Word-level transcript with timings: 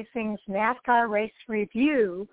Racing's 0.00 0.40
NASCAR 0.48 1.10
race 1.10 1.30
review 1.46 2.26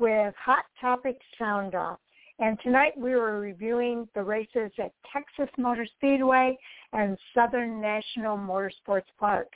with 0.00 0.34
Hot 0.44 0.64
Topic 0.80 1.16
Sound 1.38 1.76
Off. 1.76 2.00
And 2.40 2.58
tonight 2.64 2.94
we 2.96 3.14
were 3.14 3.38
reviewing 3.38 4.08
the 4.16 4.24
races 4.24 4.72
at 4.82 4.90
Texas 5.12 5.48
Motor 5.56 5.86
Speedway 5.96 6.58
and 6.92 7.16
Southern 7.32 7.80
National 7.80 8.36
Motorsports 8.36 9.02
Park. 9.20 9.46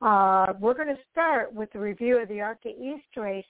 Uh, 0.00 0.52
we're 0.60 0.74
going 0.74 0.94
to 0.94 1.02
start 1.10 1.52
with 1.52 1.72
the 1.72 1.80
review 1.80 2.22
of 2.22 2.28
the 2.28 2.40
ARCA 2.40 2.68
East 2.68 3.16
race 3.16 3.44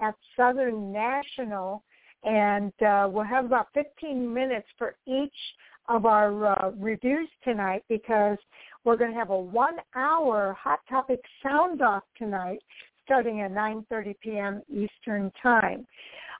at 0.00 0.16
Southern 0.36 0.90
National, 0.90 1.84
and 2.24 2.72
uh, 2.82 3.08
we'll 3.08 3.22
have 3.22 3.44
about 3.44 3.68
15 3.74 4.34
minutes 4.34 4.66
for 4.78 4.96
each 5.06 5.30
of 5.88 6.06
our 6.06 6.46
uh, 6.46 6.70
reviews 6.76 7.28
tonight 7.44 7.84
because 7.88 8.38
we're 8.84 8.96
going 8.96 9.12
to 9.12 9.16
have 9.16 9.30
a 9.30 9.38
one-hour 9.38 10.56
Hot 10.60 10.80
Topic 10.88 11.20
sound 11.40 11.82
off 11.82 12.02
tonight 12.18 12.58
starting 13.04 13.40
at 13.40 13.52
9.30 13.52 14.14
p.m. 14.20 14.62
Eastern 14.68 15.30
Time. 15.42 15.86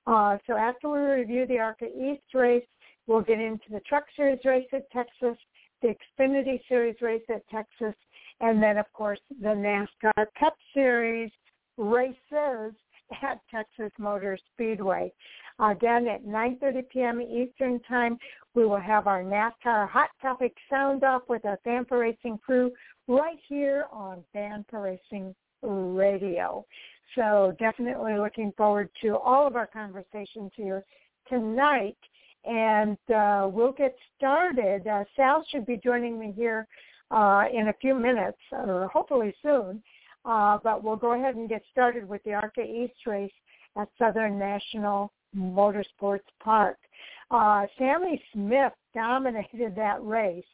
Uh, 0.06 0.36
so 0.46 0.56
after 0.56 0.88
we 0.88 0.98
review 0.98 1.46
the 1.46 1.58
ARCA 1.58 1.86
East 1.86 2.34
race, 2.34 2.64
we'll 3.06 3.20
get 3.22 3.40
into 3.40 3.64
the 3.70 3.80
Truck 3.80 4.04
Series 4.16 4.40
race 4.44 4.66
at 4.72 4.90
Texas, 4.90 5.38
the 5.80 5.94
Xfinity 6.20 6.60
Series 6.68 6.96
race 7.00 7.22
at 7.32 7.46
Texas, 7.48 7.94
and 8.40 8.62
then, 8.62 8.78
of 8.78 8.86
course, 8.92 9.20
the 9.40 9.48
NASCAR 9.48 10.26
Cup 10.38 10.56
Series 10.74 11.30
races 11.76 12.74
at 13.22 13.40
Texas 13.50 13.92
Motor 13.98 14.38
Speedway. 14.52 15.12
Again, 15.58 16.08
at 16.08 16.24
9.30 16.24 16.88
p.m. 16.88 17.20
Eastern 17.20 17.78
Time, 17.80 18.18
we 18.54 18.66
will 18.66 18.80
have 18.80 19.06
our 19.06 19.22
NASCAR 19.22 19.88
Hot 19.88 20.10
Topic 20.20 20.54
Sound 20.70 21.04
Off 21.04 21.22
with 21.28 21.44
our 21.44 21.58
Fan4Racing 21.66 22.40
crew 22.40 22.72
right 23.06 23.38
here 23.48 23.86
on 23.92 24.24
Fan4Racing 24.34 25.34
Radio. 25.62 26.64
So 27.14 27.54
definitely 27.58 28.16
looking 28.16 28.52
forward 28.56 28.88
to 29.02 29.16
all 29.16 29.46
of 29.46 29.56
our 29.56 29.66
conversations 29.66 30.50
here 30.56 30.84
tonight. 31.28 31.96
And 32.44 32.98
uh, 33.14 33.48
we'll 33.52 33.72
get 33.72 33.94
started. 34.16 34.86
Uh, 34.86 35.04
Sal 35.14 35.44
should 35.50 35.66
be 35.66 35.76
joining 35.82 36.18
me 36.18 36.32
here 36.36 36.66
uh, 37.10 37.44
in 37.52 37.68
a 37.68 37.74
few 37.80 37.94
minutes, 37.94 38.38
or 38.50 38.88
hopefully 38.92 39.34
soon. 39.42 39.82
Uh, 40.24 40.58
but 40.62 40.82
we'll 40.82 40.96
go 40.96 41.12
ahead 41.12 41.36
and 41.36 41.48
get 41.48 41.62
started 41.70 42.08
with 42.08 42.22
the 42.24 42.32
ARCA 42.32 42.62
East 42.62 43.06
race 43.06 43.32
at 43.76 43.88
Southern 43.98 44.38
National 44.38 45.12
Motorsports 45.36 46.20
Park. 46.42 46.78
Uh, 47.30 47.66
Sammy 47.78 48.22
Smith 48.32 48.72
dominated 48.94 49.74
that 49.76 50.02
race 50.02 50.44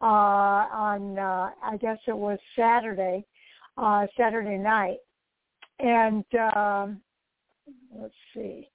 uh, 0.00 0.04
on, 0.04 1.18
I 1.18 1.76
guess 1.80 1.98
it 2.06 2.16
was 2.16 2.38
Saturday, 2.56 3.24
uh, 3.80 4.06
Saturday 4.16 4.58
night. 4.58 4.98
And 5.78 6.24
um, 6.54 7.00
let's 7.98 8.14
see. 8.34 8.68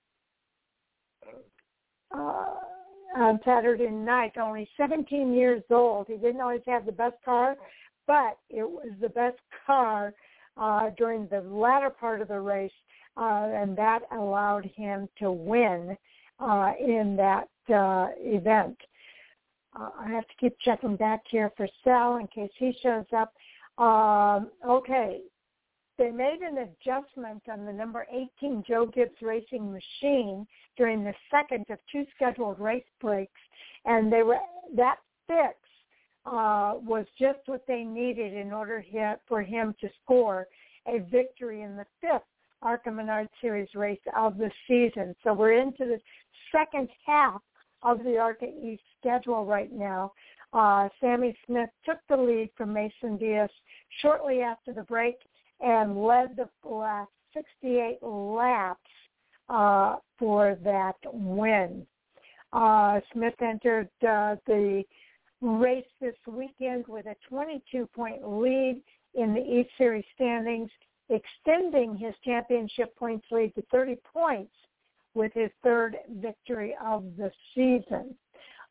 Uh, 2.11 2.55
on 3.15 3.39
Saturday 3.45 3.89
night, 3.89 4.33
only 4.37 4.67
17 4.77 5.33
years 5.33 5.63
old. 5.69 6.07
He 6.07 6.15
didn't 6.15 6.41
always 6.41 6.61
have 6.65 6.85
the 6.85 6.91
best 6.91 7.15
car, 7.23 7.55
but 8.07 8.37
it 8.49 8.69
was 8.69 8.91
the 8.99 9.09
best 9.09 9.37
car 9.65 10.13
uh, 10.57 10.89
during 10.97 11.27
the 11.27 11.41
latter 11.41 11.89
part 11.89 12.21
of 12.21 12.27
the 12.27 12.39
race, 12.39 12.71
uh, 13.17 13.47
and 13.53 13.77
that 13.77 14.01
allowed 14.11 14.65
him 14.75 15.07
to 15.19 15.31
win 15.31 15.97
uh, 16.39 16.73
in 16.79 17.15
that 17.15 17.47
uh, 17.73 18.07
event. 18.19 18.77
Uh, 19.77 19.89
I 19.99 20.09
have 20.09 20.27
to 20.27 20.33
keep 20.39 20.57
checking 20.59 20.95
back 20.95 21.21
here 21.29 21.51
for 21.55 21.67
Sal 21.83 22.17
in 22.17 22.27
case 22.27 22.51
he 22.57 22.77
shows 22.81 23.05
up. 23.15 23.33
Um, 23.77 24.51
okay, 24.67 25.21
they 25.97 26.11
made 26.11 26.39
an 26.41 26.57
adjustment 26.57 27.43
on 27.51 27.65
the 27.65 27.73
number 27.73 28.05
18 28.41 28.63
Joe 28.67 28.85
Gibbs 28.85 29.21
racing 29.21 29.71
machine 29.71 30.45
during 30.77 31.03
the 31.03 31.13
second 31.31 31.65
of 31.69 31.79
two 31.91 32.05
scheduled 32.15 32.59
race 32.59 32.83
breaks, 33.01 33.41
and 33.85 34.11
they 34.11 34.23
were 34.23 34.37
that 34.75 34.97
fix 35.27 35.55
uh, 36.25 36.73
was 36.75 37.05
just 37.19 37.39
what 37.45 37.63
they 37.67 37.83
needed 37.83 38.33
in 38.33 38.51
order 38.51 38.83
for 39.27 39.41
him 39.41 39.75
to 39.79 39.89
score 40.03 40.47
a 40.87 40.99
victory 41.11 41.61
in 41.61 41.75
the 41.75 41.85
fifth 42.01 42.23
ARCA 42.61 42.91
Menard 42.91 43.29
Series 43.41 43.69
race 43.75 43.99
of 44.15 44.37
the 44.37 44.51
season. 44.67 45.15
So 45.23 45.33
we're 45.33 45.59
into 45.59 45.85
the 45.85 45.99
second 46.51 46.89
half 47.05 47.41
of 47.83 48.03
the 48.03 48.17
ARCA 48.17 48.45
East 48.45 48.83
schedule 48.99 49.45
right 49.45 49.71
now. 49.71 50.13
Uh, 50.51 50.89
Sammy 50.99 51.37
Smith 51.45 51.69
took 51.85 51.97
the 52.09 52.17
lead 52.17 52.49
from 52.57 52.73
Mason 52.73 53.17
Diaz 53.17 53.49
shortly 54.01 54.41
after 54.41 54.73
the 54.73 54.83
break 54.83 55.15
and 55.61 56.03
led 56.03 56.35
the 56.35 56.49
last 56.67 57.11
68 57.33 57.99
laps 58.01 58.79
uh, 59.49 59.97
for 60.17 60.57
that 60.63 60.95
win. 61.13 61.85
Uh, 62.53 62.99
Smith 63.11 63.33
entered 63.41 63.89
uh, 64.07 64.35
the 64.47 64.83
race 65.41 65.85
this 65.99 66.15
weekend 66.27 66.85
with 66.87 67.05
a 67.05 67.15
22-point 67.31 68.27
lead 68.27 68.81
in 69.13 69.33
the 69.33 69.41
East 69.41 69.69
Series 69.77 70.05
standings, 70.15 70.69
extending 71.09 71.95
his 71.95 72.13
championship 72.23 72.95
points 72.95 73.25
lead 73.31 73.53
to 73.55 73.63
30 73.71 73.97
points 74.11 74.53
with 75.13 75.31
his 75.33 75.49
third 75.63 75.97
victory 76.21 76.75
of 76.83 77.03
the 77.17 77.31
season. 77.53 78.15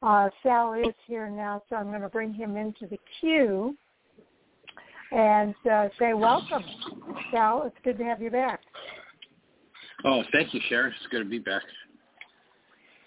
Uh, 0.03 0.29
Sal 0.43 0.75
is 0.75 0.95
here 1.07 1.31
now, 1.31 1.63
so 1.69 1.77
I'm 1.77 1.89
going 1.89 2.03
to 2.03 2.09
bring 2.09 2.33
him 2.33 2.57
into 2.57 2.87
the 2.87 2.99
queue 3.21 3.77
and 5.15 5.55
uh, 5.71 5.89
say 5.99 6.13
welcome. 6.13 6.65
Sal, 7.31 7.63
it's 7.67 7.77
good 7.85 7.97
to 7.99 8.05
have 8.05 8.21
you 8.21 8.31
back. 8.31 8.61
Oh, 10.05 10.23
thank 10.33 10.53
you, 10.53 10.61
Sharon. 10.69 10.93
It's 10.93 11.11
good 11.11 11.21
to 11.21 11.29
be 11.29 11.39
back. 11.39 11.63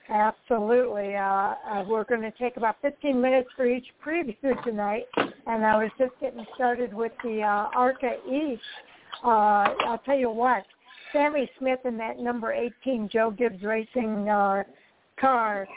Absolutely. 0.09 1.16
Uh, 1.16 1.22
uh, 1.22 1.84
we're 1.85 2.06
going 2.06 2.22
to 2.22 2.31
take 2.31 2.56
about 2.56 2.78
15 2.81 3.19
minutes 3.19 3.50
for 3.57 3.66
each 3.66 3.85
preview 4.06 4.63
tonight, 4.63 5.03
and 5.18 5.66
I 5.66 5.75
was 5.75 5.91
just 6.00 6.13
getting 6.22 6.45
started 6.56 6.94
with 6.94 7.12
the 7.23 7.41
uh, 7.41 7.78
ARCA 7.78 8.16
East. 8.25 8.62
Uh, 9.24 9.74
I'll 9.85 10.01
tell 10.06 10.18
you 10.18 10.30
what, 10.30 10.63
Sammy 11.12 11.50
Smith 11.59 11.80
and 11.83 12.00
that 12.00 12.19
number 12.19 12.54
18 12.54 13.09
Joe 13.12 13.31
Gibbs 13.31 13.62
Racing 13.63 14.30
uh, 14.30 14.63
car 15.19 15.68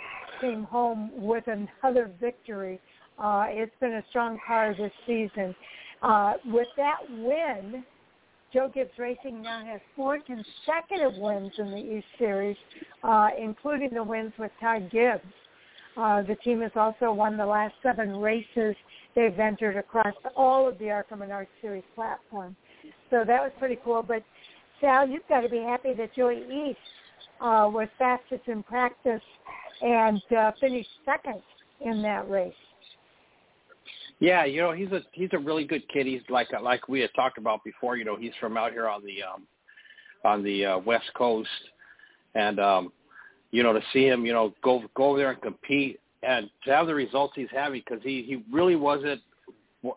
came 0.41 0.63
home 0.63 1.11
with 1.15 1.45
another 1.49 2.11
victory. 2.21 2.81
Uh, 3.19 3.47
it's 3.49 3.75
been 3.81 3.95
a 3.95 4.05
strong 4.11 4.39
car 4.47 4.75
this 4.79 4.93
season. 5.07 5.55
Uh, 6.03 6.35
with 6.47 6.69
that 6.77 6.99
win, 7.11 7.85
Joe 8.53 8.71
Gibbs 8.73 8.91
Racing 8.99 9.43
now 9.43 9.65
has 9.65 9.81
four 9.95 10.19
consecutive 10.19 11.21
wins 11.21 11.53
in 11.59 11.71
the 11.71 11.77
East 11.77 12.07
Series, 12.19 12.57
uh, 13.05 13.29
including 13.41 13.91
the 13.93 14.03
wins 14.03 14.33
with 14.39 14.51
Ty 14.61 14.81
Gibbs. 14.81 15.23
Uh, 15.97 16.23
the 16.23 16.37
team 16.37 16.61
has 16.61 16.73
also 16.75 17.13
won 17.13 17.37
the 17.37 17.47
last 17.47 17.75
seven 17.83 18.17
races 18.17 18.75
they've 19.15 19.39
entered 19.39 19.77
across 19.77 20.15
all 20.37 20.69
of 20.69 20.79
the 20.79 20.91
ARCA 20.91 21.17
Menard 21.17 21.49
Series 21.61 21.85
platform. 21.95 22.57
So 23.11 23.25
that 23.27 23.43
was 23.43 23.53
pretty 23.59 23.79
cool. 23.85 24.03
But 24.03 24.23
Sal, 24.81 25.09
you've 25.09 25.27
got 25.29 25.41
to 25.41 25.49
be 25.49 25.59
happy 25.59 25.93
that 25.95 26.15
Joey 26.15 26.39
East 26.39 26.79
uh, 27.41 27.69
was 27.71 27.89
fastest 27.99 28.43
in 28.47 28.63
practice 28.63 29.23
and 29.83 30.23
uh, 30.37 30.53
finished 30.61 30.89
second 31.05 31.43
in 31.81 32.03
that 32.03 32.29
race. 32.31 32.53
Yeah, 34.21 34.45
you 34.45 34.61
know 34.61 34.73
he's 34.73 34.93
a 34.93 35.01
he's 35.13 35.31
a 35.33 35.39
really 35.39 35.65
good 35.65 35.89
kid. 35.89 36.07
He's 36.07 36.21
like 36.29 36.49
like 36.63 36.89
we 36.89 37.01
had 37.01 37.11
talked 37.17 37.39
about 37.39 37.65
before. 37.65 37.97
You 37.97 38.05
know 38.05 38.17
he's 38.17 38.35
from 38.39 38.57
out 38.59 38.73
here 38.73 38.87
on 38.87 39.03
the 39.03 39.23
um, 39.23 39.47
on 40.25 40.45
the 40.45 40.67
uh, 40.67 40.79
west 40.79 41.11
coast, 41.17 41.49
and 42.35 42.61
um, 42.61 42.93
you 43.51 43.63
know 43.63 43.73
to 43.73 43.81
see 43.95 44.07
him 44.07 44.27
you 44.27 44.35
know 44.35 44.55
go 44.63 44.83
go 44.95 45.05
over 45.11 45.19
there 45.19 45.31
and 45.31 45.41
compete 45.41 46.01
and 46.23 46.51
to 46.67 46.71
have 46.71 46.87
the 46.87 46.95
results 46.95 47.33
he's 47.35 47.49
having 47.51 47.83
because 47.85 48.03
he 48.05 48.23
he 48.23 48.45
really 48.55 48.77
wasn't 48.77 49.23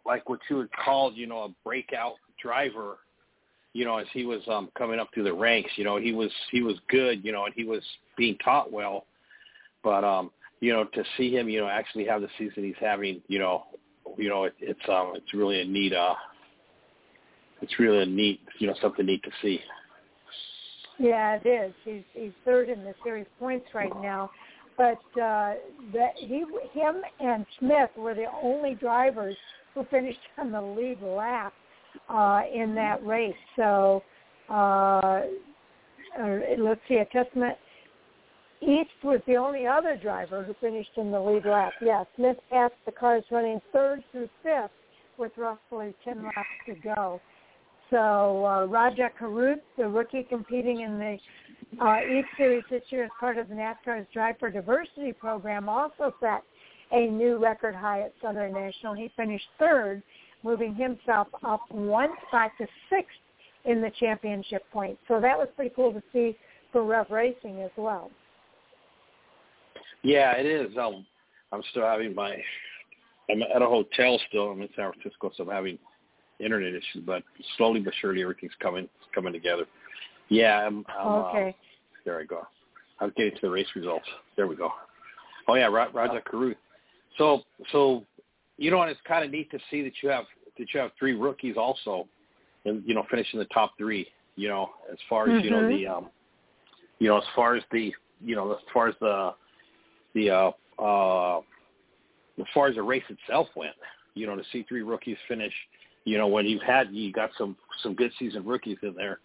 like 0.05 0.27
what 0.29 0.39
you 0.49 0.55
would 0.55 0.71
call 0.71 1.11
you 1.11 1.27
know 1.27 1.43
a 1.43 1.49
breakout 1.65 2.15
driver. 2.41 2.99
You 3.73 3.83
know 3.83 3.97
as 3.97 4.07
he 4.13 4.25
was 4.25 4.41
um, 4.47 4.69
coming 4.77 5.01
up 5.01 5.09
through 5.13 5.23
the 5.23 5.33
ranks. 5.33 5.71
You 5.75 5.83
know 5.83 5.97
he 5.97 6.13
was 6.13 6.31
he 6.49 6.61
was 6.61 6.75
good. 6.87 7.25
You 7.25 7.33
know 7.33 7.43
and 7.43 7.53
he 7.55 7.65
was 7.65 7.83
being 8.15 8.37
taught 8.37 8.71
well, 8.71 9.05
but 9.83 10.05
um 10.05 10.31
you 10.61 10.71
know, 10.71 10.85
to 10.85 11.03
see 11.17 11.29
him, 11.35 11.49
you 11.49 11.59
know, 11.59 11.67
actually 11.67 12.05
have 12.05 12.21
the 12.21 12.29
season 12.37 12.63
he's 12.63 12.73
having, 12.79 13.21
you 13.27 13.37
know, 13.37 13.65
you 14.17 14.29
know, 14.29 14.45
it, 14.45 14.53
it's 14.59 14.89
um, 14.89 15.13
it's 15.15 15.33
really 15.33 15.61
a 15.61 15.65
neat, 15.65 15.93
uh, 15.93 16.15
it's 17.61 17.79
really 17.79 18.03
a 18.03 18.05
neat, 18.05 18.39
you 18.59 18.67
know, 18.67 18.75
something 18.81 19.05
neat 19.05 19.23
to 19.23 19.31
see. 19.41 19.59
Yeah, 20.99 21.39
it 21.41 21.47
is. 21.47 21.73
He's 21.83 22.03
he's 22.13 22.31
third 22.45 22.69
in 22.69 22.83
the 22.83 22.93
series 23.03 23.25
points 23.39 23.65
right 23.73 23.95
now, 24.01 24.29
but 24.77 25.01
uh, 25.19 25.55
that 25.93 26.13
he, 26.15 26.45
him, 26.73 26.95
and 27.19 27.45
Smith 27.59 27.89
were 27.97 28.13
the 28.13 28.27
only 28.41 28.75
drivers 28.75 29.35
who 29.73 29.85
finished 29.89 30.19
on 30.37 30.51
the 30.51 30.61
lead 30.61 31.01
lap 31.01 31.53
uh, 32.09 32.41
in 32.53 32.75
that 32.75 33.05
race. 33.05 33.33
So 33.55 34.03
uh, 34.49 35.21
uh, 36.19 36.39
let's 36.59 36.81
see, 36.87 36.95
a 36.95 37.05
testament 37.05 37.57
East 38.63 39.03
was 39.03 39.19
the 39.27 39.35
only 39.35 39.67
other 39.67 39.97
driver 40.01 40.43
who 40.43 40.53
finished 40.61 40.91
in 40.95 41.11
the 41.11 41.19
lead 41.19 41.45
lap. 41.45 41.73
Yeah, 41.81 42.03
Smith 42.15 42.37
passed 42.49 42.75
the 42.85 42.91
cars 42.91 43.23
running 43.29 43.59
third 43.73 44.03
through 44.11 44.29
fifth 44.41 44.71
with 45.17 45.31
roughly 45.37 45.93
10 46.03 46.23
laps 46.23 46.47
to 46.67 46.75
go. 46.75 47.19
So 47.89 48.45
uh, 48.45 48.65
Rajah 48.65 49.11
Caruth, 49.19 49.59
the 49.77 49.87
rookie 49.87 50.23
competing 50.23 50.81
in 50.81 50.97
the 50.97 51.17
uh, 51.83 51.99
East 52.01 52.29
Series 52.37 52.63
this 52.69 52.81
year 52.89 53.03
as 53.03 53.11
part 53.19 53.37
of 53.37 53.49
the 53.49 53.55
NASCAR's 53.55 54.07
Drive 54.13 54.35
for 54.39 54.49
Diversity 54.49 55.11
program, 55.11 55.67
also 55.67 56.13
set 56.19 56.43
a 56.91 57.07
new 57.07 57.37
record 57.37 57.75
high 57.75 58.01
at 58.01 58.13
Southern 58.21 58.53
National. 58.53 58.93
He 58.93 59.11
finished 59.15 59.45
third, 59.59 60.01
moving 60.41 60.73
himself 60.73 61.27
up 61.43 61.61
one 61.69 62.09
spot 62.27 62.51
to 62.59 62.67
sixth 62.89 63.11
in 63.65 63.81
the 63.81 63.91
championship 63.99 64.63
points. 64.71 65.01
So 65.07 65.19
that 65.19 65.37
was 65.37 65.47
pretty 65.55 65.73
cool 65.75 65.91
to 65.93 66.01
see 66.13 66.37
for 66.71 66.83
Rev 66.83 67.09
Racing 67.09 67.61
as 67.61 67.71
well. 67.77 68.09
Yeah, 70.03 70.33
it 70.33 70.45
is. 70.45 70.77
Um, 70.77 71.05
I'm 71.51 71.63
still 71.71 71.83
having 71.83 72.13
my. 72.13 72.35
I'm 73.29 73.41
at 73.41 73.61
a 73.61 73.65
hotel 73.65 74.19
still. 74.27 74.49
I'm 74.51 74.61
in 74.61 74.69
San 74.75 74.91
Francisco, 74.91 75.31
so 75.35 75.43
I'm 75.43 75.49
having 75.49 75.79
internet 76.39 76.69
issues, 76.73 77.03
but 77.05 77.23
slowly 77.57 77.79
but 77.79 77.93
surely 78.01 78.21
everything's 78.21 78.53
coming 78.59 78.89
coming 79.15 79.33
together. 79.33 79.65
Yeah, 80.29 80.65
I'm. 80.65 80.85
I'm 80.89 81.07
okay. 81.07 81.49
Uh, 81.49 81.51
there 82.05 82.19
I 82.19 82.23
go. 82.23 82.45
I'm 82.99 83.13
getting 83.15 83.33
to 83.33 83.41
the 83.41 83.49
race 83.49 83.67
results. 83.75 84.05
There 84.35 84.47
we 84.47 84.55
go. 84.55 84.71
Oh 85.47 85.55
yeah, 85.55 85.67
Rajah 85.67 86.21
Caruth. 86.25 86.57
So 87.17 87.41
so, 87.71 88.03
you 88.57 88.71
know, 88.71 88.81
and 88.81 88.91
it's 88.91 88.99
kind 89.07 89.23
of 89.23 89.31
neat 89.31 89.51
to 89.51 89.59
see 89.71 89.83
that 89.83 89.93
you 90.01 90.09
have 90.09 90.25
that 90.57 90.73
you 90.73 90.79
have 90.79 90.91
three 90.99 91.13
rookies 91.13 91.55
also, 91.57 92.07
and 92.65 92.83
you 92.85 92.93
know, 92.93 93.05
finishing 93.09 93.39
the 93.39 93.45
top 93.45 93.73
three. 93.77 94.07
You 94.35 94.49
know, 94.49 94.71
as 94.91 94.97
far 95.09 95.25
as 95.25 95.29
mm-hmm. 95.29 95.45
you 95.45 95.51
know 95.51 95.67
the, 95.67 95.83
mm-hmm. 95.83 95.93
um, 95.93 96.09
you 96.99 97.07
know, 97.07 97.17
as 97.17 97.23
far 97.35 97.55
as 97.55 97.63
the, 97.71 97.93
you 98.23 98.35
know, 98.35 98.53
as 98.53 98.59
far 98.73 98.87
as 98.87 98.95
the, 98.99 99.33
the, 100.13 100.29
uh, 100.29 100.51
uh, 100.81 101.39
as 102.39 102.45
far 102.53 102.67
as 102.67 102.75
the 102.75 102.83
race 102.83 103.03
itself 103.09 103.47
went, 103.55 103.75
you 104.13 104.27
know, 104.27 104.35
to 104.35 104.43
see 104.51 104.63
three 104.63 104.81
rookies 104.81 105.17
finish, 105.27 105.53
you 106.05 106.17
know, 106.17 106.27
when 106.27 106.45
you've 106.45 106.63
had 106.63 106.89
you 106.91 107.11
got 107.11 107.29
some 107.37 107.55
some 107.81 107.95
good 107.95 108.11
season 108.19 108.45
rookies 108.45 108.77
in 108.81 108.93
there, 108.95 109.19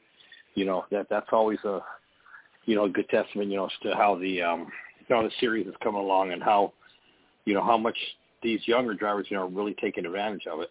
you 0.55 0.65
know, 0.65 0.85
that 0.91 1.09
that's 1.09 1.29
always 1.33 1.59
a, 1.65 1.81
you 2.67 2.77
know, 2.77 2.85
a 2.85 2.89
good 2.89 3.09
testament, 3.09 3.51
you 3.51 3.57
know, 3.57 3.67
as 3.67 3.73
to 3.83 3.95
how 3.95 4.17
the, 4.17 4.43
um, 4.43 4.69
know, 5.09 5.23
the 5.23 5.31
series 5.41 5.67
is 5.67 5.75
coming 5.83 6.01
along 6.01 6.33
and 6.33 6.43
how, 6.43 6.73
you 7.45 7.55
know, 7.55 7.63
how 7.63 7.79
much 7.79 7.97
these 8.43 8.61
younger 8.67 8.95
drivers, 8.95 9.27
you 9.31 9.37
know, 9.37 9.45
are 9.45 9.49
really 9.49 9.75
taking 9.81 10.07
advantage 10.07 10.47
of 10.47 10.61
it. 10.61 10.71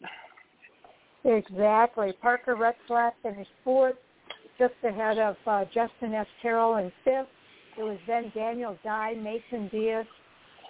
Exactly. 1.24 2.14
Parker 2.22 2.56
Retzlaff 2.56 3.12
finished 3.22 3.50
fourth, 3.64 3.96
just 4.58 4.74
ahead 4.84 5.18
of 5.18 5.36
uh, 5.46 5.66
Justin 5.74 6.14
S. 6.14 6.28
Carroll 6.42 6.78
in 6.78 6.92
fifth. 7.04 7.28
It 7.78 7.84
was 7.84 7.98
then 8.08 8.32
Daniel 8.34 8.78
Dye, 8.84 9.14
Mason 9.14 9.68
Diaz, 9.70 10.06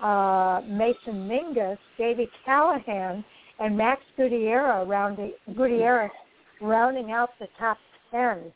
uh, 0.02 0.62
Mason 0.68 1.28
Mingus, 1.28 1.78
Davey 1.98 2.30
Callihan, 2.46 3.24
and 3.60 3.78
Max 3.78 4.02
Gutierrez 4.18 4.88
rounding, 4.88 5.34
Gutierrez 5.56 6.12
rounding 6.62 7.12
out 7.12 7.30
the 7.40 7.48
top 7.58 7.78
10. 8.12 8.52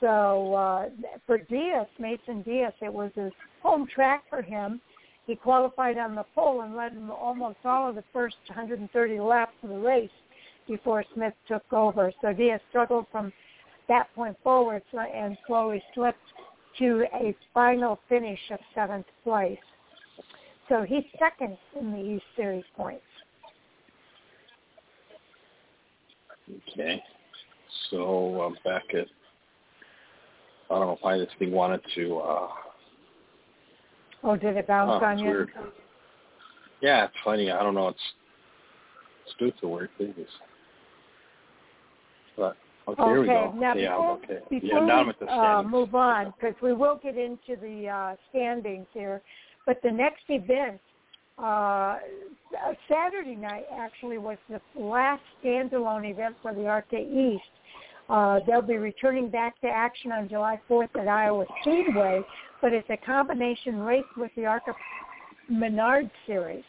So 0.00 0.54
uh, 0.54 0.88
for 1.26 1.38
Diaz, 1.38 1.86
Mason 1.98 2.42
Diaz, 2.42 2.72
it 2.80 2.92
was 2.92 3.10
his 3.14 3.32
home 3.62 3.86
track 3.92 4.24
for 4.28 4.42
him. 4.42 4.80
He 5.26 5.34
qualified 5.34 5.96
on 5.96 6.14
the 6.14 6.24
pole 6.34 6.62
and 6.62 6.76
led 6.76 6.92
almost 7.10 7.58
all 7.64 7.88
of 7.88 7.94
the 7.94 8.04
first 8.12 8.36
130 8.48 9.20
laps 9.20 9.54
of 9.62 9.70
the 9.70 9.78
race 9.78 10.10
before 10.68 11.04
Smith 11.14 11.34
took 11.48 11.62
over. 11.72 12.12
So 12.20 12.32
Diaz 12.32 12.60
struggled 12.70 13.06
from 13.12 13.32
that 13.88 14.08
point 14.14 14.36
forward 14.42 14.82
and 14.92 15.36
slowly 15.46 15.82
slipped 15.94 16.18
to 16.78 17.04
a 17.14 17.34
final 17.52 17.98
finish 18.08 18.38
of 18.50 18.58
seventh 18.74 19.06
place. 19.22 19.58
So 20.68 20.82
he's 20.82 21.04
second 21.18 21.56
in 21.78 21.92
the 21.92 21.98
East 21.98 22.24
Series 22.36 22.64
points. 22.76 23.02
Okay. 26.70 27.02
So 27.90 28.42
I'm 28.42 28.56
back 28.64 28.82
at, 28.94 29.06
I 30.70 30.78
don't 30.78 30.86
know 30.86 30.98
why 31.00 31.18
this 31.18 31.28
thing 31.38 31.52
wanted 31.52 31.80
to, 31.94 32.18
uh, 32.18 32.48
Oh, 34.26 34.36
did 34.36 34.56
it 34.56 34.66
bounce 34.66 35.02
oh, 35.02 35.04
on 35.04 35.18
you? 35.18 35.26
Weird. 35.26 35.50
Yeah, 36.80 37.04
it's 37.04 37.14
funny. 37.22 37.50
I 37.50 37.62
don't 37.62 37.74
know. 37.74 37.88
It's, 37.88 37.98
it's 39.26 39.34
good 39.38 39.52
to 39.60 39.68
weird 39.68 39.90
things. 39.98 40.14
But 42.86 42.98
okay, 42.98 43.30
okay. 43.30 43.58
Now, 43.58 43.74
yeah, 43.74 43.90
before, 43.90 44.12
okay. 44.12 44.38
before 44.50 44.80
yeah, 44.80 44.86
now 44.86 45.00
I'm 45.00 45.08
at 45.08 45.20
we 45.20 45.28
uh, 45.28 45.62
move 45.62 45.94
on, 45.94 46.34
because 46.38 46.54
we 46.62 46.72
will 46.72 47.00
get 47.02 47.16
into 47.16 47.56
the 47.60 47.88
uh, 47.88 48.16
standings 48.30 48.86
here, 48.92 49.22
but 49.66 49.78
the 49.82 49.90
next 49.90 50.24
event, 50.28 50.80
uh, 51.38 51.96
Saturday 52.88 53.34
night 53.34 53.64
actually 53.76 54.18
was 54.18 54.36
the 54.48 54.60
last 54.78 55.22
standalone 55.42 56.10
event 56.10 56.36
for 56.42 56.54
the 56.54 56.66
ARCA 56.66 56.98
East. 56.98 57.42
Uh, 58.08 58.40
they'll 58.46 58.60
be 58.60 58.76
returning 58.76 59.30
back 59.30 59.58
to 59.62 59.66
action 59.66 60.12
on 60.12 60.28
July 60.28 60.60
4th 60.68 60.94
at 61.00 61.08
Iowa 61.08 61.46
Speedway, 61.62 62.20
but 62.60 62.72
it's 62.74 62.88
a 62.90 62.98
combination 62.98 63.78
race 63.78 64.04
with 64.16 64.30
the 64.36 64.44
ARCA 64.44 64.74
Menard 65.48 66.10
Series. 66.26 66.64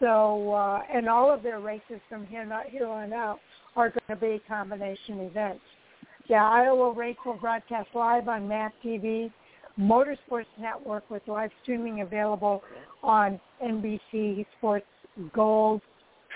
So, 0.00 0.52
uh, 0.52 0.82
and 0.92 1.08
all 1.08 1.32
of 1.32 1.42
their 1.42 1.60
races 1.60 2.00
from 2.10 2.26
here, 2.26 2.44
not 2.44 2.66
here 2.66 2.86
on 2.86 3.14
out 3.14 3.40
are 3.76 3.90
going 3.90 4.00
to 4.08 4.16
be 4.16 4.42
combination 4.48 5.20
events. 5.20 5.60
The 6.28 6.34
Iowa 6.34 6.92
race 6.92 7.16
will 7.24 7.34
broadcast 7.34 7.88
live 7.94 8.26
on 8.28 8.48
MAV 8.48 8.72
TV, 8.84 9.30
Motorsports 9.78 10.46
Network 10.58 11.08
with 11.10 11.22
live 11.28 11.50
streaming 11.62 12.00
available 12.00 12.62
on 13.02 13.38
NBC 13.62 14.44
Sports 14.58 14.86
Gold 15.32 15.82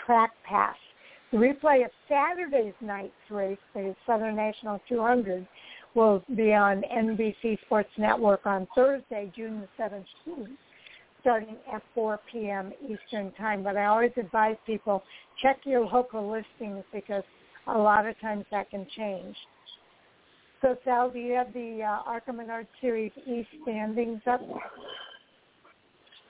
Track 0.06 0.30
Pass. 0.44 0.76
The 1.32 1.38
replay 1.38 1.84
of 1.84 1.90
Saturday's 2.08 2.74
night's 2.80 3.12
race, 3.30 3.58
the 3.74 3.94
Southern 4.06 4.36
National 4.36 4.80
200, 4.88 5.46
will 5.94 6.22
be 6.36 6.52
on 6.52 6.82
NBC 6.92 7.58
Sports 7.62 7.90
Network 7.98 8.46
on 8.46 8.68
Thursday, 8.74 9.32
June 9.34 9.62
the 9.78 9.82
17th 9.82 10.48
starting 11.20 11.56
at 11.72 11.82
4 11.94 12.20
p.m. 12.32 12.72
Eastern 12.82 13.32
Time. 13.32 13.62
But 13.62 13.76
I 13.76 13.86
always 13.86 14.12
advise 14.16 14.56
people 14.66 15.02
check 15.42 15.58
your 15.64 15.84
local 15.86 16.30
listings 16.30 16.84
because 16.92 17.22
a 17.66 17.76
lot 17.76 18.06
of 18.06 18.18
times 18.20 18.44
that 18.50 18.70
can 18.70 18.86
change. 18.96 19.36
So 20.62 20.76
Sal, 20.84 21.10
do 21.10 21.18
you 21.18 21.32
have 21.34 21.52
the 21.54 21.82
uh, 21.82 22.08
ARCA 22.08 22.32
Menard 22.32 22.66
Series 22.80 23.12
East 23.26 23.48
standings 23.62 24.20
up? 24.26 24.40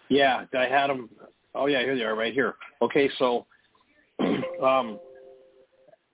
Yeah, 0.09 0.44
I 0.56 0.66
had 0.66 0.88
them. 0.88 1.09
Oh 1.54 1.66
yeah, 1.66 1.80
here 1.80 1.97
they 1.97 2.02
are, 2.02 2.14
right 2.14 2.32
here. 2.32 2.54
Okay, 2.80 3.11
so 3.18 3.47
um, 4.62 4.99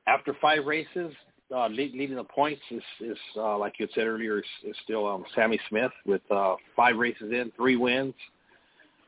after 0.06 0.34
five 0.40 0.64
races, 0.64 1.12
uh, 1.54 1.68
lead, 1.68 1.92
leading 1.92 2.16
the 2.16 2.24
points 2.24 2.62
is, 2.70 2.82
is 3.00 3.18
uh, 3.36 3.56
like 3.58 3.74
you 3.78 3.86
said 3.94 4.06
earlier, 4.06 4.38
is, 4.38 4.44
is 4.64 4.76
still 4.82 5.06
um, 5.06 5.24
Sammy 5.34 5.60
Smith 5.68 5.92
with 6.06 6.22
uh, 6.30 6.56
five 6.74 6.96
races 6.96 7.32
in, 7.32 7.52
three 7.56 7.76
wins, 7.76 8.14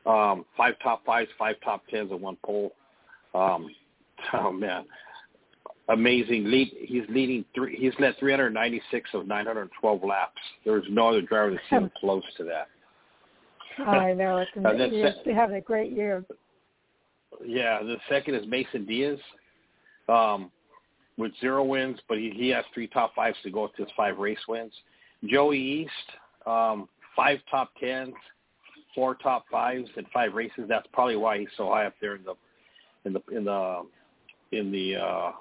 um, 0.05 0.45
five 0.55 0.75
top 0.81 1.05
fives, 1.05 1.29
five 1.37 1.55
top 1.63 1.83
tens, 1.89 2.11
in 2.11 2.21
one 2.21 2.37
pole. 2.43 2.73
Um, 3.33 3.69
oh 4.33 4.51
man, 4.51 4.85
amazing 5.89 6.45
lead. 6.45 6.71
He's 6.79 7.03
leading 7.09 7.45
three. 7.53 7.77
He's 7.77 7.93
led 7.99 8.17
396 8.19 9.09
of 9.13 9.27
912 9.27 10.03
laps. 10.03 10.41
There's 10.65 10.85
no 10.89 11.09
other 11.09 11.21
driver 11.21 11.51
that's 11.51 11.63
even 11.71 11.91
close 11.99 12.23
to 12.37 12.43
that. 12.45 12.67
I 13.85 14.13
know 14.13 14.37
it's 14.37 14.51
amazing. 14.55 15.13
He's 15.23 15.35
having 15.35 15.57
a 15.57 15.61
great 15.61 15.91
year. 15.91 16.23
Yeah, 17.45 17.81
the 17.81 17.97
second 18.09 18.35
is 18.35 18.45
Mason 18.47 18.85
Diaz, 18.85 19.19
um, 20.09 20.51
with 21.17 21.31
zero 21.39 21.63
wins, 21.63 21.99
but 22.09 22.17
he, 22.17 22.31
he 22.35 22.49
has 22.49 22.65
three 22.73 22.87
top 22.87 23.15
fives 23.15 23.37
to 23.43 23.51
go 23.51 23.67
to 23.67 23.83
his 23.83 23.91
five 23.95 24.17
race 24.17 24.39
wins. 24.47 24.73
Joey 25.25 25.59
East, 25.59 25.91
um, 26.45 26.89
five 27.15 27.39
top 27.49 27.71
tens, 27.79 28.13
four 28.95 29.15
top 29.15 29.45
fives 29.51 29.89
and 29.97 30.05
five 30.13 30.33
races. 30.33 30.65
That's 30.67 30.87
probably 30.93 31.15
why 31.15 31.39
he's 31.39 31.47
so 31.57 31.69
high 31.69 31.85
up 31.85 31.95
there 32.01 32.15
in 32.15 32.23
the 32.23 32.35
in 33.05 33.13
the 33.13 33.21
in 33.35 33.43
the 33.45 33.85
in 34.51 34.71
the 34.71 34.95
uh, 34.95 35.31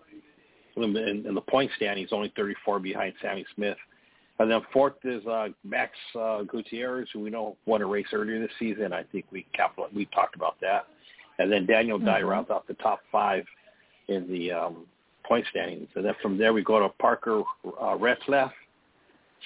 in, 0.77 0.97
in, 0.97 1.27
in 1.27 1.35
the 1.35 1.41
point 1.41 1.71
stand. 1.77 1.99
He's 1.99 2.13
only 2.13 2.33
34 2.37 2.81
behind 2.81 3.15
Sammy 3.21 3.45
Smith. 3.55 3.77
And 4.39 4.51
then 4.51 4.61
fourth 4.73 4.95
is 5.03 5.27
uh, 5.27 5.49
Max 5.65 5.93
uh, 6.19 6.43
Gutierrez, 6.43 7.09
who 7.13 7.21
we 7.21 7.31
know 7.31 7.57
won 7.67 7.83
a 7.83 7.87
race 7.87 8.07
earlier 8.13 8.39
this 8.39 8.51
season. 8.59 8.93
I 8.93 9.03
think 9.03 9.25
we 9.33 9.45
capital 9.53 9.89
we 9.95 10.07
talked 10.07 10.37
about 10.37 10.57
that. 10.61 10.87
And 11.39 11.51
then 11.51 11.67
Daniel 11.67 11.99
mm-hmm. 11.99 12.07
Dye 12.07 12.23
rounds 12.23 12.51
off 12.51 12.67
the 12.67 12.75
top 12.75 13.01
five 13.11 13.45
in 14.09 14.29
the 14.29 14.53
um, 14.53 14.87
point 15.25 15.45
standings. 15.51 15.89
And 15.95 16.05
then 16.05 16.15
from 16.23 16.39
there 16.39 16.53
we 16.53 16.63
go 16.63 16.79
to 16.81 16.89
Parker 17.01 17.43
uh, 17.65 17.97
Retzlaff, 17.97 18.53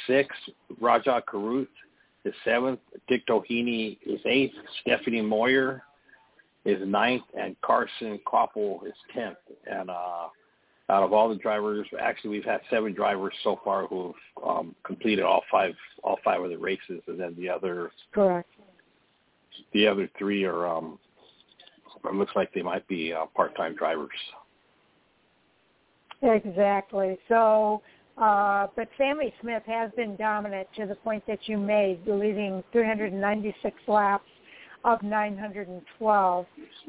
sixth, 0.07 0.39
Rajah 0.81 1.23
Caruth, 1.27 1.69
is 2.25 2.35
seventh. 2.45 2.81
Dick 3.09 3.27
Doheny 3.27 3.99
is 4.05 4.21
eighth. 4.25 4.55
Stephanie 4.81 5.23
Moyer 5.23 5.83
is 6.65 6.79
ninth, 6.87 7.25
and 7.39 7.57
Carson 7.63 8.21
Koppel 8.27 8.87
is 8.87 8.95
tenth. 9.15 9.37
And 9.71 9.91
uh, 9.91 10.29
out 10.89 11.03
of 11.03 11.13
all 11.13 11.29
the 11.29 11.37
drivers, 11.37 11.87
actually 12.01 12.31
we've 12.31 12.45
had 12.45 12.61
seven 12.71 12.93
drivers 12.93 13.35
so 13.43 13.61
far 13.65 13.87
who've 13.87 14.15
um, 14.47 14.75
completed 14.85 15.25
all 15.25 15.43
five 15.51 15.75
all 16.05 16.19
five 16.25 16.43
of 16.43 16.51
the 16.51 16.59
races, 16.59 17.01
and 17.07 17.19
then 17.19 17.35
the 17.39 17.49
other 17.49 17.91
correct. 18.13 18.49
The 19.73 19.87
other 19.87 20.09
three 20.19 20.45
are 20.45 20.67
um, 20.67 20.99
it 22.05 22.15
looks 22.15 22.33
like 22.35 22.53
they 22.53 22.63
might 22.63 22.87
be 22.89 23.13
uh, 23.13 23.27
part-time 23.35 23.75
drivers. 23.75 24.11
Exactly. 26.23 27.19
So 27.29 27.83
uh, 28.19 28.67
but 28.77 28.89
Sammy 28.99 29.33
Smith 29.41 29.63
has 29.67 29.91
been 29.97 30.17
dominant 30.17 30.69
to 30.77 30.87
the 30.87 30.95
point 30.97 31.25
that 31.27 31.41
you 31.47 31.57
made, 31.57 32.01
leading 32.07 32.63
396 32.73 33.77
laps 33.89 34.25
of 34.85 35.03
912, 35.03 36.47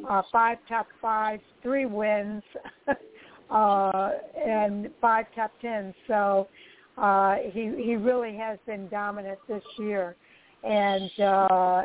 uh, 0.10 0.22
five 0.32 0.58
top 0.68 0.88
fives, 1.02 1.44
three 1.62 1.86
wins, 1.86 2.44
uh, 3.50 4.10
and 4.46 4.90
five 5.00 5.26
top 5.36 5.52
tens. 5.62 5.94
So 6.08 6.48
uh, 6.98 7.36
he 7.52 7.72
he 7.78 7.96
really 7.96 8.36
has 8.38 8.58
been 8.66 8.88
dominant 8.90 9.40
this 9.48 9.64
year, 9.78 10.16
and 10.64 11.20
uh, 11.20 11.84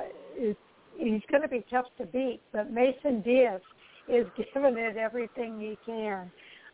he's 0.97 1.23
going 1.31 1.43
to 1.43 1.49
be 1.49 1.65
tough 1.71 1.87
to 1.99 2.07
beat. 2.07 2.41
But 2.53 2.73
Mason 2.73 3.23
Diaz 3.23 3.61
is 4.09 4.27
giving 4.37 4.77
it 4.77 4.97
everything 4.97 5.61
he 5.61 5.79
can. 5.87 6.31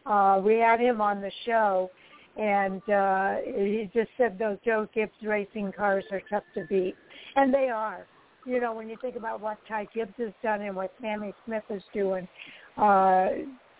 Uh, 0.07 0.41
we 0.45 0.55
had 0.57 0.81
him 0.81 1.01
on 1.01 1.21
the 1.21 1.31
show, 1.47 1.91
and 2.37 2.83
uh, 2.91 3.37
he 3.45 3.91
just 3.95 4.11
said 4.17 4.39
those 4.39 4.59
Joe 4.65 4.89
Gibbs 4.95 5.13
racing 5.23 5.73
cars 5.77 6.05
are 6.11 6.23
tough 6.29 6.43
to 6.55 6.65
beat, 6.69 6.95
and 7.37 7.53
they 7.53 7.69
are. 7.69 8.07
You 8.47 8.61
know, 8.61 8.75
when 8.75 8.89
you 8.89 8.97
think 9.01 9.17
about 9.17 9.41
what 9.41 9.59
Ty 9.67 9.89
Gibbs 9.95 10.13
has 10.19 10.33
done 10.43 10.63
and 10.63 10.77
what 10.77 10.93
Sammy 11.01 11.33
Smith 11.47 11.63
is 11.71 11.83
doing, 11.95 12.29
uh, 12.77 13.29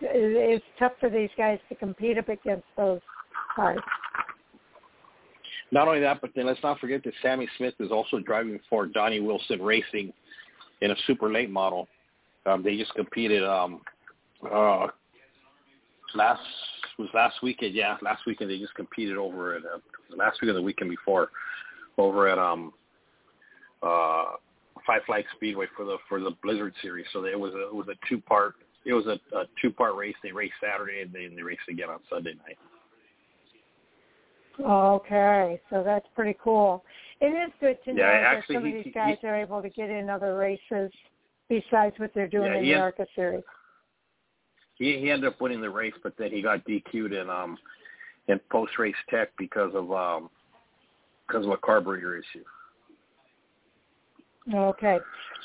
it's 0.01 0.65
tough 0.79 0.93
for 0.99 1.09
these 1.09 1.29
guys 1.37 1.59
to 1.69 1.75
compete 1.75 2.17
up 2.17 2.29
against 2.29 2.65
those 2.75 2.99
cars. 3.55 3.79
Not 5.71 5.87
only 5.87 5.99
that, 6.01 6.21
but 6.21 6.31
then 6.35 6.45
let's 6.45 6.61
not 6.63 6.79
forget 6.79 7.03
that 7.03 7.13
Sammy 7.21 7.47
Smith 7.57 7.73
is 7.79 7.91
also 7.91 8.19
driving 8.19 8.59
for 8.69 8.85
Donnie 8.85 9.19
Wilson 9.19 9.61
Racing 9.61 10.13
in 10.81 10.91
a 10.91 10.95
super 11.07 11.31
late 11.31 11.49
model. 11.49 11.87
Um, 12.45 12.63
they 12.63 12.77
just 12.77 12.93
competed 12.93 13.43
um, 13.43 13.81
uh, 14.51 14.87
last 16.13 16.41
was 16.97 17.09
last 17.13 17.35
weekend. 17.43 17.73
Yeah, 17.73 17.97
last 18.01 18.23
weekend 18.25 18.49
they 18.49 18.57
just 18.57 18.75
competed 18.75 19.17
over 19.17 19.55
at 19.55 19.63
uh, 19.63 19.79
last 20.15 20.39
weekend, 20.41 20.57
the 20.57 20.61
weekend 20.61 20.89
before, 20.89 21.29
over 21.97 22.27
at 22.27 22.37
um 22.37 22.73
uh 23.83 24.25
Five 24.85 25.01
Flag 25.05 25.25
Speedway 25.35 25.65
for 25.75 25.85
the 25.85 25.97
for 26.07 26.19
the 26.19 26.31
Blizzard 26.43 26.73
Series. 26.81 27.05
So 27.11 27.25
it 27.25 27.39
was 27.39 27.53
a, 27.53 27.67
it 27.67 27.73
was 27.73 27.87
a 27.87 27.95
two 28.07 28.19
part 28.21 28.55
it 28.85 28.93
was 28.93 29.05
a, 29.07 29.19
a 29.35 29.45
two 29.61 29.71
part 29.71 29.95
race. 29.95 30.15
They 30.23 30.31
raced 30.31 30.53
Saturday 30.61 31.01
and 31.01 31.11
then 31.11 31.35
they 31.35 31.41
raced 31.41 31.61
again 31.69 31.89
on 31.89 31.99
Sunday 32.09 32.33
night. 32.45 32.57
Okay, 34.63 35.59
so 35.69 35.83
that's 35.83 36.05
pretty 36.15 36.37
cool. 36.41 36.83
It 37.19 37.27
is 37.27 37.51
good 37.59 37.77
to 37.85 37.93
know 37.93 38.03
yeah, 38.03 38.21
that 38.21 38.37
actually, 38.37 38.55
some 38.55 38.65
he, 38.65 38.69
of 38.69 38.75
these 38.75 38.83
he, 38.85 38.91
guys 38.91 39.17
he, 39.19 39.27
are 39.27 39.35
able 39.35 39.61
to 39.61 39.69
get 39.69 39.89
in 39.89 40.09
other 40.09 40.37
races 40.37 40.91
besides 41.49 41.95
what 41.97 42.11
they're 42.13 42.27
doing 42.27 42.53
yeah, 42.53 42.59
in 42.59 42.63
the 42.63 42.75
ARCA 42.75 43.05
series. 43.15 43.43
He 44.77 44.99
he 44.99 45.09
ended 45.11 45.31
up 45.31 45.39
winning 45.41 45.61
the 45.61 45.69
race, 45.69 45.93
but 46.03 46.13
then 46.17 46.31
he 46.31 46.41
got 46.41 46.65
DQ'd 46.65 47.13
in 47.13 47.29
um 47.29 47.57
in 48.27 48.39
post 48.51 48.77
race 48.77 48.95
tech 49.09 49.29
because 49.37 49.73
of 49.73 49.91
um 49.91 50.29
because 51.27 51.45
of 51.45 51.51
a 51.51 51.57
carburetor 51.57 52.17
issue. 52.17 52.43
Okay. 54.53 54.99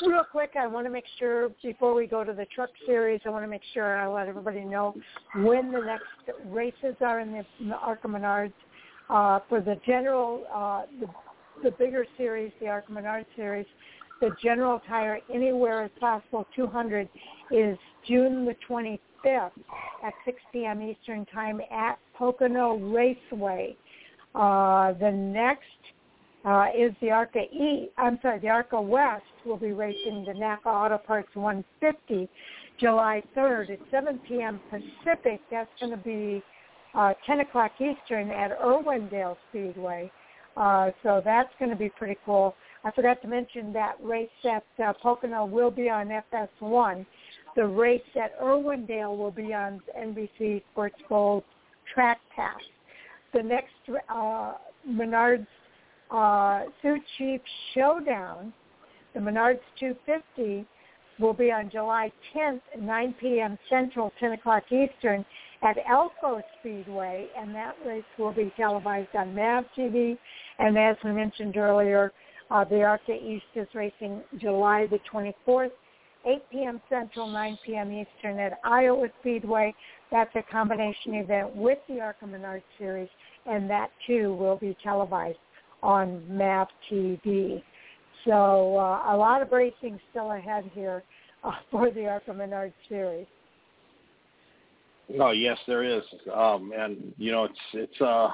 Real 0.06 0.24
quick, 0.30 0.52
I 0.58 0.66
want 0.66 0.86
to 0.86 0.90
make 0.90 1.04
sure 1.18 1.50
before 1.62 1.94
we 1.94 2.06
go 2.06 2.22
to 2.22 2.34
the 2.34 2.44
truck 2.54 2.68
series, 2.84 3.20
I 3.24 3.30
want 3.30 3.44
to 3.44 3.48
make 3.48 3.62
sure 3.72 3.96
I 3.96 4.06
let 4.06 4.28
everybody 4.28 4.60
know 4.60 4.94
when 5.36 5.72
the 5.72 5.80
next 5.80 6.38
races 6.46 6.96
are 7.00 7.20
in 7.20 7.32
the, 7.32 7.44
in 7.60 7.68
the 7.70 7.76
ARCA 7.76 8.08
Menards. 8.08 8.52
Uh, 9.08 9.40
for 9.48 9.60
the 9.60 9.76
general, 9.86 10.44
uh, 10.54 10.82
the, 11.00 11.06
the 11.64 11.70
bigger 11.76 12.04
series, 12.16 12.52
the 12.60 12.68
ARCA 12.68 12.92
Menards 12.92 13.26
series, 13.36 13.66
the 14.20 14.30
general 14.42 14.80
tire 14.86 15.18
Anywhere 15.32 15.84
Is 15.84 15.90
Possible 15.98 16.46
200 16.54 17.08
is 17.50 17.78
June 18.06 18.44
the 18.44 18.54
25th 19.24 19.50
at 20.04 20.12
6 20.24 20.38
p.m. 20.52 20.82
Eastern 20.82 21.26
Time 21.26 21.60
at 21.70 21.98
Pocono 22.16 22.76
Raceway. 22.76 23.76
Uh, 24.34 24.92
the 24.94 25.10
next 25.10 25.64
uh, 26.44 26.66
is 26.76 26.92
the 27.00 27.10
ARCA 27.10 27.40
E. 27.40 27.90
I'm 27.98 28.18
sorry, 28.22 28.38
the 28.38 28.48
ARCA 28.48 28.80
West 28.80 29.24
will 29.44 29.56
be 29.56 29.72
racing 29.72 30.24
the 30.26 30.34
NAPA 30.34 30.68
Auto 30.68 30.98
Parts 30.98 31.28
150 31.34 32.28
July 32.78 33.22
3rd 33.36 33.72
at 33.72 33.78
7 33.90 34.20
p.m. 34.26 34.60
Pacific. 34.70 35.40
That's 35.50 35.68
going 35.80 35.92
to 35.92 35.98
be 35.98 36.42
uh, 36.94 37.12
10 37.26 37.40
o'clock 37.40 37.72
Eastern 37.74 38.30
at 38.30 38.58
Irwindale 38.58 39.36
Speedway. 39.50 40.10
Uh, 40.56 40.90
so 41.02 41.20
that's 41.24 41.50
going 41.58 41.70
to 41.70 41.76
be 41.76 41.90
pretty 41.90 42.16
cool. 42.24 42.54
I 42.84 42.90
forgot 42.92 43.20
to 43.22 43.28
mention 43.28 43.72
that 43.74 43.94
race 44.02 44.28
at 44.44 44.64
uh, 44.82 44.92
Pocono 45.02 45.44
will 45.44 45.70
be 45.70 45.90
on 45.90 46.08
FS1. 46.32 47.04
The 47.56 47.66
race 47.66 48.00
at 48.16 48.38
Irwindale 48.40 49.16
will 49.16 49.30
be 49.30 49.52
on 49.52 49.80
NBC 49.98 50.62
Sports 50.72 50.96
Gold 51.08 51.44
Track 51.92 52.20
Pass. 52.34 52.60
The 53.32 53.42
next 53.42 53.72
uh, 54.08 54.54
Menards 54.88 55.46
uh, 56.10 56.64
Sioux 56.82 56.98
Chief 57.18 57.40
Showdown, 57.74 58.52
the 59.14 59.20
Menards 59.20 59.60
250, 59.78 60.66
will 61.20 61.34
be 61.34 61.52
on 61.52 61.70
July 61.70 62.10
10th 62.34 62.60
at 62.74 62.80
9 62.80 63.14
p.m. 63.20 63.58
Central, 63.68 64.12
10 64.18 64.32
o'clock 64.32 64.64
Eastern 64.72 65.24
at 65.62 65.76
Elko 65.88 66.40
Speedway, 66.58 67.26
and 67.38 67.54
that 67.54 67.74
race 67.86 68.02
will 68.18 68.32
be 68.32 68.52
televised 68.56 69.14
on 69.14 69.34
MAV 69.34 69.64
TV. 69.76 70.16
And 70.58 70.78
as 70.78 70.96
we 71.04 71.12
mentioned 71.12 71.56
earlier, 71.56 72.12
uh, 72.50 72.64
the 72.64 72.82
ARCA 72.82 73.12
East 73.12 73.44
is 73.54 73.68
racing 73.74 74.22
July 74.38 74.86
the 74.90 74.98
24th, 75.12 75.70
8 76.26 76.42
p.m. 76.50 76.80
Central, 76.88 77.26
9 77.28 77.58
p.m. 77.64 77.92
Eastern 77.92 78.38
at 78.38 78.58
Iowa 78.64 79.08
Speedway. 79.20 79.74
That's 80.10 80.34
a 80.34 80.42
combination 80.50 81.14
event 81.14 81.54
with 81.54 81.78
the 81.88 82.00
ARCA 82.00 82.26
Menard 82.26 82.62
Series, 82.78 83.08
and 83.46 83.68
that 83.70 83.90
too 84.06 84.34
will 84.34 84.56
be 84.56 84.76
televised 84.82 85.38
on 85.82 86.22
MAV 86.28 86.68
TV. 86.90 87.62
So 88.26 88.76
uh, 88.76 89.14
a 89.14 89.16
lot 89.16 89.40
of 89.40 89.50
racing 89.50 89.98
still 90.10 90.32
ahead 90.32 90.70
here 90.74 91.02
uh, 91.42 91.52
for 91.70 91.90
the 91.90 92.06
ARCA 92.06 92.34
Menard 92.34 92.72
Series. 92.88 93.26
Oh 95.18 95.32
yes, 95.32 95.58
there 95.66 95.82
is, 95.82 96.04
um, 96.32 96.72
and 96.76 97.12
you 97.18 97.32
know 97.32 97.42
it's 97.42 97.58
it's 97.72 98.00
uh 98.00 98.28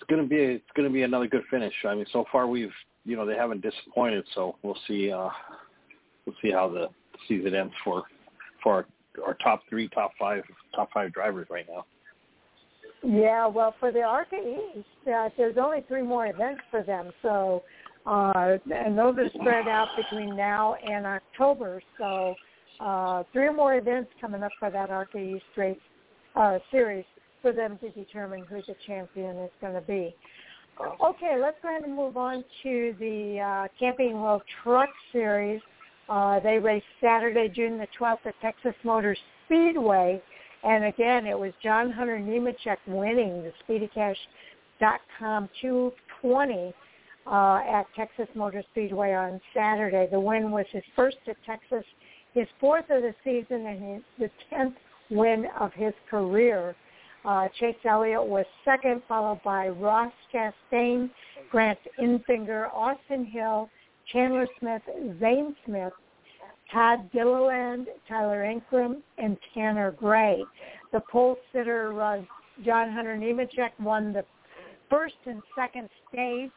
it's 0.00 0.10
gonna 0.10 0.26
be 0.26 0.36
it's 0.36 0.64
gonna 0.74 0.90
be 0.90 1.02
another 1.02 1.28
good 1.28 1.44
finish. 1.48 1.72
I 1.86 1.94
mean, 1.94 2.06
so 2.12 2.24
far 2.32 2.48
we've 2.48 2.72
you 3.04 3.16
know 3.16 3.26
they 3.26 3.36
haven't 3.36 3.62
disappointed, 3.62 4.24
so 4.34 4.56
we'll 4.62 4.78
see 4.86 5.10
uh 5.10 5.28
we'll 6.26 6.36
see 6.40 6.50
how 6.50 6.68
the 6.68 6.88
season 7.28 7.54
ends 7.54 7.74
for 7.84 8.04
for 8.62 8.74
our, 8.74 8.86
our 9.26 9.34
top 9.34 9.62
three, 9.68 9.88
top 9.88 10.12
five, 10.18 10.42
top 10.74 10.90
five 10.92 11.12
drivers 11.12 11.48
right 11.50 11.66
now. 11.68 11.84
Yeah, 13.04 13.48
well, 13.48 13.74
for 13.80 13.90
the 13.90 14.02
ARCA 14.02 14.36
East, 14.36 14.86
uh, 15.12 15.28
there's 15.36 15.56
only 15.60 15.84
three 15.88 16.02
more 16.02 16.28
events 16.28 16.62
for 16.70 16.84
them, 16.84 17.10
so 17.20 17.64
uh, 18.06 18.58
and 18.72 18.96
those 18.96 19.16
are 19.18 19.28
spread 19.34 19.68
out 19.68 19.88
between 19.96 20.36
now 20.36 20.74
and 20.74 21.06
October. 21.06 21.82
So 21.98 22.34
uh, 22.80 23.24
three 23.32 23.52
more 23.52 23.76
events 23.76 24.10
coming 24.20 24.42
up 24.42 24.52
for 24.58 24.70
that 24.70 24.90
ARCA 24.90 25.18
East 25.18 25.44
race 25.56 25.76
uh, 26.36 26.58
series 26.70 27.04
for 27.42 27.52
them 27.52 27.78
to 27.78 27.90
determine 27.90 28.44
who 28.48 28.56
the 28.66 28.74
champion 28.86 29.36
is 29.38 29.50
going 29.60 29.74
to 29.74 29.80
be. 29.80 30.14
Okay, 30.80 31.36
let's 31.40 31.56
go 31.62 31.68
ahead 31.68 31.84
and 31.84 31.94
move 31.94 32.16
on 32.16 32.44
to 32.62 32.94
the 32.98 33.38
uh, 33.40 33.68
Camping 33.78 34.14
World 34.20 34.42
Truck 34.62 34.88
Series. 35.12 35.60
Uh, 36.08 36.40
they 36.40 36.58
raced 36.58 36.86
Saturday, 37.00 37.48
June 37.48 37.78
the 37.78 37.86
12th 37.98 38.26
at 38.26 38.34
Texas 38.40 38.74
Motor 38.84 39.16
Speedway. 39.46 40.20
And 40.64 40.84
again, 40.84 41.26
it 41.26 41.38
was 41.38 41.52
John 41.62 41.90
Hunter 41.90 42.18
Nemechek 42.18 42.78
winning 42.86 43.42
the 43.42 43.52
SpeedyCash.com 43.68 45.48
220 45.60 46.74
uh, 47.26 47.60
at 47.68 47.86
Texas 47.94 48.28
Motor 48.34 48.62
Speedway 48.70 49.12
on 49.12 49.40
Saturday. 49.54 50.08
The 50.10 50.20
win 50.20 50.50
was 50.50 50.66
his 50.70 50.84
first 50.96 51.18
at 51.28 51.36
Texas, 51.44 51.84
his 52.34 52.46
fourth 52.60 52.86
of 52.90 53.02
the 53.02 53.14
season, 53.24 53.66
and 53.66 53.94
his, 53.94 54.02
the 54.18 54.30
tenth 54.50 54.74
win 55.10 55.46
of 55.60 55.72
his 55.74 55.92
career. 56.10 56.74
Uh, 57.24 57.48
Chase 57.60 57.76
Elliott 57.84 58.24
was 58.24 58.44
second, 58.64 59.02
followed 59.06 59.40
by 59.44 59.68
Ross 59.68 60.12
Chastain, 60.32 61.10
Grant 61.50 61.78
Enfinger, 62.00 62.68
Austin 62.74 63.24
Hill, 63.24 63.68
Chandler 64.12 64.48
Smith, 64.58 64.82
Zane 65.20 65.54
Smith, 65.64 65.92
Todd 66.72 67.10
Gilliland, 67.12 67.86
Tyler 68.08 68.42
Ankrum, 68.42 69.02
and 69.18 69.36
Tanner 69.54 69.92
Gray. 69.92 70.42
The 70.92 71.00
pole 71.10 71.36
sitter, 71.52 72.00
uh, 72.00 72.22
John 72.64 72.90
Hunter 72.90 73.16
Nemechek, 73.16 73.70
won 73.78 74.12
the 74.12 74.24
first 74.90 75.14
and 75.26 75.42
second 75.54 75.88
stage. 76.08 76.50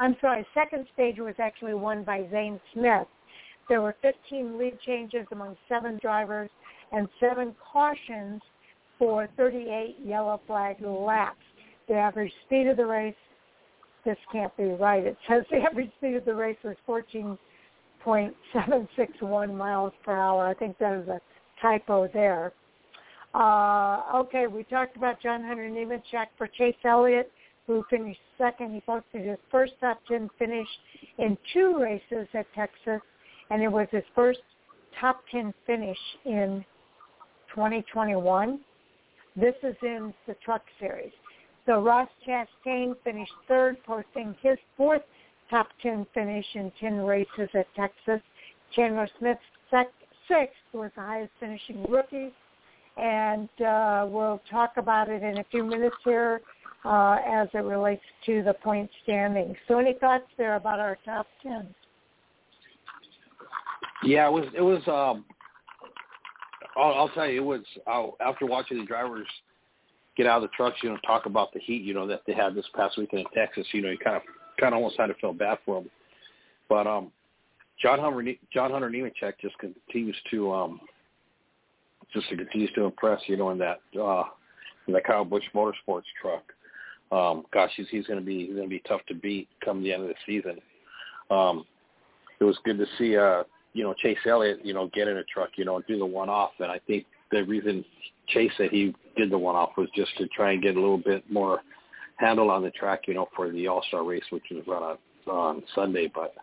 I'm 0.00 0.16
sorry, 0.20 0.46
second 0.52 0.86
stage 0.94 1.18
was 1.18 1.34
actually 1.38 1.74
won 1.74 2.02
by 2.02 2.26
Zane 2.30 2.60
Smith. 2.72 3.06
There 3.68 3.82
were 3.82 3.94
15 4.02 4.58
lead 4.58 4.80
changes 4.80 5.26
among 5.30 5.56
seven 5.68 5.98
drivers 6.00 6.50
and 6.92 7.08
seven 7.20 7.54
cautions 7.72 8.40
for 8.98 9.28
38 9.36 9.98
yellow 10.04 10.40
flag 10.46 10.76
laps. 10.82 11.38
The 11.88 11.94
average 11.94 12.32
speed 12.46 12.66
of 12.66 12.76
the 12.76 12.86
race, 12.86 13.14
this 14.04 14.18
can't 14.32 14.54
be 14.56 14.64
right. 14.64 15.04
It 15.04 15.16
says 15.28 15.44
the 15.50 15.58
average 15.58 15.92
speed 15.98 16.16
of 16.16 16.24
the 16.24 16.34
race 16.34 16.56
was 16.64 16.74
14.761 16.86 19.54
miles 19.54 19.92
per 20.04 20.16
hour. 20.16 20.46
I 20.46 20.54
think 20.54 20.76
that 20.78 21.00
is 21.00 21.08
a 21.08 21.20
typo 21.60 22.08
there. 22.12 22.52
Uh, 23.34 24.02
okay, 24.14 24.46
we 24.46 24.62
talked 24.64 24.96
about 24.96 25.20
John 25.20 25.44
Hunter 25.44 25.68
Nemechek 25.68 26.28
for 26.36 26.46
Chase 26.46 26.74
Elliott, 26.84 27.30
who 27.66 27.84
finished 27.90 28.20
second. 28.38 28.74
He 28.74 28.80
posted 28.80 29.26
his 29.26 29.38
first 29.50 29.74
top 29.80 30.00
10 30.08 30.30
finish 30.38 30.68
in 31.18 31.36
two 31.52 31.78
races 31.78 32.26
at 32.34 32.46
Texas, 32.54 33.02
and 33.50 33.62
it 33.62 33.68
was 33.68 33.86
his 33.90 34.04
first 34.14 34.40
top 34.98 35.22
10 35.30 35.52
finish 35.66 35.98
in 36.24 36.64
2021. 37.54 38.60
This 39.38 39.54
is 39.62 39.76
in 39.82 40.12
the 40.26 40.34
Truck 40.44 40.62
Series. 40.80 41.12
So 41.64 41.80
Ross 41.80 42.08
Chastain 42.26 42.94
finished 43.04 43.32
third, 43.46 43.76
posting 43.86 44.34
his 44.42 44.58
fourth 44.76 45.02
top 45.48 45.68
10 45.80 46.06
finish 46.12 46.44
in 46.54 46.72
10 46.80 46.98
races 47.02 47.48
at 47.54 47.66
Texas. 47.76 48.20
Chandler 48.74 49.08
Smith 49.18 49.38
sec- 49.70 49.92
sixth 50.26 50.56
was 50.72 50.90
the 50.96 51.02
highest 51.02 51.30
finishing 51.38 51.84
rookie. 51.88 52.32
And 52.96 53.48
uh, 53.64 54.06
we'll 54.08 54.42
talk 54.50 54.72
about 54.76 55.08
it 55.08 55.22
in 55.22 55.38
a 55.38 55.44
few 55.52 55.62
minutes 55.62 55.96
here 56.04 56.40
uh, 56.84 57.18
as 57.24 57.46
it 57.54 57.58
relates 57.58 58.02
to 58.26 58.42
the 58.42 58.54
point 58.54 58.90
standings. 59.04 59.56
So 59.68 59.78
any 59.78 59.92
thoughts 59.94 60.26
there 60.36 60.56
about 60.56 60.80
our 60.80 60.98
top 61.04 61.26
10? 61.44 61.68
Yeah, 64.02 64.26
it 64.26 64.32
was, 64.32 64.46
it 64.56 64.62
was, 64.62 64.82
um, 64.88 65.24
I'll, 66.78 66.94
I'll 66.94 67.08
tell 67.10 67.26
you, 67.28 67.42
it 67.42 67.44
was, 67.44 67.60
I'll, 67.86 68.16
after 68.20 68.46
watching 68.46 68.78
the 68.78 68.86
drivers 68.86 69.26
get 70.16 70.26
out 70.26 70.42
of 70.42 70.42
the 70.42 70.56
trucks, 70.56 70.78
you 70.82 70.88
know, 70.88 70.96
talk 71.06 71.26
about 71.26 71.52
the 71.52 71.60
heat, 71.60 71.82
you 71.82 71.92
know, 71.92 72.06
that 72.06 72.22
they 72.26 72.32
had 72.32 72.54
this 72.54 72.66
past 72.74 72.96
weekend 72.96 73.26
in 73.26 73.26
Texas, 73.34 73.66
you 73.72 73.82
know, 73.82 73.90
you 73.90 73.98
kind 73.98 74.16
of, 74.16 74.22
kind 74.60 74.74
of 74.74 74.78
almost 74.78 74.96
had 74.98 75.06
to 75.06 75.14
feel 75.14 75.32
bad 75.32 75.58
for 75.64 75.80
them. 75.80 75.90
But, 76.68 76.86
um, 76.86 77.10
John 77.82 77.98
Hunter, 77.98 78.32
John 78.52 78.70
Hunter 78.70 78.90
Nemechek 78.90 79.34
just 79.40 79.56
continues 79.58 80.16
to, 80.30 80.52
um, 80.52 80.80
just 82.12 82.28
continues 82.28 82.70
to 82.74 82.84
impress, 82.84 83.20
you 83.26 83.36
know, 83.36 83.50
in 83.50 83.58
that, 83.58 83.80
uh, 84.00 84.24
in 84.86 84.94
that 84.94 85.04
Kyle 85.04 85.24
Busch 85.24 85.44
Motorsports 85.54 86.02
truck. 86.20 86.42
Um, 87.10 87.44
gosh, 87.52 87.70
he's, 87.76 87.86
he's 87.90 88.06
going 88.06 88.18
to 88.18 88.24
be, 88.24 88.46
he's 88.46 88.54
going 88.54 88.64
to 88.64 88.68
be 88.68 88.82
tough 88.86 89.02
to 89.08 89.14
beat 89.14 89.48
come 89.64 89.82
the 89.82 89.92
end 89.92 90.02
of 90.02 90.08
the 90.08 90.14
season. 90.26 90.58
Um, 91.30 91.64
it 92.40 92.44
was 92.44 92.58
good 92.64 92.78
to 92.78 92.86
see, 92.98 93.16
uh, 93.16 93.44
you 93.72 93.84
know, 93.84 93.94
Chase 93.94 94.18
Elliott, 94.26 94.64
you 94.64 94.74
know, 94.74 94.90
get 94.94 95.08
in 95.08 95.18
a 95.18 95.24
truck, 95.24 95.50
you 95.56 95.64
know, 95.64 95.76
and 95.76 95.86
do 95.86 95.98
the 95.98 96.06
one 96.06 96.28
off. 96.28 96.52
And 96.58 96.70
I 96.70 96.80
think 96.86 97.06
the 97.30 97.44
reason 97.44 97.84
Chase 98.28 98.52
said 98.56 98.70
he 98.70 98.94
did 99.16 99.30
the 99.30 99.38
one 99.38 99.56
off 99.56 99.70
was 99.76 99.88
just 99.94 100.16
to 100.18 100.26
try 100.28 100.52
and 100.52 100.62
get 100.62 100.76
a 100.76 100.80
little 100.80 100.98
bit 100.98 101.24
more 101.30 101.60
handle 102.16 102.50
on 102.50 102.62
the 102.62 102.70
track, 102.70 103.02
you 103.06 103.14
know, 103.14 103.28
for 103.34 103.50
the 103.50 103.68
All 103.68 103.82
Star 103.88 104.04
race, 104.04 104.24
which 104.30 104.50
is 104.50 104.66
run 104.66 104.82
on, 104.82 104.96
on 105.30 105.62
Sunday. 105.74 106.10
But 106.12 106.34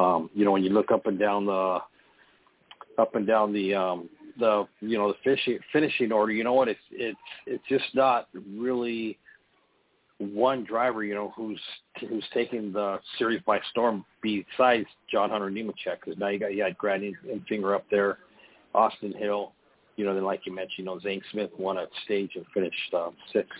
um, 0.00 0.30
you 0.34 0.44
know, 0.44 0.52
when 0.52 0.64
you 0.64 0.70
look 0.70 0.90
up 0.90 1.06
and 1.06 1.18
down 1.18 1.46
the 1.46 1.78
up 2.98 3.14
and 3.14 3.26
down 3.26 3.52
the 3.52 3.74
um 3.74 4.08
the 4.38 4.66
you 4.80 4.98
know 4.98 5.08
the 5.08 5.18
finishing 5.24 5.58
finishing 5.72 6.12
order, 6.12 6.32
you 6.32 6.44
know 6.44 6.54
what? 6.54 6.68
It's 6.68 6.80
it's 6.90 7.18
it's 7.46 7.64
just 7.68 7.94
not 7.94 8.28
really 8.56 9.18
one 10.18 10.64
driver, 10.64 11.04
you 11.04 11.14
know, 11.14 11.32
who's 11.36 11.60
who's 12.08 12.24
taking 12.34 12.72
the 12.72 12.98
series 13.18 13.40
by 13.46 13.60
storm 13.70 14.04
besides 14.22 14.86
John 15.10 15.30
Hunter 15.30 15.50
Nemechek. 15.50 16.00
Because 16.04 16.18
now 16.18 16.28
you 16.28 16.38
got 16.38 16.54
you 16.54 16.62
had 16.62 16.76
Grant 16.76 17.04
Enfinger 17.26 17.74
up 17.74 17.84
there, 17.90 18.18
Austin 18.74 19.12
Hill, 19.12 19.52
you 19.98 20.04
know, 20.04 20.14
then 20.14 20.24
like 20.24 20.46
you 20.46 20.54
mentioned, 20.54 20.78
you 20.78 20.84
know, 20.84 20.98
Zane 21.00 21.20
Smith 21.32 21.50
won 21.58 21.76
at 21.76 21.88
stage 22.04 22.30
and 22.36 22.46
finished 22.54 22.94
um, 22.94 23.14
sixth. 23.32 23.58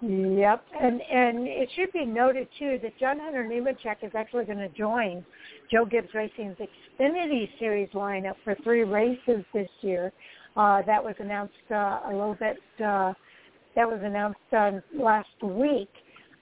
Yep, 0.00 0.64
and 0.80 1.00
and 1.02 1.48
it 1.48 1.68
should 1.74 1.92
be 1.92 2.04
noted 2.04 2.46
too 2.58 2.78
that 2.82 2.96
John 2.98 3.18
Hunter 3.18 3.44
Nemechek 3.44 3.96
is 4.02 4.12
actually 4.14 4.44
going 4.44 4.58
to 4.58 4.68
join 4.68 5.24
Joe 5.72 5.84
Gibbs 5.84 6.14
Racing's 6.14 6.56
Xfinity 7.00 7.48
Series 7.58 7.88
lineup 7.90 8.34
for 8.44 8.56
three 8.62 8.84
races 8.84 9.44
this 9.52 9.68
year. 9.80 10.12
Uh, 10.56 10.82
that 10.82 11.02
was 11.02 11.14
announced 11.18 11.54
uh, 11.70 12.00
a 12.06 12.10
little 12.10 12.36
bit. 12.38 12.58
Uh, 12.84 13.12
that 13.78 13.88
was 13.88 14.00
announced 14.02 14.40
uh, 14.52 14.72
last 14.92 15.40
week. 15.40 15.88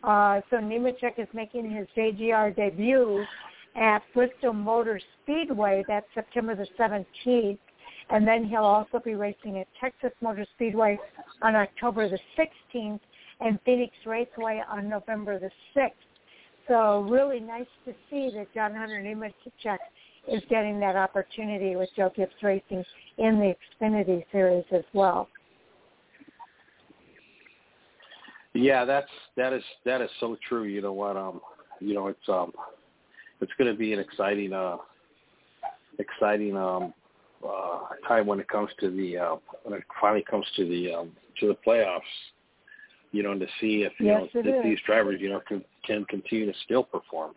Uh, 0.03 0.41
so 0.49 0.57
Nemechek 0.57 1.19
is 1.19 1.29
making 1.35 1.71
his 1.71 1.87
JGR 1.95 2.57
debut 2.57 3.23
at 3.75 3.99
Bristol 4.15 4.55
Motor 4.55 4.99
Speedway. 5.23 5.85
That's 5.87 6.07
September 6.15 6.55
the 6.57 6.67
17th. 6.79 7.59
And 8.09 8.27
then 8.27 8.47
he'll 8.47 8.65
also 8.65 9.01
be 9.05 9.17
racing 9.17 9.59
at 9.59 9.67
Texas 9.79 10.13
Motor 10.23 10.47
Speedway 10.55 10.99
on 11.43 11.55
October 11.57 12.09
the 12.09 12.19
16th 12.39 13.01
and 13.41 13.59
Phoenix 13.67 13.93
Raceway 14.07 14.63
on 14.71 14.89
November 14.89 15.39
the 15.39 15.51
6th. 15.77 15.91
So 16.69 17.03
really 17.03 17.41
nice 17.41 17.67
to 17.85 17.93
see 18.09 18.31
that 18.35 18.47
John 18.55 18.75
Hunter 18.75 19.03
Nemechek 19.03 19.77
is 20.27 20.43
getting 20.49 20.81
that 20.81 20.97
opportunity 20.97 21.77
with 21.77 21.91
Joe 21.97 22.11
Gibbs 22.17 22.33
Racing 22.43 22.83
in 23.19 23.39
the 23.39 23.55
Xfinity 23.79 24.25
Series 24.33 24.65
as 24.73 24.85
well. 24.95 25.29
Yeah, 28.57 28.85
that's 28.85 29.11
that 29.37 29.53
is 29.53 29.63
that 29.85 30.01
is 30.01 30.11
so 30.21 30.37
true. 30.49 30.65
You 30.65 30.83
know 30.83 30.93
what? 30.93 31.17
Um, 31.17 31.41
you 31.81 31.95
know 31.95 32.09
it's 32.09 32.29
um, 32.29 32.53
it's 33.41 33.53
going 33.59 33.71
to 33.71 33.79
be 33.79 33.93
an 33.93 33.99
exciting 33.99 34.53
uh, 34.53 34.77
exciting 35.99 36.57
um, 36.57 36.95
uh, 37.47 37.81
time 38.09 38.27
when 38.27 38.41
it 38.41 38.49
comes 38.49 38.71
to 38.81 38.91
the 38.91 39.19
uh, 39.19 39.37
when 39.65 39.79
it 39.79 39.85
finally 40.01 40.25
comes 40.29 40.47
to 40.57 40.69
the 40.69 40.93
um, 40.93 41.13
to 41.41 41.49
the 41.49 41.57
playoffs 41.67 42.01
you 43.13 43.23
know, 43.23 43.33
and 43.33 43.41
to 43.41 43.47
see 43.61 43.83
if 43.83 43.93
you 43.99 44.07
yes, 44.07 44.23
know 44.35 44.43
if 44.45 44.65
these 44.65 44.79
drivers, 44.87 45.21
you 45.21 45.31
know, 45.31 45.41
can 45.47 45.65
can 45.85 46.05
continue 46.05 46.53
to 46.53 46.59
still 46.65 46.85
perform. 46.85 47.33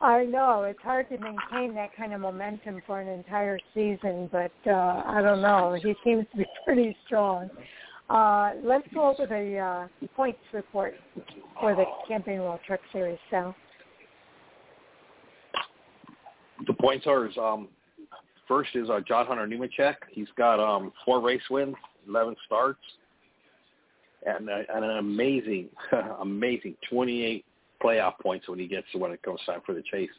I 0.00 0.24
know 0.24 0.62
it's 0.62 0.80
hard 0.82 1.08
to 1.10 1.18
maintain 1.18 1.74
that 1.74 1.94
kind 1.94 2.14
of 2.14 2.20
momentum 2.20 2.80
for 2.86 3.00
an 3.00 3.08
entire 3.08 3.58
season, 3.74 4.30
but 4.32 4.52
uh, 4.66 5.02
I 5.06 5.20
don't 5.22 5.42
know. 5.42 5.78
He 5.80 5.94
seems 6.02 6.26
to 6.32 6.38
be 6.38 6.46
pretty 6.64 6.96
strong. 7.06 7.50
Uh, 8.10 8.52
let's 8.64 8.86
go 8.92 9.14
over 9.14 9.26
the 9.26 9.56
uh, 9.56 10.06
points 10.16 10.40
report 10.52 10.94
for 11.60 11.76
the 11.76 11.84
Camping 12.08 12.40
World 12.40 12.58
Truck 12.66 12.80
Series, 12.92 13.18
Sal. 13.30 13.54
The 16.66 16.74
points 16.74 17.06
are 17.06 17.28
is, 17.28 17.38
um, 17.38 17.68
first 18.48 18.70
is 18.74 18.90
uh, 18.90 18.98
John 19.06 19.26
Hunter 19.26 19.46
Nemechek. 19.46 19.94
He's 20.10 20.26
got 20.36 20.58
um, 20.58 20.92
four 21.04 21.20
race 21.20 21.42
wins, 21.50 21.76
11 22.08 22.34
starts 22.46 22.80
and, 24.26 24.50
uh, 24.50 24.58
and 24.74 24.84
an 24.84 24.98
amazing, 24.98 25.68
amazing 26.20 26.76
28 26.90 27.44
playoff 27.82 28.18
points 28.20 28.48
when 28.48 28.58
he 28.58 28.66
gets 28.66 28.86
to 28.92 28.98
when 28.98 29.12
it 29.12 29.22
comes 29.22 29.40
time 29.46 29.60
for 29.64 29.74
the 29.74 29.82
chase. 29.90 30.10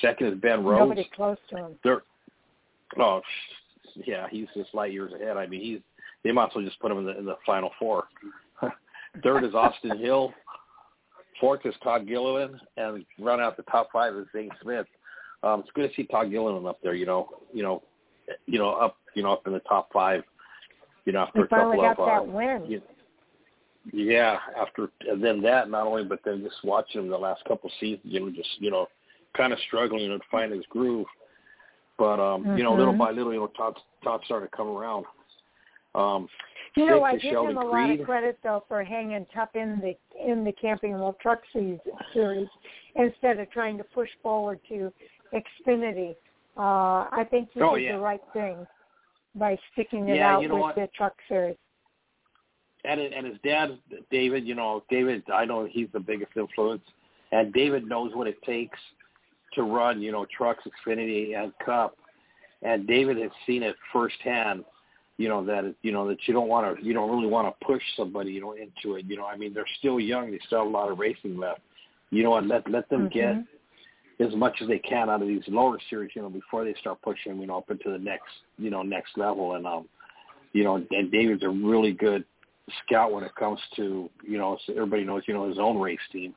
Second 0.00 0.28
is 0.28 0.40
Ben 0.40 0.64
Rhodes. 0.64 0.80
Nobody 0.80 1.10
close 1.14 1.36
to 1.50 1.56
him. 1.56 1.72
Third, 1.82 2.02
oh, 2.98 3.20
yeah, 4.06 4.26
he's 4.30 4.46
just 4.56 4.74
light 4.74 4.92
years 4.92 5.12
ahead. 5.12 5.36
I 5.36 5.46
mean, 5.46 5.60
he's 5.60 5.80
they 6.24 6.32
might 6.32 6.46
as 6.46 6.50
well 6.54 6.64
just 6.64 6.80
put 6.80 6.90
him 6.90 6.98
in 6.98 7.04
the 7.04 7.18
in 7.18 7.24
the 7.24 7.36
final 7.46 7.70
four. 7.78 8.04
Third 9.22 9.44
is 9.44 9.54
Austin 9.54 9.98
Hill. 9.98 10.32
Fourth 11.40 11.60
is 11.64 11.74
Todd 11.82 12.06
Gilliland, 12.06 12.60
and 12.76 13.04
run 13.18 13.40
out 13.40 13.56
the 13.56 13.64
top 13.64 13.88
five 13.92 14.14
is 14.14 14.26
Zane 14.32 14.50
Smith. 14.62 14.86
Um, 15.42 15.60
it's 15.60 15.70
good 15.74 15.88
to 15.88 15.94
see 15.94 16.04
Todd 16.04 16.30
Gilliland 16.30 16.66
up 16.66 16.78
there. 16.82 16.94
You 16.94 17.06
know, 17.06 17.28
you 17.52 17.62
know, 17.62 17.82
you 18.46 18.58
know, 18.58 18.70
up, 18.70 18.96
you 19.14 19.22
know, 19.22 19.32
up 19.32 19.46
in 19.46 19.52
the 19.52 19.60
top 19.60 19.92
five. 19.92 20.22
You 21.04 21.12
know, 21.12 21.20
after 21.20 21.40
he 21.40 21.44
a 21.44 21.48
couple 21.48 21.76
got 21.76 21.98
of 21.98 22.06
that 22.06 22.30
uh, 22.30 22.32
win. 22.32 22.64
You, 22.66 22.82
yeah, 23.92 24.38
after 24.58 24.88
and 25.06 25.22
then 25.22 25.42
that 25.42 25.68
not 25.68 25.86
only, 25.86 26.04
but 26.04 26.20
then 26.24 26.42
just 26.42 26.64
watching 26.64 27.02
him 27.02 27.08
the 27.10 27.18
last 27.18 27.44
couple 27.44 27.68
of 27.68 27.74
seasons, 27.78 28.00
you 28.04 28.20
know, 28.20 28.30
just 28.30 28.48
you 28.58 28.70
know, 28.70 28.86
kind 29.36 29.52
of 29.52 29.58
struggling 29.66 30.08
to 30.08 30.18
find 30.30 30.52
his 30.52 30.64
groove. 30.70 31.06
But 31.98 32.20
um, 32.20 32.44
mm-hmm. 32.44 32.56
you 32.56 32.64
know, 32.64 32.74
little 32.74 32.94
Mm-hmm. 32.94 32.98
by 32.98 33.10
little, 33.10 33.32
you 33.34 33.40
know, 33.40 33.48
Todd 33.48 33.78
Todd 34.02 34.22
started 34.24 34.50
to 34.50 34.56
come 34.56 34.68
around. 34.68 35.04
Um, 35.94 36.28
You 36.76 36.86
know, 36.86 37.02
I 37.04 37.12
give 37.16 37.32
Sheldon 37.32 37.52
him 37.52 37.58
a 37.58 37.60
Creed. 37.60 37.70
lot 37.72 38.00
of 38.00 38.06
credit 38.06 38.38
though 38.42 38.64
for 38.68 38.82
hanging 38.82 39.26
tough 39.34 39.50
in 39.54 39.80
the 39.80 39.94
in 40.20 40.44
the 40.44 40.52
Camping 40.52 40.92
World 40.92 41.16
Truck 41.20 41.40
series, 41.52 41.78
series 42.12 42.48
instead 42.96 43.38
of 43.38 43.50
trying 43.50 43.78
to 43.78 43.84
push 43.84 44.08
forward 44.22 44.58
to 44.68 44.92
Xfinity. 45.32 46.16
Uh, 46.56 47.08
I 47.10 47.26
think 47.30 47.50
he 47.52 47.60
Oh, 47.62 47.74
did 47.74 47.84
yeah. 47.84 47.96
the 47.96 48.02
right 48.02 48.22
thing 48.32 48.66
by 49.34 49.58
sticking 49.72 50.08
it 50.08 50.16
Yeah, 50.16 50.36
out 50.36 50.42
you 50.42 50.48
know 50.48 50.54
with 50.54 50.62
what? 50.62 50.74
the 50.76 50.88
Truck 50.96 51.14
Series. 51.28 51.56
and 52.84 53.00
and 53.00 53.26
his 53.26 53.38
dad, 53.44 53.78
David, 54.10 54.46
you 54.46 54.54
know, 54.54 54.82
David, 54.90 55.22
I 55.32 55.44
know 55.44 55.64
he's 55.64 55.88
the 55.92 56.00
biggest 56.00 56.32
influence, 56.36 56.84
and 57.32 57.52
David 57.52 57.86
knows 57.88 58.14
what 58.14 58.26
it 58.26 58.40
takes 58.42 58.78
to 59.54 59.62
run, 59.62 60.02
you 60.02 60.10
know, 60.12 60.26
trucks, 60.36 60.64
Xfinity, 60.66 61.36
and 61.40 61.52
Cup, 61.64 61.96
and 62.62 62.86
David 62.86 63.16
has 63.18 63.30
seen 63.46 63.62
it 63.62 63.76
firsthand. 63.92 64.64
You 65.16 65.28
know 65.28 65.44
that 65.44 65.64
it, 65.64 65.76
you 65.82 65.92
know 65.92 66.08
that 66.08 66.18
you 66.26 66.34
don't 66.34 66.48
want 66.48 66.76
to, 66.78 66.84
you 66.84 66.92
don't 66.92 67.10
really 67.10 67.28
want 67.28 67.46
to 67.46 67.64
push 67.64 67.82
somebody, 67.96 68.32
you 68.32 68.40
know, 68.40 68.52
into 68.52 68.96
it. 68.96 69.04
You 69.06 69.16
know, 69.16 69.26
I 69.26 69.36
mean, 69.36 69.54
they're 69.54 69.64
still 69.78 70.00
young; 70.00 70.32
they 70.32 70.40
still 70.46 70.58
have 70.60 70.66
a 70.66 70.70
lot 70.70 70.90
of 70.90 70.98
racing 70.98 71.36
left. 71.38 71.60
You 72.10 72.24
know 72.24 72.30
what? 72.30 72.46
Let 72.46 72.68
let 72.68 72.88
them 72.88 73.08
get 73.08 73.36
Mhm. 73.36 73.46
as 74.20 74.34
much 74.34 74.60
as 74.60 74.68
they 74.68 74.78
can 74.78 75.10
out 75.10 75.22
of 75.22 75.28
these 75.28 75.46
lower 75.48 75.78
series, 75.88 76.10
you 76.14 76.22
know, 76.22 76.30
before 76.30 76.64
they 76.64 76.74
start 76.74 77.00
pushing, 77.02 77.40
you 77.40 77.46
know, 77.46 77.58
up 77.58 77.70
into 77.70 77.90
the 77.90 77.98
next, 77.98 78.30
you 78.58 78.70
know, 78.70 78.82
next 78.82 79.16
level. 79.16 79.54
And 79.54 79.66
um, 79.66 79.88
you 80.52 80.64
know, 80.64 80.76
and 80.76 81.10
David's 81.10 81.42
a 81.42 81.48
really 81.48 81.92
good 81.92 82.24
scout 82.84 83.12
when 83.12 83.24
it 83.24 83.34
comes 83.34 83.60
to, 83.76 84.08
you 84.26 84.38
know, 84.38 84.56
everybody 84.70 85.04
knows, 85.04 85.22
you 85.26 85.34
know, 85.34 85.48
his 85.48 85.58
own 85.58 85.78
race 85.78 85.98
team, 86.12 86.34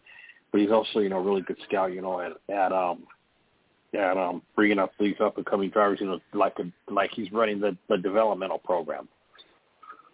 but 0.52 0.62
he's 0.62 0.72
also, 0.72 1.00
you 1.00 1.10
know, 1.10 1.18
a 1.18 1.22
really 1.22 1.42
good 1.42 1.58
scout, 1.68 1.94
you 1.94 2.02
know, 2.02 2.20
at 2.20 2.34
at 2.54 2.72
um 2.72 3.04
and 3.98 4.20
um, 4.20 4.42
bringing 4.56 4.80
up 4.80 4.92
these 5.00 5.16
up 5.20 5.38
and 5.38 5.46
coming 5.46 5.70
drivers, 5.70 6.00
you 6.00 6.08
know, 6.08 6.20
like 6.34 6.58
a, 6.60 6.94
like 6.94 7.10
he's 7.14 7.32
running 7.32 7.60
the 7.60 7.76
the 7.90 7.98
developmental 7.98 8.60
program. 8.60 9.08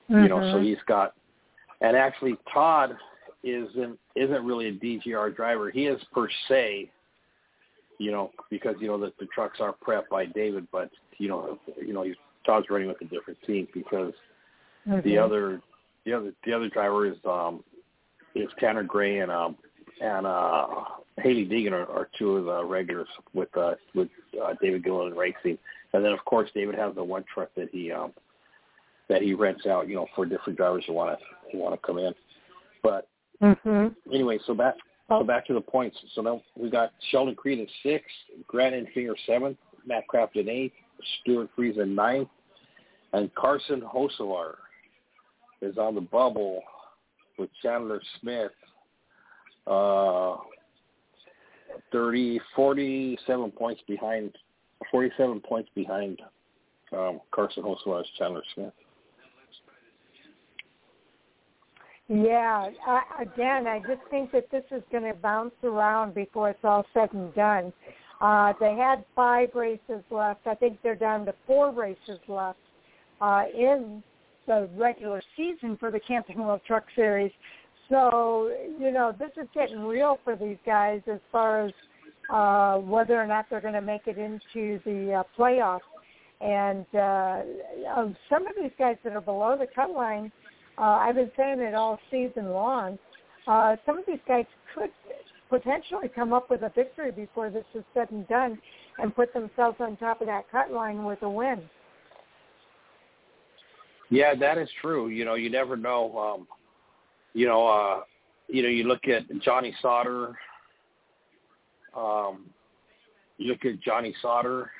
Mm-hmm. 0.09 0.23
You 0.23 0.29
know, 0.29 0.51
so 0.53 0.61
he's 0.61 0.77
got, 0.87 1.13
and 1.81 1.95
actually 1.97 2.37
Todd 2.51 2.95
isn't 3.43 3.99
isn't 4.15 4.45
really 4.45 4.67
a 4.67 4.73
DGR 4.73 5.35
driver. 5.35 5.69
He 5.69 5.85
is 5.87 6.01
per 6.13 6.29
se, 6.47 6.89
you 7.97 8.11
know, 8.11 8.31
because 8.49 8.75
you 8.79 8.87
know 8.87 8.97
the, 8.97 9.11
the 9.19 9.25
trucks 9.27 9.59
are 9.59 9.75
prepped 9.85 10.09
by 10.09 10.25
David, 10.25 10.67
but 10.71 10.89
you 11.17 11.27
know, 11.27 11.59
you 11.79 11.93
know, 11.93 12.03
he's 12.03 12.15
Todd's 12.45 12.67
running 12.69 12.87
with 12.87 13.01
a 13.01 13.05
different 13.05 13.41
team 13.45 13.67
because 13.73 14.13
mm-hmm. 14.87 15.07
the 15.07 15.17
other 15.17 15.61
the 16.05 16.13
other 16.13 16.33
the 16.45 16.53
other 16.53 16.69
driver 16.69 17.05
is 17.05 17.17
um 17.25 17.63
is 18.33 18.49
Tanner 18.59 18.83
Gray 18.83 19.19
and 19.19 19.31
um 19.31 19.57
and 20.01 20.25
uh 20.25 20.67
Hailie 21.17 21.45
Deegan 21.45 21.71
are, 21.71 21.89
are 21.89 22.09
two 22.17 22.37
of 22.37 22.45
the 22.45 22.65
regulars 22.65 23.07
with 23.33 23.55
uh 23.57 23.75
with 23.93 24.09
uh, 24.43 24.53
David 24.61 24.83
Gilliland 24.83 25.17
Racing. 25.17 25.57
And 25.93 26.03
then 26.03 26.11
of 26.11 26.23
course 26.25 26.49
David 26.55 26.75
has 26.75 26.95
the 26.95 27.03
one 27.03 27.23
truck 27.33 27.49
that 27.55 27.69
he 27.71 27.91
um 27.91 28.13
that 29.09 29.21
he 29.21 29.33
rents 29.33 29.65
out, 29.65 29.87
you 29.87 29.95
know, 29.95 30.07
for 30.15 30.25
different 30.25 30.57
drivers 30.57 30.83
who 30.87 30.93
want 30.93 31.17
to 31.19 31.25
who 31.51 31.59
want 31.59 31.79
to 31.79 31.85
come 31.85 31.99
in. 31.99 32.13
But 32.81 33.07
mm-hmm. 33.41 33.87
anyway, 34.13 34.39
so 34.45 34.53
back 34.53 34.75
so 35.09 35.23
back 35.23 35.45
to 35.47 35.53
the 35.53 35.61
points. 35.61 35.97
So 36.15 36.21
now 36.21 36.41
we 36.57 36.69
got 36.69 36.93
Sheldon 37.11 37.35
Creed 37.35 37.59
in 37.59 37.67
sixth, 37.83 38.07
Grant 38.47 38.73
Enfinger 38.73 39.15
seventh, 39.27 39.57
Matt 39.85 40.05
Crafton 40.11 40.47
eighth, 40.47 40.73
Stewart 41.21 41.49
Friesen 41.57 41.93
ninth, 41.93 42.29
and 43.13 43.33
Carson 43.35 43.81
Hocevar 43.81 44.55
is 45.61 45.77
on 45.77 45.95
the 45.95 46.01
bubble 46.01 46.61
with 47.37 47.49
Chandler 47.61 48.01
Smith, 48.19 48.51
uh, 49.67 50.37
30, 51.91 52.39
47 52.55 53.51
points 53.51 53.81
behind, 53.87 54.35
47 54.91 55.39
points 55.41 55.69
behind 55.75 56.21
um, 56.91 57.19
Carson 57.31 57.63
Hocevar's 57.63 58.07
Chandler 58.17 58.43
Smith. 58.53 58.73
Yeah, 62.09 62.69
again, 63.19 63.65
I 63.65 63.79
just 63.79 64.01
think 64.11 64.31
that 64.33 64.51
this 64.51 64.63
is 64.71 64.83
going 64.91 65.03
to 65.03 65.13
bounce 65.13 65.53
around 65.63 66.13
before 66.13 66.49
it's 66.49 66.59
all 66.63 66.85
said 66.93 67.09
and 67.13 67.33
done. 67.33 67.71
Uh, 68.19 68.53
they 68.59 68.75
had 68.75 69.05
five 69.15 69.49
races 69.55 70.03
left. 70.11 70.45
I 70.45 70.55
think 70.55 70.79
they're 70.83 70.95
down 70.95 71.25
to 71.25 71.33
four 71.47 71.71
races 71.71 72.19
left 72.27 72.59
uh, 73.21 73.45
in 73.57 74.03
the 74.47 74.69
regular 74.75 75.21
season 75.37 75.77
for 75.77 75.91
the 75.91 75.99
Camping 75.99 76.39
World 76.39 76.61
Truck 76.67 76.85
Series. 76.95 77.31
So, 77.89 78.51
you 78.79 78.91
know, 78.91 79.13
this 79.17 79.31
is 79.41 79.47
getting 79.53 79.83
real 79.83 80.19
for 80.23 80.35
these 80.35 80.57
guys 80.65 81.01
as 81.11 81.19
far 81.31 81.65
as 81.67 81.73
uh, 82.29 82.77
whether 82.77 83.19
or 83.19 83.27
not 83.27 83.45
they're 83.49 83.61
going 83.61 83.73
to 83.73 83.81
make 83.81 84.07
it 84.07 84.17
into 84.17 84.79
the 84.85 85.13
uh, 85.13 85.23
playoffs. 85.37 85.81
And 86.41 86.85
uh, 86.95 87.41
some 88.29 88.47
of 88.47 88.53
these 88.59 88.71
guys 88.77 88.97
that 89.03 89.13
are 89.13 89.21
below 89.21 89.57
the 89.57 89.67
cut 89.73 89.91
line, 89.91 90.31
uh, 90.77 90.81
I've 90.81 91.15
been 91.15 91.31
saying 91.37 91.59
it 91.59 91.73
all 91.73 91.99
season 92.09 92.49
long, 92.49 92.97
uh, 93.47 93.75
some 93.85 93.97
of 93.97 94.05
these 94.05 94.19
guys 94.27 94.45
could 94.73 94.89
potentially 95.49 96.07
come 96.13 96.33
up 96.33 96.49
with 96.49 96.63
a 96.63 96.71
victory 96.73 97.11
before 97.11 97.49
this 97.49 97.65
is 97.75 97.83
said 97.93 98.09
and 98.11 98.27
done 98.27 98.59
and 98.97 99.15
put 99.15 99.33
themselves 99.33 99.77
on 99.79 99.97
top 99.97 100.21
of 100.21 100.27
that 100.27 100.49
cut 100.51 100.71
line 100.71 101.03
with 101.03 101.21
a 101.21 101.29
win. 101.29 101.61
Yeah, 104.09 104.35
that 104.35 104.57
is 104.57 104.69
true. 104.81 105.09
You 105.09 105.25
know, 105.25 105.35
you 105.35 105.49
never 105.49 105.75
know. 105.75 106.17
Um, 106.17 106.47
you 107.33 107.47
know, 107.47 107.67
uh, 107.67 108.01
you 108.47 108.61
know, 108.61 108.69
you 108.69 108.83
look 108.85 109.07
at 109.07 109.23
Johnny 109.41 109.75
Sauter. 109.81 110.37
Um, 111.95 112.45
you 113.37 113.51
look 113.51 113.65
at 113.65 113.79
Johnny 113.81 114.15
Sauter. 114.21 114.71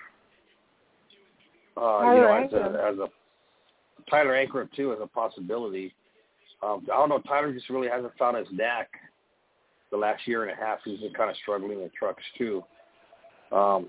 Uh, 1.76 2.13
you 2.13 2.22
know, 2.22 2.44
as 2.46 2.54
a, 2.54 2.88
as 2.92 2.98
a 3.00 3.08
Tyler 4.10 4.34
Ankrum 4.34 4.72
too 4.76 4.94
as 4.94 5.00
a 5.02 5.08
possibility. 5.08 5.94
Um, 6.62 6.86
I 6.92 6.96
don't 6.96 7.10
know. 7.10 7.20
Tyler 7.20 7.52
just 7.54 7.70
really 7.70 7.89
hasn't 7.89 8.16
found 8.18 8.38
his 8.38 8.48
knack 8.52 8.89
the 9.92 9.98
last 9.98 10.28
year 10.28 10.44
and 10.44 10.52
a 10.52 10.56
half. 10.56 10.80
He's 10.86 11.00
been 11.00 11.13
kind 11.13 11.30
of 11.30 11.36
struggling 11.38 11.82
with 11.82 11.94
trucks 11.94 12.24
too. 12.38 12.63
Um, 13.52 13.88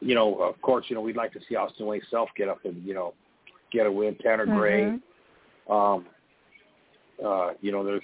you 0.00 0.14
know, 0.14 0.34
of 0.36 0.60
course, 0.60 0.86
you 0.88 0.96
know 0.96 1.02
we'd 1.02 1.16
like 1.16 1.32
to 1.32 1.40
see 1.48 1.56
Austin 1.56 1.86
Wayne 1.86 2.02
Self 2.10 2.28
get 2.36 2.48
up 2.48 2.64
and 2.64 2.84
you 2.84 2.94
know 2.94 3.14
get 3.72 3.86
a 3.86 3.92
win. 3.92 4.16
Tanner 4.22 4.46
Gray. 4.46 4.82
Mm-hmm. 4.82 5.72
Um, 5.72 6.06
uh, 7.24 7.50
you 7.60 7.72
know, 7.72 7.84
there's, 7.84 8.02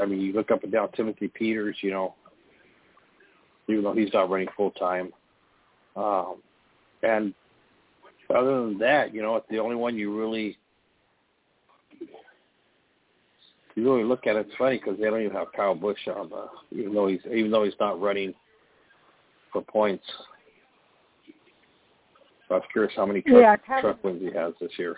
I 0.00 0.06
mean, 0.06 0.20
you 0.20 0.32
look 0.32 0.50
up 0.50 0.62
and 0.62 0.72
down 0.72 0.90
Timothy 0.92 1.28
Peters, 1.28 1.76
you 1.82 1.90
know, 1.90 2.14
even 3.68 3.84
though 3.84 3.94
he's 3.94 4.12
not 4.12 4.30
running 4.30 4.48
full 4.56 4.70
time. 4.72 5.12
Um, 5.96 6.36
and 7.02 7.34
other 8.34 8.62
than 8.62 8.78
that, 8.78 9.14
you 9.14 9.22
know, 9.22 9.42
the 9.50 9.58
only 9.58 9.76
one 9.76 9.96
you 9.96 10.18
really, 10.18 10.58
you 13.74 13.84
really 13.84 14.04
look 14.04 14.26
at 14.26 14.36
it, 14.36 14.46
it's 14.46 14.56
funny 14.56 14.78
because 14.78 14.98
they 14.98 15.04
don't 15.04 15.20
even 15.20 15.36
have 15.36 15.52
Kyle 15.54 15.74
Busch 15.74 16.08
on 16.08 16.30
the, 16.30 16.46
even 16.76 16.94
though 16.94 17.06
he's, 17.08 17.20
even 17.26 17.50
though 17.50 17.64
he's 17.64 17.74
not 17.78 18.00
running 18.00 18.34
for 19.52 19.62
points. 19.62 20.04
I 22.50 22.54
was 22.54 22.62
curious 22.72 22.92
how 22.96 23.06
many 23.06 23.22
truck, 23.22 23.40
yeah, 23.40 23.56
Kevin, 23.56 23.82
truck 23.82 24.04
wins 24.04 24.22
he 24.22 24.36
has 24.36 24.52
this 24.60 24.70
year. 24.78 24.96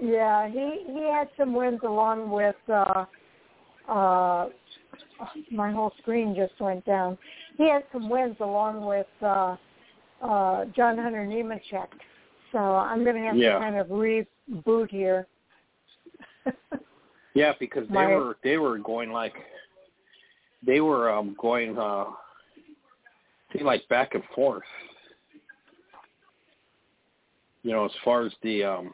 Yeah, 0.00 0.48
he 0.48 0.84
he 0.86 1.02
had 1.12 1.28
some 1.36 1.54
wins 1.54 1.80
along 1.84 2.30
with 2.30 2.56
uh 2.68 3.04
uh 3.88 4.48
my 5.50 5.72
whole 5.72 5.92
screen 6.00 6.34
just 6.36 6.58
went 6.60 6.84
down. 6.84 7.18
He 7.56 7.68
had 7.68 7.84
some 7.92 8.08
wins 8.08 8.36
along 8.40 8.84
with 8.84 9.06
uh 9.22 9.56
uh 10.22 10.64
John 10.76 10.98
Hunter 10.98 11.26
Nemechek. 11.26 11.88
So 12.52 12.58
I'm 12.58 13.04
gonna 13.04 13.24
have 13.26 13.36
yeah. 13.36 13.54
to 13.54 13.58
kind 13.58 13.76
of 13.76 13.88
reboot 13.88 14.90
here. 14.90 15.26
yeah, 17.34 17.52
because 17.58 17.86
they 17.88 17.94
my, 17.94 18.06
were 18.06 18.36
they 18.44 18.56
were 18.56 18.78
going 18.78 19.10
like 19.10 19.34
they 20.64 20.80
were 20.80 21.10
um 21.10 21.36
going 21.40 21.76
uh 21.76 22.04
seemed 23.52 23.66
like 23.66 23.88
back 23.88 24.14
and 24.14 24.22
forth 24.34 24.62
you 27.62 27.72
know, 27.72 27.84
as 27.84 27.90
far 28.04 28.24
as 28.24 28.32
the 28.42 28.64
um, 28.64 28.92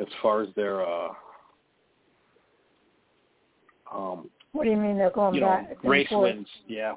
as 0.00 0.06
far 0.22 0.42
as 0.42 0.48
their 0.56 0.82
uh, 0.86 1.08
um, 3.92 4.30
what 4.52 4.64
do 4.64 4.70
you 4.70 4.76
mean 4.76 4.96
they're 4.96 5.10
going 5.10 5.40
back? 5.40 5.82
Know, 5.82 5.90
race 5.90 6.08
wins, 6.10 6.46
yeah. 6.66 6.94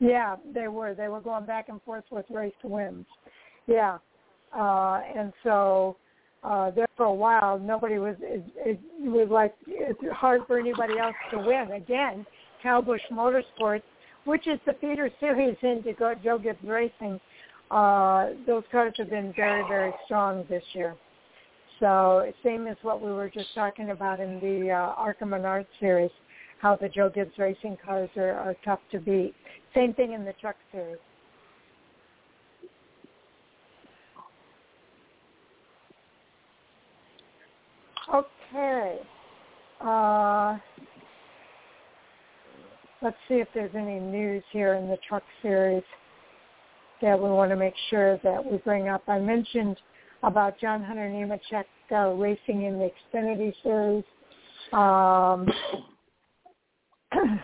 Yeah, 0.00 0.36
they 0.52 0.68
were. 0.68 0.94
They 0.94 1.08
were 1.08 1.20
going 1.20 1.46
back 1.46 1.68
and 1.68 1.80
forth 1.82 2.04
with 2.10 2.26
race 2.30 2.52
wins. 2.64 3.06
Yeah, 3.66 3.98
uh, 4.56 5.00
and 5.16 5.32
so 5.44 5.96
uh, 6.42 6.72
there 6.72 6.88
for 6.96 7.06
a 7.06 7.14
while, 7.14 7.58
nobody 7.58 7.98
was. 7.98 8.16
It, 8.20 8.44
it 8.56 8.80
was 9.00 9.28
like 9.30 9.54
it's 9.66 10.00
hard 10.12 10.42
for 10.46 10.58
anybody 10.58 10.98
else 10.98 11.14
to 11.30 11.38
win. 11.38 11.72
Again, 11.72 12.26
Kyle 12.62 12.82
Busch 12.82 13.00
Motorsports, 13.12 13.82
which 14.24 14.46
is 14.46 14.58
the 14.66 14.74
feeder 14.80 15.08
series 15.20 15.56
into 15.62 15.92
Joe 16.22 16.38
Gibbs 16.38 16.58
Racing, 16.64 17.20
uh, 17.70 18.30
those 18.46 18.64
cars 18.70 18.92
have 18.98 19.08
been 19.08 19.32
very, 19.34 19.66
very 19.68 19.92
strong 20.04 20.44
this 20.48 20.64
year. 20.72 20.94
So 21.82 22.32
same 22.44 22.68
as 22.68 22.76
what 22.82 23.02
we 23.02 23.10
were 23.10 23.28
just 23.28 23.52
talking 23.56 23.90
about 23.90 24.20
in 24.20 24.38
the 24.38 24.70
uh, 24.70 24.94
ARCA 24.96 25.26
Menard 25.26 25.66
series, 25.80 26.12
how 26.60 26.76
the 26.76 26.88
Joe 26.88 27.10
Gibbs 27.12 27.36
racing 27.38 27.76
cars 27.84 28.08
are, 28.16 28.34
are 28.34 28.54
tough 28.64 28.78
to 28.92 29.00
beat. 29.00 29.34
Same 29.74 29.92
thing 29.92 30.12
in 30.12 30.24
the 30.24 30.32
truck 30.40 30.54
series. 30.70 30.98
Okay. 38.14 39.00
Uh, 39.80 40.58
let's 43.02 43.16
see 43.26 43.34
if 43.34 43.48
there's 43.54 43.74
any 43.74 43.98
news 43.98 44.44
here 44.52 44.74
in 44.74 44.86
the 44.86 44.98
truck 45.08 45.24
series 45.42 45.82
that 47.00 47.18
we 47.18 47.28
want 47.28 47.50
to 47.50 47.56
make 47.56 47.74
sure 47.90 48.20
that 48.22 48.44
we 48.44 48.58
bring 48.58 48.88
up. 48.88 49.02
I 49.08 49.18
mentioned 49.18 49.76
about 50.22 50.58
John 50.60 50.82
Hunter 50.82 51.08
Nemechek 51.08 51.64
uh, 51.90 52.10
racing 52.14 52.62
in 52.62 52.78
the 52.78 52.90
Xfinity 53.14 53.52
Series. 53.62 54.04
Um, 54.72 55.48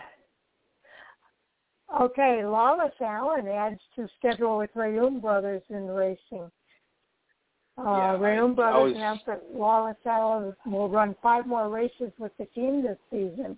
okay, 2.01 2.45
Lawless 2.45 2.93
Alan 3.01 3.47
adds 3.47 3.79
to 3.95 4.07
schedule 4.17 4.57
with 4.57 4.73
Reaume 4.75 5.21
Brothers 5.21 5.61
in 5.69 5.87
racing. 5.87 6.49
Uh, 7.77 7.83
yeah, 7.83 8.17
Reaume 8.17 8.55
Brothers 8.55 8.83
was... 8.83 8.95
announced 8.95 9.25
that 9.27 9.43
Lawless 9.53 9.97
Alan 10.05 10.55
will 10.65 10.89
run 10.89 11.15
five 11.21 11.45
more 11.45 11.69
races 11.69 12.11
with 12.17 12.31
the 12.37 12.45
team 12.47 12.81
this 12.81 12.97
season. 13.11 13.57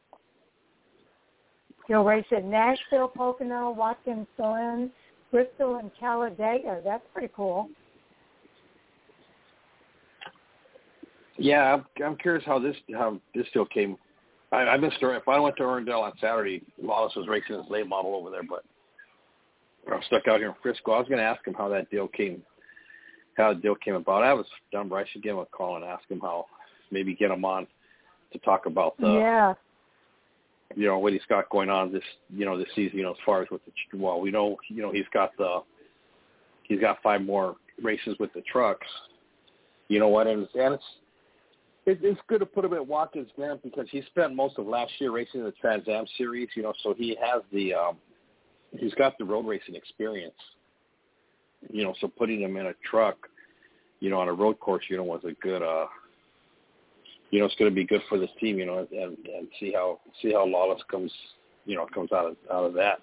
He'll 1.87 2.03
race 2.03 2.25
at 2.31 2.45
Nashville, 2.45 3.07
Pocono, 3.07 3.71
Watkins 3.71 4.27
Glen, 4.37 4.91
Bristol 5.31 5.77
and 5.77 5.91
Talladega. 5.99 6.81
That's 6.83 7.03
pretty 7.13 7.33
cool. 7.35 7.69
Yeah, 11.37 11.73
I'm, 11.73 11.85
I'm 12.03 12.17
curious 12.17 12.43
how 12.45 12.59
this 12.59 12.75
how 12.93 13.19
this 13.33 13.47
deal 13.53 13.65
came 13.65 13.97
I, 14.51 14.57
I 14.57 14.77
missed 14.77 14.97
her. 15.01 15.15
If 15.15 15.27
I 15.27 15.39
went 15.39 15.55
to 15.57 15.63
Irwindale 15.63 16.03
on 16.03 16.13
Saturday, 16.19 16.61
Lawless 16.81 17.15
was 17.15 17.27
racing 17.27 17.57
his 17.57 17.69
late 17.69 17.87
model 17.87 18.15
over 18.15 18.29
there, 18.29 18.43
but 18.47 18.63
I'm 19.91 20.01
stuck 20.07 20.27
out 20.27 20.39
here 20.39 20.49
in 20.49 20.55
Frisco. 20.61 20.91
I 20.91 20.99
was 20.99 21.07
going 21.07 21.19
to 21.19 21.25
ask 21.25 21.45
him 21.45 21.53
how 21.53 21.69
that 21.69 21.89
deal 21.89 22.07
came, 22.07 22.41
how 23.37 23.53
the 23.53 23.59
deal 23.59 23.75
came 23.75 23.95
about. 23.95 24.23
I 24.23 24.33
was 24.33 24.45
done, 24.71 24.89
but 24.89 24.97
I 24.97 25.05
should 25.11 25.23
give 25.23 25.35
him 25.35 25.39
a 25.41 25.45
call 25.45 25.77
and 25.77 25.85
ask 25.85 26.03
him 26.09 26.19
how, 26.19 26.45
maybe 26.91 27.15
get 27.15 27.31
him 27.31 27.45
on 27.45 27.65
to 28.33 28.39
talk 28.39 28.65
about 28.65 28.97
the, 28.97 29.07
yeah, 29.07 29.53
you 30.75 30.85
know, 30.85 30.99
what 30.99 31.13
he's 31.13 31.21
got 31.27 31.49
going 31.49 31.69
on 31.69 31.91
this, 31.91 32.03
you 32.33 32.45
know, 32.45 32.57
this 32.57 32.67
season. 32.75 32.97
You 32.97 33.03
know, 33.03 33.11
as 33.11 33.17
far 33.25 33.41
as 33.41 33.49
with 33.49 33.61
the, 33.65 33.97
well, 33.97 34.19
we 34.19 34.31
know, 34.31 34.57
you 34.69 34.81
know, 34.81 34.91
he's 34.91 35.05
got 35.13 35.31
the, 35.37 35.61
he's 36.63 36.79
got 36.79 37.01
five 37.01 37.21
more 37.21 37.55
races 37.81 38.15
with 38.19 38.31
the 38.33 38.41
trucks. 38.41 38.87
You 39.87 39.99
know 39.99 40.09
what? 40.09 40.27
And, 40.27 40.47
and 40.55 40.75
it's 40.75 40.83
it, 41.85 41.99
it's 42.01 42.19
good 42.27 42.39
to 42.39 42.45
put 42.45 42.65
him 42.65 42.73
at 42.73 42.85
Watkins 42.85 43.29
Glen 43.35 43.59
because 43.63 43.87
he 43.89 44.01
spent 44.03 44.35
most 44.35 44.57
of 44.57 44.67
last 44.67 44.91
year 44.99 45.11
racing 45.11 45.43
the 45.43 45.51
Trans 45.51 45.87
Am 45.87 46.05
series. 46.17 46.49
You 46.55 46.63
know, 46.63 46.73
so 46.83 46.93
he 46.95 47.17
has 47.21 47.41
the 47.51 47.73
um, 47.73 47.97
he's 48.77 48.93
got 48.95 49.17
the 49.17 49.25
road 49.25 49.45
racing 49.45 49.75
experience. 49.75 50.35
You 51.69 51.83
know, 51.83 51.93
so 52.01 52.07
putting 52.07 52.41
him 52.41 52.57
in 52.57 52.67
a 52.67 52.73
truck, 52.89 53.17
you 53.99 54.09
know, 54.09 54.19
on 54.19 54.27
a 54.27 54.33
road 54.33 54.59
course, 54.59 54.83
you 54.89 54.97
know, 54.97 55.03
was 55.03 55.21
a 55.23 55.33
good 55.41 55.61
uh 55.61 55.85
you 57.31 57.39
know, 57.39 57.45
it's 57.45 57.55
going 57.55 57.71
to 57.71 57.75
be 57.75 57.85
good 57.85 58.01
for 58.09 58.19
this 58.19 58.29
team, 58.39 58.59
you 58.59 58.65
know, 58.65 58.79
and 58.91 59.17
and 59.17 59.47
see 59.59 59.71
how 59.73 59.99
see 60.21 60.33
how 60.33 60.45
Lawless 60.45 60.81
comes, 60.89 61.11
you 61.65 61.75
know, 61.75 61.87
comes 61.93 62.11
out 62.11 62.25
of 62.25 62.35
out 62.51 62.65
of 62.65 62.73
that. 62.73 62.99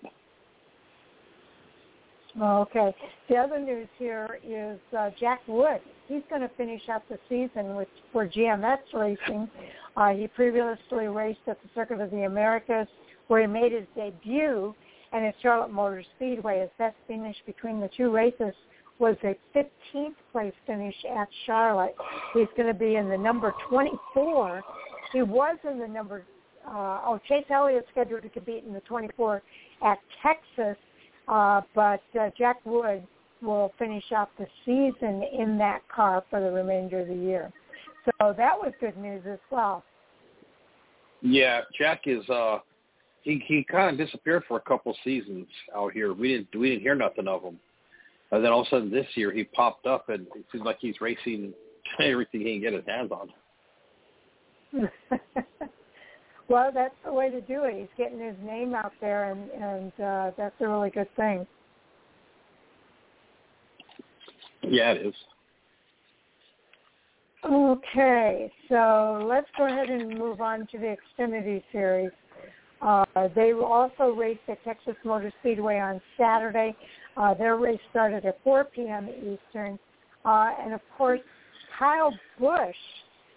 Okay. 2.40 2.94
The 3.28 3.36
other 3.36 3.58
news 3.58 3.88
here 3.98 4.38
is 4.46 4.78
uh, 4.96 5.10
Jack 5.18 5.40
Wood. 5.48 5.80
He's 6.08 6.22
going 6.28 6.40
to 6.40 6.50
finish 6.56 6.82
out 6.90 7.02
the 7.08 7.18
season 7.28 7.76
with 7.76 7.88
for 8.12 8.26
GMS 8.26 8.78
Racing. 8.94 9.48
Uh, 9.96 10.10
he 10.10 10.26
previously 10.28 11.06
raced 11.06 11.40
at 11.46 11.62
the 11.62 11.68
Circuit 11.74 12.00
of 12.00 12.10
the 12.10 12.24
Americas, 12.24 12.88
where 13.28 13.40
he 13.40 13.46
made 13.46 13.72
his 13.72 13.84
debut, 13.94 14.74
and 15.12 15.24
at 15.24 15.34
Charlotte 15.42 15.70
Motor 15.70 16.02
Speedway. 16.16 16.60
His 16.60 16.70
best 16.78 16.96
finish 17.06 17.36
between 17.46 17.80
the 17.80 17.90
two 17.96 18.10
races 18.10 18.54
was 18.98 19.16
a 19.22 19.36
15th 19.54 20.14
place 20.32 20.54
finish 20.66 20.94
at 21.16 21.28
Charlotte. 21.46 21.94
He's 22.34 22.48
going 22.56 22.68
to 22.68 22.78
be 22.78 22.96
in 22.96 23.08
the 23.08 23.18
number 23.18 23.54
24. 23.68 24.62
He 25.12 25.22
was 25.22 25.56
in 25.70 25.78
the 25.78 25.86
number. 25.86 26.24
Uh, 26.66 27.00
oh, 27.04 27.20
Chase 27.28 27.44
Elliott's 27.50 27.86
scheduled 27.92 28.22
to 28.22 28.28
compete 28.28 28.64
in 28.64 28.72
the 28.72 28.80
24 28.80 29.42
at 29.82 29.98
Texas 30.22 30.76
uh, 31.28 31.60
but 31.74 32.02
uh, 32.18 32.30
Jack 32.36 32.56
Wood 32.64 33.06
will 33.42 33.72
finish 33.78 34.04
out 34.14 34.30
the 34.38 34.46
season 34.64 35.22
in 35.38 35.58
that 35.58 35.80
car 35.88 36.24
for 36.30 36.40
the 36.40 36.50
remainder 36.50 37.00
of 37.00 37.08
the 37.08 37.14
year. 37.14 37.52
So 38.04 38.34
that 38.36 38.56
was 38.56 38.72
good 38.80 38.96
news 38.96 39.22
as 39.30 39.38
well. 39.50 39.84
Yeah, 41.20 41.62
Jack 41.76 42.02
is 42.06 42.28
uh 42.28 42.58
he 43.22 43.42
he 43.46 43.64
kind 43.64 43.90
of 43.90 44.06
disappeared 44.06 44.44
for 44.48 44.56
a 44.56 44.60
couple 44.60 44.96
seasons 45.04 45.46
out 45.74 45.92
here. 45.92 46.12
We 46.12 46.28
didn't 46.28 46.48
we 46.58 46.70
didn't 46.70 46.82
hear 46.82 46.94
nothing 46.94 47.28
of 47.28 47.42
him. 47.42 47.58
And 48.30 48.44
then 48.44 48.52
all 48.52 48.60
of 48.60 48.66
a 48.66 48.70
sudden 48.70 48.90
this 48.90 49.06
year 49.14 49.32
he 49.32 49.44
popped 49.44 49.86
up 49.86 50.08
and 50.08 50.26
it 50.34 50.44
seems 50.52 50.64
like 50.64 50.78
he's 50.80 51.00
racing 51.00 51.52
everything 52.00 52.40
he 52.40 52.52
can 52.54 52.60
get 52.60 52.72
his 52.72 52.84
hands 52.86 53.10
on. 53.12 53.30
Well, 56.48 56.70
that's 56.72 56.94
the 57.04 57.12
way 57.12 57.30
to 57.30 57.42
do 57.42 57.64
it. 57.64 57.74
He's 57.78 57.88
getting 57.98 58.18
his 58.18 58.34
name 58.42 58.74
out 58.74 58.92
there, 59.00 59.30
and 59.30 59.50
and 59.50 59.92
uh, 60.00 60.30
that's 60.36 60.54
a 60.60 60.68
really 60.68 60.90
good 60.90 61.14
thing. 61.14 61.46
Yeah, 64.70 64.92
it 64.92 65.06
is. 65.06 65.14
Okay, 67.44 68.52
so 68.68 69.24
let's 69.28 69.46
go 69.56 69.66
ahead 69.66 69.88
and 69.88 70.18
move 70.18 70.40
on 70.40 70.66
to 70.72 70.78
the 70.78 70.96
Xfinity 71.18 71.62
Series. 71.70 72.10
Uh, 72.82 73.04
they 73.34 73.52
also 73.52 74.10
raced 74.10 74.40
at 74.48 74.62
Texas 74.64 74.94
Motor 75.04 75.32
Speedway 75.40 75.78
on 75.78 76.00
Saturday. 76.16 76.76
Uh, 77.16 77.34
their 77.34 77.56
race 77.56 77.80
started 77.90 78.24
at 78.24 78.38
4 78.44 78.64
p.m. 78.64 79.08
Eastern. 79.08 79.78
Uh, 80.24 80.50
and 80.62 80.72
of 80.72 80.80
course, 80.96 81.20
Kyle 81.78 82.12
Busch 82.38 82.74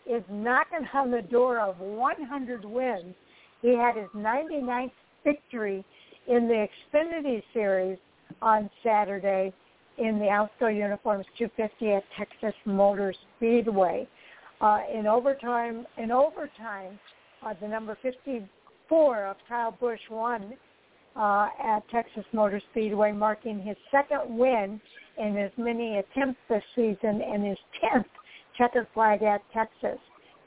is 0.10 0.24
knocking 0.30 0.88
on 0.94 1.12
the 1.12 1.22
door 1.22 1.60
of 1.60 1.80
100 1.80 2.66
wins. 2.66 3.16
He 3.62 3.76
had 3.76 3.96
his 3.96 4.08
99th 4.16 4.92
victory 5.24 5.86
in 6.28 6.48
the 6.48 6.68
Xfinity 6.94 7.44
Series 7.54 7.98
on 8.42 8.70
Saturday 8.84 9.54
in 10.02 10.18
the 10.18 10.26
Alsco 10.26 10.76
Uniforms 10.76 11.26
250 11.38 11.92
at 11.92 12.04
Texas 12.18 12.56
Motor 12.66 13.14
Speedway. 13.38 14.08
Uh, 14.60 14.80
in 14.94 15.06
overtime, 15.06 15.86
in 15.98 16.12
overtime, 16.12 17.00
uh, 17.46 17.54
the 17.62 17.68
number 17.68 17.96
54 18.02 19.26
of 19.28 19.36
Kyle 19.48 19.78
Busch 19.80 20.00
won 20.10 20.54
uh, 21.16 21.50
at 21.64 21.88
Texas 21.90 22.26
Motor 22.34 22.62
Speedway, 22.72 23.12
marking 23.12 23.62
his 23.62 23.78
second 23.92 24.22
win 24.38 24.82
in 25.20 25.38
as 25.38 25.52
many 25.58 25.98
attempts 26.00 26.40
this 26.50 26.64
season 26.76 27.22
and 27.22 27.46
his 27.46 27.58
10th 27.84 28.06
checkered 28.58 28.88
flag 28.96 29.22
at 29.22 29.42
Texas. 29.54 30.00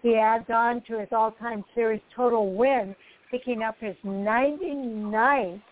He 0.03 0.17
adds 0.17 0.47
on 0.53 0.83
to 0.89 0.99
his 0.99 1.09
all-time 1.13 1.65
series 1.75 2.01
total 2.15 2.55
win, 2.55 2.95
picking 3.31 3.63
up 3.63 3.77
his 3.79 3.95
99th 4.05 5.63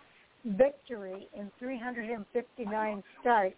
victory 0.45 1.29
in 1.37 1.51
359 1.59 3.03
starts 3.21 3.55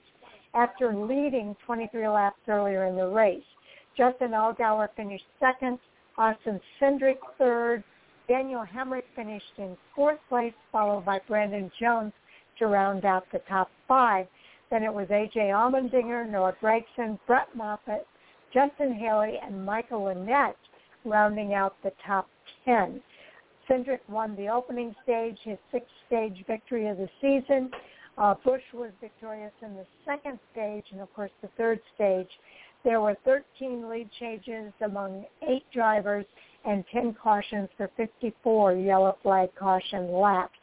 after 0.54 0.94
leading 0.94 1.56
23 1.66 2.08
laps 2.08 2.38
earlier 2.48 2.84
in 2.86 2.96
the 2.96 3.06
race. 3.06 3.42
Justin 3.96 4.30
Allgaier 4.30 4.88
finished 4.96 5.24
second, 5.38 5.78
Austin 6.16 6.60
Cindric 6.80 7.18
third, 7.38 7.82
Daniel 8.28 8.64
Hemric 8.64 9.04
finished 9.14 9.52
in 9.58 9.76
fourth 9.94 10.18
place, 10.28 10.54
followed 10.72 11.04
by 11.04 11.20
Brandon 11.28 11.70
Jones 11.78 12.12
to 12.58 12.66
round 12.66 13.04
out 13.04 13.24
the 13.32 13.40
top 13.48 13.70
five. 13.86 14.26
Then 14.70 14.82
it 14.82 14.92
was 14.92 15.06
A.J. 15.10 15.38
Allmendinger, 15.40 16.28
Noah 16.30 16.56
Gragson, 16.62 17.18
Brett 17.26 17.48
Moffitt, 17.54 18.06
Justin 18.52 18.94
Haley 18.94 19.38
and 19.44 19.64
Michael 19.64 20.04
Annett 20.04 20.54
rounding 21.04 21.54
out 21.54 21.74
the 21.82 21.92
top 22.06 22.28
10. 22.64 23.00
Cindric 23.68 24.00
won 24.08 24.36
the 24.36 24.48
opening 24.48 24.94
stage, 25.02 25.38
his 25.42 25.58
sixth 25.72 25.88
stage 26.06 26.44
victory 26.46 26.88
of 26.88 26.96
the 26.96 27.08
season. 27.20 27.70
Uh, 28.16 28.35
Busch 28.44 28.62
was 28.72 28.92
victorious 29.00 29.50
in 29.62 29.74
the 29.74 29.85
second 30.05 30.38
stage 30.53 30.85
and, 30.92 31.00
of 31.00 31.12
course, 31.14 31.33
the 31.42 31.48
third 31.57 31.81
stage. 31.94 32.29
There 32.85 33.00
were 33.00 33.16
13 33.24 33.88
lead 33.88 34.11
changes 34.20 34.72
among 34.85 35.24
eight 35.48 35.64
drivers 35.72 36.27
and 36.64 36.85
10 36.92 37.14
cautions 37.14 37.68
for 37.77 37.90
54 37.96 38.74
yellow 38.74 39.16
flag 39.22 39.48
caution 39.59 40.12
laps. 40.12 40.55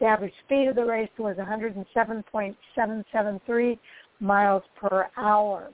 The 0.00 0.06
average 0.06 0.32
speed 0.44 0.66
of 0.68 0.76
the 0.76 0.84
race 0.84 1.10
was 1.18 1.36
107.773 1.36 3.78
miles 4.20 4.62
per 4.76 5.08
hour. 5.16 5.70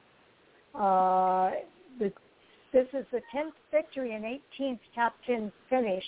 Uh, 0.75 1.51
the, 1.99 2.11
this 2.73 2.87
is 2.92 3.05
the 3.12 3.21
10th 3.35 3.53
victory 3.71 4.14
and 4.14 4.25
18th 4.25 4.79
top 4.95 5.12
10 5.27 5.53
finish 5.68 6.05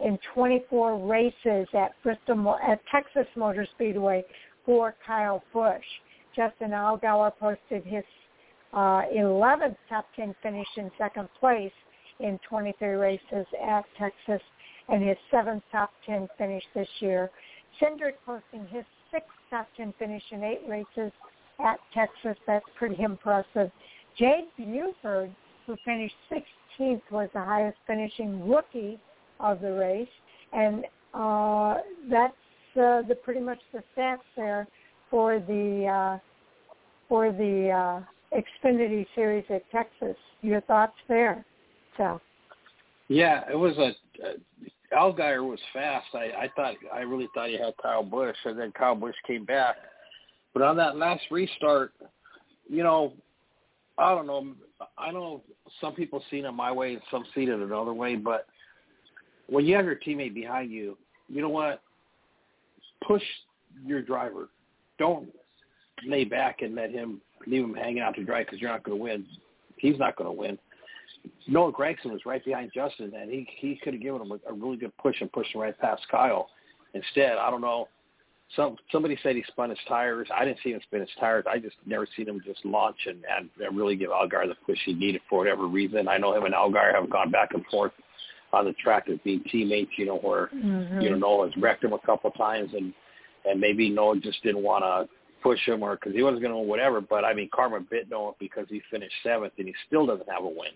in 0.00 0.18
24 0.34 1.06
races 1.06 1.68
at 1.74 1.92
Bristol 2.02 2.56
at 2.66 2.80
Texas 2.90 3.26
Motor 3.36 3.66
Speedway 3.74 4.24
for 4.64 4.94
Kyle 5.06 5.42
Busch. 5.52 5.82
Justin 6.34 6.70
Allgaier 6.70 7.32
posted 7.38 7.84
his 7.84 8.04
uh, 8.72 9.02
11th 9.14 9.76
top 9.88 10.06
10 10.16 10.34
finish 10.42 10.66
in 10.76 10.90
second 10.96 11.28
place 11.38 11.72
in 12.20 12.38
23 12.48 12.88
races 12.90 13.46
at 13.66 13.84
Texas 13.98 14.40
and 14.88 15.06
his 15.06 15.16
seventh 15.30 15.62
top 15.70 15.90
10 16.06 16.28
finish 16.38 16.62
this 16.74 16.88
year. 17.00 17.30
Cindric 17.80 18.14
posting 18.24 18.66
his 18.68 18.84
sixth 19.10 19.28
top 19.50 19.68
10 19.76 19.94
finish 19.98 20.22
in 20.30 20.42
eight 20.42 20.60
races 20.68 21.12
at 21.64 21.78
Texas. 21.94 22.36
That's 22.46 22.64
pretty 22.76 23.02
impressive. 23.02 23.70
Jade 24.18 24.48
Buford, 24.56 25.34
who 25.66 25.76
finished 25.84 26.14
16th, 26.30 27.02
was 27.10 27.28
the 27.34 27.42
highest 27.42 27.78
finishing 27.86 28.48
rookie 28.48 28.98
of 29.40 29.60
the 29.60 29.72
race, 29.72 30.08
and 30.52 30.84
uh, 31.14 31.76
that's 32.10 32.34
uh, 32.76 33.02
the 33.08 33.14
pretty 33.22 33.40
much 33.40 33.58
the 33.72 33.82
stats 33.96 34.18
there 34.36 34.66
for 35.10 35.38
the 35.38 35.86
uh, 35.86 36.18
for 37.08 37.32
the 37.32 37.70
uh, 37.70 38.36
Xfinity 38.64 39.06
Series 39.14 39.44
at 39.50 39.62
Texas. 39.70 40.16
Your 40.40 40.60
thoughts 40.62 40.96
there, 41.08 41.44
So. 41.96 42.20
Yeah, 43.08 43.42
it 43.50 43.56
was 43.56 43.76
a. 43.78 43.94
Uh, 44.24 44.32
Allgaier 44.92 45.48
was 45.48 45.58
fast. 45.72 46.06
I, 46.12 46.44
I 46.44 46.50
thought 46.54 46.74
I 46.92 47.00
really 47.00 47.28
thought 47.34 47.48
he 47.48 47.58
had 47.58 47.74
Kyle 47.82 48.02
Busch, 48.02 48.36
and 48.44 48.58
then 48.58 48.72
Kyle 48.72 48.94
Busch 48.94 49.14
came 49.26 49.44
back. 49.44 49.76
But 50.52 50.62
on 50.62 50.76
that 50.76 50.96
last 50.96 51.22
restart, 51.30 51.92
you 52.68 52.82
know, 52.82 53.14
I 53.98 54.14
don't 54.14 54.26
know. 54.26 54.54
I 54.98 55.10
know 55.10 55.42
some 55.80 55.94
people 55.94 56.22
see 56.30 56.38
it 56.38 56.52
my 56.52 56.72
way 56.72 56.94
and 56.94 57.02
some 57.10 57.24
see 57.34 57.44
it 57.44 57.48
another 57.48 57.94
way, 57.94 58.16
but 58.16 58.46
when 59.48 59.64
you 59.64 59.76
have 59.76 59.84
your 59.84 59.96
teammate 59.96 60.34
behind 60.34 60.70
you, 60.70 60.96
you 61.28 61.40
know 61.40 61.48
what? 61.48 61.82
Push 63.06 63.22
your 63.84 64.02
driver. 64.02 64.48
Don't 64.98 65.28
lay 66.06 66.24
back 66.24 66.62
and 66.62 66.74
let 66.74 66.90
him 66.90 67.20
leave 67.46 67.64
him 67.64 67.74
hanging 67.74 68.00
out 68.00 68.14
to 68.16 68.24
dry 68.24 68.44
because 68.44 68.60
you're 68.60 68.70
not 68.70 68.82
going 68.84 68.98
to 68.98 69.02
win. 69.02 69.26
He's 69.76 69.98
not 69.98 70.16
going 70.16 70.28
to 70.28 70.32
win. 70.32 70.58
Noah 71.46 71.72
Gragson 71.72 72.12
was 72.12 72.20
right 72.26 72.44
behind 72.44 72.72
Justin, 72.74 73.12
and 73.14 73.30
he 73.30 73.46
he 73.58 73.78
could 73.82 73.94
have 73.94 74.02
given 74.02 74.20
him 74.20 74.32
a, 74.32 74.50
a 74.50 74.52
really 74.52 74.76
good 74.76 74.96
push 74.98 75.20
and 75.20 75.30
pushed 75.32 75.54
him 75.54 75.60
right 75.60 75.78
past 75.78 76.02
Kyle. 76.10 76.48
Instead, 76.94 77.38
I 77.38 77.50
don't 77.50 77.60
know. 77.60 77.88
Some 78.56 78.76
somebody 78.90 79.16
said 79.22 79.36
he 79.36 79.44
spun 79.48 79.70
his 79.70 79.78
tires. 79.88 80.28
I 80.34 80.44
didn't 80.44 80.58
see 80.62 80.72
him 80.72 80.80
spin 80.82 81.00
his 81.00 81.08
tires. 81.18 81.44
I 81.48 81.58
just 81.58 81.76
never 81.86 82.06
seen 82.16 82.28
him 82.28 82.40
just 82.44 82.64
launch 82.64 82.98
and 83.06 83.24
and 83.34 83.76
really 83.76 83.96
give 83.96 84.10
Allgaier 84.10 84.48
the 84.48 84.56
push 84.66 84.78
he 84.84 84.94
needed 84.94 85.22
for 85.28 85.38
whatever 85.38 85.66
reason. 85.66 86.08
I 86.08 86.18
know 86.18 86.36
him 86.36 86.44
and 86.44 86.54
Allgaier 86.54 86.94
have 86.94 87.08
gone 87.08 87.30
back 87.30 87.50
and 87.54 87.64
forth 87.66 87.92
on 88.52 88.66
the 88.66 88.72
track 88.74 89.08
as 89.10 89.18
being 89.24 89.42
teammates. 89.50 89.92
You 89.96 90.06
know 90.06 90.18
where 90.18 90.48
mm-hmm. 90.54 91.00
you 91.00 91.10
know 91.10 91.16
Noah 91.16 91.46
has 91.50 91.62
wrecked 91.62 91.84
him 91.84 91.92
a 91.92 91.98
couple 91.98 92.30
of 92.30 92.36
times, 92.36 92.70
and 92.74 92.92
and 93.44 93.60
maybe 93.60 93.88
Noah 93.88 94.18
just 94.20 94.42
didn't 94.42 94.62
want 94.62 94.84
to 94.84 95.08
push 95.42 95.60
him 95.66 95.82
or 95.82 95.96
because 95.96 96.14
he 96.14 96.22
wasn't 96.22 96.42
going 96.42 96.54
to 96.54 96.58
whatever. 96.58 97.00
But 97.00 97.24
I 97.24 97.34
mean, 97.34 97.48
Karma 97.54 97.80
bit 97.80 98.08
Noah 98.10 98.32
because 98.38 98.66
he 98.68 98.80
finished 98.90 99.14
seventh 99.22 99.52
and 99.58 99.66
he 99.66 99.74
still 99.86 100.06
doesn't 100.06 100.28
have 100.30 100.44
a 100.44 100.48
win. 100.48 100.72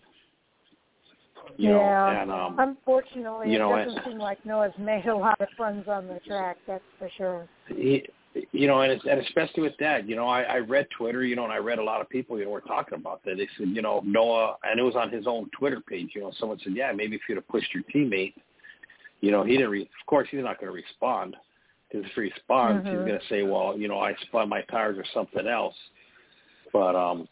You 1.56 1.70
yeah. 1.70 1.76
Know, 1.76 2.22
and, 2.22 2.30
um, 2.30 2.56
Unfortunately, 2.58 3.52
you 3.52 3.58
know, 3.58 3.74
it 3.76 3.86
doesn't 3.86 4.04
seem 4.04 4.18
like 4.18 4.44
Noah's 4.44 4.72
made 4.78 5.06
a 5.06 5.16
lot 5.16 5.40
of 5.40 5.48
friends 5.56 5.86
on 5.88 6.08
the 6.08 6.20
track. 6.26 6.56
That's 6.66 6.82
for 6.98 7.08
sure. 7.16 7.48
He, 7.68 8.04
you 8.52 8.66
know, 8.66 8.80
and, 8.80 8.92
it's, 8.92 9.04
and 9.08 9.20
especially 9.20 9.62
with 9.62 9.76
that, 9.80 10.08
you 10.08 10.16
know, 10.16 10.26
I, 10.26 10.42
I 10.42 10.56
read 10.58 10.86
Twitter, 10.96 11.24
you 11.24 11.36
know, 11.36 11.44
and 11.44 11.52
I 11.52 11.58
read 11.58 11.78
a 11.78 11.84
lot 11.84 12.00
of 12.00 12.08
people, 12.08 12.38
you 12.38 12.44
know, 12.44 12.50
were 12.50 12.60
talking 12.60 12.98
about 12.98 13.24
that. 13.24 13.36
They 13.36 13.48
said, 13.56 13.68
you 13.68 13.82
know, 13.82 14.02
Noah, 14.04 14.56
and 14.64 14.78
it 14.78 14.82
was 14.82 14.96
on 14.96 15.10
his 15.10 15.26
own 15.26 15.50
Twitter 15.58 15.80
page. 15.80 16.10
You 16.14 16.22
know, 16.22 16.32
someone 16.38 16.58
said, 16.62 16.74
yeah, 16.74 16.92
maybe 16.92 17.16
if 17.16 17.22
you'd 17.28 17.36
have 17.36 17.48
pushed 17.48 17.72
your 17.74 17.82
teammate, 17.94 18.34
you 19.20 19.30
know, 19.30 19.44
he 19.44 19.56
didn't. 19.56 19.70
Re- 19.70 19.82
of 19.82 20.06
course, 20.06 20.28
he's 20.30 20.42
not 20.42 20.60
going 20.60 20.72
to 20.72 20.76
respond. 20.76 21.36
Because 21.88 22.06
if 22.06 22.12
he 22.14 22.20
responds, 22.22 22.86
mm-hmm. 22.86 22.98
he's 22.98 23.06
going 23.06 23.20
to 23.20 23.26
say, 23.28 23.42
well, 23.42 23.78
you 23.78 23.88
know, 23.88 24.00
I 24.00 24.14
spun 24.26 24.48
my 24.48 24.62
tires 24.62 24.98
or 24.98 25.04
something 25.14 25.46
else. 25.46 25.74
But 26.72 26.96
um, 26.96 27.28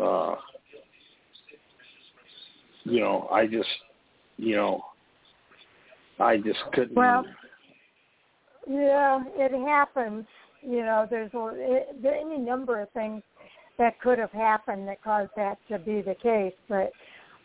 uh, 0.00 0.34
you 2.84 3.00
know, 3.00 3.28
I 3.32 3.46
just, 3.46 3.68
you 4.36 4.56
know, 4.56 4.84
I 6.18 6.36
just 6.36 6.58
couldn't. 6.72 6.94
Well, 6.94 7.24
yeah, 8.68 9.22
it 9.34 9.52
happens. 9.66 10.26
You 10.62 10.82
know, 10.82 11.06
there's 11.08 11.30
it, 11.34 12.02
there 12.02 12.14
any 12.14 12.38
number 12.38 12.80
of 12.80 12.90
things 12.90 13.22
that 13.78 14.00
could 14.00 14.18
have 14.18 14.32
happened 14.32 14.86
that 14.88 15.02
caused 15.02 15.30
that 15.36 15.58
to 15.68 15.78
be 15.78 16.02
the 16.02 16.14
case, 16.22 16.54
but 16.68 16.92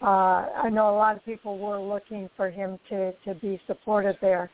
uh, 0.02 0.46
I 0.64 0.70
know 0.70 0.90
a 0.90 0.98
lot 0.98 1.16
of 1.16 1.26
people 1.26 1.58
were 1.58 1.80
looking 1.80 2.30
for 2.38 2.50
him 2.50 2.78
to 2.90 3.14
to 3.26 3.34
be 3.36 3.60
supported 3.66 4.18
there. 4.22 4.50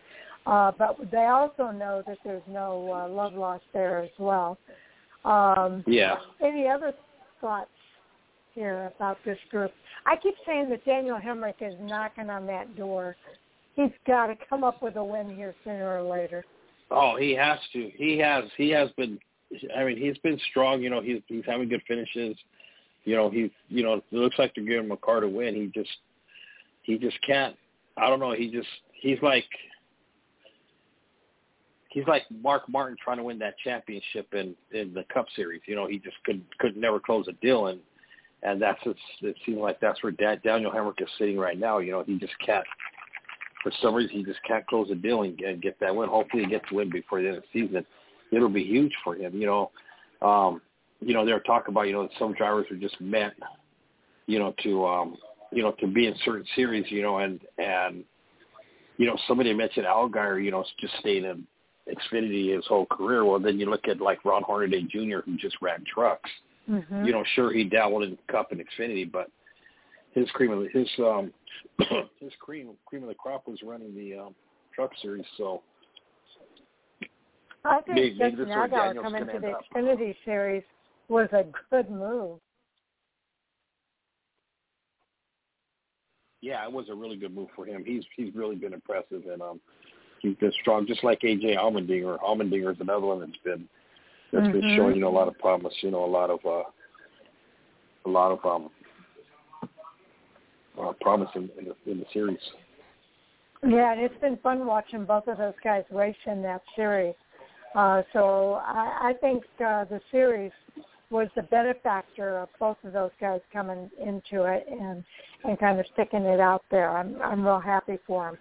Uh, 0.46 0.72
but 0.78 0.98
they 1.12 1.26
also 1.26 1.72
know 1.72 2.04
that 2.06 2.18
there's 2.24 2.44
no 2.50 2.92
uh, 2.92 3.08
love 3.08 3.34
lost 3.34 3.64
there 3.74 4.00
as 4.00 4.10
well. 4.20 4.58
Um, 5.24 5.84
yeah. 5.88 6.16
Any 6.44 6.68
other 6.68 6.94
thoughts 7.40 7.70
here 8.54 8.92
about 8.96 9.18
this 9.26 9.38
group? 9.50 9.72
I 10.06 10.16
keep 10.18 10.36
saying 10.46 10.70
that 10.70 10.84
Daniel 10.86 11.18
Hemric 11.18 11.62
is 11.62 11.74
knocking 11.82 12.30
on 12.30 12.46
that 12.48 12.76
door. 12.76 13.16
He's 13.76 13.92
got 14.06 14.28
to 14.28 14.36
come 14.50 14.64
up 14.64 14.84
with 14.84 14.98
a 14.98 15.04
win 15.04 15.34
here 15.34 15.56
sooner 15.64 15.98
or 15.98 16.04
later. 16.04 16.44
Oh, 16.92 17.18
he 17.18 17.34
has 17.34 17.60
to. 17.74 17.92
He 17.96 18.18
has. 18.20 18.46
He 18.58 18.70
has 18.72 18.90
been. 18.98 19.20
I 19.78 19.84
mean, 19.84 19.98
he's 19.98 20.18
been 20.20 20.40
strong. 20.50 20.82
You 20.82 20.90
know, 20.90 21.02
he's 21.02 21.22
he's 21.28 21.44
having 21.46 21.70
good 21.70 21.82
finishes. 21.88 22.36
You 23.04 23.16
know, 23.16 23.30
he's. 23.30 23.52
You 23.70 23.84
know, 23.84 23.96
it 23.96 24.04
looks 24.12 24.38
like 24.38 24.54
they're 24.56 24.64
giving 24.64 24.86
him 24.86 24.92
a 24.92 24.98
car 24.98 25.20
to 25.20 25.28
win. 25.28 25.56
He 25.56 25.72
just. 25.74 25.96
He 26.84 26.98
just 26.98 27.18
can't. 27.26 27.56
I 27.98 28.10
don't 28.10 28.20
know. 28.20 28.34
He 28.34 28.52
just. 28.52 28.68
He's 28.94 29.18
like. 29.22 29.46
He's 31.90 32.08
like 32.08 32.24
Mark 32.42 32.68
Martin 32.68 32.98
trying 33.04 33.18
to 33.18 33.24
win 33.24 33.38
that 33.40 33.56
championship 33.64 34.34
in 34.34 34.56
in 34.72 34.94
the 34.94 35.06
Cup 35.14 35.28
Series. 35.36 35.62
You 35.66 35.76
know, 35.76 35.88
he 35.88 36.00
just 36.00 36.18
could 36.26 36.42
could 36.60 36.76
never 36.76 37.00
close 37.00 37.28
a 37.28 37.34
deal, 37.34 37.68
and 37.68 37.80
and 38.44 38.62
that's 38.62 38.80
it's, 38.86 39.00
it 39.22 39.36
seems 39.46 39.60
like 39.60 39.80
that's 39.80 40.02
where 40.04 40.12
Daniel 40.12 40.72
Hemric 40.72 41.02
is 41.02 41.08
sitting 41.18 41.38
right 41.38 41.58
now. 41.58 41.80
You 41.80 41.92
know, 41.92 42.04
he 42.04 42.18
just 42.18 42.34
can't 42.46 42.66
for 43.64 43.72
some 43.82 43.96
reason 43.96 44.18
he 44.18 44.24
just 44.24 44.44
can't 44.46 44.68
close 44.68 44.92
a 44.92 44.96
deal 44.96 45.24
and, 45.24 45.40
and 45.40 45.62
get 45.62 45.80
that 45.80 45.96
win. 45.96 46.10
Hopefully 46.10 46.44
he 46.44 46.50
gets 46.50 46.66
the 46.70 46.76
win 46.76 46.92
before 46.92 47.22
the 47.22 47.30
end 47.30 47.38
of 47.38 47.44
the 47.44 47.62
season. 47.62 47.86
It'll 48.32 48.50
be 48.50 48.64
huge 48.64 48.92
for 49.04 49.16
him. 49.16 49.34
You 49.36 49.48
know, 49.48 49.72
um, 50.22 50.62
you 51.00 51.14
know 51.14 51.26
they're 51.26 51.40
talking 51.40 51.74
about 51.74 51.88
you 51.88 51.94
know 51.94 52.10
some 52.20 52.34
drivers 52.34 52.68
are 52.70 52.76
just 52.76 53.00
meant, 53.00 53.34
you 54.28 54.38
know, 54.38 54.54
to 54.64 54.86
um, 54.86 55.18
you 55.52 55.64
know 55.64 55.72
to 55.80 55.88
be 55.88 56.08
in 56.08 56.16
certain 56.26 56.46
series. 56.56 56.86
You 56.90 57.02
know, 57.02 57.20
and 57.20 57.40
and 57.58 58.04
you 58.98 59.08
know 59.08 59.18
somebody 59.28 59.54
mentioned 59.54 59.86
Allgaier. 59.86 60.44
You 60.44 60.52
know, 60.52 60.66
just 60.80 60.94
staying 61.00 61.24
in 61.24 61.48
Xfinity 61.88 62.56
his 62.56 62.66
whole 62.68 62.86
career. 62.88 63.26
Well, 63.26 63.40
then 63.40 63.60
you 63.60 63.70
look 63.70 63.88
at 63.88 64.02
like 64.02 64.26
Ron 64.26 64.44
Hornaday 64.44 64.84
Jr. 64.84 65.20
who 65.26 65.38
just 65.38 65.56
ran 65.62 65.84
trucks. 65.92 66.30
Mm-hmm. 66.70 67.06
You 67.06 67.12
know, 67.12 67.24
sure 67.36 67.52
he 67.52 67.66
dabbled 67.66 68.04
in 68.04 68.18
Cup 68.32 68.52
and 68.52 68.62
Xfinity, 68.62 69.10
but 69.12 69.30
his 70.14 70.30
cream 70.32 70.52
of 70.52 70.60
the, 70.60 70.70
his 70.70 70.88
um 71.00 71.32
his 72.20 72.32
cream 72.40 72.70
cream 72.86 73.04
of 73.04 73.10
the 73.10 73.16
crop 73.16 73.48
was 73.48 73.60
running 73.64 73.96
the 73.96 74.18
um, 74.18 74.36
truck 74.74 74.92
series. 75.02 75.26
So 75.38 75.62
I 77.66 77.82
think 77.82 77.96
maybe, 77.96 78.18
Justin 78.18 78.48
Allgaier 78.48 79.02
coming 79.02 79.26
to 79.26 79.40
the 79.40 79.54
Xfinity 79.76 80.12
up. 80.12 80.16
series 80.26 80.64
was 81.10 81.30
a 81.32 81.46
good 81.70 81.90
move. 81.90 82.40
Yeah, 86.42 86.66
it 86.66 86.72
was 86.72 86.90
a 86.90 86.94
really 86.94 87.16
good 87.16 87.34
move 87.34 87.48
for 87.56 87.66
him. 87.66 87.84
He's 87.86 88.04
he's 88.16 88.34
really 88.36 88.56
been 88.56 88.74
impressive 88.74 89.24
and 89.32 89.42
um 89.42 89.60
he's 90.22 90.36
been 90.36 90.52
strong, 90.62 90.86
just 90.88 91.04
like 91.04 91.22
AJ 91.22 91.58
Allmendinger. 91.58 92.20
Allmendinger 92.20 92.72
is 92.72 92.82
another 92.82 93.06
one 93.06 93.20
that's 93.20 93.32
been 93.44 93.68
that's 94.32 94.46
mm-hmm. 94.46 94.60
been 94.60 94.76
showing 94.76 94.96
you 94.96 95.02
know 95.02 95.10
a 95.10 95.16
lot 95.16 95.28
of 95.28 95.38
promise. 95.40 95.74
You 95.82 95.92
know, 95.92 96.04
a 96.04 96.08
lot 96.08 96.30
of 96.30 96.40
uh, 96.46 96.64
a 98.06 98.10
lot 98.10 98.32
of 98.32 98.46
um, 98.46 98.70
uh, 100.82 100.94
promise 101.02 101.30
in, 101.36 101.50
in, 101.58 101.66
the, 101.66 101.92
in 101.92 102.00
the 102.00 102.06
series. 102.14 102.40
Yeah, 103.66 103.94
and 103.94 104.02
it's 104.02 104.20
been 104.20 104.38
fun 104.38 104.66
watching 104.66 105.06
both 105.06 105.28
of 105.28 105.38
those 105.38 105.54
guys 105.64 105.84
race 105.92 106.16
in 106.26 106.42
that 106.44 106.62
series. 106.76 107.16
Uh, 107.76 108.02
so 108.12 108.62
I, 108.66 109.10
I 109.10 109.14
think 109.20 109.44
uh, 109.60 109.86
the 109.86 110.00
series 110.12 110.52
was 111.10 111.28
the 111.36 111.44
benefactor 111.44 112.40
of 112.40 112.50
both 112.60 112.78
of 112.84 112.92
those 112.92 113.12
guys 113.22 113.40
coming 113.52 113.90
into 114.04 114.44
it 114.44 114.66
and 114.70 115.04
and 115.44 115.60
kind 115.60 115.80
of 115.80 115.86
sticking 115.94 116.24
it 116.24 116.40
out 116.40 116.64
there. 116.72 116.90
I'm 116.90 117.22
I'm 117.22 117.46
real 117.46 117.60
happy 117.60 117.98
for 118.06 118.32
them. 118.32 118.38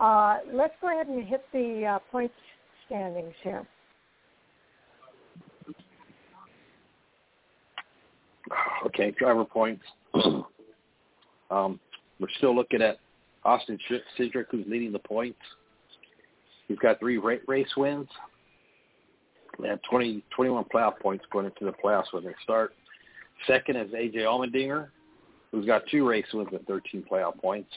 Uh, 0.00 0.38
let's 0.52 0.74
go 0.80 0.88
ahead 0.88 1.08
and 1.08 1.26
hit 1.26 1.44
the 1.52 1.84
uh, 1.84 1.98
point 2.10 2.32
standings 2.86 3.34
here. 3.42 3.66
Okay, 8.86 9.10
driver 9.18 9.44
points. 9.44 9.82
um, 11.50 11.80
we're 12.20 12.28
still 12.38 12.54
looking 12.54 12.82
at 12.82 12.98
Austin 13.44 13.78
Cindric, 14.18 14.46
who's 14.50 14.66
leading 14.68 14.92
the 14.92 14.98
points. 14.98 15.38
He's 16.68 16.78
got 16.78 16.98
three 16.98 17.18
race 17.18 17.76
wins. 17.76 18.08
Have 19.64 19.80
20, 19.88 20.22
21 20.34 20.64
playoff 20.64 20.98
points 21.00 21.24
going 21.32 21.46
into 21.46 21.64
the 21.64 21.72
playoffs 21.82 22.12
when 22.12 22.24
they 22.24 22.34
start. 22.42 22.74
Second 23.46 23.76
is 23.76 23.92
A.J. 23.94 24.18
Allmendinger, 24.18 24.88
who's 25.50 25.64
got 25.64 25.82
two 25.90 26.06
race 26.06 26.26
wins 26.34 26.48
and 26.52 26.66
13 26.66 27.04
playoff 27.10 27.38
points. 27.38 27.70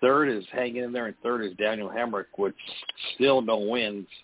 Third 0.00 0.28
is 0.28 0.44
hanging 0.52 0.84
in 0.84 0.92
there, 0.92 1.06
and 1.06 1.16
third 1.22 1.44
is 1.44 1.52
Daniel 1.56 1.88
Hemric, 1.88 2.26
which 2.36 2.54
still 3.14 3.40
no 3.40 3.58
wins– 3.58 4.06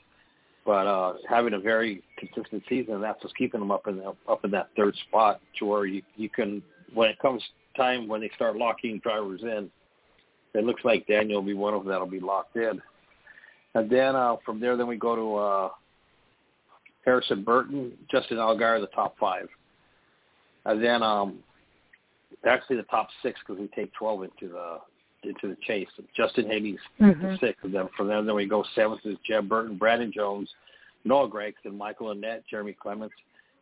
but 0.69 0.87
uh, 0.87 1.15
having 1.27 1.55
a 1.55 1.59
very 1.59 2.03
consistent 2.19 2.63
season, 2.69 3.01
that's 3.01 3.25
what's 3.25 3.35
keeping 3.39 3.59
them 3.59 3.71
up 3.71 3.87
in 3.87 3.97
the, 3.97 4.13
up 4.29 4.45
in 4.45 4.51
that 4.51 4.69
third 4.77 4.95
spot 5.09 5.41
to 5.59 5.65
where 5.65 5.87
you 5.87 6.03
you 6.15 6.29
can 6.29 6.63
when 6.93 7.09
it 7.09 7.19
comes 7.21 7.43
time 7.79 8.09
when 8.09 8.21
they 8.21 8.31
start 8.35 8.57
locking 8.57 8.99
drivers 8.99 9.41
in, 9.43 9.71
it 10.55 10.65
looks 10.65 10.85
like 10.85 11.07
Daniel 11.07 11.41
will 11.41 11.47
be 11.47 11.55
one 11.55 11.73
of 11.73 11.85
them 11.85 11.91
that'll 11.91 12.07
be 12.07 12.21
locked 12.21 12.57
in. 12.57 12.81
And 13.75 13.89
then 13.89 14.17
uh, 14.17 14.37
from 14.45 14.61
there, 14.61 14.77
then 14.77 14.87
we 14.87 14.97
go 14.97 15.15
to 15.15 15.37
uh, 15.37 15.69
Harrison 17.05 17.45
Burton, 17.45 17.93
Justin 18.11 18.39
Allgaier, 18.39 18.81
the 18.81 18.89
top 18.89 19.17
five. 19.19 19.49
And 20.65 20.83
then 20.83 21.03
um, 21.03 21.39
actually 22.47 22.77
the 22.77 22.83
top 22.85 23.09
six 23.23 23.39
because 23.47 23.61
we 23.61 23.69
take 23.69 23.93
12 23.95 24.25
into 24.25 24.49
the 24.49 24.79
into 25.25 25.49
the 25.49 25.57
chase. 25.67 25.89
Justin 26.17 26.47
Haley's 26.47 26.79
mm-hmm. 27.01 27.35
sixth 27.41 27.65
of 27.65 27.73
them. 27.73 27.89
From 27.97 28.07
them, 28.07 28.25
then 28.25 28.37
we 28.37 28.47
go 28.47 28.65
seventh 28.75 29.01
is 29.05 29.17
Jeb 29.27 29.49
Burton, 29.49 29.77
Brandon 29.77 30.13
Jones, 30.15 30.49
Noah 31.05 31.29
Gragson, 31.29 31.77
Michael 31.77 32.15
Annett, 32.15 32.43
Jeremy 32.49 32.77
Clements, 32.81 33.15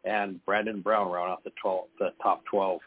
and 0.05 0.45
Brandon 0.45 0.81
Brown 0.81 1.11
round 1.11 1.31
out 1.31 1.45
the 1.45 1.53
12, 1.61 1.85
the 1.99 2.11
top 2.23 2.45
12, 2.51 2.81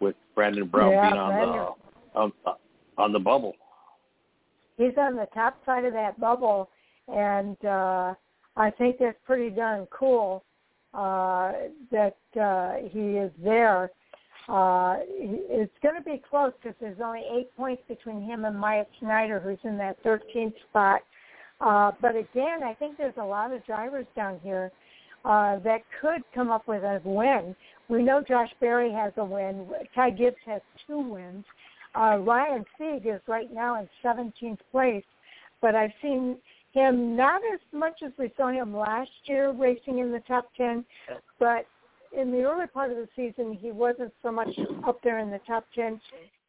with 0.00 0.14
Brandon 0.34 0.66
Brown 0.66 0.92
yeah, 0.92 1.10
being 1.10 1.20
on 1.20 1.30
Brandon. 1.30 1.66
the 2.14 2.20
on, 2.20 2.32
on 2.98 3.12
the 3.12 3.18
bubble. 3.18 3.54
He's 4.76 4.96
on 4.98 5.16
the 5.16 5.28
top 5.34 5.56
side 5.64 5.84
of 5.84 5.92
that 5.92 6.18
bubble, 6.18 6.68
and 7.08 7.56
uh, 7.64 8.14
I 8.56 8.70
think 8.70 8.96
that's 8.98 9.16
pretty 9.24 9.50
darn 9.50 9.86
cool 9.90 10.44
uh, 10.92 11.52
that 11.90 12.16
uh, 12.40 12.88
he 12.90 13.18
is 13.18 13.30
there 13.42 13.90
uh, 14.48 14.96
it's 15.08 15.72
going 15.82 15.94
to 15.94 16.02
be 16.02 16.22
close 16.28 16.52
because 16.62 16.76
there's 16.80 17.00
only 17.02 17.22
eight 17.34 17.54
points 17.56 17.82
between 17.88 18.22
him 18.22 18.44
and 18.44 18.58
Myatt 18.58 18.88
Snider, 19.00 19.40
who's 19.40 19.58
in 19.64 19.78
that 19.78 20.02
13th 20.04 20.52
spot. 20.68 21.00
Uh, 21.60 21.92
but 22.02 22.10
again, 22.10 22.62
I 22.62 22.74
think 22.74 22.98
there's 22.98 23.16
a 23.16 23.24
lot 23.24 23.52
of 23.52 23.64
drivers 23.64 24.06
down 24.14 24.38
here 24.42 24.70
uh, 25.24 25.58
that 25.60 25.82
could 26.00 26.22
come 26.34 26.50
up 26.50 26.66
with 26.68 26.82
a 26.82 27.00
win. 27.04 27.54
We 27.88 28.02
know 28.02 28.22
Josh 28.22 28.50
Berry 28.60 28.92
has 28.92 29.12
a 29.16 29.24
win. 29.24 29.66
Ty 29.94 30.10
Gibbs 30.10 30.36
has 30.46 30.60
two 30.86 30.98
wins. 30.98 31.44
Uh, 31.94 32.18
Ryan 32.20 32.64
Sieg 32.76 33.06
is 33.06 33.20
right 33.26 33.52
now 33.52 33.80
in 33.80 33.88
17th 34.04 34.58
place, 34.72 35.04
but 35.60 35.74
I've 35.74 35.92
seen 36.02 36.36
him 36.72 37.14
not 37.14 37.40
as 37.52 37.60
much 37.72 38.02
as 38.04 38.10
we 38.18 38.32
saw 38.36 38.48
him 38.48 38.76
last 38.76 39.10
year 39.26 39.52
racing 39.52 40.00
in 40.00 40.10
the 40.10 40.20
top 40.20 40.48
10, 40.56 40.84
but 41.38 41.66
in 42.16 42.30
the 42.30 42.42
early 42.42 42.66
part 42.66 42.90
of 42.90 42.96
the 42.96 43.08
season, 43.16 43.58
he 43.60 43.72
wasn't 43.72 44.12
so 44.22 44.30
much 44.30 44.48
up 44.86 45.00
there 45.02 45.18
in 45.18 45.30
the 45.30 45.40
top 45.46 45.66
10. 45.74 46.00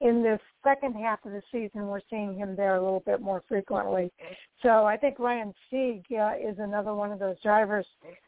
In 0.01 0.21
the 0.21 0.39
second 0.63 0.93
half 0.93 1.23
of 1.25 1.31
the 1.31 1.41
season, 1.51 1.87
we're 1.87 2.01
seeing 2.09 2.35
him 2.35 2.55
there 2.55 2.75
a 2.75 2.83
little 2.83 3.03
bit 3.05 3.21
more 3.21 3.43
frequently. 3.47 4.11
So 4.61 4.85
I 4.85 4.97
think 4.97 5.19
Ryan 5.19 5.53
Sieg 5.69 6.03
uh, 6.11 6.33
is 6.41 6.57
another 6.59 6.93
one 6.93 7.11
of 7.11 7.19
those 7.19 7.39
drivers 7.41 7.85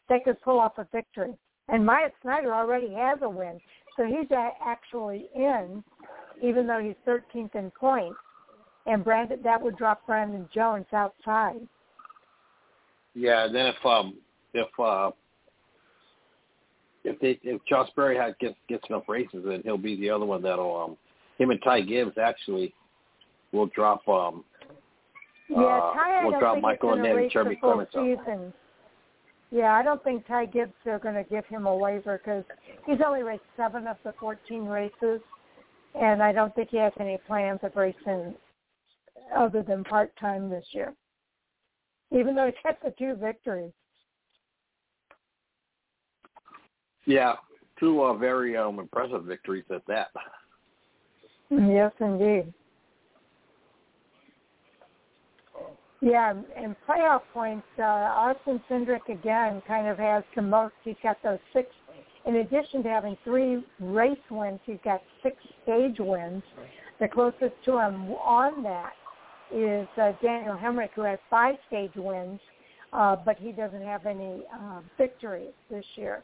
that 0.09 0.23
could 0.23 0.41
pull 0.41 0.59
off 0.59 0.77
a 0.77 0.88
victory. 0.91 1.33
And 1.69 1.85
Myatt 1.85 2.13
Snider 2.21 2.53
already 2.53 2.93
has 2.93 3.19
a 3.21 3.29
win, 3.29 3.59
so 3.97 4.05
he's 4.05 4.27
actually 4.65 5.27
in, 5.35 5.83
even 6.41 6.65
though 6.65 6.79
he's 6.79 6.95
13th 7.05 7.55
in 7.55 7.71
points. 7.71 8.17
And 8.85 9.03
Brandon, 9.03 9.39
that 9.43 9.61
would 9.61 9.77
drop 9.77 10.07
Brandon 10.07 10.47
Jones 10.53 10.85
outside. 10.93 11.59
Yeah, 13.13 13.47
then 13.51 13.65
if 13.65 13.85
um 13.85 14.15
if 14.53 14.67
uh 14.79 15.11
if 17.07 17.19
they 17.19 17.39
if 17.43 17.61
Josh 17.65 17.89
Berry 17.95 18.17
had 18.17 18.37
gets 18.39 18.55
gets 18.67 18.83
enough 18.89 19.03
races, 19.07 19.43
then 19.45 19.61
he'll 19.63 19.77
be 19.77 19.95
the 19.95 20.09
other 20.09 20.25
one 20.25 20.41
that'll 20.41 20.75
um 20.75 20.97
him 21.37 21.51
and 21.51 21.61
Ty 21.63 21.81
Gibbs 21.81 22.17
actually 22.17 22.73
will 23.51 23.67
drop 23.67 24.07
um 24.07 24.43
yeah 25.49 25.59
uh, 25.59 25.93
Ty 25.93 26.25
will 26.25 26.39
drop 26.39 26.61
Michael 26.61 26.93
and 26.93 27.03
then 27.03 27.29
Jeremy 27.31 27.55
Clements 27.55 27.93
season. 27.93 28.53
Yeah, 29.49 29.73
I 29.73 29.81
don't 29.81 30.03
think 30.03 30.27
Ty 30.27 30.47
Gibbs 30.47 30.73
are 30.85 30.99
going 30.99 31.15
to 31.15 31.23
give 31.23 31.45
him 31.45 31.67
a 31.67 31.75
waiver 31.75 32.17
because 32.17 32.43
he's 32.85 32.99
only 33.05 33.23
raced 33.23 33.43
seven 33.55 33.87
of 33.87 33.95
the 34.03 34.13
14 34.19 34.65
races, 34.65 35.21
and 35.95 36.21
I 36.21 36.33
don't 36.33 36.53
think 36.53 36.69
he 36.69 36.77
has 36.77 36.91
any 36.99 37.17
plans 37.25 37.59
of 37.63 37.73
racing 37.77 38.35
other 39.33 39.63
than 39.63 39.85
part 39.85 40.11
time 40.19 40.49
this 40.49 40.65
year. 40.71 40.93
Even 42.11 42.35
though 42.35 42.47
he's 42.47 42.55
had 42.61 42.75
the 42.83 42.93
two 42.99 43.15
victories. 43.15 43.71
Yeah, 47.07 47.35
two 47.79 48.03
uh, 48.03 48.13
very 48.13 48.57
um, 48.57 48.79
impressive 48.79 49.23
victories 49.23 49.63
at 49.73 49.81
that. 49.87 50.09
Yes, 51.49 51.93
indeed. 52.01 52.53
Yeah, 56.01 56.33
and 56.55 56.75
playoff 56.87 57.21
points, 57.33 57.65
uh, 57.79 57.83
Austin 57.83 58.61
Cindric 58.69 59.07
again 59.09 59.63
kind 59.65 59.87
of 59.87 59.97
has 59.97 60.23
the 60.35 60.41
most. 60.41 60.73
He's 60.83 60.97
got 61.01 61.17
those 61.23 61.39
six. 61.53 61.69
In 62.25 62.35
addition 62.35 62.83
to 62.83 62.89
having 62.89 63.17
three 63.23 63.63
race 63.79 64.17
wins, 64.29 64.59
he's 64.65 64.77
got 64.83 65.01
six 65.23 65.37
stage 65.63 65.95
wins. 65.99 66.43
The 66.99 67.07
closest 67.07 67.55
to 67.65 67.79
him 67.79 68.11
on 68.11 68.61
that 68.63 68.91
is 69.51 69.87
uh, 69.97 70.11
Daniel 70.21 70.57
Hemric, 70.57 70.89
who 70.93 71.03
has 71.03 71.19
five 71.29 71.55
stage 71.67 71.93
wins, 71.95 72.41
uh, 72.91 73.15
but 73.15 73.37
he 73.39 73.53
doesn't 73.53 73.81
have 73.81 74.05
any 74.05 74.43
uh, 74.53 74.81
victories 74.97 75.53
this 75.71 75.85
year. 75.95 76.23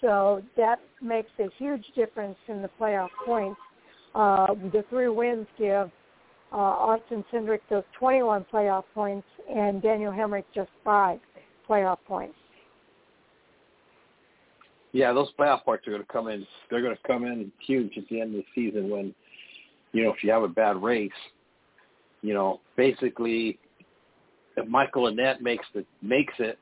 So 0.00 0.42
that 0.56 0.80
makes 1.02 1.30
a 1.38 1.48
huge 1.58 1.84
difference 1.94 2.36
in 2.48 2.62
the 2.62 2.70
playoff 2.80 3.08
points. 3.26 3.60
Uh, 4.14 4.54
the 4.72 4.84
three 4.88 5.08
wins 5.08 5.46
give 5.58 5.90
uh, 6.52 6.56
Austin 6.56 7.24
Cindric 7.32 7.60
those 7.68 7.84
21 7.98 8.46
playoff 8.52 8.84
points 8.94 9.26
and 9.48 9.82
Daniel 9.82 10.12
Hemric 10.12 10.44
just 10.54 10.70
five 10.84 11.20
playoff 11.68 11.98
points. 12.06 12.34
Yeah, 14.92 15.12
those 15.12 15.28
playoff 15.38 15.64
points 15.64 15.86
are 15.86 15.90
going 15.90 16.02
to 16.02 16.12
come 16.12 16.26
in. 16.28 16.44
They're 16.68 16.82
going 16.82 16.96
to 16.96 17.02
come 17.06 17.24
in 17.24 17.52
huge 17.64 17.96
at 17.96 18.08
the 18.10 18.20
end 18.20 18.34
of 18.34 18.42
the 18.42 18.46
season 18.54 18.90
when, 18.90 19.14
you 19.92 20.02
know, 20.02 20.12
if 20.12 20.24
you 20.24 20.32
have 20.32 20.42
a 20.42 20.48
bad 20.48 20.82
race, 20.82 21.12
you 22.22 22.34
know, 22.34 22.60
basically, 22.76 23.58
if 24.56 24.66
Michael 24.66 25.04
Annett 25.04 25.40
makes 25.40 25.64
the 25.74 25.84
makes 26.02 26.34
it, 26.38 26.58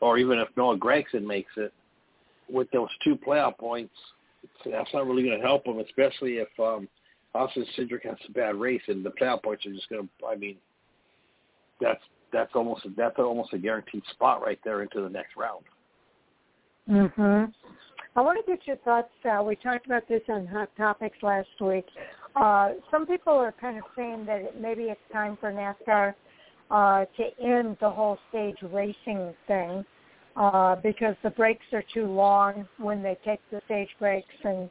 or 0.00 0.18
even 0.18 0.38
if 0.38 0.48
Noah 0.56 0.78
Gragson 0.78 1.24
makes 1.24 1.50
it, 1.56 1.72
with 2.50 2.70
those 2.72 2.88
two 3.02 3.16
playoff 3.16 3.58
points, 3.58 3.94
that's 4.64 4.92
not 4.92 5.06
really 5.06 5.24
going 5.24 5.40
to 5.40 5.46
help 5.46 5.66
him, 5.66 5.78
especially 5.78 6.34
if 6.34 6.48
um, 6.58 6.88
Austin 7.34 7.66
Cindric 7.76 8.04
has 8.04 8.16
a 8.28 8.32
bad 8.32 8.56
race 8.56 8.82
and 8.88 9.04
the 9.04 9.10
playoff 9.10 9.42
points 9.42 9.66
are 9.66 9.72
just 9.72 9.88
going 9.88 10.08
to. 10.20 10.26
I 10.26 10.36
mean, 10.36 10.56
that's 11.80 12.00
that's 12.32 12.50
almost 12.54 12.86
that's 12.96 13.18
almost 13.18 13.52
a 13.52 13.58
guaranteed 13.58 14.02
spot 14.12 14.42
right 14.42 14.58
there 14.64 14.82
into 14.82 15.00
the 15.00 15.08
next 15.08 15.36
round. 15.36 15.64
Mhm. 16.88 17.52
I 18.16 18.20
want 18.20 18.44
to 18.44 18.52
get 18.52 18.66
your 18.66 18.76
thoughts. 18.76 19.10
Uh, 19.24 19.42
we 19.42 19.56
talked 19.56 19.86
about 19.86 20.06
this 20.08 20.22
on 20.28 20.46
Hot 20.46 20.68
Topics 20.76 21.16
last 21.22 21.48
week. 21.60 21.86
Uh, 22.36 22.74
some 22.90 23.06
people 23.06 23.32
are 23.32 23.52
kind 23.52 23.78
of 23.78 23.84
saying 23.96 24.24
that 24.26 24.40
it, 24.40 24.60
maybe 24.60 24.84
it's 24.84 25.00
time 25.12 25.36
for 25.40 25.50
NASCAR 25.52 26.14
uh, 26.70 27.04
to 27.16 27.44
end 27.44 27.76
the 27.80 27.90
whole 27.90 28.18
stage 28.28 28.56
racing 28.62 29.34
thing 29.48 29.84
uh, 30.36 30.76
because 30.76 31.14
the 31.22 31.30
breaks 31.30 31.64
are 31.72 31.84
too 31.92 32.06
long 32.06 32.66
when 32.78 33.02
they 33.02 33.16
take 33.24 33.40
the 33.50 33.60
stage 33.66 33.88
breaks 33.98 34.26
and 34.44 34.68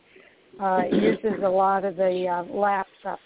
uh, 0.61 0.83
uses 0.91 1.41
a 1.43 1.49
lot 1.49 1.85
of 1.85 1.95
the 1.95 2.27
uh, 2.27 2.43
laps 2.53 2.89
up. 3.07 3.19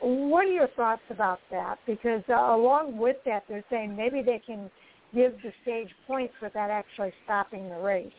What 0.00 0.46
are 0.46 0.52
your 0.52 0.68
thoughts 0.68 1.02
about 1.10 1.38
that? 1.50 1.78
Because 1.86 2.22
uh, 2.28 2.54
along 2.54 2.98
with 2.98 3.16
that, 3.24 3.44
they're 3.48 3.64
saying 3.70 3.94
maybe 3.94 4.22
they 4.22 4.40
can 4.44 4.70
give 5.14 5.34
the 5.42 5.52
stage 5.62 5.88
points 6.06 6.34
without 6.42 6.70
actually 6.70 7.12
stopping 7.24 7.68
the 7.68 7.76
race. 7.76 8.10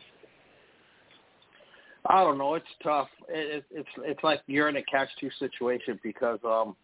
I 2.05 2.23
don't 2.23 2.37
know. 2.37 2.55
It's 2.55 2.65
tough. 2.81 3.07
It, 3.29 3.63
it's 3.71 3.89
it's 3.99 4.23
like 4.23 4.41
you're 4.47 4.69
in 4.69 4.75
a 4.75 4.83
catch 4.83 5.09
two 5.19 5.29
situation 5.39 5.99
because 6.03 6.39
um 6.45 6.75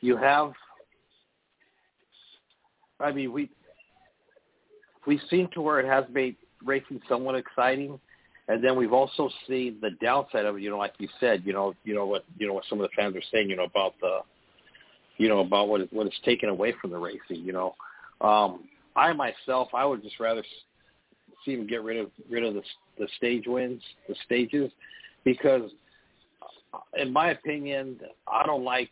you 0.00 0.16
have. 0.16 0.52
I 3.00 3.12
mean, 3.12 3.32
we 3.32 3.50
we've 5.08 5.20
seen 5.30 5.48
to 5.54 5.62
where 5.62 5.80
it 5.80 5.86
has 5.86 6.04
made 6.12 6.36
racing 6.62 7.00
somewhat 7.08 7.34
exciting, 7.34 7.98
and 8.46 8.62
then 8.62 8.76
we've 8.76 8.92
also 8.92 9.30
seen 9.48 9.78
the 9.80 9.90
downside 10.02 10.44
of 10.44 10.56
it. 10.56 10.62
You 10.62 10.70
know, 10.70 10.78
like 10.78 10.92
you 10.98 11.08
said, 11.18 11.42
you 11.46 11.54
know, 11.54 11.74
you 11.82 11.94
know 11.94 12.06
what 12.06 12.24
you 12.36 12.46
know 12.46 12.52
what 12.52 12.64
some 12.68 12.78
of 12.78 12.88
the 12.88 12.94
fans 12.94 13.16
are 13.16 13.22
saying. 13.32 13.48
You 13.48 13.56
know 13.56 13.64
about 13.64 13.94
the, 14.00 14.18
you 15.16 15.28
know 15.28 15.40
about 15.40 15.68
what 15.68 15.80
it, 15.80 15.92
what 15.92 16.06
it's 16.06 16.20
taken 16.24 16.50
away 16.50 16.74
from 16.80 16.90
the 16.90 16.98
racing. 16.98 17.42
You 17.42 17.54
know, 17.54 17.74
um, 18.20 18.68
I 18.94 19.12
myself, 19.14 19.68
I 19.74 19.86
would 19.86 20.02
just 20.02 20.20
rather 20.20 20.44
see 21.44 21.54
him 21.54 21.66
get 21.66 21.82
rid 21.82 21.96
of 21.96 22.10
rid 22.30 22.44
of 22.44 22.52
the 22.52 22.62
the 22.98 23.08
stage 23.16 23.44
wins, 23.46 23.82
the 24.08 24.14
stages, 24.26 24.70
because 25.24 25.70
in 26.98 27.10
my 27.10 27.30
opinion, 27.30 27.98
I 28.30 28.44
don't 28.44 28.62
like 28.62 28.90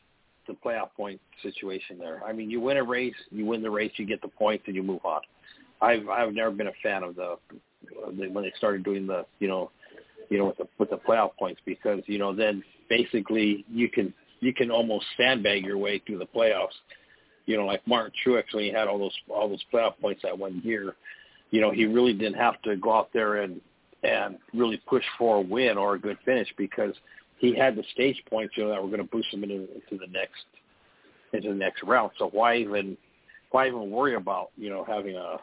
the 0.49 0.55
playoff 0.55 0.91
point 0.97 1.21
situation 1.43 1.99
there. 1.99 2.23
I 2.25 2.33
mean, 2.33 2.51
you 2.51 2.61
win 2.61 2.79
a 2.79 2.83
race, 2.83 3.15
you 3.31 3.45
win 3.45 3.63
the 3.63 3.71
race, 3.71 3.93
you 3.97 4.07
get 4.07 4.23
the 4.23 4.29
points, 4.29 4.65
and 4.67 4.75
you 4.75 4.83
move 4.83 5.05
on. 5.05 5.21
I've 5.81 6.09
I've 6.09 6.33
never 6.33 6.51
been 6.51 6.69
a 6.69 6.73
fan 6.83 7.03
of 7.03 7.17
the 7.17 7.37
when 8.09 8.45
they 8.45 8.53
started 8.57 8.85
doing 8.85 9.07
the 9.07 9.27
you 9.39 9.49
know 9.49 9.71
you 10.29 10.39
know 10.39 10.47
with 10.47 10.59
the 10.59 10.69
with 10.79 10.91
the 10.91 10.97
playoff 10.97 11.31
points 11.39 11.61
because 11.65 12.03
you 12.07 12.19
know 12.19 12.35
then 12.35 12.63
basically 12.89 13.65
you 13.71 13.89
can 13.89 14.13
you 14.41 14.53
can 14.53 14.71
almost 14.71 15.07
sandbag 15.17 15.65
your 15.65 15.79
way 15.79 16.03
through 16.07 16.19
the 16.19 16.27
playoffs. 16.27 16.77
You 17.47 17.57
know, 17.57 17.65
like 17.65 17.87
Martin 17.87 18.13
Truex 18.25 18.45
when 18.53 18.65
he 18.65 18.73
had 18.73 18.89
all 18.89 18.99
those 18.99 19.17
all 19.29 19.49
those 19.49 19.65
playoff 19.73 19.99
points 20.01 20.23
that 20.23 20.37
one 20.37 20.61
year, 20.65 20.95
you 21.51 21.61
know, 21.61 21.71
he 21.71 21.87
really 21.87 22.13
didn't 22.13 22.35
have 22.37 22.61
to 22.63 22.77
go 22.77 22.93
out 22.93 23.11
there 23.13 23.37
and 23.43 23.61
and 24.03 24.39
really 24.53 24.81
push 24.89 25.05
for 25.19 25.37
a 25.37 25.41
win 25.41 25.79
or 25.79 25.95
a 25.95 25.99
good 25.99 26.19
finish 26.25 26.49
because 26.57 26.95
he 27.39 27.55
had 27.55 27.77
the 27.77 27.85
stage 27.93 28.21
points, 28.29 28.57
you 28.57 28.65
know, 28.65 28.71
that 28.71 28.83
were 28.83 28.89
going 28.89 28.99
to 28.99 29.05
boost 29.05 29.33
him 29.33 29.45
into, 29.45 29.55
into 29.75 29.99
the 29.99 30.11
next 30.11 30.45
into 31.33 31.49
the 31.51 31.55
next 31.55 31.83
round. 31.83 32.11
So 32.19 32.29
why 32.29 32.57
even 32.57 32.97
why 33.51 33.69
even 33.69 33.91
worry 33.91 34.17
about 34.17 34.51
you 34.57 34.69
know 34.69 34.85
having 34.85 35.17
a 35.17 35.37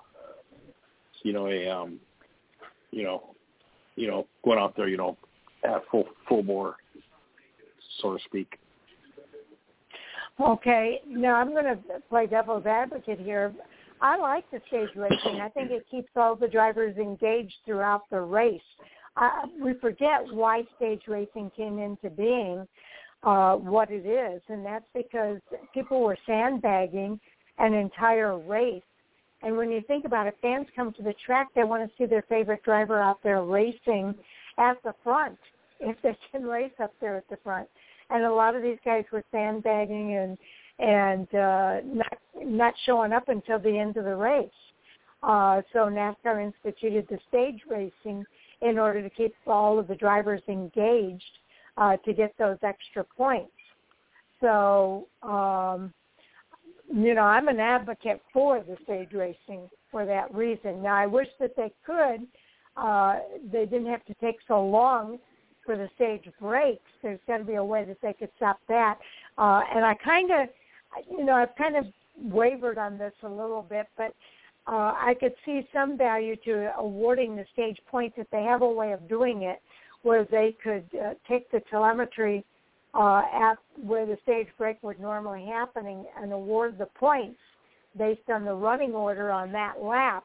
you 1.24 1.34
know, 1.34 1.48
a 1.48 1.68
um, 1.68 2.00
you 2.92 3.04
know, 3.04 3.36
you 3.96 4.08
know, 4.08 4.28
going 4.44 4.60
out 4.60 4.76
there, 4.76 4.88
you 4.88 4.98
know, 4.98 5.18
at 5.64 5.82
full 5.90 6.06
full 6.28 6.44
bore, 6.44 6.76
so 8.02 8.18
to 8.18 8.24
speak. 8.26 8.60
Okay, 10.42 11.02
now 11.08 11.36
I'm 11.36 11.52
going 11.52 11.66
to 11.66 11.78
play 12.10 12.26
devil's 12.26 12.66
advocate 12.66 13.20
here. 13.20 13.54
I 14.02 14.18
like 14.18 14.50
the 14.52 14.60
stage 14.68 14.90
racing. 14.96 15.40
I 15.40 15.50
think 15.50 15.72
it 15.72 15.86
keeps 15.90 16.10
all 16.16 16.36
the 16.36 16.48
drivers 16.48 16.98
engaged 16.98 17.54
throughout 17.66 18.10
the 18.10 18.20
race. 18.20 18.62
Uh, 19.16 19.48
we 19.62 19.76
forget 19.76 20.22
why 20.32 20.64
stage 20.76 21.04
racing 21.08 21.52
came 21.56 21.78
into 21.78 22.10
being 22.10 22.68
uh, 23.22 23.56
what 23.56 23.92
it 23.92 24.06
is, 24.08 24.42
and 24.50 24.66
that's 24.66 24.88
because 24.94 25.40
people 25.74 26.02
were 26.02 26.18
sandbagging 26.26 27.20
an 27.60 27.74
entire 27.74 28.40
race 28.40 28.82
and 29.44 29.58
when 29.58 29.72
you 29.72 29.82
think 29.88 30.06
about 30.06 30.28
it, 30.28 30.38
fans 30.42 30.68
come 30.76 30.94
to 30.94 31.04
the 31.04 31.14
track, 31.26 31.50
they 31.54 31.64
want 31.64 31.84
to 31.84 31.98
see 31.98 32.06
their 32.06 32.24
favorite 32.30 32.64
driver 32.64 33.00
out 33.02 33.22
there 33.24 33.44
racing 33.44 34.16
at 34.58 34.82
the 34.84 34.94
front 35.04 35.38
if 35.80 35.96
they 36.02 36.18
can 36.32 36.44
race 36.48 36.72
up 36.82 36.94
there 37.02 37.18
at 37.18 37.30
the 37.30 37.38
front. 37.44 37.68
And 38.10 38.24
a 38.24 38.34
lot 38.34 38.56
of 38.56 38.62
these 38.62 38.78
guys 38.86 39.04
were 39.12 39.24
sandbagging 39.32 40.16
and 40.16 40.38
and 40.80 41.28
uh, 41.36 41.82
not 41.86 42.18
not 42.44 42.74
showing 42.86 43.14
up 43.14 43.30
until 43.30 43.60
the 43.60 43.78
end 43.78 43.96
of 43.98 44.06
the 44.06 44.16
race. 44.16 44.50
Uh, 45.22 45.62
so 45.72 45.80
NASCAR 45.88 46.44
instituted 46.44 47.08
the 47.10 47.20
stage 47.30 47.62
racing 47.70 48.26
in 48.62 48.78
order 48.80 49.02
to 49.02 49.10
keep 49.10 49.34
all 49.48 49.80
of 49.80 49.88
the 49.88 49.96
drivers 49.96 50.42
engaged 50.48 51.24
uh, 51.78 51.96
to 51.98 52.14
get 52.14 52.34
those 52.38 52.58
extra 52.64 53.04
points. 53.04 53.52
So, 54.42 55.08
um, 55.22 55.94
you 56.94 57.16
know, 57.16 57.22
I'm 57.22 57.48
an 57.48 57.60
advocate 57.60 58.22
for 58.32 58.60
the 58.60 58.78
stage 58.84 59.14
racing 59.14 59.68
for 59.90 60.06
that 60.06 60.34
reason. 60.34 60.84
Now, 60.84 60.96
I 60.96 61.08
wish 61.08 61.28
that 61.40 61.56
they 61.56 61.72
could. 61.86 62.28
Uh, 62.78 63.20
they 63.52 63.66
didn't 63.66 63.88
have 63.88 64.06
to 64.06 64.14
take 64.16 64.38
so 64.48 64.64
long 64.64 65.18
for 65.66 65.76
the 65.76 65.90
stage 65.96 66.26
breaks. 66.40 66.84
There's 67.02 67.20
got 67.28 67.40
to 67.40 67.44
be 67.44 67.56
a 67.56 67.64
way 67.64 67.84
that 67.86 67.98
they 68.02 68.14
could 68.14 68.30
stop 68.36 68.60
that. 68.68 69.00
Uh, 69.40 69.62
and 69.74 69.84
I 69.84 69.96
kind 69.96 70.30
of, 70.32 70.50
you 71.10 71.26
know, 71.26 71.34
I've 71.34 71.56
kind 71.58 71.76
of 71.76 71.86
wavered 72.22 72.78
on 72.78 73.00
this 73.00 73.14
a 73.24 73.30
little 73.30 73.66
bit, 73.68 73.88
but 73.98 74.14
uh, 74.68 74.94
I 74.96 75.16
could 75.20 75.34
see 75.46 75.68
some 75.74 75.98
value 75.98 76.36
to 76.46 76.78
awarding 76.78 77.36
the 77.36 77.46
stage 77.54 77.80
points 77.90 78.18
if 78.20 78.30
they 78.30 78.44
have 78.44 78.62
a 78.62 78.70
way 78.70 78.92
of 78.92 79.10
doing 79.10 79.44
it 79.44 79.62
where 80.04 80.26
they 80.26 80.56
could 80.64 80.86
uh, 81.04 81.14
take 81.28 81.50
the 81.50 81.62
telemetry 81.72 82.46
uh, 82.94 83.22
at 83.34 83.58
where 83.82 84.06
the 84.06 84.18
stage 84.24 84.48
break 84.58 84.82
would 84.84 85.00
normally 85.00 85.46
happening 85.46 86.06
and 86.22 86.32
award 86.32 86.78
the 86.78 86.86
points 86.86 87.40
based 87.98 88.30
on 88.30 88.46
the 88.46 88.54
running 88.54 88.94
order 88.94 89.32
on 89.32 89.52
that 89.52 89.82
lap 89.82 90.24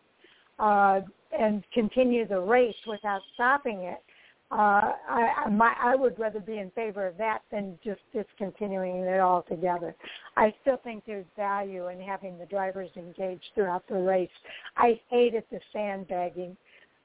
uh, 0.58 1.00
and 1.38 1.62
continue 1.72 2.26
the 2.26 2.40
race 2.40 2.76
without 2.86 3.20
stopping 3.34 3.80
it 3.80 4.02
uh, 4.50 4.92
I, 5.10 5.44
I, 5.44 5.50
my, 5.50 5.74
I 5.78 5.94
would 5.94 6.18
rather 6.18 6.40
be 6.40 6.56
in 6.58 6.70
favor 6.70 7.06
of 7.06 7.18
that 7.18 7.40
than 7.52 7.78
just 7.84 8.00
discontinuing 8.14 8.96
it 8.96 9.20
altogether. 9.20 9.94
I 10.38 10.54
still 10.62 10.78
think 10.82 11.04
there's 11.06 11.26
value 11.36 11.88
in 11.88 12.00
having 12.00 12.38
the 12.38 12.46
drivers 12.46 12.88
engaged 12.96 13.44
throughout 13.54 13.86
the 13.88 13.96
race. 13.96 14.30
I 14.76 14.98
hated 15.10 15.44
the 15.50 15.60
sandbagging, 15.70 16.56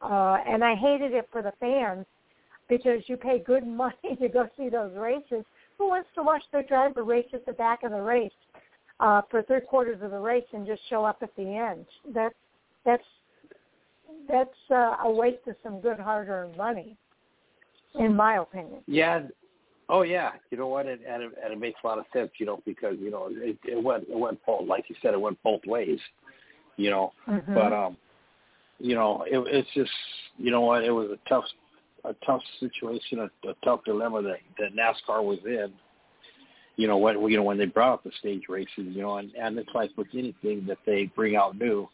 uh, 0.01 0.38
and 0.47 0.64
I 0.64 0.76
hated 0.76 1.11
it 1.11 1.28
for 1.34 1.41
the 1.41 1.51
fans 1.59 2.05
because 2.70 3.01
you 3.07 3.18
pay 3.18 3.39
good 3.39 3.66
money 3.84 4.16
to 4.20 4.28
go 4.30 4.47
see 4.57 4.70
those 4.70 4.91
races. 4.95 5.45
Who 5.78 5.89
wants 5.89 6.09
to 6.16 6.24
watch 6.24 6.43
their 6.51 6.64
driver 6.64 7.03
race 7.03 7.28
at 7.34 7.45
the 7.45 7.53
back 7.53 7.84
of 7.84 7.91
the 7.91 8.01
race 8.01 8.32
uh, 8.99 9.22
for 9.30 9.41
three 9.43 9.61
quarters 9.61 10.01
of 10.01 10.11
the 10.11 10.20
race 10.20 10.45
and 10.53 10.66
just 10.66 10.82
show 10.89 11.03
up 11.03 11.18
at 11.22 11.36
the 11.36 11.43
end? 11.43 11.86
That's 12.14 12.36
that's 12.86 13.03
that's 14.30 14.49
uh, 14.70 14.97
a 15.03 15.11
waste 15.11 15.47
of 15.47 15.55
some 15.64 15.82
good 15.82 15.99
hard-earned 15.99 16.55
money 16.55 16.95
in 17.95 18.16
my 18.16 18.38
opinion. 18.38 18.82
Yeah. 18.88 19.22
Oh 19.89 20.01
yeah. 20.03 20.32
You 20.49 20.57
know 20.57 20.68
what? 20.68 20.88
And, 20.88 21.01
and, 21.03 21.24
it, 21.24 21.32
and 21.43 21.53
it 21.53 21.59
makes 21.59 21.80
a 21.84 21.88
lot 21.88 21.99
of 21.99 22.05
sense. 22.14 22.32
You 22.38 22.45
know, 22.45 22.61
because 22.66 22.95
you 22.99 23.11
know 23.11 23.30
it, 23.32 23.57
it 23.66 23.82
went 23.82 24.05
it 24.09 24.18
went 24.18 24.43
both 24.45 24.68
like 24.68 24.86
you 24.88 24.95
said 25.01 25.14
it 25.14 25.22
went 25.22 25.41
both 25.43 25.61
ways. 25.66 25.99
You 26.78 26.89
know, 26.89 27.14
mm-hmm. 27.28 27.53
but 27.53 27.74
um, 27.74 27.97
you 28.80 28.95
know 28.95 29.24
it, 29.28 29.38
it's 29.47 29.70
just 29.74 29.91
you 30.38 30.51
know 30.51 30.61
what 30.61 30.84
it 30.84 30.91
was 30.91 31.09
a 31.11 31.30
tough 31.30 31.45
a 32.06 32.14
tough 32.26 32.41
situation, 32.60 33.20
a, 33.20 33.49
a 33.49 33.54
tough 33.64 33.84
dilemma 33.86 34.22
that 34.22 34.39
that 34.60 34.76
NASCAR 34.76 35.24
was 35.24 35.39
in. 35.45 35.72
You 36.76 36.88
know 36.88 36.97
when 36.97 37.22
you 37.30 37.38
know 37.38 37.43
when 37.43 37.58
they 37.58 37.66
brought 37.66 37.93
up 37.93 38.04
the 38.04 38.12
stage 38.20 38.43
races, 38.49 38.70
you 38.78 39.01
know, 39.01 39.18
and 39.18 39.32
and 39.36 39.58
it's 39.58 39.70
like 39.74 39.91
with 39.95 40.08
anything 40.14 40.66
that 40.68 40.80
they 40.86 41.06
bring 41.16 41.36
out 41.36 41.58
new, 41.58 41.88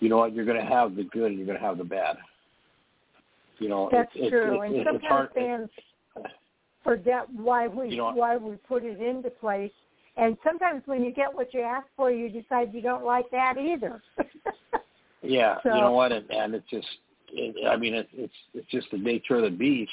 you 0.00 0.08
know 0.08 0.18
what 0.18 0.34
you're 0.34 0.44
going 0.44 0.60
to 0.60 0.66
have 0.66 0.96
the 0.96 1.04
good 1.04 1.30
and 1.30 1.38
you're 1.38 1.46
going 1.46 1.58
to 1.58 1.64
have 1.64 1.78
the 1.78 1.84
bad. 1.84 2.16
You 3.58 3.68
know, 3.68 3.88
that's 3.90 4.10
it, 4.14 4.30
true. 4.30 4.62
It, 4.62 4.66
and 4.66 4.76
it, 4.76 4.86
sometimes 4.86 5.08
hard, 5.08 5.30
fans 5.34 5.70
forget 6.86 7.28
why 7.34 7.66
we 7.66 7.90
you 7.90 7.96
know, 7.96 8.12
why 8.12 8.36
we 8.36 8.56
put 8.68 8.84
it 8.84 9.00
into 9.00 9.28
place. 9.28 9.72
And 10.16 10.38
sometimes 10.42 10.82
when 10.86 11.04
you 11.04 11.12
get 11.12 11.34
what 11.34 11.52
you 11.52 11.60
ask 11.60 11.86
for, 11.96 12.10
you 12.10 12.30
decide 12.30 12.72
you 12.72 12.80
don't 12.80 13.04
like 13.04 13.30
that 13.32 13.58
either. 13.58 14.00
yeah, 15.22 15.56
so, 15.62 15.74
you 15.74 15.80
know 15.80 15.92
what? 15.92 16.12
And, 16.12 16.30
and 16.30 16.54
it's 16.54 16.68
just, 16.70 16.86
it, 17.32 17.66
I 17.66 17.76
mean, 17.76 17.94
it, 17.94 18.08
it's 18.12 18.32
it's 18.54 18.70
just 18.70 18.90
the 18.90 18.98
nature 18.98 19.36
of 19.36 19.42
the 19.42 19.50
beast. 19.50 19.90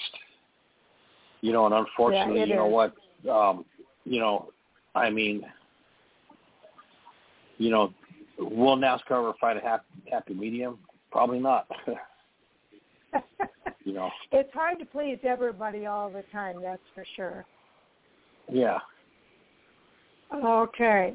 You 1.42 1.52
know, 1.52 1.66
and 1.66 1.76
unfortunately, 1.76 2.40
yeah, 2.40 2.46
you 2.46 2.56
know 2.56 2.68
is. 2.68 2.74
what? 2.74 2.94
Um, 3.30 3.66
you 4.06 4.20
know, 4.20 4.50
I 4.96 5.10
mean, 5.10 5.44
you 7.58 7.70
know, 7.70 7.94
will 8.38 8.78
NASCAR 8.78 9.12
ever 9.12 9.34
find 9.40 9.58
a 9.60 9.62
happy, 9.62 9.86
happy 10.12 10.34
medium? 10.34 10.80
Probably 11.12 11.40
not. 11.40 11.68
you 13.84 13.94
know. 13.94 14.10
It's 14.32 14.54
hard 14.54 14.80
to 14.80 14.86
please 14.86 15.20
everybody 15.24 15.86
all 15.86 16.10
the 16.10 16.24
time, 16.32 16.62
that's 16.62 16.82
for 16.96 17.06
sure. 17.16 17.46
Yeah. 18.52 18.80
Okay. 20.34 21.14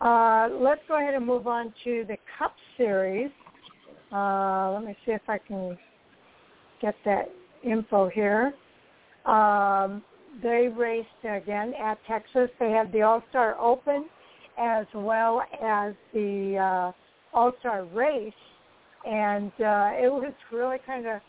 Uh, 0.00 0.48
let's 0.52 0.80
go 0.88 0.98
ahead 0.98 1.14
and 1.14 1.26
move 1.26 1.46
on 1.46 1.74
to 1.84 2.04
the 2.08 2.16
Cup 2.38 2.54
Series. 2.76 3.30
Uh, 4.12 4.72
let 4.72 4.84
me 4.84 4.96
see 5.06 5.12
if 5.12 5.22
I 5.28 5.38
can 5.38 5.78
get 6.82 6.94
that 7.04 7.30
info 7.62 8.08
here. 8.08 8.52
Um, 9.26 10.02
they 10.42 10.68
raced 10.74 11.08
again 11.24 11.74
at 11.80 11.98
Texas. 12.08 12.48
They 12.58 12.70
had 12.70 12.92
the 12.92 13.02
All 13.02 13.22
Star 13.30 13.58
Open 13.58 14.06
as 14.58 14.86
well 14.94 15.42
as 15.62 15.94
the 16.12 16.56
uh, 16.58 17.36
All 17.36 17.52
Star 17.60 17.84
Race, 17.84 18.32
and 19.04 19.52
uh, 19.60 19.90
it 19.94 20.10
was 20.10 20.32
really 20.52 20.78
kind 20.86 21.06
of 21.06 21.20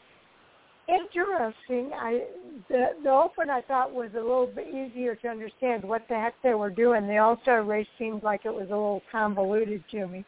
interesting. 0.88 1.92
I 1.94 2.22
the 2.70 2.90
the 3.04 3.10
open 3.10 3.50
I 3.50 3.62
thought 3.62 3.94
was 3.94 4.10
a 4.14 4.22
little 4.22 4.48
bit 4.54 4.68
easier 4.68 5.16
to 5.16 5.28
understand 5.28 5.84
what 5.84 6.04
the 6.10 6.16
heck 6.16 6.34
they 6.44 6.54
were 6.54 6.70
doing. 6.70 7.08
The 7.08 7.18
All 7.18 7.38
Star 7.42 7.64
race 7.64 7.88
seemed 7.98 8.24
like 8.24 8.42
it 8.46 8.54
was 8.54 8.68
a 8.68 8.76
little 8.76 9.02
convoluted 9.12 9.84
to 9.92 10.08
me, 10.08 10.26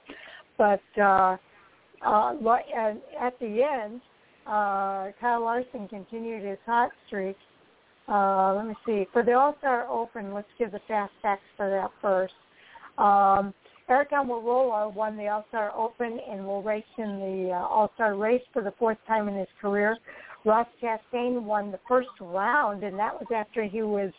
but 0.58 0.82
uh, 1.02 1.38
uh, 2.06 2.34
and 2.76 3.00
at 3.20 3.38
the 3.40 3.64
end, 3.64 4.02
uh, 4.46 5.12
Kyle 5.20 5.42
Larson 5.42 5.88
continued 5.88 6.44
his 6.44 6.58
hot 6.66 6.90
streak. 7.08 7.38
Uh, 8.08 8.54
let 8.56 8.68
me 8.68 8.76
see. 8.86 9.08
For 9.14 9.24
the 9.24 9.34
All 9.34 9.56
Star 9.60 9.88
Open, 9.88 10.34
let's 10.34 10.48
give 10.60 10.72
the 10.72 10.82
fast 10.88 11.14
facts 11.22 11.44
for 11.56 11.70
that 11.70 11.90
first. 12.02 12.34
Um, 12.98 13.54
Aric 13.90 14.10
Almirola 14.12 14.94
won 14.94 15.18
the 15.18 15.28
All 15.28 15.46
Star 15.50 15.72
Open 15.76 16.20
and 16.30 16.46
will 16.46 16.62
race 16.62 16.84
in 16.98 17.20
the 17.20 17.52
uh, 17.52 17.68
All 17.68 17.92
Star 17.96 18.16
race 18.16 18.42
for 18.52 18.62
the 18.62 18.74
fourth 18.78 18.98
time 19.08 19.28
in 19.30 19.36
his 19.36 19.48
career. 19.62 19.98
Ross 20.46 20.68
Chastain 20.82 21.44
won 21.44 21.72
the 21.72 21.80
first 21.88 22.10
round, 22.20 22.84
and 22.84 23.00
that 23.00 23.14
was 23.14 23.28
after 23.34 23.64
he 23.64 23.82
was 23.82 24.12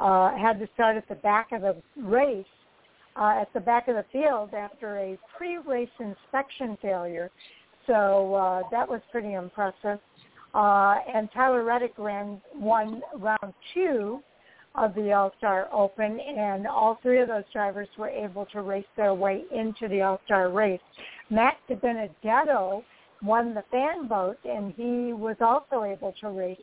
uh, 0.00 0.36
had 0.36 0.58
to 0.60 0.68
start 0.74 0.96
at 0.96 1.08
the 1.08 1.14
back 1.16 1.52
of 1.52 1.62
the 1.62 1.76
race, 1.96 2.46
uh, 3.18 3.40
at 3.40 3.52
the 3.52 3.60
back 3.60 3.88
of 3.88 3.96
the 3.96 4.04
field 4.12 4.54
after 4.54 4.96
a 4.98 5.18
pre-race 5.36 5.88
inspection 5.98 6.78
failure. 6.80 7.30
So 7.86 8.34
uh, 8.34 8.62
that 8.70 8.88
was 8.88 9.00
pretty 9.10 9.32
impressive. 9.34 9.98
Uh, 10.54 10.96
and 11.14 11.28
Tyler 11.32 11.64
Reddick 11.64 11.94
ran 11.98 12.40
won 12.54 13.02
round 13.18 13.54
two 13.74 14.20
of 14.74 14.94
the 14.94 15.12
All-Star 15.12 15.68
Open, 15.72 16.20
and 16.20 16.66
all 16.66 16.98
three 17.02 17.20
of 17.20 17.28
those 17.28 17.44
drivers 17.52 17.88
were 17.98 18.08
able 18.08 18.46
to 18.46 18.62
race 18.62 18.86
their 18.96 19.14
way 19.14 19.42
into 19.54 19.88
the 19.88 20.02
All-Star 20.02 20.50
race. 20.50 20.80
Matt 21.30 21.56
DiBenedetto 21.68 22.82
won 23.22 23.54
the 23.54 23.64
fan 23.70 24.08
vote, 24.08 24.38
and 24.44 24.72
he 24.76 25.12
was 25.12 25.36
also 25.40 25.84
able 25.84 26.14
to 26.20 26.28
race 26.30 26.56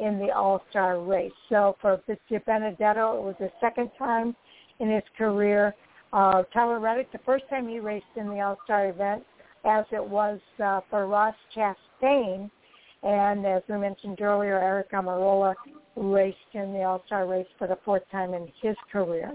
in 0.00 0.18
the 0.18 0.30
All-Star 0.30 1.00
race. 1.00 1.32
So 1.48 1.76
for 1.80 2.00
Benedetto, 2.06 3.16
it 3.16 3.22
was 3.22 3.36
the 3.40 3.50
second 3.60 3.90
time 3.98 4.36
in 4.80 4.90
his 4.90 5.04
career. 5.16 5.74
Uh, 6.14 6.44
Tyler 6.52 6.78
Reddick, 6.78 7.10
the 7.10 7.18
first 7.26 7.42
time 7.50 7.66
he 7.66 7.80
raced 7.80 8.06
in 8.14 8.28
the 8.28 8.38
All-Star 8.38 8.88
event, 8.88 9.24
as 9.64 9.84
it 9.90 10.02
was 10.02 10.38
uh, 10.62 10.80
for 10.88 11.08
Ross 11.08 11.34
Chastain. 11.56 12.48
And 13.02 13.44
as 13.44 13.62
we 13.68 13.76
mentioned 13.78 14.20
earlier, 14.20 14.60
Aric 14.60 14.96
Almirola 14.96 15.54
raced 15.96 16.38
in 16.52 16.72
the 16.72 16.84
All-Star 16.84 17.26
race 17.26 17.48
for 17.58 17.66
the 17.66 17.76
fourth 17.84 18.04
time 18.12 18.32
in 18.32 18.46
his 18.62 18.76
career. 18.92 19.34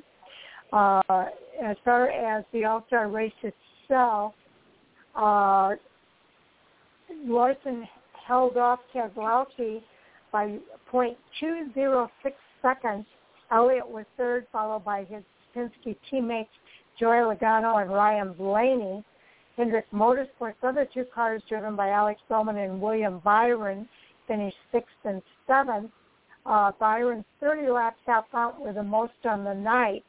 Uh, 0.72 1.02
as 1.62 1.76
far 1.84 2.12
as 2.12 2.46
the 2.54 2.64
All-Star 2.64 3.10
race 3.10 3.34
itself, 3.44 4.34
uh, 5.18 5.72
Larson 7.26 7.86
held 8.26 8.56
off 8.56 8.80
Keselowski 8.96 9.82
by 10.32 10.58
.206 10.94 12.08
seconds. 12.62 13.06
Elliott 13.52 13.90
was 13.90 14.06
third, 14.16 14.48
followed 14.54 14.86
by 14.86 15.04
his 15.04 15.24
Penske 15.54 15.98
teammates 16.10 16.50
Joey 17.00 17.18
Logano 17.18 17.82
and 17.82 17.92
Ryan 17.92 18.34
Blaney. 18.34 19.04
Hendrick 19.58 19.90
Motorsports' 19.92 20.54
other 20.64 20.88
two 20.94 21.06
cars, 21.14 21.42
driven 21.50 21.76
by 21.76 21.90
Alex 21.90 22.22
Bowman 22.30 22.58
and 22.58 22.82
William 22.82 23.20
Byron, 23.24 23.88
finished 24.28 24.56
sixth 24.72 24.90
and 25.04 25.22
seventh. 25.48 25.92
Uh, 26.46 26.72
Byron's 26.80 27.26
30 27.42 27.70
laps 27.70 28.00
out 28.08 28.26
front 28.32 28.60
were 28.60 28.74
the 28.74 28.84
most 28.84 29.14
on 29.26 29.44
the 29.44 29.54
night, 29.54 30.06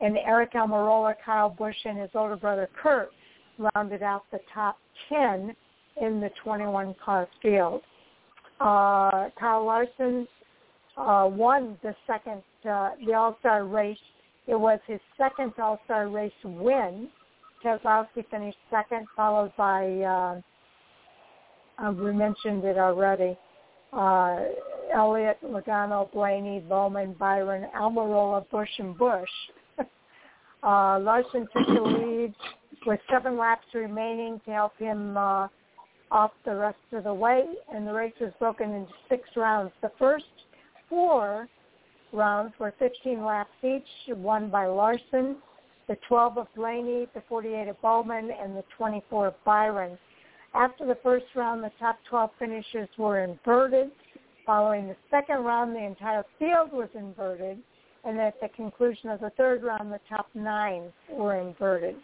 and 0.00 0.16
Aric 0.16 0.52
Almirola, 0.52 1.14
Kyle 1.24 1.50
Busch, 1.50 1.76
and 1.84 1.98
his 1.98 2.10
older 2.14 2.36
brother 2.36 2.68
Kurt 2.82 3.10
rounded 3.58 4.02
out 4.02 4.22
the 4.32 4.40
top 4.52 4.78
10 5.08 5.54
in 6.00 6.20
the 6.20 6.30
21 6.42 6.94
car 7.04 7.28
field. 7.42 7.82
Uh, 8.60 9.28
Kyle 9.38 9.64
Larson 9.64 10.26
uh, 10.96 11.28
won 11.30 11.76
the 11.82 11.94
second, 12.06 12.42
uh, 12.68 12.90
the 13.06 13.12
All-Star 13.12 13.66
race. 13.66 13.98
It 14.46 14.58
was 14.58 14.78
his 14.86 15.00
second 15.16 15.52
All-Star 15.58 16.08
race 16.08 16.32
win. 16.44 17.08
Keselowski 17.64 18.28
finished 18.30 18.58
second, 18.70 19.06
followed 19.16 19.52
by 19.56 19.86
uh, 20.00 20.40
uh, 21.82 21.92
we 21.92 22.12
mentioned 22.12 22.64
it 22.64 22.78
already. 22.78 23.36
Uh, 23.92 24.40
Elliott, 24.94 25.38
Logano, 25.42 26.10
Blaney, 26.12 26.60
Bowman, 26.68 27.14
Byron, 27.18 27.66
Almirola, 27.76 28.48
Busch, 28.50 28.68
and 28.78 28.96
Busch. 28.96 29.28
uh, 30.62 30.98
Larson 31.00 31.48
took 31.56 31.66
the 31.66 31.80
lead 31.82 32.34
with 32.86 33.00
seven 33.10 33.38
laps 33.38 33.66
remaining 33.72 34.40
to 34.44 34.52
help 34.52 34.76
him 34.78 35.16
uh, 35.16 35.48
off 36.10 36.32
the 36.44 36.54
rest 36.54 36.78
of 36.92 37.04
the 37.04 37.14
way, 37.14 37.44
and 37.72 37.86
the 37.86 37.92
race 37.92 38.12
was 38.20 38.32
broken 38.38 38.72
into 38.72 38.92
six 39.08 39.22
rounds. 39.36 39.72
The 39.82 39.90
first 39.98 40.24
four 40.88 41.48
rounds 42.14 42.54
were 42.58 42.72
15 42.78 43.24
laps 43.24 43.50
each, 43.62 43.82
won 44.08 44.48
by 44.48 44.66
Larson, 44.66 45.36
the 45.88 45.96
12 46.08 46.38
of 46.38 46.46
Blaney, 46.56 47.06
the 47.14 47.22
48 47.28 47.68
of 47.68 47.80
Bowman, 47.82 48.30
and 48.30 48.56
the 48.56 48.64
24 48.76 49.28
of 49.28 49.44
Byron. 49.44 49.98
After 50.54 50.86
the 50.86 50.98
first 51.02 51.26
round, 51.34 51.62
the 51.62 51.72
top 51.78 51.98
12 52.08 52.30
finishers 52.38 52.88
were 52.96 53.24
inverted. 53.24 53.90
Following 54.46 54.88
the 54.88 54.96
second 55.10 55.44
round, 55.44 55.74
the 55.74 55.84
entire 55.84 56.24
field 56.38 56.72
was 56.72 56.88
inverted. 56.94 57.58
And 58.04 58.20
at 58.20 58.40
the 58.40 58.48
conclusion 58.48 59.10
of 59.10 59.20
the 59.20 59.30
third 59.30 59.62
round, 59.62 59.92
the 59.92 60.00
top 60.08 60.28
nine 60.34 60.92
were 61.10 61.36
inverted. 61.40 61.96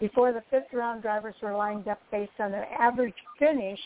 Before 0.00 0.32
the 0.32 0.42
fifth 0.50 0.72
round, 0.72 1.02
drivers 1.02 1.34
were 1.42 1.56
lined 1.56 1.88
up 1.88 2.00
based 2.10 2.32
on 2.38 2.52
their 2.52 2.68
average 2.72 3.14
finish 3.38 3.80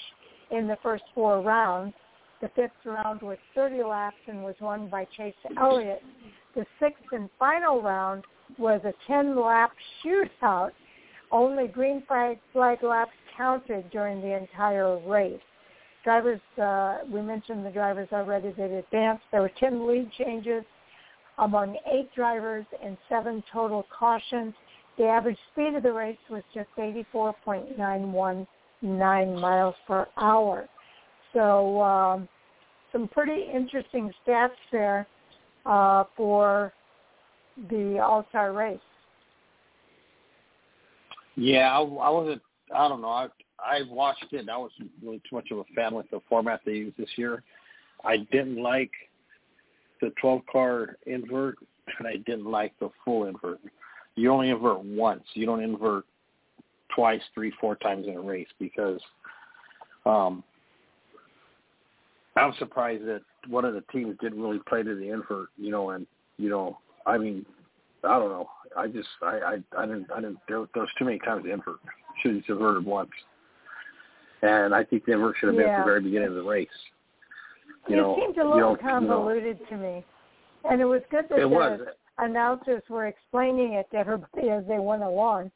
in 0.51 0.69
the 0.69 0.77
first 0.83 1.05
four 1.15 1.41
rounds. 1.41 1.95
The 2.43 2.51
fifth 2.57 2.73
round 2.85 3.23
was 3.23 3.39
30 3.55 3.85
laps 3.85 4.17
and 4.27 4.43
was 4.43 4.57
won 4.61 4.89
by 4.89 5.07
Chase 5.17 5.33
Elliott. 5.57 6.03
The 6.57 6.67
sixth 6.81 7.05
and 7.13 7.31
final 7.39 7.81
round 7.81 8.25
was 8.59 8.81
a 8.85 8.93
10-lap 9.11 9.71
shootout. 10.05 10.73
Only 11.31 11.69
green 11.69 12.03
flag, 12.09 12.41
flag 12.53 12.83
laps 12.83 13.13
counted 13.37 13.89
during 13.91 14.21
the 14.21 14.37
entire 14.37 14.99
race. 15.09 15.41
Drivers, 16.03 16.41
uh, 16.61 16.99
we 17.09 17.23
mentioned 17.23 17.65
the 17.65 17.71
drivers 17.71 18.09
already 18.13 18.51
that 18.59 18.73
advanced. 18.73 19.23
There 19.31 19.43
were 19.43 19.53
10 19.61 19.87
lead 19.87 20.11
changes 20.19 20.65
among 21.39 21.77
eight 21.93 22.13
drivers 22.13 22.67
and 22.85 22.99
seven 23.09 23.45
total 23.53 23.87
cautions. 23.97 24.53
The 24.99 25.05
average 25.05 25.39
speed 25.53 25.77
of 25.77 25.85
the 25.85 25.93
race 25.93 26.19
was 26.29 26.43
just 26.53 26.69
84.919 26.77 28.47
miles 29.41 29.77
per 29.87 30.09
hour. 30.17 30.69
So 31.33 31.81
um, 31.81 32.29
some 32.93 33.09
pretty 33.09 33.47
interesting 33.53 34.13
stats 34.27 34.51
there 34.71 35.07
uh, 35.67 36.05
for 36.17 36.73
the 37.71 37.99
All-Star 37.99 38.53
race. 38.53 38.79
Yeah, 41.37 41.77
I, 41.77 41.81
I 41.81 42.11
wasn't. 42.11 42.43
I 42.75 42.89
don't 42.89 43.01
know. 43.01 43.09
I 43.09 43.29
I 43.59 43.83
watched 43.89 44.27
it. 44.33 44.49
I 44.49 44.57
wasn't 44.57 44.91
really 45.03 45.21
too 45.29 45.37
much 45.37 45.51
of 45.51 45.59
a 45.59 45.65
fan 45.75 45.95
with 45.95 46.11
the 46.11 46.21
format 46.29 46.61
they 46.65 46.73
used 46.73 46.97
this 46.99 47.09
year. 47.17 47.43
I 48.05 48.19
didn't 48.19 48.63
like 48.63 48.91
the 50.01 50.13
12 50.21 50.43
car 50.51 50.97
invert, 51.07 51.57
and 51.99 52.09
I 52.09 52.17
didn't 52.17 52.51
like 52.51 52.73
the 52.81 52.91
full 53.05 53.27
invert. 53.27 53.61
You 54.17 54.31
only 54.31 54.51
invert 54.51 54.85
once. 54.85 55.23
You 55.35 55.47
don't 55.47 55.63
invert 55.63 56.05
twice, 56.95 57.23
three, 57.35 57.53
four 57.61 57.77
times 57.77 58.07
in 58.07 58.17
a 58.17 58.21
race 58.21 58.49
because 58.59 59.01
um, 60.05 60.43
I'm 62.37 62.55
surprised 62.59 63.05
that 63.07 63.23
one 63.49 63.65
of 63.65 63.75
the 63.75 63.85
teams 63.93 64.17
didn't 64.21 64.41
really 64.41 64.61
play 64.69 64.83
to 64.83 64.95
the 64.95 65.11
invert. 65.11 65.49
You 65.57 65.71
know, 65.71 65.91
and 65.91 66.07
you 66.39 66.49
know, 66.49 66.79
I 67.07 67.19
mean, 67.19 67.45
I 68.05 68.19
don't 68.19 68.31
know. 68.31 68.49
I 68.77 68.87
just 68.87 69.09
I 69.23 69.27
I, 69.27 69.83
I 69.83 69.87
didn't 69.87 70.11
I 70.13 70.21
didn't 70.21 70.39
there, 70.49 70.65
there 70.75 70.83
was 70.83 70.91
too 70.99 71.05
many 71.05 71.19
times 71.19 71.45
the 71.45 71.53
invert. 71.53 71.77
Should 72.23 72.37
have 72.37 72.45
inverted 72.49 72.85
once. 72.85 73.11
And 74.43 74.75
I 74.75 74.85
think 74.85 75.05
the 75.05 75.13
invert 75.13 75.37
should 75.39 75.49
have 75.49 75.57
been 75.57 75.67
yeah. 75.67 75.79
at 75.79 75.79
the 75.81 75.85
very 75.85 76.03
beginning 76.03 76.29
of 76.29 76.35
the 76.35 76.43
race. 76.43 76.69
You 77.89 77.97
it 77.97 78.01
know, 78.01 78.17
seemed 78.19 78.39
a 78.39 78.45
little 78.45 78.57
you 78.57 78.63
know, 78.63 78.77
convoluted 78.77 79.59
you 79.61 79.67
to 79.77 79.83
me, 79.83 80.05
and 80.69 80.81
it 80.81 80.85
was 80.85 81.03
good 81.11 81.25
that 81.31 81.39
it 81.39 81.43
the 81.43 81.49
was. 81.49 81.81
announcers 82.19 82.83
were 82.89 83.07
explaining 83.07 83.75
it 83.75 83.91
to 83.93 83.99
everybody 83.99 84.51
as 84.51 84.65
they 84.69 84.79
went 84.79 85.03
along, 85.03 85.51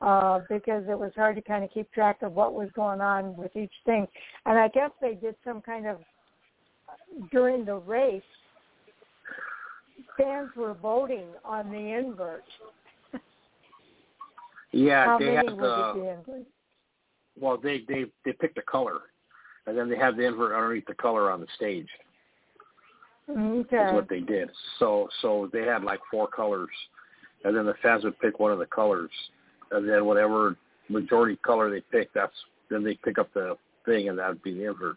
uh, 0.00 0.40
because 0.48 0.84
it 0.88 0.98
was 0.98 1.12
hard 1.16 1.36
to 1.36 1.42
kind 1.42 1.64
of 1.64 1.70
keep 1.70 1.90
track 1.92 2.22
of 2.22 2.32
what 2.32 2.54
was 2.54 2.68
going 2.74 3.00
on 3.00 3.36
with 3.36 3.54
each 3.56 3.72
thing. 3.84 4.06
And 4.46 4.58
I 4.58 4.68
guess 4.68 4.90
they 5.00 5.14
did 5.14 5.34
some 5.44 5.60
kind 5.60 5.86
of 5.86 5.98
during 7.30 7.64
the 7.64 7.76
race. 7.76 8.22
Fans 10.16 10.50
were 10.56 10.74
voting 10.74 11.26
on 11.44 11.70
the 11.70 11.78
invert. 11.78 12.44
Yeah, 14.72 15.04
How 15.04 15.18
they 15.18 15.34
had 15.34 15.46
the 15.46 16.16
invert? 16.18 16.46
well, 17.40 17.58
they 17.58 17.84
they 17.88 18.06
they 18.24 18.32
picked 18.32 18.58
a 18.58 18.62
color, 18.62 19.00
and 19.66 19.76
then 19.76 19.88
they 19.88 19.96
have 19.96 20.16
the 20.16 20.26
invert 20.26 20.54
underneath 20.54 20.86
the 20.86 20.94
color 20.94 21.30
on 21.30 21.40
the 21.40 21.46
stage. 21.56 21.88
Okay. 23.30 23.76
Is 23.76 23.92
what 23.92 24.08
they 24.08 24.20
did. 24.20 24.50
So 24.78 25.08
so 25.20 25.50
they 25.52 25.62
had 25.62 25.84
like 25.84 26.00
four 26.10 26.26
colors, 26.26 26.70
and 27.44 27.56
then 27.56 27.66
the 27.66 27.74
fans 27.82 28.04
would 28.04 28.18
pick 28.20 28.38
one 28.38 28.52
of 28.52 28.58
the 28.58 28.66
colors, 28.66 29.10
and 29.70 29.88
then 29.88 30.04
whatever 30.04 30.56
majority 30.88 31.36
color 31.44 31.70
they 31.70 31.82
pick, 31.92 32.12
that's 32.14 32.32
then 32.70 32.82
they 32.82 32.94
pick 33.04 33.18
up 33.18 33.32
the 33.34 33.56
thing, 33.84 34.08
and 34.08 34.18
that 34.18 34.28
would 34.28 34.42
be 34.42 34.54
the 34.54 34.68
invert. 34.68 34.96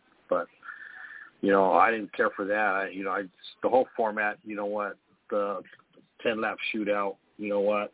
You 1.42 1.52
know, 1.52 1.74
I 1.74 1.92
didn't 1.92 2.14
care 2.14 2.30
for 2.36 2.46
that. 2.46 2.56
I, 2.56 2.90
you 2.90 3.04
know, 3.04 3.12
I 3.12 3.24
the 3.62 3.70
whole 3.70 3.88
format. 3.96 4.38
You 4.44 4.56
know 4.56 4.66
what? 4.66 4.98
The 5.30 5.62
ten 6.22 6.42
lap 6.42 6.58
shootout. 6.74 7.16
You 7.38 7.50
know 7.50 7.60
what? 7.60 7.92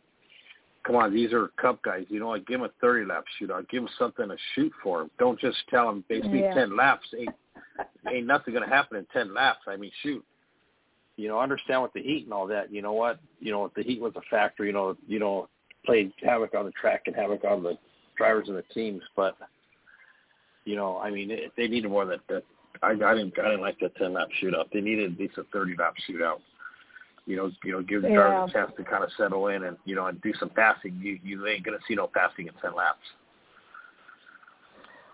Come 0.84 0.96
on, 0.96 1.14
these 1.14 1.32
are 1.34 1.50
Cup 1.62 1.82
guys. 1.84 2.06
You 2.10 2.20
know 2.20 2.28
what? 2.28 2.48
Give 2.48 2.60
them 2.60 2.70
a 2.70 2.74
thirty 2.82 3.06
lap 3.06 3.26
shootout. 3.40 3.70
Give 3.70 3.84
them 3.84 3.92
something 4.00 4.28
to 4.30 4.38
shoot 4.56 4.72
for. 4.82 5.08
Don't 5.20 5.40
just 5.40 5.58
tell 5.70 5.88
them 5.88 6.04
basically 6.08 6.42
Yeah. 6.42 6.54
ten 6.54 6.76
laps. 6.76 7.08
Ain't 7.18 7.36
ain't 8.12 8.28
nothing 8.28 8.54
gonna 8.54 8.68
happen 8.68 8.98
in 8.98 9.06
ten 9.14 9.34
laps. 9.34 9.62
I 9.68 9.76
mean, 9.76 9.92
shoot. 10.02 10.24
You 11.18 11.28
know, 11.28 11.40
understand 11.40 11.84
with 11.84 11.94
the 11.94 12.02
heat 12.02 12.24
and 12.24 12.34
all 12.34 12.48
that. 12.48 12.72
You 12.72 12.82
know 12.82 12.94
what? 12.94 13.20
You 13.40 13.52
know, 13.52 13.72
the 13.76 13.84
heat 13.84 14.02
was 14.02 14.14
a 14.16 14.22
factor. 14.30 14.66
You 14.66 14.74
know, 14.74 14.96
you 15.08 15.20
know, 15.20 15.50
played 15.86 16.14
havoc 16.24 16.56
on 16.56 16.66
the 16.66 16.72
track 16.72 17.04
and 17.06 17.16
havoc 17.16 17.44
on 17.44 17.64
the 17.64 17.78
drivers 18.18 18.48
and 18.48 18.58
the 18.58 18.64
teams. 18.74 19.04
But 19.16 19.36
you 20.66 20.76
know, 20.76 20.98
I 20.98 21.12
mean, 21.12 21.32
it, 21.32 21.52
they 21.58 21.68
needed 21.68 21.90
more 21.90 22.06
than 22.06 22.20
that. 22.30 22.44
I, 22.82 22.92
I 22.92 22.94
didn't, 22.94 23.38
I 23.40 23.50
didn't 23.50 23.62
like 23.62 23.80
that 23.80 23.96
ten 23.96 24.14
lap 24.14 24.28
shootout. 24.42 24.72
They 24.74 24.82
needed 24.82 25.14
at 25.14 25.20
least 25.20 25.38
a 25.38 25.44
thirty 25.52 25.76
lap 25.78 25.94
shootout. 26.10 26.40
You 27.26 27.36
know, 27.38 27.52
you 27.64 27.72
know, 27.72 27.82
give 27.82 28.02
the 28.02 28.10
drivers 28.10 28.50
a 28.50 28.54
chance 28.54 28.72
to 28.78 28.84
kind 28.84 29.04
of 29.04 29.10
settle 29.18 29.48
in 29.48 29.64
and 29.64 29.78
you 29.86 29.96
know 29.96 30.08
and 30.08 30.20
do 30.22 30.34
some 30.40 30.50
passing. 30.50 31.00
You 31.02 31.20
you 31.24 31.46
ain't 31.48 31.64
gonna 31.64 31.78
see 31.88 31.96
no 31.96 32.08
passing 32.08 32.48
in 32.48 32.54
ten 32.62 32.76
laps. 32.76 33.00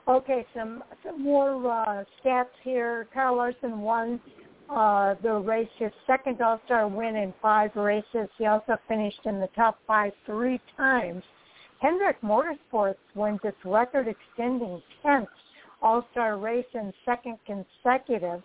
Okay, 0.07 0.45
some 0.55 0.83
some 1.03 1.21
more 1.21 1.69
uh, 1.69 2.03
stats 2.23 2.45
here. 2.63 3.07
Kyle 3.13 3.35
Larson 3.35 3.81
won 3.81 4.21
uh, 4.69 5.15
the 5.21 5.33
race, 5.33 5.69
his 5.77 5.91
second 6.05 6.41
All-Star 6.41 6.87
win 6.87 7.15
in 7.15 7.33
five 7.41 7.75
races. 7.75 8.29
He 8.37 8.45
also 8.45 8.77
finished 8.87 9.19
in 9.25 9.39
the 9.39 9.49
top 9.55 9.79
five 9.85 10.13
three 10.25 10.59
times. 10.75 11.23
Hendrick 11.79 12.21
Motorsports 12.21 12.95
wins 13.15 13.39
its 13.43 13.57
record-extending 13.63 14.81
10th 15.05 15.27
All-Star 15.81 16.37
race 16.37 16.65
and 16.73 16.93
second 17.05 17.37
consecutive. 17.45 18.41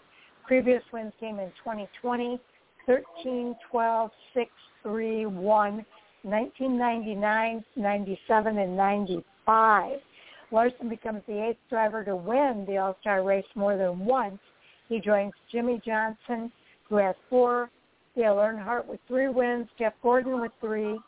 Previous 0.47 0.83
wins 0.93 1.13
came 1.21 1.39
in 1.39 1.49
2020, 1.65 2.41
13, 2.87 3.55
12, 3.71 4.11
6, 4.35 4.51
3, 4.83 5.27
1, 5.27 5.87
1999, 6.23 7.65
97, 7.77 8.59
and 8.59 8.77
95. 8.77 9.99
Larson 10.51 10.89
becomes 10.89 11.23
the 11.27 11.49
eighth 11.49 11.59
driver 11.71 12.05
to 12.05 12.15
win 12.15 12.65
the 12.69 12.77
All-Star 12.77 13.25
race 13.25 13.45
more 13.55 13.77
than 13.77 14.05
once. 14.05 14.39
He 14.89 15.01
joins 15.01 15.33
Jimmie 15.51 15.81
Johnson, 15.85 16.53
who 16.89 16.97
has 16.97 17.15
four, 17.31 17.71
Dale 18.15 18.37
Earnhardt 18.37 18.87
with 18.87 19.01
three 19.09 19.29
wins, 19.29 19.67
Jeff 19.79 19.95
Gordon 20.03 20.41
with 20.41 20.53
three, 20.61 20.99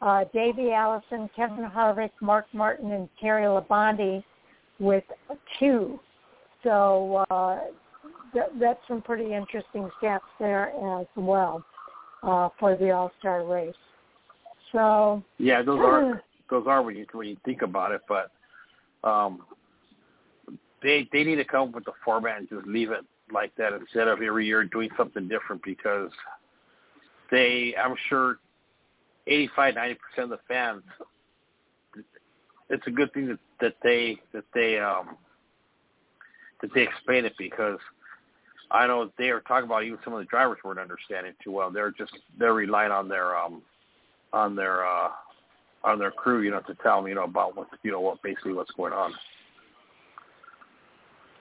uh, 0.00 0.24
Davey 0.32 0.72
Allison, 0.72 1.28
Kevin 1.34 1.68
Harvick, 1.68 2.10
Mark 2.20 2.46
Martin, 2.52 2.92
and 2.92 3.08
Terry 3.20 3.44
Labonte 3.44 4.22
with 4.82 5.04
two. 5.58 5.98
So 6.62 7.24
uh, 7.30 7.60
th- 8.34 8.50
that's 8.60 8.80
some 8.88 9.00
pretty 9.00 9.32
interesting 9.32 9.88
stats 10.00 10.20
there 10.38 10.72
as 11.00 11.06
well 11.16 11.64
uh, 12.22 12.48
for 12.58 12.76
the 12.76 12.90
All-Star 12.90 13.46
race. 13.46 13.74
So 14.72 15.22
Yeah, 15.38 15.62
those 15.62 15.80
are 15.80 16.22
those 16.50 16.66
are 16.66 16.82
when 16.82 16.96
you 16.96 17.06
when 17.12 17.28
you 17.28 17.36
think 17.44 17.62
about 17.62 17.92
it, 17.92 18.02
but 18.08 18.30
um, 19.08 19.42
they 20.82 21.08
they 21.12 21.24
need 21.24 21.36
to 21.36 21.44
come 21.44 21.68
up 21.68 21.74
with 21.74 21.84
the 21.84 21.92
format 22.04 22.38
and 22.38 22.48
just 22.48 22.66
leave 22.66 22.90
it 22.90 23.04
like 23.32 23.54
that 23.56 23.72
instead 23.72 24.08
of 24.08 24.20
every 24.20 24.46
year 24.46 24.64
doing 24.64 24.90
something 24.96 25.28
different 25.28 25.62
because 25.62 26.10
they 27.30 27.74
I'm 27.82 27.94
sure 28.08 28.38
85 29.26 29.74
90 29.74 29.94
percent 29.94 30.32
of 30.32 30.38
the 30.38 30.44
fans 30.48 30.82
it's 32.70 32.86
a 32.86 32.90
good 32.90 33.12
thing 33.12 33.28
that 33.28 33.38
that 33.62 33.76
they 33.82 34.18
that 34.34 34.44
they 34.52 34.78
um 34.78 35.16
that 36.60 36.70
they 36.74 36.82
explain 36.82 37.24
it 37.24 37.32
because 37.38 37.78
I 38.70 38.86
know 38.86 39.10
they 39.16 39.30
are 39.30 39.40
talking 39.40 39.64
about 39.64 39.84
even 39.84 39.98
some 40.04 40.12
of 40.12 40.18
the 40.18 40.26
drivers 40.26 40.58
weren't 40.64 40.78
understanding 40.78 41.32
too 41.42 41.52
well. 41.52 41.70
They're 41.70 41.92
just 41.92 42.12
they're 42.38 42.52
relying 42.52 42.92
on 42.92 43.08
their 43.08 43.36
um 43.36 43.62
on 44.34 44.54
their 44.54 44.86
uh 44.86 45.08
on 45.84 45.98
their 45.98 46.10
crew, 46.10 46.42
you 46.42 46.50
know, 46.50 46.60
to 46.60 46.74
tell 46.82 46.98
them, 46.98 47.08
you 47.08 47.14
know, 47.14 47.24
about 47.24 47.56
what 47.56 47.68
you 47.82 47.92
know 47.92 48.00
what 48.00 48.22
basically 48.22 48.52
what's 48.52 48.72
going 48.72 48.92
on. 48.92 49.14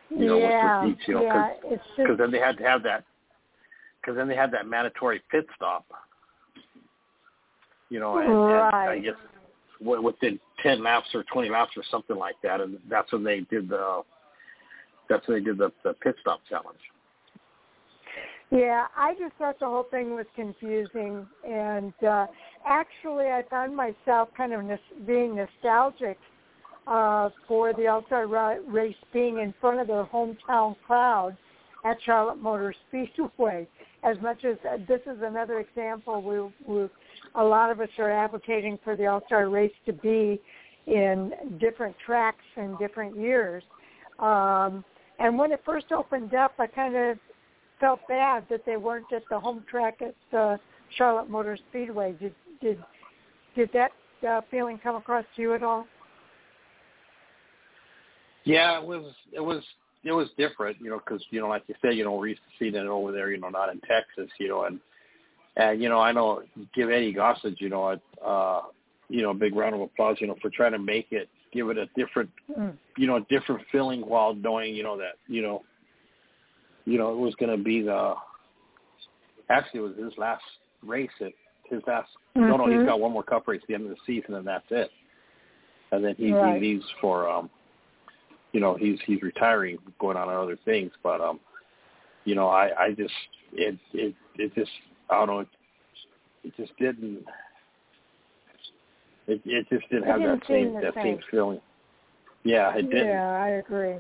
You 0.10 0.26
know, 0.28 0.38
yeah, 0.38 0.82
with, 0.82 0.92
with 0.92 1.00
each, 1.00 1.08
you 1.08 1.14
know, 1.16 1.24
yeah, 1.24 1.54
because 1.56 1.72
it's 1.74 2.08
just 2.08 2.18
then 2.18 2.32
they 2.32 2.40
had 2.40 2.58
to 2.58 2.64
have 2.64 2.84
that 2.84 3.04
because 4.00 4.16
then 4.16 4.28
they 4.28 4.36
had 4.36 4.52
that 4.52 4.68
mandatory 4.68 5.22
pit 5.32 5.48
stop. 5.56 5.86
You 7.90 8.00
know, 8.00 8.18
and, 8.20 8.30
and 8.30 8.90
I 8.90 9.00
guess 9.00 9.16
within 9.82 10.40
ten 10.62 10.84
laps 10.84 11.08
or 11.14 11.24
twenty 11.32 11.50
laps 11.50 11.72
or 11.76 11.84
something 11.90 12.16
like 12.16 12.36
that, 12.44 12.62
and 12.62 12.78
that's 12.90 13.12
when 13.12 13.24
they 13.24 13.42
did 13.42 13.70
the 13.70 14.02
that's 15.10 15.28
when 15.28 15.40
they 15.40 15.44
did 15.44 15.58
the, 15.58 15.72
the 15.84 15.94
pit 15.94 16.16
stop 16.22 16.40
challenge. 16.48 16.80
Yeah, 18.52 18.88
I 18.98 19.14
just 19.14 19.34
thought 19.38 19.60
the 19.60 19.66
whole 19.66 19.88
thing 19.90 20.14
was 20.14 20.26
confusing, 20.36 21.26
and 21.48 21.94
uh, 22.06 22.28
actually, 22.68 23.28
I 23.28 23.44
found 23.50 23.76
myself 23.76 24.30
kind 24.36 24.52
of 24.52 24.66
nos- 24.66 24.80
being 25.08 25.36
nostalgic 25.36 26.18
uh, 26.86 27.30
for 27.48 27.74
the 27.74 27.88
All 27.88 28.04
Star 28.08 28.28
ra- 28.28 28.58
race 28.68 28.96
being 29.14 29.40
in 29.40 29.54
front 29.62 29.80
of 29.80 29.88
their 29.88 30.04
hometown 30.04 30.76
crowd 30.86 31.38
at 31.86 31.98
Charlotte 32.06 32.42
Motor 32.42 32.74
Speedway. 32.90 33.68
As 34.04 34.18
much 34.22 34.44
as 34.44 34.58
uh, 34.70 34.78
this 34.88 35.02
is 35.06 35.22
another 35.24 35.60
example 35.60 36.22
where, 36.22 36.50
where 36.66 36.90
a 37.36 37.44
lot 37.44 37.72
of 37.72 37.80
us 37.80 37.90
are 37.98 38.12
advocating 38.12 38.78
for 38.84 38.96
the 38.96 39.06
All 39.08 39.22
Star 39.26 39.50
race 39.50 39.72
to 39.86 39.94
be 39.94 40.40
in 40.88 41.32
different 41.60 41.96
tracks 42.06 42.44
in 42.58 42.76
different 42.78 43.18
years. 43.18 43.64
Um, 44.20 44.84
and 45.20 45.38
when 45.38 45.52
it 45.52 45.62
first 45.66 45.92
opened 45.92 46.34
up, 46.34 46.54
I 46.60 46.68
kind 46.68 46.96
of 46.96 47.18
felt 47.80 48.00
bad 48.08 48.46
that 48.50 48.66
they 48.66 48.78
weren't 48.78 49.12
at 49.14 49.24
the 49.30 49.40
home 49.40 49.64
track 49.70 50.02
at 50.02 50.38
uh, 50.38 50.58
Charlotte 50.98 51.30
Motor 51.30 51.58
Speedway. 51.70 52.14
Did 52.20 52.34
did 52.62 52.80
did 53.56 53.70
that 53.74 53.92
uh, 54.28 54.42
feeling 54.50 54.80
come 54.82 54.96
across 54.96 55.26
to 55.36 55.42
you 55.42 55.54
at 55.54 55.64
all? 55.64 55.86
Yeah, 58.44 58.80
it 58.80 58.86
was 58.86 59.14
it 59.34 59.42
was 59.42 59.64
it 60.04 60.12
was 60.12 60.28
different, 60.38 60.78
you 60.80 60.90
know, 60.90 61.00
because 61.00 61.24
you 61.30 61.40
know, 61.40 61.50
like 61.50 61.64
you 61.68 61.76
said, 61.82 61.96
you 61.96 62.04
know, 62.04 62.14
we're 62.14 62.28
used 62.28 62.42
to 62.42 62.64
seeing 62.64 62.76
it 62.76 62.88
over 62.88 63.12
there, 63.12 63.32
you 63.32 63.40
know, 63.40 63.50
not 63.50 63.70
in 63.70 63.80
Texas, 63.82 64.32
you 64.40 64.48
know, 64.48 64.66
and 64.66 64.80
and 65.58 65.82
you 65.82 65.90
know, 65.90 66.00
I 66.00 66.12
know 66.12 66.44
give 66.74 66.90
Eddie 66.90 67.14
Gossage, 67.14 67.60
you 67.60 67.70
know, 67.70 67.90
a 67.90 68.26
uh, 68.26 68.62
you 69.10 69.22
know, 69.22 69.32
a 69.32 69.36
big 69.36 69.56
round 69.56 69.76
of 69.76 69.82
applause, 69.82 70.18
you 70.20 70.28
know, 70.28 70.36
for 70.42 70.50
trying 70.50 70.72
to 70.72 70.80
make 70.80 71.08
it, 71.12 71.28
give 71.52 71.70
it 71.70 71.78
a 71.78 71.88
different, 71.98 72.30
Mm. 72.58 72.78
you 72.98 73.08
know, 73.08 73.18
a 73.18 73.22
different 73.22 73.62
feeling 73.72 74.02
while 74.02 74.34
knowing, 74.34 74.74
you 74.74 74.84
know, 74.84 74.98
that 74.98 75.16
you 75.28 75.42
know, 75.42 75.64
you 76.86 76.98
know, 76.98 77.12
it 77.12 77.18
was 77.18 77.36
going 77.36 77.56
to 77.56 77.62
be 77.62 77.82
the 77.82 78.16
actually 79.50 79.82
it 79.82 79.84
was 79.84 79.98
his 79.98 80.18
last 80.18 80.44
race 80.86 81.12
at 81.20 81.34
his 81.66 81.82
last. 81.88 82.10
No, 82.36 82.58
no, 82.58 82.68
he's 82.68 82.80
Mhm. 82.80 82.86
got 82.86 83.00
one 83.00 83.12
more 83.12 83.24
Cup 83.24 83.48
race 83.48 83.62
at 83.62 83.68
the 83.68 83.74
end 83.74 83.84
of 83.84 83.90
the 83.90 84.02
season, 84.06 84.36
and 84.36 84.48
that's 84.48 84.66
it. 84.72 84.92
And 85.92 86.04
then 86.04 86.16
he, 86.16 86.32
Right. 86.32 86.56
he 86.56 86.60
leaves 86.62 86.90
for 87.02 87.30
um 87.30 87.50
you 88.54 88.60
know 88.60 88.76
he's 88.76 89.00
he's 89.06 89.22
retiring 89.22 89.78
going 90.00 90.18
on 90.18 90.30
other 90.30 90.58
things 90.66 90.92
but 91.04 91.22
um 91.22 91.40
you 92.26 92.36
know 92.36 92.48
i 92.48 92.86
i 92.86 92.92
just 92.92 93.14
it 93.54 93.78
it 93.94 94.14
it 94.38 94.54
just 94.56 94.72
i 95.12 95.16
don't 95.16 95.28
know 95.28 95.40
it, 95.40 95.48
it 96.44 96.54
just 96.58 96.72
didn't 96.78 97.24
it 99.28 99.42
it 99.46 99.68
just 99.70 99.90
didn't 99.90 100.06
have 100.06 100.20
didn't 100.20 100.40
that 100.40 100.48
same 100.48 100.74
that 100.74 100.94
same. 100.96 101.04
same 101.04 101.20
feeling 101.30 101.62
yeah 102.44 102.76
it 102.76 102.84
didn't 102.90 103.08
Yeah, 103.08 103.32
I 103.32 103.50
agree. 103.50 103.96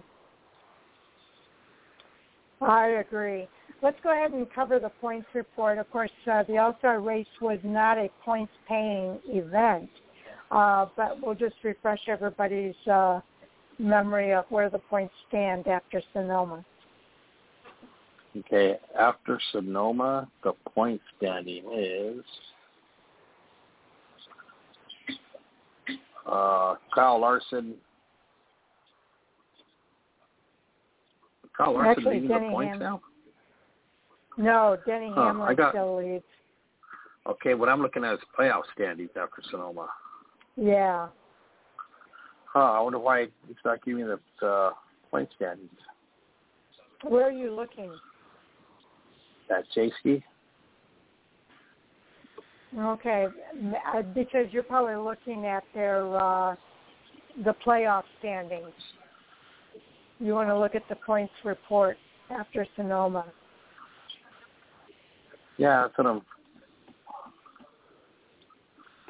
I 2.61 2.87
agree. 2.87 3.47
Let's 3.81 3.97
go 4.03 4.11
ahead 4.11 4.33
and 4.33 4.45
cover 4.53 4.79
the 4.79 4.91
points 5.01 5.27
report. 5.33 5.79
Of 5.79 5.89
course, 5.89 6.11
uh, 6.31 6.43
the 6.43 6.59
All 6.59 6.75
Star 6.77 6.99
race 6.99 7.25
was 7.41 7.57
not 7.63 7.97
a 7.97 8.09
points 8.23 8.53
paying 8.67 9.19
event, 9.25 9.89
uh, 10.51 10.85
but 10.95 11.19
we'll 11.21 11.35
just 11.35 11.55
refresh 11.63 12.01
everybody's 12.07 12.75
uh, 12.91 13.21
memory 13.79 14.33
of 14.33 14.45
where 14.49 14.69
the 14.69 14.77
points 14.77 15.13
stand 15.27 15.67
after 15.67 16.01
Sonoma. 16.13 16.63
Okay 18.37 18.77
after 18.97 19.39
sonoma 19.51 20.27
the 20.43 20.53
point 20.73 21.01
standing 21.17 21.63
is 21.73 22.23
uh 26.25 26.75
kyle 26.93 27.19
larson 27.19 27.73
kyle 31.57 31.73
larson 31.73 31.89
Actually, 31.91 32.21
leading 32.21 32.29
the 32.29 32.49
points 32.51 32.73
Ham- 32.73 32.79
now 32.79 33.01
No, 34.37 34.77
Denny 34.85 35.11
Huh, 35.13 35.21
I 35.21 35.25
Hamlin 35.27 35.55
got- 35.55 35.71
still 35.73 35.97
leads. 35.97 36.23
Okay, 37.27 37.53
what 37.53 37.69
I'm 37.69 37.81
looking 37.81 38.03
at 38.03 38.13
is 38.13 38.19
playoff 38.37 38.63
standings 38.73 39.11
after 39.15 39.43
Sonoma. 39.51 39.87
Yeah. 40.55 41.09
Huh, 42.51 42.59
I 42.59 42.79
wonder 42.81 42.97
why 42.97 43.27
it's 43.49 43.59
not 43.63 43.83
giving 43.85 44.07
the 44.07 44.19
uh, 44.45 44.71
point 45.11 45.29
standings. 45.35 45.69
Where 47.03 47.27
are 47.27 47.31
you 47.31 47.53
looking? 47.53 47.91
That 49.51 49.65
Chasey? 49.75 50.23
Okay, 52.77 53.27
uh, 53.93 54.01
because 54.01 54.45
you're 54.51 54.63
probably 54.63 54.95
looking 54.95 55.45
at 55.45 55.63
their 55.73 56.05
uh, 56.15 56.55
the 57.43 57.53
playoff 57.65 58.03
standings. 58.19 58.71
You 60.21 60.33
want 60.35 60.47
to 60.47 60.57
look 60.57 60.73
at 60.73 60.87
the 60.87 60.95
points 60.95 61.33
report 61.43 61.97
after 62.29 62.65
Sonoma. 62.77 63.25
Yeah, 65.57 65.81
that's 65.81 65.97
what 65.97 66.07
I'm. 66.07 66.21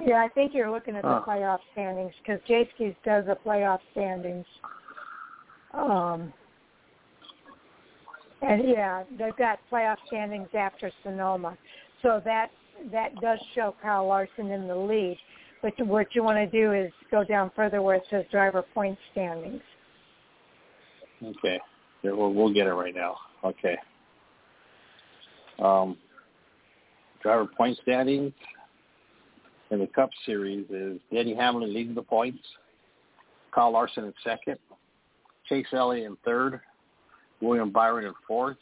Yeah, 0.03 0.23
I 0.23 0.27
think 0.29 0.55
you're 0.55 0.71
looking 0.71 0.95
at 0.95 1.03
the 1.03 1.09
Huh. 1.09 1.23
playoff 1.27 1.59
standings 1.73 2.13
because 2.25 2.41
Jayski's 2.49 2.95
does 3.05 3.25
the 3.27 3.37
playoff 3.45 3.79
standings. 3.91 4.45
Um, 5.75 6.33
and 8.41 8.67
yeah, 8.67 9.03
they've 9.17 9.35
got 9.37 9.59
playoff 9.71 9.97
standings 10.07 10.49
after 10.57 10.91
Sonoma, 11.03 11.57
so 12.01 12.21
that 12.25 12.49
that 12.91 13.13
does 13.21 13.39
show 13.53 13.75
Kyle 13.81 14.07
Larson 14.07 14.51
in 14.51 14.67
the 14.67 14.75
lead. 14.75 15.17
But 15.61 15.73
what 15.85 16.07
you 16.15 16.23
want 16.23 16.37
to 16.37 16.47
do 16.47 16.73
is 16.73 16.91
go 17.11 17.23
down 17.23 17.51
further 17.55 17.81
where 17.81 17.95
it 17.95 18.03
says 18.09 18.25
driver 18.31 18.63
point 18.73 18.97
standings. 19.11 19.61
Okay, 21.23 21.59
yeah, 22.01 22.11
we'll 22.11 22.33
we'll 22.33 22.53
get 22.53 22.67
it 22.67 22.73
right 22.73 22.95
now. 22.95 23.17
Okay. 23.43 23.77
Um, 25.59 25.97
driver 27.21 27.45
point 27.45 27.77
standings 27.83 28.33
in 29.69 29.79
the 29.79 29.87
Cup 29.87 30.09
Series 30.25 30.65
is 30.69 30.99
Denny 31.13 31.35
Hamlin 31.35 31.73
leading 31.73 31.93
the 31.93 32.01
points, 32.01 32.41
Kyle 33.53 33.71
Larson 33.71 34.05
in 34.05 34.13
second, 34.23 34.57
Chase 35.47 35.67
Elliott 35.71 36.07
in 36.07 36.17
third, 36.25 36.59
William 37.41 37.71
Byron 37.71 38.05
in 38.05 38.13
fourth, 38.27 38.57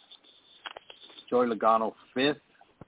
Joey 1.30 1.48
Logano 1.48 1.94
fifth, 2.14 2.38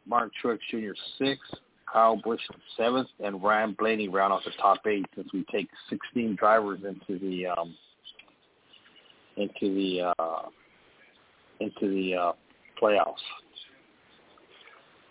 Martin 0.06 0.32
Truex 0.44 0.60
Jr. 0.70 0.94
sixth, 1.18 1.54
Kyle 1.92 2.16
Busch 2.16 2.42
seventh, 2.78 3.10
and 3.24 3.42
Ryan 3.44 3.76
Blaney 3.78 4.08
round 4.08 4.34
out 4.34 4.42
the 4.46 4.52
top 4.62 4.80
eight 4.88 5.06
since 5.16 5.28
we 5.34 5.46
take 5.52 5.68
16 5.90 6.36
drivers 6.36 6.80
into 6.88 7.20
the 7.20 7.48
um, 7.48 7.76
into 9.38 9.76
the 9.76 10.14
uh, 10.18 10.48
into 11.60 11.90
the 11.90 12.16
uh, 12.16 12.32
playoffs. 12.82 13.16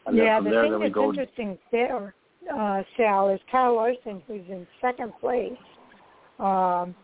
And 0.06 0.18
then 0.18 0.24
yeah, 0.24 0.38
from 0.38 0.44
the 0.44 0.50
there, 0.50 0.64
thing 0.64 0.80
that's 0.80 0.94
go. 0.94 1.10
interesting 1.10 1.58
there, 1.70 2.14
uh, 2.52 2.82
Sal, 2.96 3.28
is 3.28 3.40
Kyle 3.50 3.76
Larson, 3.76 4.22
who's 4.26 4.42
in 4.48 4.66
second 4.80 5.12
place, 5.20 5.52
um, 6.38 6.94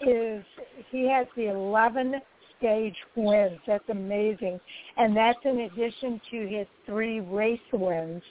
is 0.00 0.42
he 0.90 1.08
has 1.08 1.26
the 1.36 1.50
11 1.50 2.14
stage 2.60 2.94
wins. 3.16 3.58
That's 3.66 3.88
amazing, 3.88 4.60
and 4.96 5.16
that's 5.16 5.38
in 5.44 5.60
addition 5.60 6.20
to 6.30 6.46
his 6.46 6.66
three 6.86 7.20
race 7.20 7.58
wins. 7.72 8.22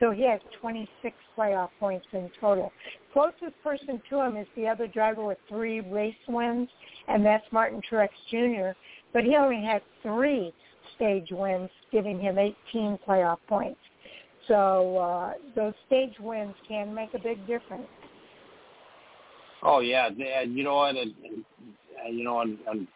So 0.00 0.10
he 0.10 0.22
has 0.28 0.40
26 0.60 1.16
playoff 1.38 1.68
points 1.78 2.06
in 2.12 2.30
total. 2.40 2.72
Closest 3.12 3.54
person 3.62 4.02
to 4.10 4.20
him 4.20 4.36
is 4.36 4.46
the 4.56 4.66
other 4.66 4.88
driver 4.88 5.24
with 5.24 5.38
three 5.48 5.80
race 5.80 6.14
wins, 6.26 6.68
and 7.06 7.24
that's 7.24 7.44
Martin 7.52 7.80
Truex 7.90 8.08
Jr. 8.30 8.76
But 9.12 9.24
he 9.24 9.36
only 9.36 9.64
had 9.64 9.82
three 10.02 10.52
stage 10.96 11.28
wins, 11.30 11.70
giving 11.92 12.18
him 12.18 12.38
18 12.38 12.98
playoff 13.06 13.38
points. 13.48 13.78
So 14.48 14.98
uh, 14.98 15.32
those 15.54 15.74
stage 15.86 16.14
wins 16.20 16.54
can 16.68 16.94
make 16.94 17.14
a 17.14 17.18
big 17.18 17.46
difference. 17.46 17.86
Oh 19.62 19.80
yeah, 19.80 20.08
and 20.08 20.56
you 20.56 20.62
know 20.62 20.74
what? 20.74 20.96
And, 20.96 21.14
and, 22.04 22.18
you 22.18 22.24
know, 22.24 22.40
and, 22.40 22.58
and 22.68 22.86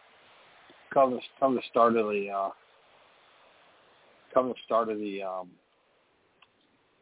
come 0.93 1.13
the 1.13 1.21
come 1.39 1.55
the 1.55 1.63
start 1.71 1.97
of 1.97 2.07
the 2.07 2.31
uh, 2.31 2.51
come 4.33 4.49
the 4.49 4.55
start 4.65 4.89
of 4.89 4.99
the 4.99 5.23
um, 5.23 5.51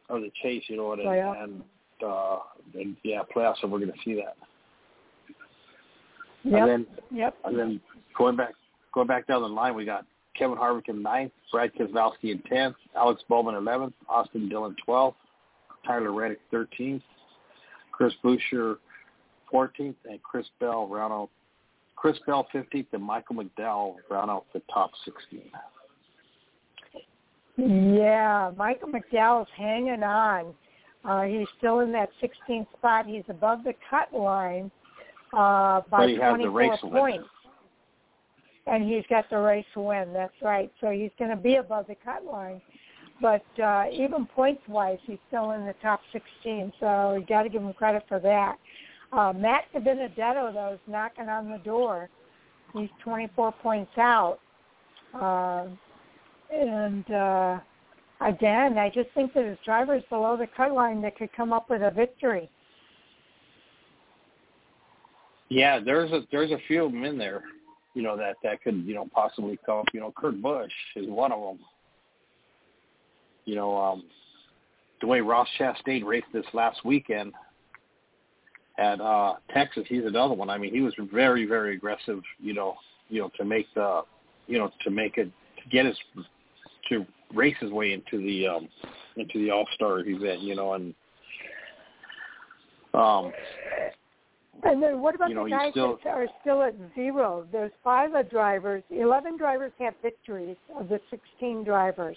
of 0.08 0.22
the 0.22 0.30
chase, 0.42 0.62
you 0.68 0.76
know 0.76 0.88
what? 0.88 0.98
And, 1.00 1.08
Playoff. 1.08 1.44
and 1.44 1.62
uh, 2.04 2.38
and 2.74 2.96
yeah, 3.02 3.20
playoffs, 3.34 3.56
and 3.62 3.72
we're 3.72 3.78
going 3.78 3.92
to 3.92 3.98
see 4.04 4.14
that. 4.14 4.36
Yep. 6.44 6.60
And 6.60 6.68
then 6.68 6.86
Yep. 7.10 7.34
and 7.44 7.58
then 7.58 7.80
going 8.16 8.36
back 8.36 8.54
going 8.92 9.06
back 9.06 9.26
down 9.26 9.42
the 9.42 9.48
line, 9.48 9.74
we 9.74 9.84
got 9.84 10.06
Kevin 10.38 10.56
Harvick 10.56 10.88
in 10.88 11.02
ninth, 11.02 11.32
Brad 11.50 11.72
Keselowski 11.74 12.30
in 12.30 12.40
tenth, 12.42 12.76
Alex 12.94 13.22
Bowman 13.28 13.54
eleventh, 13.54 13.94
Austin 14.08 14.48
Dillon 14.48 14.76
twelfth, 14.84 15.16
Tyler 15.86 16.12
Reddick 16.12 16.40
thirteenth, 16.50 17.02
Chris 17.92 18.12
Buescher 18.22 18.76
14th, 19.52 19.94
and 20.08 20.22
Chris 20.22 20.46
Bell 20.60 20.86
round 20.86 21.12
out. 21.12 21.30
Chris 21.96 22.18
Bell 22.26 22.46
15th, 22.54 22.86
and 22.92 23.02
Michael 23.02 23.36
McDowell 23.36 23.96
round 24.10 24.30
out 24.30 24.44
the 24.52 24.62
top 24.72 24.90
16. 25.04 25.40
Yeah, 27.56 28.52
Michael 28.56 28.90
McDowell's 28.90 29.48
hanging 29.56 30.02
on. 30.02 30.54
Uh, 31.04 31.22
he's 31.22 31.46
still 31.58 31.80
in 31.80 31.92
that 31.92 32.10
16th 32.22 32.66
spot. 32.76 33.06
He's 33.06 33.24
above 33.28 33.64
the 33.64 33.72
cut 33.88 34.12
line 34.12 34.70
uh, 35.32 35.80
by 35.90 36.14
24 36.14 36.78
points. 36.78 37.28
And 38.66 38.88
he's 38.88 39.04
got 39.08 39.30
the 39.30 39.38
race 39.38 39.64
win. 39.76 40.12
That's 40.12 40.34
right. 40.42 40.70
So 40.80 40.90
he's 40.90 41.12
going 41.18 41.30
to 41.30 41.36
be 41.36 41.56
above 41.56 41.86
the 41.86 41.94
cut 42.04 42.24
line. 42.24 42.60
But 43.22 43.44
uh, 43.62 43.84
even 43.90 44.26
points-wise, 44.26 44.98
he's 45.04 45.18
still 45.28 45.52
in 45.52 45.64
the 45.64 45.74
top 45.80 46.00
16. 46.12 46.72
So 46.80 47.16
you 47.18 47.24
got 47.26 47.44
to 47.44 47.48
give 47.48 47.62
him 47.62 47.72
credit 47.72 48.02
for 48.08 48.18
that. 48.20 48.56
Uh, 49.12 49.32
Matt 49.34 49.64
Benedetto, 49.72 50.52
though, 50.52 50.74
is 50.74 50.80
knocking 50.86 51.28
on 51.28 51.50
the 51.50 51.58
door. 51.58 52.08
He's 52.74 52.90
24 53.02 53.52
points 53.62 53.92
out. 53.96 54.38
Uh, 55.14 55.66
and 56.52 57.10
uh, 57.10 57.58
again, 58.20 58.78
I 58.78 58.90
just 58.92 59.08
think 59.14 59.32
that 59.34 59.44
his 59.44 59.58
drivers 59.64 60.02
below 60.10 60.36
the 60.36 60.46
cut 60.56 60.72
line 60.72 61.00
that 61.02 61.16
could 61.16 61.32
come 61.32 61.52
up 61.52 61.70
with 61.70 61.82
a 61.82 61.90
victory. 61.90 62.50
Yeah, 65.48 65.78
there's 65.78 66.10
a 66.10 66.22
there's 66.32 66.50
a 66.50 66.58
few 66.66 66.86
of 66.86 66.92
them 66.92 67.04
in 67.04 67.16
there, 67.16 67.44
you 67.96 68.02
know 68.02 68.14
that 68.16 68.36
that 68.42 68.62
could 68.62 68.84
you 68.84 68.94
know 68.94 69.08
possibly 69.14 69.58
come. 69.64 69.78
Up, 69.78 69.86
you 69.94 70.00
know, 70.00 70.12
Kurt 70.14 70.40
Busch 70.42 70.70
is 70.96 71.08
one 71.08 71.32
of 71.32 71.40
them. 71.40 71.58
You 73.46 73.54
know, 73.54 73.76
um, 73.76 74.04
the 75.00 75.06
way 75.06 75.20
Ross 75.20 75.48
Chastain 75.58 76.04
raced 76.04 76.26
this 76.32 76.44
last 76.52 76.84
weekend 76.84 77.32
at 78.78 79.00
uh 79.00 79.34
Texas, 79.52 79.84
he's 79.88 80.04
another 80.04 80.34
one. 80.34 80.50
I 80.50 80.58
mean, 80.58 80.72
he 80.72 80.80
was 80.80 80.94
very 81.12 81.46
very 81.46 81.74
aggressive. 81.74 82.20
You 82.38 82.54
know, 82.54 82.74
you 83.08 83.20
know 83.20 83.30
to 83.36 83.44
make 83.44 83.66
the 83.74 84.02
you 84.46 84.58
know 84.58 84.70
to 84.84 84.90
make 84.90 85.18
it 85.18 85.30
to 85.62 85.68
get 85.70 85.86
his 85.86 85.96
to 86.88 87.06
race 87.34 87.56
his 87.60 87.70
way 87.70 87.92
into 87.92 88.24
the 88.24 88.46
um 88.46 88.68
into 89.16 89.38
the 89.38 89.50
All 89.50 89.66
Star 89.74 90.00
event, 90.00 90.40
you 90.40 90.54
know, 90.54 90.74
and 90.74 90.94
um 92.94 93.32
and 94.64 94.82
then 94.82 95.00
what 95.00 95.14
about 95.14 95.28
you 95.28 95.34
know, 95.34 95.44
the 95.44 95.50
guys 95.50 95.70
still, 95.72 95.98
that 96.02 96.14
are 96.14 96.26
still 96.40 96.62
at 96.62 96.74
zero? 96.94 97.46
There's 97.52 97.72
five 97.84 98.10
drivers. 98.30 98.82
Eleven 98.90 99.36
drivers 99.36 99.72
have 99.78 99.94
victories 100.02 100.56
of 100.74 100.88
the 100.88 101.00
16 101.10 101.64
drivers, 101.64 102.16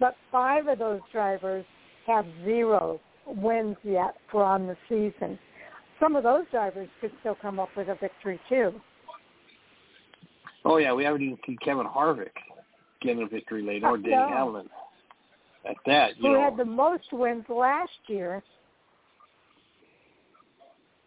but 0.00 0.16
five 0.32 0.66
of 0.66 0.78
those 0.78 1.00
drivers 1.12 1.64
have 2.06 2.26
zero 2.44 3.00
wins 3.26 3.76
yet 3.82 4.16
for 4.30 4.42
on 4.44 4.66
the 4.66 4.76
season. 4.88 5.38
Some 6.00 6.14
of 6.14 6.22
those 6.22 6.44
drivers 6.50 6.88
could 7.00 7.12
still 7.20 7.36
come 7.40 7.58
up 7.58 7.70
with 7.76 7.88
a 7.88 7.94
victory 7.94 8.38
too. 8.48 8.72
Oh 10.64 10.78
yeah, 10.78 10.92
we 10.92 11.04
haven't 11.04 11.22
even 11.22 11.38
seen 11.46 11.56
Kevin 11.64 11.86
Harvick 11.86 12.30
getting 13.00 13.22
a 13.22 13.26
victory 13.26 13.62
late, 13.62 13.84
or 13.84 13.96
Denny 13.96 14.14
Hamlin. 14.14 14.68
At 15.68 15.76
that, 15.86 16.16
you 16.16 16.28
who 16.28 16.34
know, 16.34 16.40
had 16.42 16.56
the 16.56 16.64
most 16.64 17.12
wins 17.12 17.44
last 17.48 17.90
year. 18.08 18.42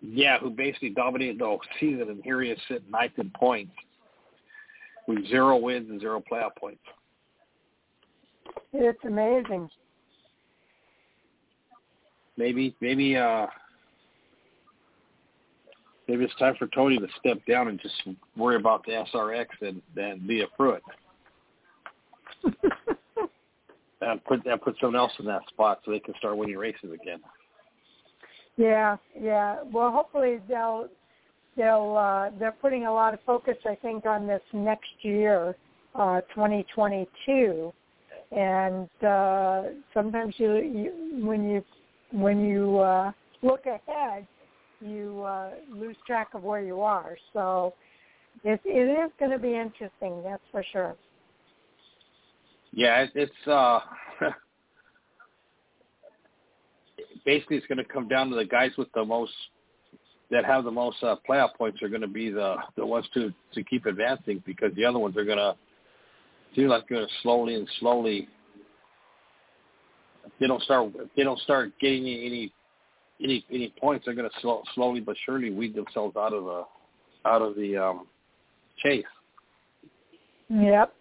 Yeah, 0.02 0.40
who 0.40 0.50
basically 0.50 0.90
dominated 0.90 1.40
the 1.40 1.46
whole 1.46 1.62
season, 1.80 2.10
and 2.10 2.24
here 2.24 2.42
he 2.42 2.52
is 2.52 2.60
sitting 2.68 2.90
ninth 2.90 3.14
in 3.18 3.30
points 3.32 3.74
with 5.08 5.28
zero 5.28 5.58
wins 5.58 5.90
and 5.90 6.00
zero 6.00 6.22
playoff 6.32 6.56
points. 6.58 6.82
It's 8.72 9.00
amazing. 9.06 9.70
Maybe, 12.38 12.76
maybe, 12.80 13.18
uh 13.18 13.48
maybe 16.10 16.26
it's 16.26 16.36
time 16.36 16.56
for 16.58 16.68
Tony 16.68 16.98
to 16.98 17.08
step 17.20 17.38
down 17.48 17.68
and 17.68 17.80
just 17.80 17.94
worry 18.36 18.56
about 18.56 18.84
the 18.86 19.04
SRX 19.14 19.46
and 19.62 19.82
and 19.96 20.28
be 20.28 20.42
a 20.42 20.48
Pruitt. 20.58 20.82
and 24.02 24.24
put 24.26 24.46
and 24.46 24.62
put 24.62 24.76
someone 24.82 25.00
else 25.00 25.12
in 25.20 25.26
that 25.26 25.48
spot 25.50 25.82
so 25.86 25.92
they 25.92 26.00
can 26.00 26.16
start 26.18 26.36
winning 26.36 26.58
races 26.58 26.92
again. 27.02 27.20
Yeah, 28.58 28.98
yeah. 29.20 29.58
Well, 29.72 29.92
hopefully 29.92 30.40
they'll 30.50 30.88
they'll 31.56 31.96
uh, 31.96 32.32
they're 32.40 32.56
putting 32.60 32.88
a 32.88 32.94
lot 32.94 33.14
of 33.14 33.20
focus, 33.26 33.58
I 33.66 33.76
think, 33.76 34.06
on 34.06 34.26
this 34.26 34.42
next 34.52 34.90
year, 35.02 35.56
uh, 35.96 36.22
2022. 36.34 37.72
And 38.32 38.90
uh, 39.04 39.64
sometimes 39.94 40.36
you, 40.38 40.56
you 40.58 41.26
when 41.26 41.50
you 41.50 41.64
when 42.12 42.44
you 42.46 42.80
uh, 42.80 43.12
look 43.42 43.66
ahead, 43.66 44.28
you 44.82 45.24
uh, 45.24 45.52
lose 45.72 45.96
track 46.06 46.30
of 46.34 46.44
where 46.44 46.62
you 46.62 46.82
are. 46.82 47.18
So 47.34 47.74
it, 48.44 48.60
it 48.66 49.06
is 49.06 49.12
going 49.20 49.32
to 49.32 49.40
be 49.40 49.56
interesting, 49.56 50.22
that's 50.24 50.44
for 50.52 50.64
sure. 50.72 50.96
Yeah, 52.72 53.06
it's 53.16 53.32
uh 53.48 53.80
basically 57.26 57.58
it's 57.58 57.68
going 57.68 57.80
to 57.80 57.84
come 57.84 58.08
down 58.08 58.30
to 58.30 58.36
the 58.36 58.46
guys 58.46 58.72
with 58.78 58.92
the 58.94 59.04
most 59.04 59.34
that 60.32 60.46
have 60.46 60.64
the 60.64 60.72
most 60.72 60.98
uh, 61.02 61.16
playoff 61.28 61.56
points 61.58 61.82
are 61.82 61.90
going 61.90 62.02
to 62.02 62.08
be 62.08 62.30
the 62.30 62.56
the 62.76 62.86
ones 62.86 63.08
to 63.16 63.34
to 63.54 63.64
keep 63.64 63.86
advancing 63.86 64.44
because 64.46 64.74
the 64.76 64.86
other 64.86 65.00
ones 65.00 65.18
are 65.18 65.26
going 65.26 65.38
to 65.38 65.56
seem 66.56 66.68
like 66.68 66.88
going 66.88 67.06
to 67.06 67.14
slowly 67.24 67.56
and 67.56 67.68
slowly. 67.80 68.28
If 70.26 70.32
they 70.40 70.48
don't 70.48 70.62
start. 70.62 70.92
If 70.96 71.10
they 71.16 71.24
don't 71.24 71.40
start 71.40 71.72
getting 71.80 72.04
any 72.04 72.54
any 73.22 73.46
any 73.52 73.74
points, 73.80 74.06
they're 74.06 74.16
going 74.16 74.30
to 74.30 74.40
slow, 74.42 74.64
slowly 74.76 75.00
but 75.00 75.16
surely 75.26 75.52
weed 75.52 75.76
themselves 75.76 76.16
out 76.16 76.34
of 76.34 76.46
the 76.46 76.64
out 77.26 77.42
of 77.42 77.56
the 77.56 77.78
um, 77.78 78.08
chase. 78.82 79.04
Yep. 80.50 80.94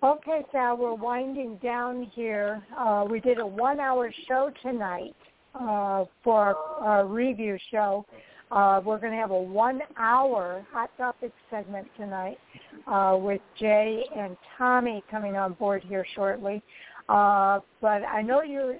Okay, 0.00 0.42
Sal, 0.52 0.76
we're 0.76 0.94
winding 0.94 1.56
down 1.56 2.08
here. 2.14 2.62
Uh, 2.78 3.04
we 3.10 3.18
did 3.18 3.40
a 3.40 3.46
one-hour 3.46 4.12
show 4.28 4.52
tonight 4.62 5.16
uh, 5.58 6.04
for 6.22 6.54
our, 6.78 7.04
review 7.04 7.58
show. 7.72 8.06
Uh, 8.52 8.80
we're 8.84 9.00
going 9.00 9.10
to 9.10 9.18
have 9.18 9.32
a 9.32 9.42
one-hour 9.42 10.64
Hot 10.72 10.90
Topic 10.96 11.32
segment 11.50 11.88
tonight 11.96 12.38
uh, 12.86 13.16
with 13.20 13.40
Jay 13.58 14.04
and 14.16 14.36
Tommy 14.56 15.02
coming 15.10 15.34
on 15.36 15.54
board 15.54 15.82
here 15.88 16.06
shortly. 16.14 16.62
Uh, 17.08 17.58
but 17.80 18.04
I 18.04 18.22
know 18.22 18.42
you're 18.42 18.76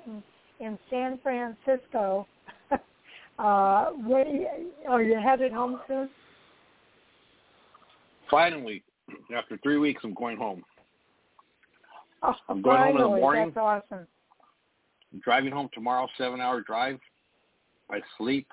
in, 0.61 0.79
San 0.91 1.19
Francisco. 1.23 2.27
uh, 3.39 3.87
where, 4.07 4.27
are 4.89 5.03
you 5.03 5.19
headed 5.19 5.53
home 5.53 5.81
soon? 5.87 6.09
Finally, 8.31 8.83
after 9.35 9.59
three 9.63 9.79
weeks, 9.79 10.03
I'm 10.05 10.15
going 10.15 10.37
home. 10.37 10.63
Oh, 12.23 12.35
I'm 12.49 12.63
going 12.63 12.77
finally, 12.77 13.03
home 13.03 13.11
in 13.11 13.15
the 13.15 13.21
morning. 13.21 13.53
That's 13.55 13.57
awesome. 13.57 14.07
I'm 15.13 15.21
driving 15.21 15.53
home 15.53 15.69
tomorrow, 15.73 16.07
seven 16.19 16.41
hour 16.41 16.61
drive. 16.61 16.99
I 17.91 18.01
sleep 18.19 18.49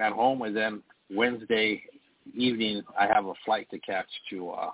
at 0.00 0.12
home, 0.12 0.42
and 0.42 0.56
then 0.56 0.82
Wednesday 1.10 1.82
evening 2.34 2.82
I 2.98 3.06
have 3.06 3.26
a 3.26 3.34
flight 3.44 3.68
to 3.70 3.78
catch 3.78 4.06
to 4.30 4.50
uh 4.50 4.70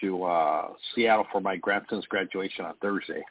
to 0.00 0.24
uh 0.24 0.68
Seattle 0.94 1.26
for 1.32 1.40
my 1.40 1.56
grandson's 1.56 2.04
graduation 2.06 2.64
on 2.64 2.74
Thursday. 2.82 3.24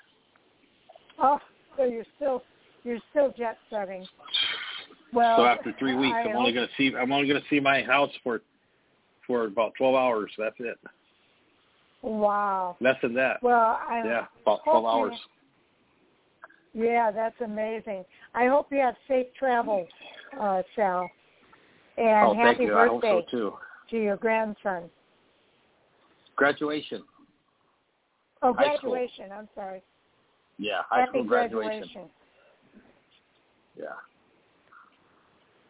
Oh, 1.20 1.40
so 1.78 1.86
you're 1.86 2.06
still 2.16 2.44
you're 2.84 3.00
still 3.12 3.34
jet 3.38 3.58
setting. 3.70 4.06
Well, 5.14 5.38
so 5.38 5.46
after 5.46 5.74
three 5.80 5.96
weeks, 5.96 6.16
I 6.16 6.30
I'm 6.30 6.36
only 6.36 6.54
going 6.54 6.68
to 6.68 6.74
see 6.78 6.96
I'm 6.96 7.12
only 7.12 7.28
going 7.28 7.42
to 7.42 7.48
see 7.50 7.60
my 7.60 7.82
house 7.82 8.12
for 8.24 8.42
for 9.26 9.46
about 9.46 9.74
12 9.78 9.96
hours. 9.96 10.32
That's 10.38 10.56
it. 10.60 10.78
Wow. 12.02 12.78
Less 12.80 12.98
than 13.02 13.14
that. 13.16 13.42
Well, 13.42 13.80
I 13.82 14.04
yeah, 14.06 14.26
about 14.44 14.60
12 14.64 14.86
hours. 14.86 15.14
Yeah, 16.74 17.10
that's 17.10 17.40
amazing. 17.44 18.04
I 18.34 18.48
hope 18.48 18.68
you 18.70 18.80
have 18.80 18.96
safe 19.08 19.28
travels, 19.40 19.88
uh, 20.40 20.62
Sal. 20.76 21.10
And 21.98 22.28
oh, 22.28 22.34
happy 22.36 22.64
you. 22.64 22.74
birthday 22.74 23.08
I 23.08 23.18
hope 23.18 23.30
so 23.32 23.38
too. 23.38 23.54
to 23.92 23.98
your 23.98 24.18
grandson. 24.18 24.90
Graduation. 26.36 27.04
Oh, 28.42 28.54
graduation. 28.54 29.32
I'm 29.32 29.48
sorry. 29.56 29.82
Yeah, 30.58 30.82
high 30.90 31.02
happy 31.02 31.10
school 31.12 31.24
graduation. 31.26 31.70
graduation. 31.70 32.10
Yeah. 33.78 33.86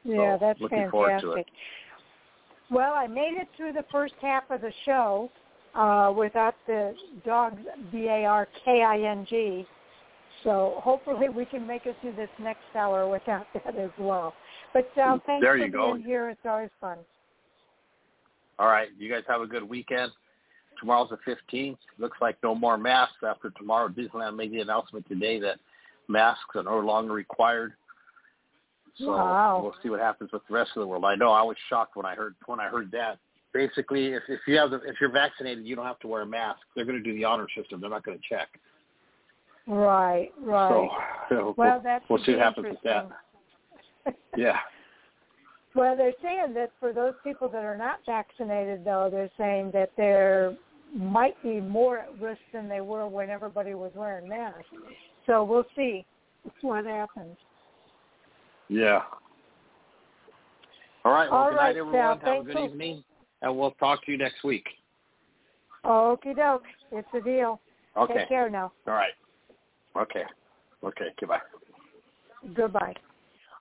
Yeah, 0.04 0.36
so, 0.36 0.46
that's 0.46 0.62
looking 0.62 0.90
Forward 0.92 1.20
to 1.22 1.28
fantastic. 1.28 1.54
Well, 2.70 2.94
I 2.94 3.08
made 3.08 3.34
it 3.38 3.48
through 3.58 3.74
the 3.74 3.86
first 3.92 4.14
half 4.22 4.44
of 4.50 4.62
the 4.62 4.72
show 4.86 5.30
uh, 5.76 6.14
without 6.16 6.56
the 6.68 6.94
dogs, 7.26 7.62
B-A-R-K-I-N-G. 7.92 9.66
So 10.44 10.76
hopefully 10.78 11.30
we 11.30 11.46
can 11.46 11.66
make 11.66 11.86
it 11.86 11.96
through 12.02 12.16
this 12.16 12.30
next 12.40 12.64
hour 12.76 13.10
without 13.10 13.48
that 13.54 13.76
as 13.76 13.90
well. 14.00 14.34
But 14.74 14.90
Sal, 14.94 15.22
thanks 15.26 15.44
there 15.44 15.54
for 15.54 15.58
you 15.58 15.72
go. 15.72 15.94
being 15.94 16.06
here. 16.06 16.30
It's 16.30 16.40
always 16.46 16.70
fun. 16.80 16.98
All 18.60 18.68
right. 18.68 18.90
You 18.98 19.12
guys 19.12 19.24
have 19.28 19.42
a 19.42 19.48
good 19.48 19.64
weekend. 19.64 20.12
Tomorrow's 20.80 21.10
the 21.10 21.36
15th. 21.54 21.78
Looks 21.98 22.18
like 22.22 22.38
no 22.44 22.56
more 22.56 22.78
masks 22.78 23.18
after 23.28 23.50
tomorrow. 23.52 23.88
Disneyland 23.88 24.36
made 24.36 24.52
the 24.52 24.60
announcement 24.60 25.08
today 25.08 25.40
that 25.40 25.60
masks 26.08 26.56
are 26.56 26.64
no 26.64 26.80
longer 26.80 27.14
required. 27.14 27.74
So 28.98 29.08
wow. 29.08 29.60
we'll 29.62 29.76
see 29.84 29.90
what 29.90 30.00
happens 30.00 30.32
with 30.32 30.42
the 30.48 30.54
rest 30.54 30.72
of 30.76 30.82
the 30.82 30.88
world. 30.88 31.04
I 31.04 31.16
know 31.16 31.32
I 31.32 31.42
was 31.42 31.58
shocked 31.70 31.96
when 31.96 32.06
I 32.06 32.16
heard 32.16 32.36
when 32.46 32.60
I 32.60 32.70
heard 32.70 32.92
that. 32.92 33.20
Basically, 33.54 34.14
if 34.14 34.24
if 34.30 34.40
you 34.48 34.58
have 34.58 34.72
the, 34.72 34.78
if 34.86 34.96
you're 35.02 35.12
vaccinated, 35.12 35.66
you 35.66 35.76
don't 35.76 35.86
have 35.86 36.00
to 36.00 36.08
wear 36.08 36.22
a 36.22 36.26
mask. 36.26 36.60
They're 36.76 36.86
going 36.86 37.02
to 37.02 37.04
do 37.04 37.14
the 37.14 37.26
honor 37.26 37.48
system. 37.58 37.82
They're 37.82 37.90
not 37.90 38.06
going 38.06 38.18
to 38.18 38.24
check. 38.28 38.48
Right, 39.68 40.32
right. 40.40 40.70
So, 40.70 40.90
so 41.30 41.56
well, 41.58 41.74
we'll, 41.74 41.82
that's 41.84 42.06
we'll 42.10 42.24
see 42.24 42.34
what 42.34 42.42
happens 42.42 42.68
with 42.70 42.82
that. 42.84 43.10
yeah. 44.38 44.60
Well, 45.74 45.98
they're 45.98 46.14
saying 46.22 46.54
that 46.54 46.72
for 46.80 46.94
those 46.94 47.16
people 47.22 47.50
that 47.50 47.66
are 47.66 47.78
not 47.78 48.00
vaccinated, 48.06 48.86
though, 48.86 49.10
they're 49.12 49.32
saying 49.38 49.72
that 49.74 49.92
there 49.98 50.56
might 50.96 51.42
be 51.44 51.60
more 51.60 52.00
at 52.00 52.20
risk 52.20 52.40
than 52.54 52.70
they 52.70 52.82
were 52.82 53.08
when 53.08 53.30
everybody 53.30 53.74
was 53.74 53.92
wearing 53.96 54.30
masks. 54.30 54.64
So 55.26 55.44
we'll 55.44 55.66
see 55.76 56.06
what 56.62 56.86
happens. 56.86 57.36
Yeah. 58.70 59.02
All 61.04 61.12
right. 61.12 61.30
Well, 61.30 61.42
All 61.42 61.50
good 61.50 61.58
right, 61.58 61.76
night, 61.76 61.78
everyone. 61.78 61.94
Sal. 61.94 62.20
Have 62.34 62.42
a 62.42 62.44
good 62.46 62.54
for- 62.54 62.66
evening, 62.66 63.04
and 63.42 63.58
we'll 63.58 63.72
talk 63.72 64.06
to 64.06 64.12
you 64.12 64.18
next 64.18 64.44
week. 64.44 64.66
Okie 65.84 66.36
doke. 66.36 66.64
It's 66.92 67.08
a 67.14 67.22
deal. 67.22 67.60
Okay. 67.96 68.14
Take 68.16 68.30
care 68.30 68.50
now. 68.50 68.72
All 68.88 68.94
right. 68.94 69.14
Okay. 69.96 70.24
Okay. 70.84 71.08
Goodbye. 71.20 71.40
Goodbye. 72.56 72.94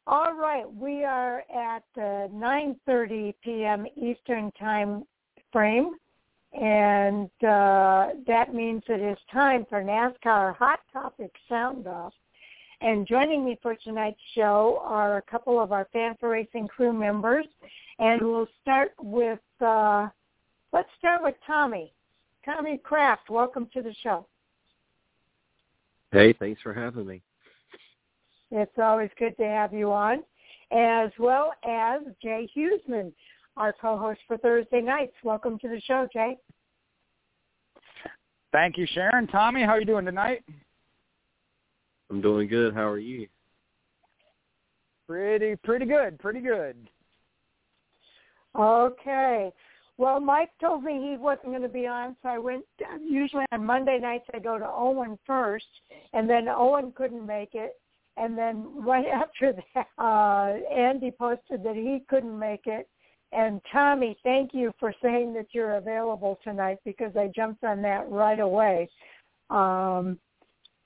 All 0.06 0.34
right, 0.34 0.70
we 0.74 1.02
are 1.04 1.44
at 1.54 1.82
uh, 1.96 2.28
9:30 2.28 3.34
p.m. 3.42 3.86
Eastern 3.96 4.50
Time 4.52 5.04
frame, 5.52 5.92
and 6.60 7.28
uh, 7.42 8.10
that 8.26 8.54
means 8.54 8.82
it 8.88 9.00
is 9.00 9.18
time 9.32 9.66
for 9.68 9.82
NASCAR 9.82 10.56
Hot 10.56 10.80
Topic 10.92 11.32
Sound 11.48 11.86
Off. 11.86 12.12
And 12.80 13.06
joining 13.06 13.44
me 13.44 13.58
for 13.62 13.74
tonight's 13.74 14.20
show 14.34 14.80
are 14.84 15.16
a 15.16 15.22
couple 15.22 15.60
of 15.60 15.72
our 15.72 15.88
Fan4Racing 15.94 16.68
crew 16.68 16.92
members, 16.92 17.46
and 17.98 18.20
we'll 18.20 18.48
start 18.62 18.92
with 19.00 19.40
uh, 19.60 20.08
let's 20.72 20.88
start 20.98 21.22
with 21.22 21.34
Tommy. 21.46 21.92
Tommy 22.44 22.78
Kraft, 22.78 23.30
welcome 23.30 23.68
to 23.72 23.80
the 23.80 23.94
show. 24.02 24.26
Hey, 26.12 26.34
thanks 26.34 26.60
for 26.60 26.74
having 26.74 27.06
me. 27.06 27.22
It's 28.50 28.78
always 28.78 29.10
good 29.18 29.36
to 29.38 29.44
have 29.44 29.72
you 29.72 29.90
on, 29.90 30.22
as 30.70 31.10
well 31.18 31.52
as 31.66 32.02
Jay 32.22 32.48
Hughesman, 32.54 33.12
our 33.56 33.72
co-host 33.72 34.20
for 34.26 34.36
Thursday 34.38 34.80
nights. 34.80 35.12
Welcome 35.22 35.58
to 35.60 35.68
the 35.68 35.80
show, 35.80 36.08
Jay. 36.12 36.36
Thank 38.52 38.78
you, 38.78 38.86
Sharon. 38.92 39.26
Tommy, 39.26 39.62
how 39.62 39.70
are 39.70 39.80
you 39.80 39.86
doing 39.86 40.04
tonight? 40.04 40.44
I'm 42.10 42.20
doing 42.20 42.48
good. 42.48 42.74
How 42.74 42.88
are 42.88 42.98
you? 42.98 43.26
Pretty, 45.06 45.56
pretty 45.56 45.86
good. 45.86 46.18
Pretty 46.18 46.40
good. 46.40 46.76
Okay. 48.56 49.52
Well, 49.96 50.18
Mike 50.20 50.50
told 50.60 50.82
me 50.82 51.10
he 51.10 51.16
wasn't 51.16 51.46
going 51.46 51.62
to 51.62 51.68
be 51.68 51.86
on, 51.86 52.16
so 52.22 52.28
I 52.28 52.38
went. 52.38 52.64
Usually 53.00 53.44
on 53.52 53.64
Monday 53.64 53.98
nights 54.00 54.26
I 54.34 54.38
go 54.38 54.58
to 54.58 54.68
Owen 54.68 55.18
first, 55.26 55.66
and 56.12 56.28
then 56.28 56.48
Owen 56.48 56.92
couldn't 56.96 57.24
make 57.24 57.54
it, 57.54 57.80
and 58.16 58.36
then 58.36 58.66
right 58.76 59.06
after 59.06 59.52
that, 59.52 59.86
uh, 59.98 60.54
Andy 60.72 61.12
posted 61.12 61.62
that 61.62 61.76
he 61.76 62.02
couldn't 62.08 62.36
make 62.36 62.66
it. 62.66 62.88
And 63.34 63.60
Tommy, 63.72 64.16
thank 64.22 64.54
you 64.54 64.72
for 64.78 64.94
saying 65.02 65.34
that 65.34 65.46
you're 65.52 65.74
available 65.74 66.38
tonight 66.44 66.78
because 66.84 67.16
I 67.16 67.30
jumped 67.34 67.64
on 67.64 67.82
that 67.82 68.08
right 68.08 68.38
away 68.38 68.88
um, 69.50 70.18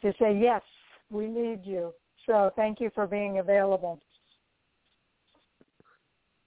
to 0.03 0.12
say 0.18 0.38
yes, 0.38 0.62
we 1.11 1.26
need 1.26 1.61
you. 1.64 1.92
So 2.26 2.51
thank 2.57 2.80
you 2.80 2.90
for 2.94 3.07
being 3.07 3.38
available. 3.38 4.01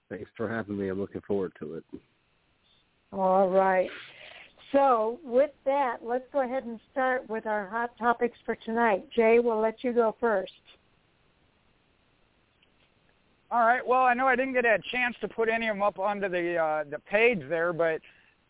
Thanks 0.08 0.30
for 0.36 0.48
having 0.48 0.76
me. 0.76 0.88
I'm 0.88 1.00
looking 1.00 1.22
forward 1.26 1.52
to 1.60 1.74
it. 1.74 1.84
All 3.12 3.48
right. 3.48 3.88
So 4.72 5.20
with 5.22 5.50
that, 5.64 5.98
let's 6.02 6.24
go 6.32 6.42
ahead 6.42 6.64
and 6.64 6.80
start 6.90 7.28
with 7.28 7.46
our 7.46 7.68
hot 7.68 7.96
topics 7.98 8.38
for 8.44 8.56
tonight. 8.56 9.04
Jay, 9.14 9.38
we'll 9.38 9.60
let 9.60 9.84
you 9.84 9.92
go 9.92 10.16
first. 10.18 10.52
All 13.52 13.66
right. 13.66 13.86
Well, 13.86 14.00
I 14.00 14.14
know 14.14 14.26
I 14.26 14.34
didn't 14.34 14.54
get 14.54 14.64
a 14.64 14.78
chance 14.90 15.14
to 15.20 15.28
put 15.28 15.50
any 15.50 15.68
of 15.68 15.76
them 15.76 15.82
up 15.82 15.98
onto 15.98 16.26
the 16.26 16.56
uh, 16.56 16.84
the 16.90 16.98
page 16.98 17.42
there, 17.50 17.74
but 17.74 18.00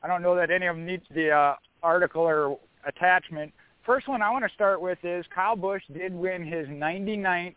I 0.01 0.07
don't 0.07 0.23
know 0.23 0.37
that 0.37 0.53
any 0.53 0.67
of 0.67 0.77
them 0.77 0.87
need 0.87 1.03
the 1.13 1.31
uh, 1.31 1.57
article 1.83 2.23
or 2.23 2.57
attachment. 2.87 3.53
First 3.85 4.07
one 4.07 4.23
I 4.23 4.31
want 4.31 4.45
to 4.45 4.55
start 4.55 4.81
with 4.81 4.99
is 5.03 5.27
Kyle 5.35 5.57
Busch 5.57 5.83
did 5.93 6.15
win 6.15 6.45
his 6.45 6.69
99th 6.69 7.57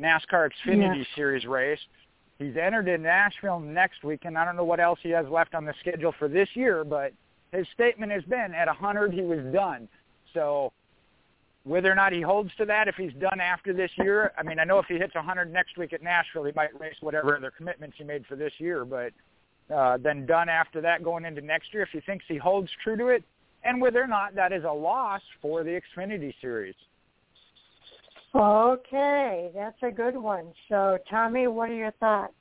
NASCAR 0.00 0.50
Xfinity. 0.66 1.06
Series 1.14 1.44
race. 1.44 1.78
He's 2.40 2.56
entered 2.56 2.88
in 2.88 3.02
Nashville 3.02 3.60
next 3.60 4.02
week, 4.02 4.24
and 4.24 4.36
I 4.36 4.44
don't 4.44 4.56
know 4.56 4.64
what 4.64 4.80
else 4.80 4.98
he 5.04 5.10
has 5.10 5.26
left 5.28 5.54
on 5.54 5.64
the 5.64 5.74
schedule 5.78 6.12
for 6.18 6.26
this 6.26 6.48
year, 6.54 6.82
but 6.82 7.12
his 7.52 7.64
statement 7.72 8.10
has 8.10 8.24
been 8.24 8.52
at 8.54 8.66
100 8.66 9.12
he 9.12 9.20
was 9.20 9.44
done. 9.52 9.88
So 10.34 10.72
whether 11.64 11.90
or 11.90 11.94
not 11.94 12.12
he 12.12 12.20
holds 12.20 12.50
to 12.56 12.64
that, 12.66 12.88
if 12.88 12.96
he's 12.96 13.12
done 13.14 13.40
after 13.40 13.72
this 13.72 13.90
year, 13.98 14.32
I 14.36 14.42
mean, 14.42 14.58
I 14.58 14.64
know 14.64 14.78
if 14.78 14.86
he 14.86 14.96
hits 14.96 15.14
100 15.14 15.52
next 15.52 15.78
week 15.78 15.92
at 15.92 16.02
Nashville, 16.02 16.44
he 16.44 16.52
might 16.56 16.78
race 16.80 16.96
whatever 17.00 17.36
other 17.36 17.52
commitments 17.56 17.96
he 17.98 18.04
made 18.04 18.26
for 18.26 18.36
this 18.36 18.52
year, 18.58 18.84
but 18.84 19.12
uh, 19.72 19.96
then 19.98 20.26
done 20.26 20.48
after 20.48 20.80
that 20.80 21.04
going 21.04 21.24
into 21.24 21.40
next 21.40 21.72
year, 21.72 21.84
if 21.84 21.90
he 21.92 22.00
thinks 22.00 22.24
he 22.26 22.36
holds 22.36 22.68
true 22.82 22.96
to 22.96 23.08
it, 23.08 23.22
and 23.64 23.80
whether 23.80 24.02
or 24.02 24.08
not 24.08 24.34
that 24.34 24.52
is 24.52 24.64
a 24.64 24.72
loss 24.72 25.22
for 25.40 25.62
the 25.62 25.80
Xfinity 25.96 26.34
Series. 26.40 26.74
Okay, 28.34 29.50
that's 29.54 29.78
a 29.82 29.90
good 29.90 30.16
one. 30.16 30.52
So, 30.68 30.98
Tommy, 31.08 31.46
what 31.46 31.70
are 31.70 31.74
your 31.74 31.92
thoughts? 31.92 32.32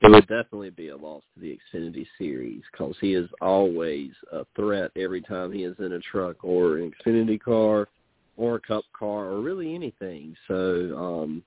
It 0.00 0.10
would 0.10 0.28
definitely 0.28 0.70
be 0.70 0.88
a 0.88 0.96
loss 0.96 1.22
to 1.34 1.40
the 1.40 1.58
Xfinity 1.74 2.06
Series 2.18 2.62
because 2.70 2.94
he 3.00 3.14
is 3.14 3.28
always 3.40 4.12
a 4.32 4.46
threat 4.54 4.92
every 4.96 5.20
time 5.20 5.52
he 5.52 5.64
is 5.64 5.74
in 5.80 5.92
a 5.92 5.98
truck 5.98 6.44
or 6.44 6.78
an 6.78 6.92
Xfinity 7.04 7.40
car 7.40 7.88
or 8.36 8.56
a 8.56 8.60
Cup 8.60 8.84
car 8.96 9.26
or 9.26 9.40
really 9.40 9.74
anything. 9.74 10.36
So 10.46 10.96
um, 10.96 11.42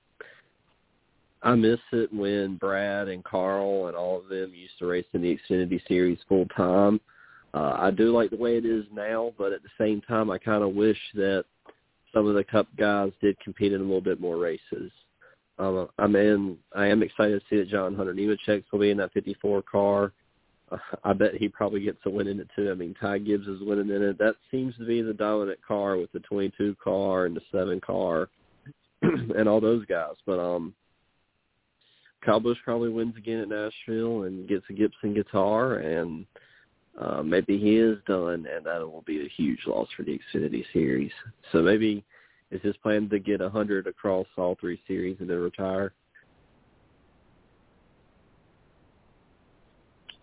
I 1.42 1.54
miss 1.54 1.80
it 1.92 2.12
when 2.12 2.56
Brad 2.56 3.08
and 3.08 3.24
Carl 3.24 3.86
and 3.86 3.96
all 3.96 4.18
of 4.18 4.28
them 4.28 4.52
used 4.54 4.78
to 4.80 4.86
race 4.86 5.06
in 5.14 5.22
the 5.22 5.38
Xfinity 5.38 5.80
Series 5.88 6.18
full 6.28 6.46
time. 6.54 7.00
Uh, 7.54 7.74
I 7.76 7.90
do 7.90 8.14
like 8.14 8.30
the 8.30 8.36
way 8.36 8.58
it 8.58 8.66
is 8.66 8.84
now, 8.92 9.32
but 9.38 9.52
at 9.52 9.62
the 9.62 9.70
same 9.78 10.02
time, 10.02 10.30
I 10.30 10.36
kind 10.36 10.62
of 10.62 10.74
wish 10.74 10.98
that 11.14 11.44
some 12.12 12.26
of 12.26 12.34
the 12.34 12.44
Cup 12.44 12.68
guys 12.76 13.12
did 13.22 13.40
compete 13.40 13.72
in 13.72 13.80
a 13.80 13.84
little 13.84 14.00
bit 14.02 14.20
more 14.20 14.36
races. 14.36 14.90
Um, 15.58 15.88
I'm 15.98 16.16
in. 16.16 16.56
I 16.74 16.86
am 16.86 17.02
excited 17.02 17.40
to 17.40 17.46
see 17.48 17.58
that 17.58 17.68
John 17.68 17.94
Hunter 17.94 18.14
Nemechek 18.14 18.64
will 18.72 18.80
be 18.80 18.90
in 18.90 18.96
that 18.98 19.12
54 19.12 19.62
car. 19.62 20.12
Uh, 20.70 20.78
I 21.04 21.12
bet 21.12 21.34
he 21.34 21.48
probably 21.48 21.82
gets 21.82 21.98
a 22.06 22.10
win 22.10 22.26
in 22.26 22.40
it 22.40 22.48
too. 22.56 22.70
I 22.70 22.74
mean, 22.74 22.94
Ty 23.00 23.18
Gibbs 23.18 23.46
is 23.46 23.60
winning 23.60 23.94
in 23.94 24.02
it. 24.02 24.18
That 24.18 24.36
seems 24.50 24.76
to 24.76 24.86
be 24.86 25.02
the 25.02 25.12
dominant 25.12 25.60
car 25.66 25.96
with 25.96 26.10
the 26.12 26.20
22 26.20 26.76
car 26.82 27.26
and 27.26 27.36
the 27.36 27.42
seven 27.52 27.80
car 27.80 28.28
and 29.02 29.48
all 29.48 29.60
those 29.60 29.84
guys. 29.86 30.14
But 30.26 30.38
um, 30.38 30.74
Kyle 32.24 32.40
Busch 32.40 32.58
probably 32.64 32.88
wins 32.88 33.16
again 33.16 33.40
at 33.40 33.48
Nashville 33.48 34.22
and 34.22 34.48
gets 34.48 34.64
a 34.70 34.72
Gibson 34.72 35.12
guitar, 35.12 35.76
and 35.76 36.24
uh, 36.98 37.22
maybe 37.22 37.58
he 37.58 37.76
is 37.76 37.98
done, 38.06 38.46
and 38.46 38.64
that 38.64 38.80
will 38.80 39.04
be 39.06 39.24
a 39.24 39.28
huge 39.28 39.60
loss 39.66 39.88
for 39.96 40.04
the 40.04 40.18
Xfinity 40.18 40.64
Series. 40.72 41.12
So 41.50 41.62
maybe 41.62 42.04
is 42.52 42.60
his 42.62 42.76
plan 42.76 43.08
to 43.08 43.18
get 43.18 43.40
a 43.40 43.48
hundred 43.48 43.86
across 43.86 44.26
all 44.36 44.56
three 44.60 44.78
series 44.86 45.16
and 45.20 45.28
then 45.28 45.38
retire? 45.38 45.94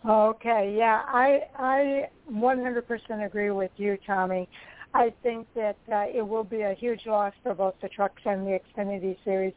Okay, 0.08 0.76
yeah, 0.78 1.02
I 1.08 1.42
I 1.58 2.10
100% 2.32 3.26
agree 3.26 3.52
with 3.52 3.72
you, 3.76 3.98
Tommy. 4.08 4.48
I 4.94 5.14
think 5.22 5.46
that 5.56 5.76
uh, 5.92 6.06
it 6.14 6.26
will 6.26 6.44
be 6.44 6.62
a 6.62 6.74
huge 6.74 7.06
loss 7.06 7.34
for 7.44 7.54
both 7.54 7.76
the 7.82 7.90
trucks 7.90 8.22
and 8.26 8.48
the 8.48 8.60
Xfinity 8.60 9.18
Series 9.26 9.54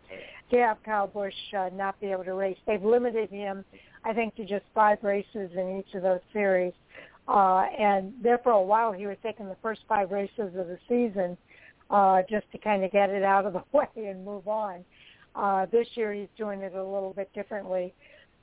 to 0.51 0.59
have 0.59 0.83
Kyle 0.83 1.07
Busch 1.07 1.33
uh, 1.57 1.71
not 1.73 1.99
be 2.01 2.09
able 2.09 2.25
to 2.25 2.35
race. 2.35 2.59
They've 2.67 2.83
limited 2.83 3.31
him, 3.31 3.65
I 4.05 4.13
think, 4.13 4.35
to 4.37 4.45
just 4.45 4.65
five 4.75 4.99
races 5.03 5.51
in 5.57 5.79
each 5.79 5.95
of 5.95 6.03
those 6.03 6.21
series. 6.33 6.75
Uh, 7.29 7.67
and 7.79 8.13
there 8.23 8.39
for 8.39 8.51
a 8.51 8.63
while, 8.63 8.93
he 8.93 9.07
was 9.07 9.17
taking 9.23 9.47
the 9.47 9.57
first 9.63 9.83
five 9.89 10.11
races 10.11 10.55
of 10.57 10.67
the 10.67 10.79
season 10.89 11.39
uh, 11.93 12.23
just 12.29 12.51
to 12.51 12.59
kind 12.59 12.83
of 12.83 12.91
get 12.91 13.11
it 13.11 13.23
out 13.23 13.47
of 13.47 13.53
the 13.53 13.63
way 13.73 13.87
and 13.97 14.25
move 14.25 14.49
on. 14.49 14.85
Uh, 15.35 15.67
this 15.71 15.87
year, 15.95 16.13
he's 16.13 16.29
doing 16.37 16.61
it 16.61 16.75
a 16.75 16.83
little 16.83 17.13
bit 17.15 17.33
differently. 17.35 17.95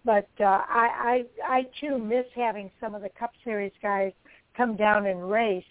But 0.05 0.29
uh, 0.39 0.61
I, 0.69 1.25
I, 1.43 1.55
I 1.57 1.67
too 1.81 1.97
miss 1.97 2.25
having 2.33 2.71
some 2.79 2.95
of 2.95 3.01
the 3.01 3.09
Cup 3.09 3.31
Series 3.43 3.73
guys 3.81 4.13
come 4.55 4.77
down 4.77 5.07
and 5.07 5.29
race 5.29 5.63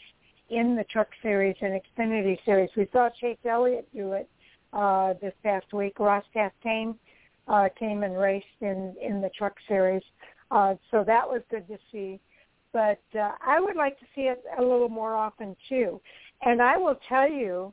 in 0.50 0.76
the 0.76 0.84
Truck 0.84 1.08
Series 1.22 1.56
and 1.60 1.80
Xfinity 1.80 2.38
Series. 2.44 2.70
We 2.76 2.88
saw 2.92 3.08
Chase 3.20 3.38
Elliott 3.48 3.88
do 3.94 4.12
it 4.12 4.28
uh, 4.72 5.14
this 5.20 5.34
past 5.42 5.72
week. 5.72 5.98
Ross 5.98 6.24
Chastain 6.34 6.94
uh, 7.46 7.68
came 7.78 8.02
and 8.02 8.18
raced 8.18 8.46
in 8.60 8.94
in 9.00 9.20
the 9.20 9.30
Truck 9.30 9.54
Series, 9.66 10.02
uh, 10.50 10.74
so 10.90 11.04
that 11.04 11.26
was 11.26 11.42
good 11.50 11.66
to 11.68 11.78
see. 11.90 12.20
But 12.72 13.00
uh, 13.18 13.32
I 13.44 13.60
would 13.60 13.76
like 13.76 13.98
to 13.98 14.06
see 14.14 14.22
it 14.22 14.42
a 14.58 14.62
little 14.62 14.90
more 14.90 15.14
often 15.14 15.56
too. 15.68 16.00
And 16.42 16.62
I 16.62 16.76
will 16.76 16.98
tell 17.08 17.28
you 17.28 17.72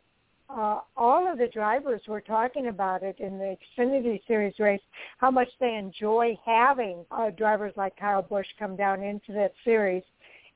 uh, 0.50 0.80
all 0.96 1.32
of 1.32 1.38
the 1.38 1.48
drivers 1.48 2.02
were 2.08 2.22
talking 2.22 2.68
about 2.68 3.04
it 3.04 3.20
in 3.20 3.38
the 3.38 3.58
Xfinity 3.78 4.22
Series 4.28 4.54
race, 4.60 4.82
how 5.18 5.32
much 5.32 5.50
they 5.60 5.76
enjoy 5.76 6.38
having 6.46 7.06
uh, 7.12 7.32
drivers 7.32 7.74
like 7.76 7.96
Kyle 7.98 8.22
Busch 8.22 8.48
come 8.60 8.76
down 8.76 9.02
into 9.04 9.34
that 9.34 9.54
series 9.64 10.04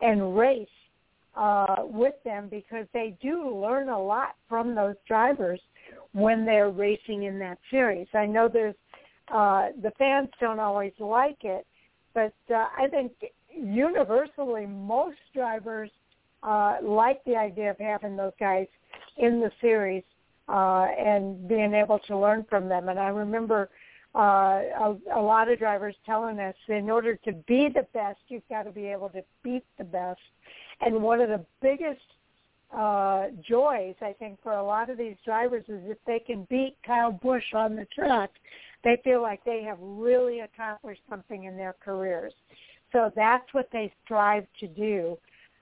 and 0.01 0.37
race 0.37 0.67
uh, 1.35 1.77
with 1.79 2.15
them 2.23 2.47
because 2.49 2.85
they 2.93 3.15
do 3.21 3.55
learn 3.55 3.89
a 3.89 3.99
lot 3.99 4.35
from 4.47 4.75
those 4.75 4.95
drivers 5.07 5.59
when 6.11 6.45
they're 6.45 6.69
racing 6.69 7.23
in 7.23 7.39
that 7.39 7.57
series. 7.71 8.07
I 8.13 8.25
know 8.25 8.47
there's 8.51 8.75
uh, 9.33 9.69
the 9.81 9.91
fans 9.97 10.29
don't 10.39 10.59
always 10.59 10.93
like 10.99 11.43
it, 11.43 11.65
but 12.13 12.33
uh, 12.51 12.65
I 12.77 12.87
think 12.89 13.11
universally 13.55 14.65
most 14.65 15.17
drivers 15.33 15.91
uh, 16.43 16.77
like 16.81 17.23
the 17.25 17.35
idea 17.35 17.71
of 17.71 17.77
having 17.79 18.15
those 18.15 18.33
guys 18.39 18.67
in 19.17 19.39
the 19.39 19.51
series 19.61 20.03
uh, 20.47 20.87
and 20.97 21.47
being 21.47 21.73
able 21.73 21.99
to 21.99 22.17
learn 22.17 22.45
from 22.49 22.67
them. 22.67 22.89
And 22.89 22.99
I 22.99 23.09
remember 23.09 23.69
uh, 24.15 24.19
a, 24.19 24.97
a 25.15 25.21
lot 25.21 25.49
of 25.49 25.59
drivers 25.59 25.95
telling 26.05 26.39
us 26.39 26.55
in 26.67 26.89
order 26.89 27.15
to 27.15 27.33
be 27.47 27.69
the 27.73 27.85
best, 27.93 28.19
you've 28.27 28.47
got 28.49 28.63
to 28.63 28.71
be 28.71 28.87
able 28.87 29.09
to 29.09 29.23
beat 29.43 29.65
the 29.77 29.83
best. 29.83 30.21
And 30.81 31.03
one 31.03 31.21
of 31.21 31.29
the 31.29 31.45
biggest 31.61 32.01
uh, 32.75 33.27
joys, 33.47 33.95
I 34.01 34.13
think, 34.17 34.41
for 34.41 34.53
a 34.53 34.63
lot 34.63 34.89
of 34.89 34.97
these 34.97 35.15
drivers 35.25 35.63
is 35.67 35.81
if 35.85 35.97
they 36.07 36.19
can 36.19 36.47
beat 36.49 36.75
Kyle 36.85 37.11
Busch 37.11 37.53
on 37.53 37.75
the 37.75 37.85
track, 37.93 38.31
they 38.83 38.99
feel 39.03 39.21
like 39.21 39.43
they 39.43 39.61
have 39.63 39.77
really 39.81 40.39
accomplished 40.39 41.01
something 41.09 41.43
in 41.43 41.57
their 41.57 41.75
careers. 41.83 42.33
So 42.91 43.11
that's 43.15 43.53
what 43.53 43.69
they 43.71 43.93
strive 44.03 44.45
to 44.61 44.67
do 44.67 45.17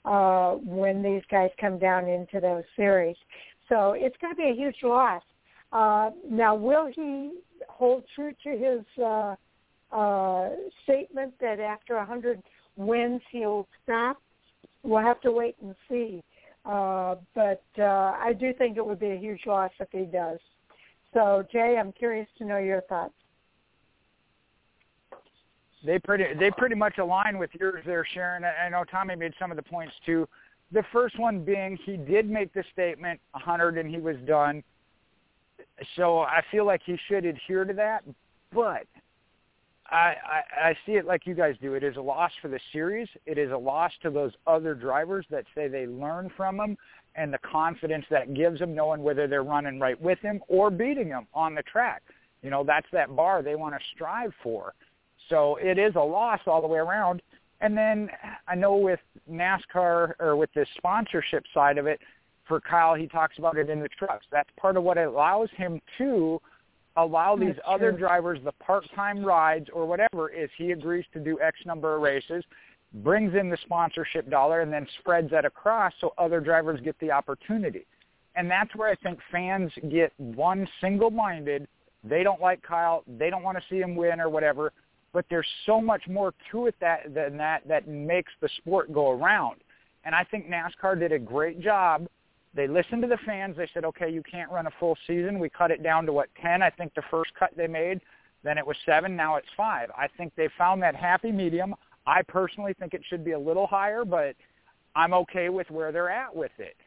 uh, 0.05 0.53
when 0.53 1.03
these 1.03 1.21
guys 1.29 1.49
come 1.59 1.77
down 1.77 2.07
into 2.07 2.39
those 2.39 2.63
series. 2.75 3.15
So 3.69 3.93
it's 3.93 4.15
going 4.21 4.33
to 4.33 4.37
be 4.37 4.49
a 4.49 4.55
huge 4.55 4.77
loss. 4.83 5.21
Uh, 5.71 6.11
now, 6.29 6.55
will 6.55 6.89
he 6.93 7.31
hold 7.67 8.03
true 8.15 8.31
to 8.43 8.49
his 8.51 9.03
uh, 9.03 9.35
uh, 9.91 10.49
statement 10.83 11.33
that 11.41 11.59
after 11.59 11.95
100 11.95 12.41
wins 12.77 13.21
he'll 13.31 13.67
stop? 13.83 14.17
We'll 14.83 15.03
have 15.03 15.19
to 15.21 15.31
wait 15.31 15.55
and 15.61 15.75
see. 15.89 16.23
Uh, 16.65 17.15
but 17.35 17.63
uh, 17.77 18.13
I 18.17 18.33
do 18.37 18.53
think 18.53 18.77
it 18.77 18.85
would 18.85 18.99
be 18.99 19.11
a 19.11 19.17
huge 19.17 19.41
loss 19.45 19.71
if 19.79 19.87
he 19.91 20.05
does. 20.05 20.39
So, 21.13 21.43
Jay, 21.51 21.77
I'm 21.79 21.91
curious 21.91 22.27
to 22.37 22.45
know 22.45 22.57
your 22.57 22.81
thoughts 22.81 23.13
they 25.83 25.99
pretty 25.99 26.25
they 26.39 26.51
pretty 26.51 26.75
much 26.75 26.97
align 26.97 27.37
with 27.37 27.49
yours 27.59 27.83
there, 27.85 28.05
Sharon. 28.13 28.43
I 28.43 28.69
know 28.69 28.83
Tommy 28.83 29.15
made 29.15 29.33
some 29.39 29.51
of 29.51 29.57
the 29.57 29.63
points 29.63 29.93
too. 30.05 30.27
The 30.71 30.83
first 30.91 31.17
one 31.19 31.43
being 31.43 31.77
he 31.85 31.97
did 31.97 32.29
make 32.29 32.53
the 32.53 32.63
statement 32.73 33.19
100 33.31 33.77
and 33.77 33.89
he 33.89 33.99
was 33.99 34.17
done. 34.25 34.63
So 35.95 36.19
I 36.19 36.41
feel 36.51 36.65
like 36.65 36.81
he 36.85 36.97
should 37.07 37.25
adhere 37.25 37.63
to 37.63 37.73
that. 37.73 38.03
But 38.53 38.87
I, 39.89 40.15
I, 40.25 40.69
I 40.69 40.77
see 40.85 40.93
it 40.93 41.05
like 41.05 41.25
you 41.25 41.33
guys 41.33 41.55
do. 41.61 41.73
It 41.75 41.83
is 41.83 41.95
a 41.95 42.01
loss 42.01 42.31
for 42.41 42.47
the 42.49 42.59
series. 42.73 43.07
It 43.25 43.37
is 43.37 43.51
a 43.51 43.57
loss 43.57 43.91
to 44.01 44.09
those 44.09 44.33
other 44.45 44.73
drivers 44.73 45.25
that 45.29 45.45
say 45.55 45.67
they 45.67 45.87
learn 45.87 46.29
from 46.35 46.59
him 46.59 46.77
and 47.15 47.33
the 47.33 47.39
confidence 47.39 48.05
that 48.09 48.33
gives 48.33 48.59
them 48.59 48.75
knowing 48.75 49.01
whether 49.01 49.27
they're 49.27 49.43
running 49.43 49.79
right 49.79 49.99
with 50.01 50.19
him 50.19 50.41
or 50.47 50.69
beating 50.69 51.07
him 51.07 51.27
on 51.33 51.55
the 51.55 51.63
track. 51.63 52.03
You 52.41 52.49
know, 52.49 52.63
that's 52.63 52.87
that 52.91 53.15
bar 53.15 53.41
they 53.41 53.55
want 53.55 53.75
to 53.75 53.79
strive 53.95 54.33
for. 54.43 54.73
So 55.29 55.57
it 55.61 55.77
is 55.77 55.95
a 55.95 56.01
loss 56.01 56.39
all 56.47 56.61
the 56.61 56.67
way 56.67 56.79
around. 56.79 57.21
And 57.61 57.77
then 57.77 58.09
I 58.47 58.55
know 58.55 58.75
with 58.75 58.99
NASCAR 59.29 60.13
or 60.19 60.35
with 60.35 60.53
the 60.53 60.65
sponsorship 60.77 61.43
side 61.53 61.77
of 61.77 61.87
it, 61.87 61.99
for 62.47 62.61
Kyle, 62.61 62.95
he 62.95 63.07
talks 63.07 63.37
about 63.39 63.57
it 63.57 63.69
in 63.69 63.81
the 63.81 63.89
trucks. 63.89 64.25
That's 64.31 64.49
part 64.57 64.77
of 64.77 64.83
what 64.83 64.97
allows 64.97 65.49
him 65.57 65.81
to 65.97 66.39
allow 66.95 67.35
these 67.35 67.55
That's 67.55 67.67
other 67.67 67.91
true. 67.91 67.99
drivers 67.99 68.39
the 68.43 68.53
part-time 68.53 69.23
rides 69.23 69.67
or 69.73 69.85
whatever 69.85 70.29
is 70.29 70.49
he 70.57 70.71
agrees 70.71 71.05
to 71.13 71.19
do 71.19 71.39
X 71.41 71.59
number 71.65 71.95
of 71.95 72.01
races, 72.01 72.43
brings 72.93 73.35
in 73.35 73.49
the 73.49 73.57
sponsorship 73.65 74.29
dollar, 74.29 74.61
and 74.61 74.71
then 74.71 74.87
spreads 74.99 75.29
that 75.31 75.45
across 75.45 75.93
so 75.99 76.13
other 76.17 76.39
drivers 76.39 76.79
get 76.81 76.97
the 76.99 77.11
opportunity. 77.11 77.85
And 78.35 78.49
that's 78.49 78.73
where 78.75 78.89
I 78.89 78.95
think 78.95 79.19
fans 79.31 79.71
get 79.89 80.13
one 80.17 80.67
single-minded. 80.79 81.67
They 82.03 82.23
don't 82.23 82.39
like 82.39 82.61
Kyle. 82.61 83.03
They 83.17 83.29
don't 83.29 83.43
want 83.43 83.57
to 83.57 83.63
see 83.69 83.81
him 83.81 83.95
win 83.95 84.21
or 84.21 84.29
whatever 84.29 84.71
but 85.13 85.25
there's 85.29 85.47
so 85.65 85.81
much 85.81 86.07
more 86.07 86.33
to 86.51 86.67
it 86.67 86.75
that, 86.79 87.13
than 87.13 87.37
that 87.37 87.67
that 87.67 87.87
makes 87.87 88.31
the 88.41 88.49
sport 88.57 88.93
go 88.93 89.11
around. 89.11 89.57
And 90.03 90.13
I 90.13 90.23
think 90.23 90.47
NASCAR 90.47 90.99
did 90.99 91.11
a 91.11 91.19
great 91.19 91.59
job. 91.59 92.07
They 92.53 92.67
listened 92.67 93.01
to 93.01 93.07
the 93.07 93.17
fans. 93.25 93.57
They 93.57 93.69
said, 93.73 93.85
okay, 93.85 94.09
you 94.09 94.23
can't 94.23 94.51
run 94.51 94.67
a 94.67 94.71
full 94.79 94.97
season. 95.05 95.39
We 95.39 95.49
cut 95.49 95.71
it 95.71 95.83
down 95.83 96.05
to, 96.05 96.13
what, 96.13 96.29
10? 96.41 96.61
I 96.61 96.69
think 96.69 96.93
the 96.95 97.03
first 97.11 97.31
cut 97.37 97.51
they 97.55 97.67
made. 97.67 98.01
Then 98.43 98.57
it 98.57 98.65
was 98.65 98.77
7. 98.85 99.15
Now 99.15 99.35
it's 99.35 99.47
5. 99.57 99.91
I 99.97 100.07
think 100.17 100.33
they 100.35 100.49
found 100.57 100.81
that 100.81 100.95
happy 100.95 101.31
medium. 101.31 101.75
I 102.05 102.21
personally 102.21 102.73
think 102.79 102.93
it 102.93 103.01
should 103.09 103.25
be 103.25 103.31
a 103.31 103.39
little 103.39 103.67
higher, 103.67 104.05
but 104.05 104.35
I'm 104.95 105.13
okay 105.13 105.49
with 105.49 105.69
where 105.69 105.91
they're 105.91 106.09
at 106.09 106.33
with 106.33 106.51
it. 106.57 106.77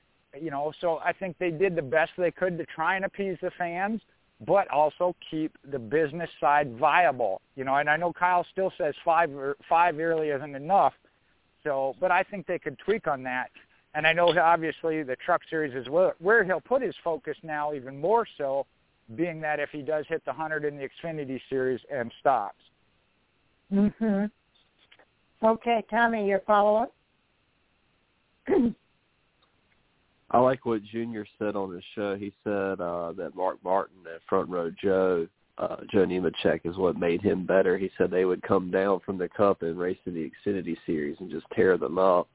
You 0.41 0.51
know, 0.51 0.73
so 0.81 0.99
I 1.05 1.13
think 1.13 1.37
they 1.39 1.51
did 1.51 1.77
the 1.77 1.83
best 1.83 2.13
they 2.17 2.31
could 2.31 2.57
to 2.59 2.65
try 2.67 2.97
and 2.97 3.05
appease 3.05 3.37
the 3.43 3.51
fans 3.59 4.01
but 4.47 4.69
also 4.71 5.15
keep 5.31 5.57
the 5.71 5.79
business 5.79 6.31
side 6.41 6.77
viable. 6.77 7.41
You 7.57 7.65
know, 7.65 7.77
and 7.77 7.91
I 7.91 7.97
know 7.97 8.13
Kyle 8.13 8.47
still 8.51 8.73
says 8.79 8.95
five 9.05 9.31
or 9.31 9.57
five 9.69 9.97
yearly 9.97 10.29
isn't 10.29 10.55
enough. 10.55 10.95
So, 11.63 11.95
but 12.01 12.11
I 12.11 12.23
think 12.23 12.47
they 12.47 12.59
could 12.59 12.79
tweak 12.79 13.07
on 13.07 13.23
that. 13.25 13.51
And 13.95 14.07
I 14.07 14.13
know 14.13 14.33
obviously 14.39 15.03
the 15.03 15.17
Truck 15.17 15.43
Series 15.51 15.75
is 15.75 15.89
where, 15.89 16.15
where 16.21 16.45
he'll 16.45 16.61
put 16.61 16.81
his 16.81 16.95
focus 17.03 17.37
now, 17.43 17.75
even 17.75 18.01
more 18.01 18.27
so, 18.39 18.67
being 19.17 19.41
that 19.41 19.59
if 19.59 19.71
he 19.71 19.83
does 19.83 20.07
hit 20.09 20.25
the 20.25 20.33
hundred 20.33 20.65
in 20.65 20.79
the 20.79 20.89
Xfinity 20.89 21.41
Series 21.51 21.81
and 21.93 22.13
stops. 22.21 22.63
Mhm. 23.73 24.31
Okay, 25.43 25.85
Tommy, 25.91 26.29
your 26.29 26.41
follow 26.41 26.83
up. 26.83 26.95
I 30.33 30.39
like 30.39 30.65
what 30.65 30.85
Junior 30.85 31.27
said 31.39 31.57
on 31.57 31.75
his 31.75 31.83
show. 31.95 32.15
He 32.17 32.33
said 32.45 32.81
uh, 32.81 33.13
that 33.17 33.35
Mark 33.35 33.59
Martin 33.65 33.97
and 34.11 34.21
Front 34.29 34.49
Row 34.49 34.71
Joe, 34.81 35.27
uh, 35.59 35.77
Joe 35.93 36.07
Nemechek, 36.07 36.61
is 36.65 36.77
what 36.77 36.97
made 36.97 37.21
him 37.21 37.45
better. 37.45 37.77
He 37.77 37.91
said 37.99 38.11
they 38.11 38.25
would 38.25 38.43
come 38.43 38.71
down 38.71 39.01
from 39.01 39.19
the 39.19 39.29
Cup 39.29 39.63
and 39.63 39.77
race 39.77 39.99
in 40.07 40.15
the 40.15 40.31
Xfinity 40.31 40.77
Series 40.87 41.17
and 41.19 41.31
just 41.31 41.47
tear 41.53 41.77
them 41.77 41.99
up. 41.99 42.29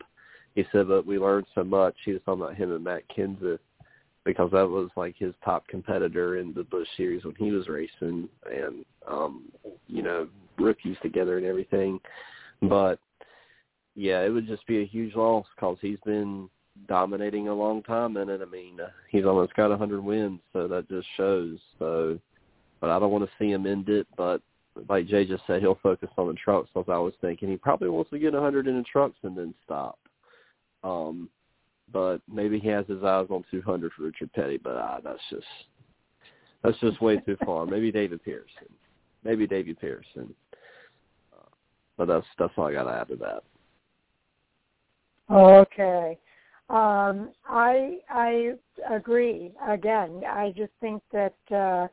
He 0.56 0.66
said, 0.72 0.90
but 0.90 1.06
we 1.06 1.18
learned 1.18 1.48
so 1.56 1.64
much. 1.64 1.96
He 2.04 2.12
was 2.12 2.22
talking 2.26 2.44
about 2.44 2.56
him 2.56 2.74
and 2.74 2.84
Matt 2.84 3.04
Kenseth 3.16 3.60
because 4.26 4.52
that 4.52 4.68
was 4.68 4.90
like 4.98 5.16
his 5.18 5.34
top 5.44 5.66
competitor 5.68 6.38
in 6.38 6.54
the 6.54 6.64
Busch 6.64 6.88
Series 6.98 7.24
when 7.24 7.36
he 7.36 7.52
was 7.52 7.70
racing 7.70 8.28
and, 8.52 8.84
um, 9.08 9.44
you 9.88 10.02
know, 10.02 10.28
rookies 10.58 10.98
together 11.02 11.38
and 11.38 11.46
everything. 11.46 12.00
But, 12.62 13.00
yeah, 13.96 14.22
it 14.22 14.30
would 14.30 14.48
just 14.48 14.66
be 14.68 14.82
a 14.82 14.86
huge 14.86 15.16
loss 15.16 15.46
because 15.56 15.78
he's 15.80 16.00
been– 16.06 16.50
dominating 16.88 17.48
a 17.48 17.54
long 17.54 17.82
time 17.84 18.18
in 18.18 18.30
it. 18.30 18.42
I 18.42 18.46
mean, 18.46 18.80
uh, 18.80 18.90
he's 19.10 19.26
almost 19.26 19.56
got 19.56 19.68
a 19.68 19.70
100 19.70 20.04
wins, 20.04 20.40
so 20.54 20.68
that 20.68 20.90
just 20.90 21.08
shows. 21.18 21.58
So, 21.80 22.20
but 22.82 22.90
I 22.90 23.00
don't 23.00 23.12
want 23.12 23.24
to 23.24 23.32
see 23.40 23.52
him 23.52 23.66
end 23.66 23.90
it. 23.90 24.08
But 24.18 24.42
like 24.90 25.08
Jay 25.08 25.26
just 25.26 25.44
said, 25.48 25.62
he'll 25.62 25.80
focus 25.82 26.10
on 26.18 26.28
the 26.28 26.34
trucks. 26.34 26.70
As 26.76 26.86
I 26.88 26.98
was 26.98 27.14
thinking, 27.22 27.50
he 27.50 27.58
probably 27.58 27.90
wants 27.90 28.12
to 28.12 28.20
get 28.20 28.34
a 28.34 28.38
100 28.38 28.68
in 28.68 28.78
the 28.78 28.84
trucks 28.84 29.18
and 29.24 29.38
then 29.38 29.54
stop. 29.64 30.00
Um, 30.84 31.30
but 31.92 32.20
maybe 32.32 32.60
he 32.60 32.68
has 32.70 32.86
his 32.88 33.04
eyes 33.04 33.28
on 33.30 33.44
200 33.52 33.94
for 33.94 34.04
Richard 34.04 34.32
Petty. 34.34 34.58
But 34.58 34.76
uh, 34.76 35.00
that's 35.04 35.20
just 35.30 35.46
that's 36.64 36.80
just 36.80 37.02
way 37.02 37.18
too 37.18 37.38
far. 37.46 37.66
Maybe 37.68 37.92
David 37.92 38.24
Pearson. 38.24 38.70
Maybe 39.24 39.48
David 39.48 39.80
Pearson. 39.80 40.34
Uh, 41.34 41.50
but 41.98 42.08
that's 42.08 42.26
that's 42.38 42.54
all 42.58 42.68
I 42.68 42.74
got 42.74 42.84
to 42.84 42.92
add 42.92 43.08
to 43.10 43.16
that. 43.18 43.44
Okay. 45.32 46.20
Um, 46.70 47.32
I 47.48 48.00
I 48.10 48.54
agree. 48.90 49.52
Again, 49.68 50.24
I 50.28 50.52
just 50.58 50.72
think 50.82 51.04
that 51.12 51.36
uh, 51.52 51.88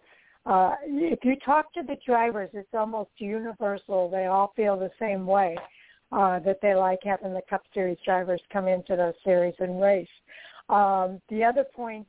uh, 0.49 0.77
if 0.85 1.19
you 1.25 1.37
talk 1.45 1.73
to 1.75 1.83
the 1.83 1.97
drivers, 2.07 2.51
it's 2.55 2.73
almost 2.73 3.11
universal. 3.19 4.11
They 4.11 4.27
all 4.27 4.53
feel 4.57 4.79
the 4.79 4.91
same 4.99 5.27
way 5.27 5.57
uh, 6.11 6.39
that 6.41 6.61
they 6.63 6.75
like 6.75 7.01
having 7.05 7.35
the 7.35 7.43
Cup 7.51 7.65
Series 7.75 7.99
drivers 8.05 8.41
come 8.51 8.67
into 8.67 8.97
those 8.97 9.15
series 9.25 9.55
and 9.59 9.81
race. 9.81 10.09
Um, 10.71 11.21
the 11.29 11.45
other 11.45 11.65
point 11.65 12.07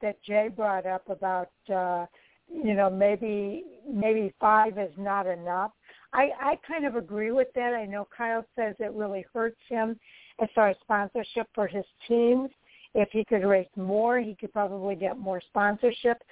that 0.00 0.22
Jay 0.22 0.48
brought 0.48 0.86
up 0.86 1.08
about 1.10 1.50
uh, 1.72 2.06
you 2.50 2.72
know 2.72 2.88
maybe 2.88 3.64
maybe 3.86 4.32
five 4.40 4.78
is 4.78 4.92
not 4.96 5.26
enough. 5.26 5.72
I 6.14 6.30
I 6.40 6.58
kind 6.66 6.86
of 6.86 6.96
agree 6.96 7.32
with 7.32 7.48
that. 7.54 7.74
I 7.74 7.84
know 7.84 8.08
Kyle 8.16 8.46
says 8.56 8.76
it 8.78 8.92
really 8.94 9.26
hurts 9.34 9.60
him 9.68 9.98
as 10.40 10.48
far 10.54 10.68
as 10.68 10.76
sponsorship 10.82 11.48
for 11.54 11.66
his 11.66 11.84
teams. 12.06 12.50
If 12.94 13.10
he 13.12 13.24
could 13.24 13.44
race 13.44 13.68
more, 13.76 14.18
he 14.18 14.34
could 14.34 14.52
probably 14.52 14.94
get 14.94 15.18
more 15.18 15.40
sponsorship. 15.48 16.22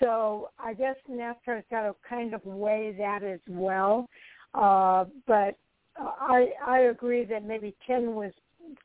So 0.00 0.50
I 0.58 0.74
guess 0.74 0.96
NASCAR's 1.10 1.64
got 1.70 1.82
to 1.82 1.94
kind 2.08 2.34
of 2.34 2.44
weigh 2.44 2.94
that 2.98 3.22
as 3.22 3.40
well. 3.48 4.08
Uh, 4.54 5.04
but 5.26 5.56
I 5.98 6.50
I 6.64 6.78
agree 6.90 7.24
that 7.24 7.44
maybe 7.44 7.74
ten 7.86 8.14
was 8.14 8.32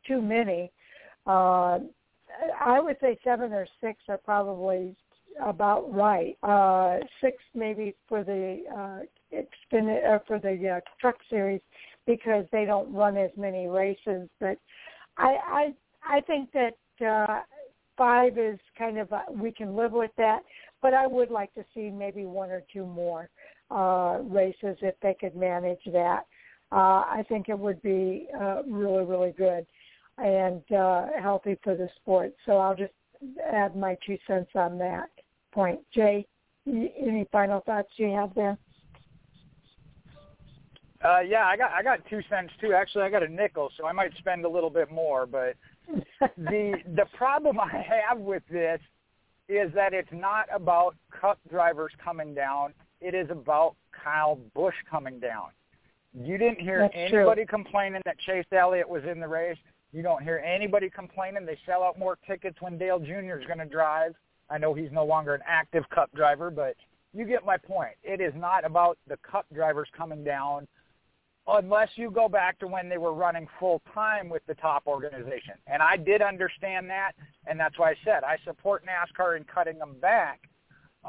too 0.08 0.22
many. 0.22 0.72
Uh, 1.26 1.80
I 2.60 2.80
would 2.80 2.98
say 3.00 3.18
seven 3.24 3.54
or 3.54 3.68
six 3.80 4.00
are 4.10 4.18
probably 4.18 4.96
about 5.42 5.94
right. 5.94 6.38
Uh, 6.44 6.98
six 7.22 7.38
maybe 7.54 7.96
for 8.08 8.24
the 8.24 8.64
uh, 8.72 9.36
Xfinity 9.36 10.16
uh, 10.16 10.20
for 10.28 10.40
the 10.40 10.78
uh, 10.78 10.80
Truck 11.00 11.16
Series 11.30 11.62
because 12.06 12.46
they 12.52 12.66
don't 12.66 12.94
run 12.94 13.18
as 13.18 13.32
many 13.38 13.68
races. 13.68 14.30
But 14.40 14.58
I 15.18 15.74
I 16.06 16.18
I 16.18 16.22
think 16.22 16.50
that 16.54 17.06
uh, 17.06 17.42
five 17.98 18.38
is 18.38 18.60
kind 18.78 18.98
of 18.98 19.12
a, 19.12 19.24
we 19.32 19.52
can 19.52 19.76
live 19.76 19.92
with 19.92 20.12
that. 20.18 20.42
But 20.82 20.94
I 20.94 21.08
would 21.08 21.32
like 21.32 21.54
to 21.54 21.64
see 21.74 21.90
maybe 21.90 22.26
one 22.26 22.50
or 22.50 22.64
two 22.72 22.86
more 22.86 23.30
uh, 23.72 24.20
races 24.24 24.78
if 24.82 24.96
they 25.02 25.16
could 25.20 25.36
manage 25.36 25.84
that. 25.92 26.24
Uh, 26.72 27.06
I 27.06 27.24
think 27.30 27.50
it 27.50 27.58
would 27.58 27.82
be 27.82 28.28
uh, 28.40 28.64
really 28.68 29.06
really 29.06 29.32
good 29.32 29.66
and 30.18 30.62
uh, 30.72 31.08
healthy 31.22 31.58
for 31.64 31.76
the 31.76 31.90
sport. 31.96 32.34
So 32.46 32.58
I'll 32.58 32.76
just 32.76 32.94
add 33.52 33.76
my 33.76 33.98
two 34.06 34.18
cents 34.28 34.52
on 34.56 34.78
that 34.80 35.10
point. 35.52 35.80
Jay, 35.94 36.26
any 36.68 37.28
final 37.32 37.62
thoughts 37.62 37.90
you 37.98 38.10
have 38.10 38.34
there? 38.36 38.58
Uh, 41.04 41.20
yeah, 41.20 41.46
I 41.46 41.58
got 41.58 41.72
I 41.72 41.84
got 41.84 42.00
two 42.10 42.22
cents 42.30 42.54
too. 42.62 42.74
Actually, 42.74 43.04
I 43.04 43.10
got 43.10 43.24
a 43.24 43.28
nickel, 43.28 43.70
so 43.78 43.86
I 43.86 43.92
might 43.92 44.16
spend 44.18 44.46
a 44.46 44.50
little 44.50 44.70
bit 44.70 44.90
more. 44.90 45.26
But 45.26 45.56
the 46.38 46.76
the 46.96 47.06
problem 47.14 47.60
I 47.60 47.86
have 48.10 48.20
with 48.20 48.44
this 48.50 48.80
is 49.50 49.72
that 49.76 49.94
it's 49.94 50.12
not 50.12 50.46
about 50.54 50.96
Cup 51.12 51.40
drivers 51.50 51.92
coming 52.04 52.34
down. 52.34 52.74
It 53.02 53.14
is 53.14 53.30
about 53.30 53.76
Kyle 54.04 54.40
Busch 54.56 54.76
coming 54.90 55.20
down. 55.20 55.48
You 56.14 56.38
didn't 56.38 56.62
hear 56.62 56.80
That's 56.80 56.94
anybody 56.96 57.46
true. 57.46 57.64
complaining 57.64 58.02
that 58.06 58.18
Chase 58.20 58.46
Elliott 58.52 58.88
was 58.88 59.04
in 59.04 59.20
the 59.20 59.28
race. 59.28 59.58
You 59.92 60.04
don't 60.04 60.24
hear 60.24 60.38
anybody 60.40 60.90
complaining 60.90 61.46
they 61.46 61.58
sell 61.66 61.84
out 61.84 62.00
more 62.00 62.18
tickets 62.26 62.58
when 62.62 62.78
Dale 62.78 63.00
Jr. 63.00 63.40
is 63.40 63.46
going 63.46 63.60
to 63.60 63.66
drive. 63.66 64.16
I 64.50 64.58
know 64.58 64.74
he's 64.74 64.92
no 64.92 65.06
longer 65.06 65.34
an 65.36 65.42
active 65.46 65.84
Cup 65.90 66.14
driver, 66.16 66.50
but 66.50 66.76
you 67.14 67.26
get 67.26 67.46
my 67.46 67.58
point. 67.58 67.94
It 68.04 68.22
is 68.22 68.34
not 68.36 68.64
about 68.66 68.98
the 69.08 69.18
Cup 69.18 69.46
drivers 69.54 69.88
coming 69.96 70.24
down 70.24 70.68
unless 71.48 71.90
you 71.96 72.10
go 72.10 72.30
back 72.30 72.58
to 72.60 72.68
when 72.68 72.90
they 72.90 72.98
were 72.98 73.14
running 73.14 73.48
full 73.60 73.82
time 73.94 74.30
with 74.30 74.46
the 74.48 74.56
top 74.56 74.84
organization. 74.88 75.56
And 75.68 75.82
I 75.82 75.98
did 75.98 76.22
understand 76.22 76.90
that, 76.90 77.14
and 77.48 77.60
that's 77.60 77.78
why 77.78 77.92
I 77.92 77.96
said 78.06 78.24
I 78.24 78.38
support 78.46 78.84
NASCAR 78.86 79.38
in 79.38 79.44
cutting 79.44 79.78
them 79.78 79.96
back, 80.02 80.42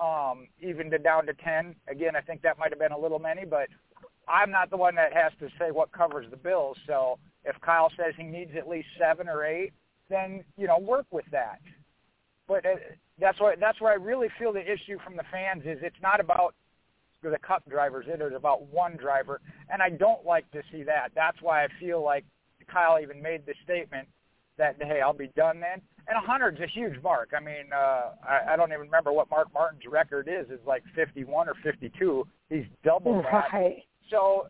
um, 0.01 0.49
even 0.61 0.91
to 0.91 0.99
down 0.99 1.27
to 1.27 1.35
10. 1.35 1.77
Again, 1.89 2.17
I 2.17 2.21
think 2.21 2.43
that 2.43 2.59
might 2.59 2.71
have 2.71 2.81
been 2.81 2.93
a 2.93 2.99
little 2.99 3.21
many, 3.21 3.45
but 3.45 3.69
I'm 4.29 4.51
not 4.51 4.71
the 4.71 4.77
one 4.77 4.95
that 4.97 5.13
has 5.13 5.33
to 5.41 5.49
say 5.59 5.71
what 5.71 5.93
covers 5.93 6.27
the 6.31 6.37
bills. 6.37 6.77
So 6.87 7.19
if 7.45 7.61
Kyle 7.61 7.91
says 7.97 8.15
he 8.17 8.25
needs 8.25 8.53
at 8.57 8.69
least 8.69 8.89
seven 8.99 9.29
or 9.29 9.45
eight, 9.45 9.73
then 10.11 10.45
you 10.57 10.67
know 10.67 10.79
work 10.79 11.07
with 11.11 11.27
that. 11.31 11.61
But 12.49 12.67
uh, 12.67 12.77
that's 13.19 13.41
why 13.41 13.55
that's 13.59 13.81
where 13.81 13.93
I 13.93 13.97
really 13.97 14.29
feel 14.39 14.53
the 14.53 14.61
issue 14.61 14.99
from 15.05 15.17
the 15.17 15.25
fans 15.31 15.63
is 15.65 15.79
it's 15.83 16.01
not 16.03 16.21
about 16.21 16.55
the 17.31 17.39
cup 17.39 17.69
drivers. 17.69 18.07
It 18.09 18.21
is 18.21 18.33
about 18.35 18.67
one 18.69 18.97
driver, 18.97 19.41
and 19.71 19.83
I 19.83 19.91
don't 19.91 20.25
like 20.25 20.51
to 20.53 20.63
see 20.73 20.83
that. 20.85 21.11
That's 21.15 21.41
why 21.41 21.65
I 21.65 21.69
feel 21.81 22.03
like 22.03 22.25
Kyle 22.71 22.99
even 23.01 23.23
made 23.23 23.47
the 23.47 23.55
statement 23.65 24.09
that 24.57 24.77
hey, 24.81 25.01
I'll 25.01 25.13
be 25.13 25.31
done 25.37 25.61
then. 25.61 25.81
And 26.07 26.19
a 26.19 26.21
hundred's 26.21 26.61
a 26.61 26.67
huge 26.67 27.03
mark. 27.03 27.31
I 27.37 27.41
mean, 27.41 27.73
uh, 27.75 28.11
I, 28.29 28.53
I 28.53 28.57
don't 28.57 28.71
even 28.71 28.83
remember 28.83 29.13
what 29.13 29.31
Mark 29.31 29.49
Martin's 29.55 29.85
record 29.91 30.29
is. 30.29 30.51
Is 30.51 30.61
like 30.67 30.83
51 30.95 31.49
or 31.49 31.55
52. 31.63 32.27
He's 32.51 32.65
double 32.85 33.23
that. 33.23 33.45
Right. 33.53 33.85
So, 34.11 34.49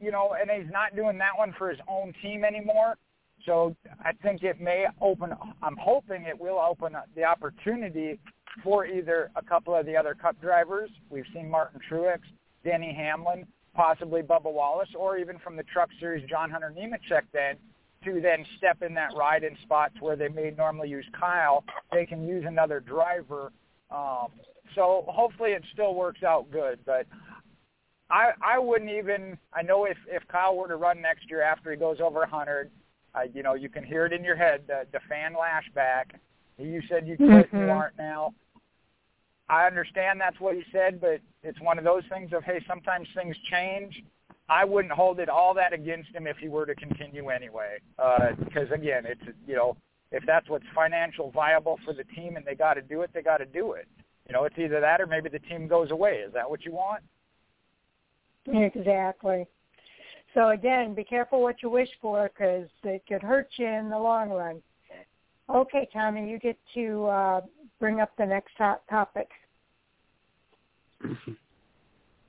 you 0.00 0.10
know, 0.10 0.34
and 0.40 0.50
he's 0.50 0.72
not 0.72 0.96
doing 0.96 1.18
that 1.18 1.36
one 1.36 1.54
for 1.58 1.68
his 1.68 1.78
own 1.86 2.14
team 2.22 2.44
anymore. 2.44 2.96
So 3.44 3.76
I 4.02 4.12
think 4.22 4.42
it 4.42 4.60
may 4.60 4.86
open. 5.00 5.32
I'm 5.62 5.76
hoping 5.76 6.22
it 6.22 6.38
will 6.38 6.58
open 6.58 6.96
the 7.14 7.24
opportunity 7.24 8.18
for 8.62 8.86
either 8.86 9.30
a 9.36 9.42
couple 9.42 9.74
of 9.74 9.86
the 9.86 9.96
other 9.96 10.14
Cup 10.14 10.40
drivers. 10.40 10.90
We've 11.10 11.24
seen 11.32 11.50
Martin 11.50 11.80
Truex, 11.90 12.20
Denny 12.64 12.94
Hamlin, 12.94 13.46
possibly 13.74 14.22
Bubba 14.22 14.52
Wallace, 14.52 14.88
or 14.96 15.18
even 15.18 15.38
from 15.38 15.56
the 15.56 15.64
Truck 15.64 15.88
Series, 15.98 16.28
John 16.28 16.50
Hunter 16.50 16.72
Nemechek. 16.76 17.22
Then 17.32 17.56
to 18.04 18.20
then 18.20 18.44
step 18.58 18.82
in 18.82 18.94
that 18.94 19.10
ride 19.16 19.44
in 19.44 19.56
spots 19.62 19.94
where 20.00 20.16
they 20.16 20.28
may 20.28 20.52
normally 20.56 20.88
use 20.88 21.06
Kyle, 21.18 21.64
they 21.90 22.04
can 22.04 22.26
use 22.26 22.44
another 22.46 22.80
driver. 22.80 23.50
Um, 23.90 24.28
so 24.74 25.04
hopefully 25.08 25.50
it 25.50 25.64
still 25.72 25.94
works 25.94 26.22
out 26.22 26.50
good. 26.50 26.78
But 26.84 27.06
I 28.10 28.32
I 28.42 28.58
wouldn't 28.58 28.90
even. 28.90 29.38
I 29.52 29.62
know 29.62 29.84
if 29.84 29.96
if 30.08 30.26
Kyle 30.28 30.56
were 30.56 30.68
to 30.68 30.76
run 30.76 31.00
next 31.00 31.30
year 31.30 31.42
after 31.42 31.70
he 31.70 31.76
goes 31.76 32.00
over 32.00 32.20
100 32.20 32.70
I, 33.14 33.28
you 33.32 33.42
know, 33.42 33.54
you 33.54 33.68
can 33.68 33.84
hear 33.84 34.06
it 34.06 34.12
in 34.12 34.24
your 34.24 34.36
head, 34.36 34.62
the, 34.66 34.86
the 34.92 34.98
fan 35.08 35.34
lashback. 35.34 36.18
You 36.58 36.82
said 36.88 37.06
you 37.06 37.16
quit 37.16 37.28
mm-hmm. 37.28 37.58
you 37.58 37.70
aren't 37.70 37.96
now. 37.96 38.34
I 39.48 39.66
understand 39.66 40.20
that's 40.20 40.40
what 40.40 40.54
he 40.56 40.62
said, 40.72 41.00
but 41.00 41.20
it's 41.42 41.60
one 41.60 41.78
of 41.78 41.84
those 41.84 42.02
things 42.10 42.32
of, 42.32 42.44
hey, 42.44 42.64
sometimes 42.66 43.08
things 43.14 43.36
change. 43.50 44.02
I 44.48 44.64
wouldn't 44.64 44.92
hold 44.92 45.20
it 45.20 45.28
all 45.28 45.54
that 45.54 45.72
against 45.72 46.14
him 46.14 46.26
if 46.26 46.36
he 46.36 46.48
were 46.48 46.66
to 46.66 46.74
continue 46.74 47.28
anyway. 47.28 47.78
Uh, 47.98 48.32
because 48.42 48.70
again, 48.70 49.04
it's, 49.06 49.22
you 49.46 49.54
know, 49.54 49.76
if 50.12 50.24
that's 50.26 50.48
what's 50.48 50.64
financial 50.74 51.30
viable 51.30 51.78
for 51.84 51.92
the 51.92 52.04
team 52.04 52.36
and 52.36 52.46
they 52.46 52.54
got 52.54 52.74
to 52.74 52.82
do 52.82 53.02
it, 53.02 53.10
they 53.12 53.22
got 53.22 53.38
to 53.38 53.46
do 53.46 53.72
it. 53.72 53.88
You 54.28 54.32
know, 54.32 54.44
it's 54.44 54.58
either 54.58 54.80
that 54.80 55.00
or 55.00 55.06
maybe 55.06 55.28
the 55.28 55.38
team 55.40 55.66
goes 55.68 55.90
away. 55.90 56.22
Is 56.26 56.32
that 56.32 56.48
what 56.48 56.64
you 56.64 56.72
want? 56.72 57.02
Exactly. 58.46 59.46
So 60.34 60.50
again, 60.50 60.94
be 60.94 61.04
careful 61.04 61.42
what 61.42 61.62
you 61.62 61.70
wish 61.70 61.88
for 62.00 62.28
because 62.28 62.68
it 62.82 63.02
could 63.08 63.22
hurt 63.22 63.48
you 63.56 63.66
in 63.66 63.88
the 63.88 63.98
long 63.98 64.30
run. 64.30 64.62
Okay, 65.48 65.88
Tommy, 65.92 66.28
you 66.28 66.38
get 66.38 66.58
to 66.74 67.04
uh, 67.06 67.40
bring 67.84 68.00
up 68.00 68.16
the 68.16 68.24
next 68.24 68.56
top 68.56 68.82
topic. 68.88 69.28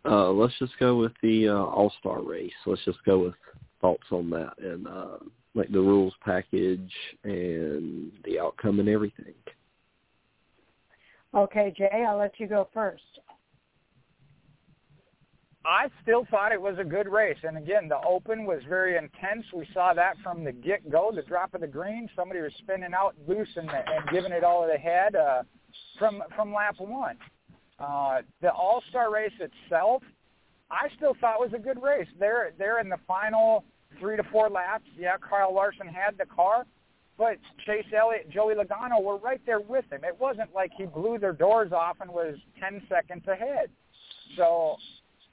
Uh, 0.08 0.30
let's 0.30 0.54
just 0.60 0.74
go 0.80 0.96
with 0.96 1.14
the 1.24 1.48
uh, 1.48 1.56
All 1.56 1.92
Star 2.00 2.22
race. 2.22 2.54
Let's 2.68 2.86
just 2.86 3.04
go 3.08 3.18
with 3.18 3.34
thoughts 3.82 4.06
on 4.12 4.30
that 4.30 4.54
and 4.60 4.88
uh, 4.88 5.18
like 5.56 5.72
the 5.72 5.82
rules 5.82 6.14
package 6.24 6.94
and 7.24 8.12
the 8.24 8.40
outcome 8.40 8.80
and 8.80 8.88
everything. 8.88 9.34
Okay, 11.34 11.74
Jay, 11.76 12.06
I'll 12.08 12.20
let 12.20 12.40
you 12.40 12.46
go 12.46 12.68
first. 12.72 13.02
I 15.68 15.90
still 16.04 16.28
thought 16.30 16.52
it 16.52 16.62
was 16.62 16.76
a 16.80 16.84
good 16.84 17.08
race. 17.08 17.38
And 17.44 17.58
again, 17.58 17.88
the 17.88 18.00
open 18.08 18.46
was 18.46 18.62
very 18.70 18.98
intense. 18.98 19.46
We 19.54 19.68
saw 19.74 19.94
that 19.94 20.16
from 20.24 20.44
the 20.44 20.52
get-go, 20.52 21.12
the 21.16 21.24
drop 21.24 21.54
of 21.54 21.62
the 21.62 21.68
green. 21.68 22.08
Somebody 22.16 22.42
was 22.42 22.52
spinning 22.60 22.94
out 22.94 23.16
loose 23.28 23.50
and, 23.56 23.70
and 23.70 24.10
giving 24.12 24.32
it 24.32 24.44
all 24.44 24.68
they 24.68 24.80
had 24.80 25.16
uh, 25.16 25.44
from 25.98 26.22
from 26.36 26.54
lap 26.54 26.76
one. 26.78 27.18
Uh, 27.80 28.22
the 28.42 28.52
All-Star 28.52 29.12
race 29.12 29.34
itself, 29.40 30.02
I 30.72 30.88
still 30.96 31.16
thought 31.20 31.40
was 31.40 31.52
a 31.54 31.60
good 31.60 31.82
race. 31.82 32.08
They're 32.20 32.54
they're 32.58 32.80
in 32.80 32.90
the 32.90 33.00
final 33.08 33.66
three 34.00 34.18
to 34.18 34.24
four 34.32 34.50
laps. 34.50 34.86
Yeah, 34.98 35.16
Kyle 35.18 35.54
Larson 35.54 35.88
had 35.88 36.18
the 36.18 36.26
car, 36.26 36.66
but 37.18 37.38
Chase 37.66 37.86
Elliott, 37.98 38.30
Joey 38.30 38.54
Logano 38.56 39.02
were 39.02 39.18
right 39.18 39.42
there 39.46 39.60
with 39.60 39.86
him. 39.92 40.04
It 40.04 40.18
wasn't 40.20 40.54
like 40.54 40.72
he 40.78 40.86
blew 40.86 41.18
their 41.18 41.34
doors 41.34 41.72
off 41.72 41.98
and 42.02 42.12
was 42.12 42.36
10 42.60 42.84
seconds 42.90 43.28
ahead. 43.28 43.70
So 44.38 44.76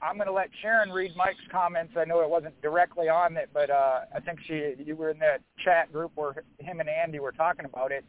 I'm 0.02 0.16
going 0.16 0.26
to 0.26 0.32
let 0.32 0.50
Sharon 0.60 0.90
read 0.90 1.14
Mike's 1.16 1.46
comments. 1.50 1.94
I 1.96 2.04
know 2.04 2.20
it 2.22 2.28
wasn't 2.28 2.60
directly 2.60 3.08
on 3.08 3.36
it, 3.36 3.50
but 3.54 3.70
uh, 3.70 4.00
I 4.14 4.18
think 4.20 4.40
she 4.46 4.74
you 4.84 4.96
were 4.96 5.10
in 5.10 5.18
that 5.20 5.40
chat 5.64 5.92
group 5.92 6.10
where 6.16 6.34
him 6.58 6.80
and 6.80 6.88
Andy 6.88 7.20
were 7.20 7.32
talking 7.32 7.64
about 7.64 7.92
it. 7.92 8.04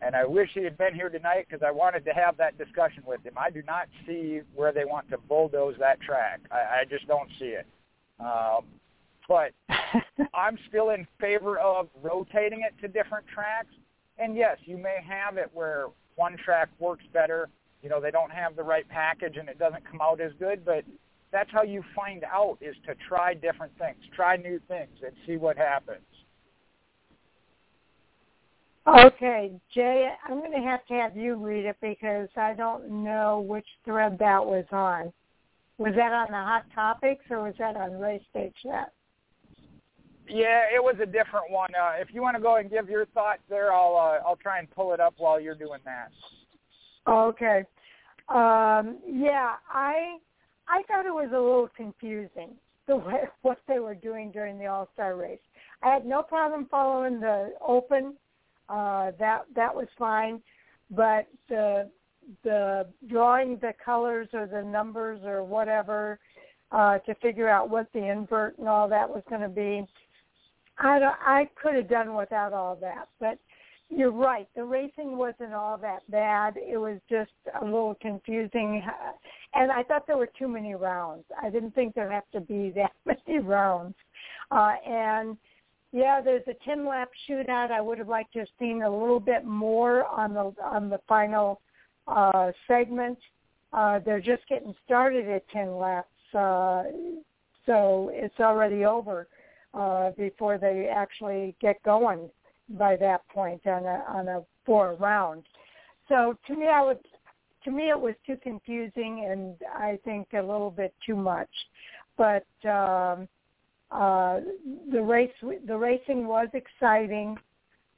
And 0.00 0.14
I 0.14 0.24
wish 0.24 0.48
he 0.54 0.62
had 0.62 0.78
been 0.78 0.94
here 0.94 1.10
tonight 1.10 1.46
because 1.48 1.66
I 1.66 1.72
wanted 1.72 2.04
to 2.06 2.12
have 2.12 2.36
that 2.38 2.56
discussion 2.56 3.02
with 3.04 3.22
him. 3.24 3.34
I 3.36 3.50
do 3.50 3.62
not 3.66 3.88
see 4.06 4.40
where 4.54 4.72
they 4.72 4.84
want 4.84 5.10
to 5.10 5.18
bulldoze 5.18 5.74
that 5.78 6.00
track. 6.00 6.40
I, 6.50 6.80
I 6.80 6.84
just 6.88 7.06
don't 7.06 7.28
see 7.38 7.56
it. 7.56 7.66
Um, 8.20 8.64
but 9.28 9.52
I'm 10.34 10.58
still 10.68 10.90
in 10.90 11.06
favor 11.20 11.58
of 11.58 11.88
rotating 12.02 12.62
it 12.62 12.80
to 12.80 12.88
different 12.88 13.26
tracks. 13.26 13.74
And 14.18 14.36
yes, 14.36 14.58
you 14.64 14.78
may 14.78 14.98
have 15.06 15.36
it 15.36 15.50
where 15.52 15.86
one 16.14 16.36
track 16.44 16.68
works 16.78 17.04
better 17.12 17.48
you 17.82 17.88
know 17.88 18.00
they 18.00 18.10
don't 18.10 18.30
have 18.30 18.56
the 18.56 18.62
right 18.62 18.88
package 18.88 19.36
and 19.36 19.48
it 19.48 19.58
doesn't 19.58 19.84
come 19.90 20.00
out 20.00 20.20
as 20.20 20.32
good 20.38 20.64
but 20.64 20.84
that's 21.32 21.50
how 21.52 21.62
you 21.62 21.82
find 21.94 22.24
out 22.24 22.58
is 22.60 22.74
to 22.86 22.94
try 23.08 23.34
different 23.34 23.72
things 23.78 23.96
try 24.14 24.36
new 24.36 24.60
things 24.68 24.90
and 25.04 25.12
see 25.26 25.36
what 25.36 25.56
happens 25.56 26.00
okay 28.86 29.52
jay 29.72 30.10
i'm 30.28 30.38
going 30.38 30.52
to 30.52 30.58
have 30.58 30.84
to 30.86 30.94
have 30.94 31.16
you 31.16 31.36
read 31.36 31.64
it 31.64 31.76
because 31.80 32.28
i 32.36 32.54
don't 32.54 32.88
know 32.88 33.44
which 33.46 33.66
thread 33.84 34.18
that 34.18 34.44
was 34.44 34.64
on 34.72 35.12
was 35.78 35.94
that 35.94 36.12
on 36.12 36.26
the 36.28 36.36
hot 36.36 36.64
topics 36.74 37.24
or 37.30 37.42
was 37.42 37.54
that 37.58 37.76
on 37.76 37.92
race 37.98 38.22
day 38.34 38.52
chat 38.62 38.92
yeah, 40.32 40.62
it 40.72 40.80
was 40.80 40.94
a 41.02 41.06
different 41.06 41.50
one. 41.50 41.70
Uh, 41.74 41.94
if 41.98 42.14
you 42.14 42.22
want 42.22 42.36
to 42.36 42.42
go 42.42 42.56
and 42.56 42.70
give 42.70 42.88
your 42.88 43.04
thoughts 43.06 43.40
there, 43.48 43.72
I'll 43.72 43.96
uh, 43.96 44.26
I'll 44.26 44.36
try 44.36 44.60
and 44.60 44.70
pull 44.70 44.92
it 44.92 45.00
up 45.00 45.14
while 45.18 45.40
you're 45.40 45.56
doing 45.56 45.80
that. 45.84 46.12
Okay. 47.08 47.64
Um, 48.28 48.98
yeah, 49.06 49.54
I 49.72 50.18
I 50.68 50.82
thought 50.86 51.06
it 51.06 51.12
was 51.12 51.30
a 51.30 51.38
little 51.38 51.68
confusing 51.76 52.50
the 52.86 52.96
way 52.96 53.22
what 53.42 53.58
they 53.66 53.78
were 53.78 53.94
doing 53.94 54.30
during 54.30 54.58
the 54.58 54.66
All 54.66 54.88
Star 54.94 55.16
race. 55.16 55.40
I 55.82 55.92
had 55.92 56.06
no 56.06 56.22
problem 56.22 56.66
following 56.70 57.20
the 57.20 57.52
Open 57.66 58.14
Uh, 58.68 59.10
that 59.18 59.46
that 59.56 59.74
was 59.74 59.88
fine, 59.98 60.40
but 60.90 61.26
the 61.48 61.90
the 62.44 62.86
drawing 63.08 63.56
the 63.56 63.72
colors 63.84 64.28
or 64.32 64.46
the 64.46 64.62
numbers 64.62 65.20
or 65.24 65.42
whatever 65.42 66.20
uh, 66.70 66.98
to 66.98 67.14
figure 67.16 67.48
out 67.48 67.68
what 67.68 67.88
the 67.92 68.04
invert 68.10 68.56
and 68.58 68.68
all 68.68 68.88
that 68.88 69.08
was 69.08 69.24
going 69.28 69.40
to 69.40 69.48
be. 69.48 69.84
I 70.78 70.98
don't, 71.00 71.16
I 71.20 71.48
could 71.60 71.74
have 71.74 71.88
done 71.88 72.14
without 72.14 72.52
all 72.52 72.76
that, 72.76 73.08
but 73.18 73.38
you're 73.90 74.12
right. 74.12 74.48
The 74.54 74.64
racing 74.64 75.16
wasn't 75.16 75.52
all 75.52 75.76
that 75.78 76.08
bad. 76.10 76.54
It 76.56 76.78
was 76.78 76.98
just 77.10 77.32
a 77.60 77.64
little 77.64 77.96
confusing, 78.00 78.82
and 79.54 79.72
I 79.72 79.82
thought 79.82 80.06
there 80.06 80.16
were 80.16 80.30
too 80.38 80.48
many 80.48 80.74
rounds. 80.74 81.24
I 81.42 81.50
didn't 81.50 81.74
think 81.74 81.94
there 81.94 82.10
have 82.10 82.30
to 82.32 82.40
be 82.40 82.70
that 82.76 82.92
many 83.04 83.40
rounds, 83.40 83.96
uh, 84.50 84.74
and 84.86 85.36
yeah, 85.92 86.20
there's 86.20 86.46
a 86.46 86.54
10 86.64 86.86
lap 86.86 87.10
shootout. 87.28 87.72
I 87.72 87.80
would 87.80 87.98
have 87.98 88.08
liked 88.08 88.32
to 88.34 88.40
have 88.40 88.48
seen 88.60 88.82
a 88.82 88.90
little 88.90 89.18
bit 89.18 89.44
more 89.44 90.06
on 90.06 90.34
the 90.34 90.54
on 90.62 90.88
the 90.88 91.00
final 91.08 91.60
uh, 92.06 92.52
segment. 92.68 93.18
Uh, 93.72 93.98
they're 94.04 94.20
just 94.20 94.46
getting 94.48 94.74
started 94.84 95.28
at 95.28 95.48
10 95.50 95.76
laps, 95.76 96.08
uh, 96.34 96.84
so 97.66 98.10
it's 98.12 98.38
already 98.38 98.84
over 98.84 99.26
uh, 99.74 100.10
before 100.16 100.58
they 100.58 100.88
actually 100.92 101.54
get 101.60 101.82
going 101.82 102.30
by 102.78 102.96
that 102.96 103.26
point 103.28 103.66
on 103.66 103.84
a 103.84 104.04
on 104.08 104.28
a 104.28 104.42
four 104.64 104.94
round. 104.94 105.44
So 106.08 106.36
to 106.46 106.56
me, 106.56 106.68
I 106.68 106.82
would 106.82 106.98
to 107.64 107.70
me 107.70 107.90
it 107.90 108.00
was 108.00 108.14
too 108.26 108.36
confusing 108.42 109.26
and 109.30 109.54
I 109.74 109.98
think 110.04 110.28
a 110.32 110.40
little 110.40 110.70
bit 110.70 110.94
too 111.04 111.16
much. 111.16 111.50
But 112.16 112.46
um, 112.68 113.28
uh, 113.90 114.40
the 114.92 115.02
race 115.02 115.30
the 115.66 115.76
racing 115.76 116.26
was 116.26 116.48
exciting. 116.54 117.36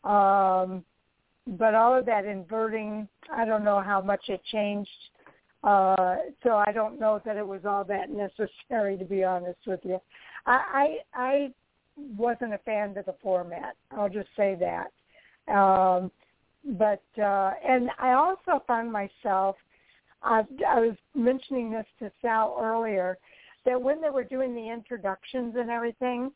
Um, 0.05 0.85
but 1.47 1.75
all 1.75 1.97
of 1.97 2.07
that 2.07 2.25
inverting, 2.25 3.09
I 3.33 3.45
don't 3.45 3.65
know 3.65 3.81
how 3.81 4.01
much 4.01 4.29
it 4.29 4.41
changed. 4.45 4.91
Uh, 5.65 6.17
so 6.43 6.57
I 6.57 6.73
don't 6.73 6.99
know 6.99 7.21
that 7.25 7.37
it 7.37 7.47
was 7.47 7.61
all 7.65 7.85
that 7.85 8.11
necessary, 8.11 8.97
to 8.97 9.05
be 9.05 9.23
honest 9.23 9.61
with 9.67 9.81
you. 9.85 10.01
I 10.47 10.99
I, 11.15 11.23
I 11.23 11.53
wasn't 11.97 12.55
a 12.55 12.59
fan 12.59 12.97
of 12.97 13.07
the 13.07 13.15
format. 13.23 13.77
I'll 13.91 14.09
just 14.09 14.29
say 14.37 14.57
that. 14.61 15.53
Um, 15.53 16.11
but 16.65 17.03
uh, 17.21 17.53
and 17.67 17.91
I 17.99 18.13
also 18.13 18.63
found 18.67 18.93
myself. 18.93 19.57
I, 20.23 20.43
I 20.67 20.81
was 20.81 20.97
mentioning 21.15 21.73
this 21.73 21.87
to 21.99 22.13
Sal 22.23 22.57
earlier 22.61 23.19
that 23.65 23.81
when 23.81 24.01
they 24.01 24.11
were 24.11 24.25
doing 24.25 24.55
the 24.55 24.71
introductions 24.71 25.55
and 25.59 25.69
everything, 25.69 26.31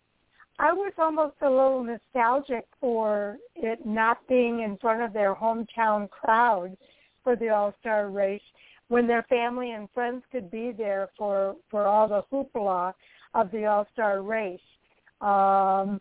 I 0.58 0.72
was 0.72 0.92
almost 0.98 1.36
a 1.42 1.50
little 1.50 1.84
nostalgic 1.84 2.66
for 2.80 3.36
it 3.54 3.84
not 3.84 4.26
being 4.28 4.60
in 4.60 4.76
front 4.78 5.02
of 5.02 5.12
their 5.12 5.34
hometown 5.34 6.08
crowd 6.10 6.76
for 7.22 7.36
the 7.36 7.50
All 7.50 7.74
Star 7.80 8.08
race 8.10 8.40
when 8.88 9.06
their 9.06 9.24
family 9.24 9.72
and 9.72 9.88
friends 9.92 10.22
could 10.32 10.50
be 10.50 10.72
there 10.72 11.10
for 11.16 11.56
for 11.70 11.86
all 11.86 12.08
the 12.08 12.22
hoopla 12.32 12.94
of 13.34 13.50
the 13.50 13.66
All 13.66 13.86
Star 13.92 14.22
race. 14.22 14.58
Um, 15.20 16.00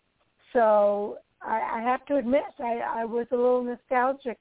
so 0.52 1.18
I, 1.42 1.78
I 1.78 1.80
have 1.82 2.04
to 2.06 2.16
admit 2.16 2.42
I, 2.58 2.80
I 3.00 3.04
was 3.04 3.26
a 3.32 3.36
little 3.36 3.62
nostalgic 3.62 4.38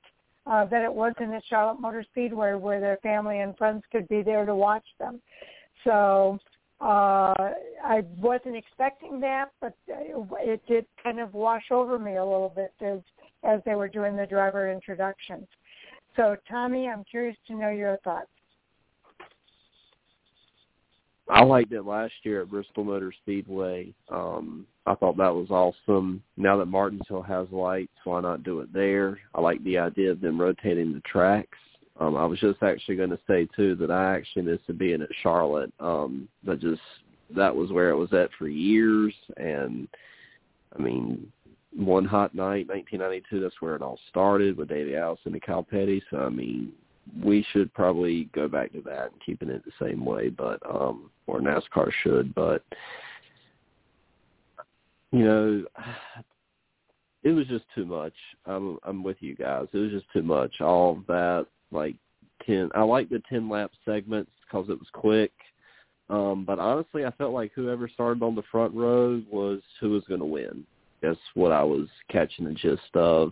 uh, 0.48 0.66
that 0.66 0.84
it 0.84 0.94
wasn't 0.94 1.34
at 1.34 1.44
Charlotte 1.50 1.80
Motor 1.80 2.04
Speedway 2.12 2.54
where 2.54 2.80
their 2.80 2.98
family 2.98 3.40
and 3.40 3.58
friends 3.58 3.84
could 3.92 4.08
be 4.08 4.22
there 4.22 4.46
to 4.46 4.56
watch 4.56 4.86
them. 5.00 5.22
So 5.84 6.40
uh, 6.82 7.34
I 7.84 8.04
wasn't 8.18 8.56
expecting 8.56 9.20
that, 9.22 9.52
but 9.62 9.74
it 9.88 10.62
did 10.68 10.86
kind 11.02 11.20
of 11.20 11.34
wash 11.34 11.72
over 11.72 11.98
me 11.98 12.18
a 12.18 12.24
little 12.24 12.54
bit 12.56 12.74
as 12.82 13.00
as 13.44 13.62
they 13.66 13.76
were 13.76 13.88
doing 13.88 14.16
the 14.16 14.26
driver 14.26 14.72
introductions. 14.72 15.48
So, 16.16 16.36
Tommy, 16.50 16.88
I'm 16.88 17.04
curious 17.04 17.38
to 17.48 17.56
know 17.56 17.70
your 17.70 17.98
thoughts. 17.98 18.30
I 21.28 21.44
liked 21.44 21.72
it 21.72 21.86
last 21.86 22.14
year 22.24 22.42
at 22.42 22.50
Bristol 22.50 22.84
Motor 22.84 23.12
Speedway. 23.24 23.94
Um, 24.10 24.68
I 24.86 24.94
thought 24.94 25.18
that 25.18 25.34
was 25.34 25.50
awesome. 25.50 26.22
Now 26.38 26.58
that 26.58 26.68
Martinsville 26.68 27.24
has 27.24 27.48
lights, 27.52 27.94
why 28.04 28.22
not 28.22 28.44
do 28.44 28.60
it 28.60 28.72
there? 28.72 29.20
I 29.34 29.42
like 29.42 29.64
the 29.64 29.80
idea 29.80 30.12
of 30.12 30.22
them 30.22 30.40
rotating 30.40 30.94
the 30.94 31.02
tracks. 31.02 31.58
Um, 32.00 32.16
I 32.16 32.26
was 32.26 32.40
just 32.40 32.62
actually 32.62 32.98
going 32.98 33.10
to 33.10 33.20
say 33.28 33.48
too 33.56 33.76
that 33.76 33.90
I 33.90 34.16
actually 34.16 34.44
missed 34.44 34.78
being 34.78 35.02
at 35.02 35.10
Charlotte, 35.24 35.74
um, 35.80 36.28
but 36.44 36.60
just 36.60 36.82
that 37.36 37.56
was 37.56 37.72
where 37.72 37.90
it 37.90 37.96
was 37.96 38.14
at 38.14 38.30
for 38.38 38.48
years. 38.48 39.14
And 39.38 39.88
I 40.78 40.82
mean, 40.82 41.32
one 41.76 42.06
hot 42.06 42.36
night, 42.36 42.68
1992, 42.68 43.40
that's 43.40 43.62
where 43.62 43.76
it 43.76 43.82
all 43.82 44.00
started 44.10 44.58
with 44.58 44.70
Davey 44.70 44.96
Allison 44.96 45.34
and 45.34 45.42
Kyle 45.42 45.64
Petty. 45.64 46.04
So 46.12 46.18
I 46.18 46.30
mean, 46.30 46.74
we 47.24 47.46
should 47.52 47.74
probably 47.74 48.26
go 48.34 48.48
back 48.48 48.72
to 48.74 48.82
that 48.82 49.12
and 49.12 49.22
keeping 49.26 49.50
it 49.50 49.64
the 49.66 49.86
same 49.86 50.06
way, 50.06 50.30
but 50.30 50.60
um, 50.70 51.10
or 51.28 51.40
NASCAR 51.40 51.92
should, 52.04 52.34
but 52.36 52.64
you 55.12 55.24
know, 55.24 55.66
it 57.24 57.32
was 57.32 57.48
just 57.48 57.66
too 57.74 57.86
much. 57.86 58.14
I'm 58.46 58.78
I'm 58.84 59.04
with 59.04 59.18
you 59.20 59.36
guys. 59.36 59.68
It 59.74 59.78
was 59.78 59.92
just 59.92 60.12
too 60.14 60.24
much. 60.24 60.62
All 60.62 61.02
that 61.08 61.48
like 61.72 61.96
ten. 62.46 62.70
I 62.76 62.82
like 62.84 63.10
the 63.10 63.22
ten 63.30 63.50
lap 63.50 63.72
segments 63.86 64.32
because 64.46 64.70
it 64.70 64.78
was 64.78 64.88
quick. 64.94 65.32
Um, 66.10 66.44
but 66.46 66.60
honestly, 66.60 67.06
I 67.06 67.12
felt 67.12 67.34
like 67.34 67.52
whoever 67.56 67.88
started 67.88 68.22
on 68.22 68.36
the 68.36 68.44
front 68.52 68.76
row 68.76 69.22
was 69.32 69.62
who 69.80 69.90
was 69.92 70.04
going 70.08 70.20
to 70.20 70.26
win. 70.26 70.66
That's 71.02 71.20
what 71.34 71.52
I 71.52 71.64
was 71.64 71.88
catching 72.12 72.46
the 72.46 72.54
gist 72.54 72.96
of. 72.96 73.32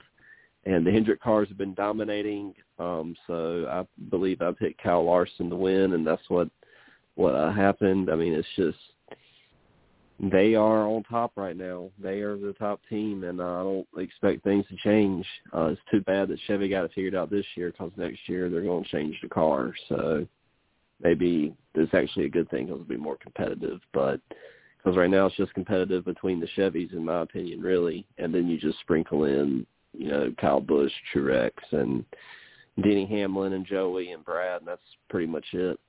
And 0.66 0.86
the 0.86 0.92
Hendrick 0.92 1.22
cars 1.22 1.50
have 1.50 1.58
been 1.58 1.74
dominating, 1.74 2.54
um, 2.80 3.16
so 3.28 3.68
I 3.70 3.86
believe 4.10 4.42
I 4.42 4.52
picked 4.54 4.82
Kyle 4.82 5.04
Larson 5.04 5.50
to 5.50 5.56
win, 5.58 5.94
and 5.94 6.08
that's 6.08 6.30
what 6.30 6.50
what 7.16 7.36
uh, 7.36 7.52
happened. 7.52 8.10
I 8.10 8.16
mean, 8.16 8.34
it's 8.34 8.48
just 8.56 8.78
they 10.32 10.56
are 10.56 10.88
on 10.88 11.04
top 11.04 11.34
right 11.36 11.58
now. 11.58 11.90
They 12.02 12.22
are 12.22 12.38
the 12.38 12.54
top 12.54 12.80
team, 12.90 13.24
and 13.24 13.42
uh, 13.42 13.44
I 13.44 13.64
don't 13.64 13.88
expect 13.98 14.44
things 14.44 14.66
to 14.70 14.78
change. 14.78 15.26
Uh, 15.54 15.66
it's 15.68 15.82
too 15.92 16.02
bad 16.02 16.30
that 16.30 16.40
Chevy 16.48 16.70
got 16.70 16.86
it 16.86 16.92
figured 16.96 17.16
out 17.16 17.30
this 17.30 17.46
year 17.56 17.72
because 17.72 17.92
next 17.98 18.20
year 18.28 18.50
they're 18.50 18.62
going 18.62 18.84
to 18.84 18.90
change 18.90 19.18
the 19.22 19.30
car. 19.30 19.74
So 19.90 20.26
maybe 21.02 21.54
it's 21.76 21.94
actually 21.94 22.26
a 22.26 22.30
good 22.30 22.50
thing 22.50 22.68
because 22.68 22.82
it'll 22.82 22.88
be 22.88 22.98
more 22.98 23.18
competitive. 23.18 23.82
But 23.94 24.22
because 24.78 24.98
right 24.98 25.10
now 25.10 25.26
it's 25.26 25.36
just 25.36 25.54
competitive 25.54 26.06
between 26.06 26.40
the 26.40 26.48
Chevys, 26.58 26.94
in 26.94 27.04
my 27.04 27.22
opinion, 27.22 27.62
really. 27.62 28.06
And 28.18 28.34
then 28.34 28.48
you 28.48 28.58
just 28.58 28.80
sprinkle 28.80 29.26
in, 29.26 29.66
you 29.94 30.10
know, 30.10 30.34
Kyle 30.40 30.60
Busch, 30.60 30.92
Truex, 31.14 31.52
and 31.72 32.04
Denny 32.82 33.06
Hamlin, 33.06 33.54
and 33.54 33.66
Joey, 33.66 34.12
and 34.12 34.26
Brad, 34.26 34.62
and 34.62 34.68
that's 34.68 34.82
pretty 35.10 35.28
much 35.28 35.46
it. 35.54 35.80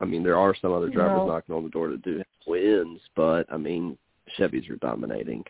I 0.00 0.04
mean, 0.04 0.22
there 0.22 0.38
are 0.38 0.54
some 0.60 0.72
other 0.72 0.88
drivers 0.88 1.18
no. 1.18 1.26
knocking 1.26 1.54
on 1.54 1.64
the 1.64 1.70
door 1.70 1.88
to 1.88 1.96
do 1.98 2.22
wins, 2.46 3.00
but 3.16 3.44
I 3.52 3.56
mean, 3.56 3.96
Chevys 4.38 4.68
are 4.70 4.76
dominating. 4.76 5.44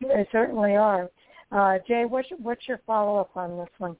They 0.00 0.26
certainly 0.32 0.76
are. 0.76 1.10
Uh, 1.52 1.78
Jay, 1.86 2.04
what's 2.04 2.30
your, 2.30 2.38
what's 2.40 2.66
your 2.66 2.80
follow 2.86 3.18
up 3.20 3.36
on 3.36 3.56
this 3.56 3.68
one? 3.78 3.96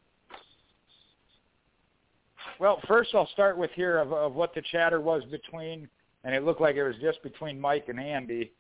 Well, 2.58 2.80
first 2.88 3.10
I'll 3.14 3.28
start 3.28 3.56
with 3.56 3.70
here 3.72 3.98
of, 3.98 4.12
of 4.12 4.34
what 4.34 4.54
the 4.54 4.62
chatter 4.72 5.00
was 5.00 5.22
between, 5.30 5.88
and 6.24 6.34
it 6.34 6.44
looked 6.44 6.60
like 6.60 6.76
it 6.76 6.84
was 6.84 6.96
just 7.00 7.22
between 7.22 7.60
Mike 7.60 7.86
and 7.88 8.00
Andy. 8.00 8.52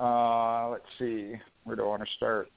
Uh, 0.00 0.70
let's 0.70 0.84
see, 0.98 1.34
where 1.64 1.76
do 1.76 1.82
I 1.82 1.86
want 1.86 2.02
to 2.02 2.08
start? 2.16 2.48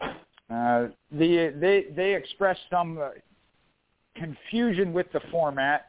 Uh, 0.00 0.88
the 1.10 1.52
they 1.58 1.86
they 1.96 2.14
expressed 2.14 2.60
some 2.70 2.98
uh, 2.98 3.08
confusion 4.14 4.92
with 4.92 5.10
the 5.12 5.20
format 5.30 5.86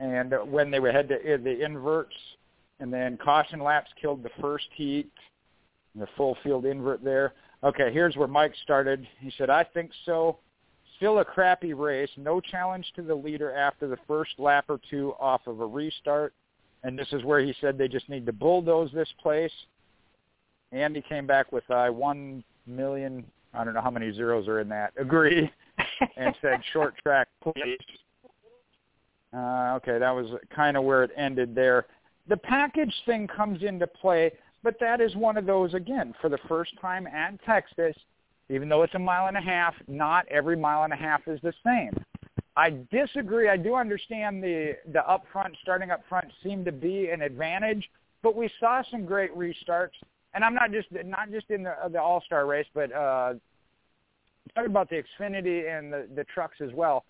and 0.00 0.34
when 0.46 0.70
they 0.70 0.80
had 0.92 1.08
the, 1.08 1.40
the 1.42 1.64
inverts 1.64 2.14
and 2.80 2.92
then 2.92 3.16
caution 3.16 3.60
laps 3.60 3.90
killed 4.00 4.22
the 4.22 4.30
first 4.40 4.66
heat, 4.74 5.10
the 5.94 6.06
full 6.16 6.36
field 6.42 6.64
invert 6.64 7.02
there. 7.02 7.34
Okay, 7.64 7.92
here's 7.92 8.16
where 8.16 8.28
Mike 8.28 8.54
started. 8.62 9.06
He 9.18 9.32
said, 9.36 9.50
I 9.50 9.64
think 9.64 9.90
so. 10.06 10.38
Still 10.96 11.18
a 11.18 11.24
crappy 11.24 11.74
race. 11.74 12.10
No 12.16 12.40
challenge 12.40 12.86
to 12.94 13.02
the 13.02 13.14
leader 13.14 13.52
after 13.52 13.88
the 13.88 13.98
first 14.06 14.32
lap 14.38 14.66
or 14.68 14.80
two 14.90 15.14
off 15.18 15.40
of 15.46 15.60
a 15.60 15.66
restart. 15.66 16.34
And 16.84 16.98
this 16.98 17.08
is 17.12 17.24
where 17.24 17.40
he 17.40 17.54
said 17.60 17.76
they 17.76 17.88
just 17.88 18.08
need 18.08 18.26
to 18.26 18.32
bulldoze 18.32 18.90
this 18.92 19.08
place. 19.20 19.52
Andy 20.72 21.02
came 21.08 21.26
back 21.26 21.50
with 21.52 21.68
I 21.70 21.88
uh, 21.88 21.92
one 21.92 22.44
million. 22.66 23.24
I 23.54 23.64
don't 23.64 23.74
know 23.74 23.80
how 23.80 23.90
many 23.90 24.12
zeros 24.12 24.46
are 24.46 24.60
in 24.60 24.68
that. 24.68 24.92
Agree 24.98 25.50
and 26.16 26.34
said 26.42 26.60
short 26.72 26.94
track, 27.02 27.28
please. 27.42 27.78
Uh, 29.34 29.74
okay, 29.76 29.98
that 29.98 30.10
was 30.10 30.26
kind 30.54 30.76
of 30.76 30.84
where 30.84 31.04
it 31.04 31.10
ended 31.16 31.54
there. 31.54 31.86
The 32.28 32.36
package 32.36 32.94
thing 33.06 33.26
comes 33.26 33.62
into 33.62 33.86
play, 33.86 34.32
but 34.62 34.76
that 34.80 35.00
is 35.00 35.14
one 35.16 35.36
of 35.36 35.46
those, 35.46 35.74
again, 35.74 36.14
for 36.20 36.28
the 36.28 36.38
first 36.48 36.72
time 36.80 37.06
at 37.06 37.42
Texas, 37.44 37.94
even 38.50 38.68
though 38.68 38.82
it's 38.82 38.94
a 38.94 38.98
mile 38.98 39.28
and 39.28 39.36
a 39.36 39.40
half, 39.40 39.74
not 39.86 40.26
every 40.28 40.56
mile 40.56 40.84
and 40.84 40.92
a 40.92 40.96
half 40.96 41.26
is 41.26 41.40
the 41.42 41.52
same. 41.64 41.92
I 42.58 42.74
disagree. 42.90 43.48
I 43.48 43.56
do 43.56 43.76
understand 43.76 44.42
the, 44.42 44.72
the 44.92 45.08
up 45.08 45.24
front, 45.32 45.56
starting 45.62 45.92
up 45.92 46.02
front 46.08 46.26
seemed 46.42 46.64
to 46.64 46.72
be 46.72 47.08
an 47.10 47.22
advantage, 47.22 47.88
but 48.20 48.34
we 48.34 48.50
saw 48.58 48.82
some 48.90 49.04
great 49.04 49.32
restarts. 49.36 49.94
and 50.34 50.44
I'm 50.44 50.54
not 50.54 50.72
just 50.72 50.88
not 51.04 51.30
just 51.30 51.50
in 51.50 51.62
the 51.62 51.74
the 51.92 52.02
All 52.02 52.20
Star 52.26 52.46
race, 52.46 52.66
but 52.74 52.92
uh, 52.92 53.34
talking 54.56 54.70
about 54.70 54.90
the 54.90 54.96
Xfinity 54.96 55.78
and 55.78 55.92
the 55.92 56.08
the 56.16 56.24
trucks 56.24 56.56
as 56.60 56.70
well. 56.74 57.04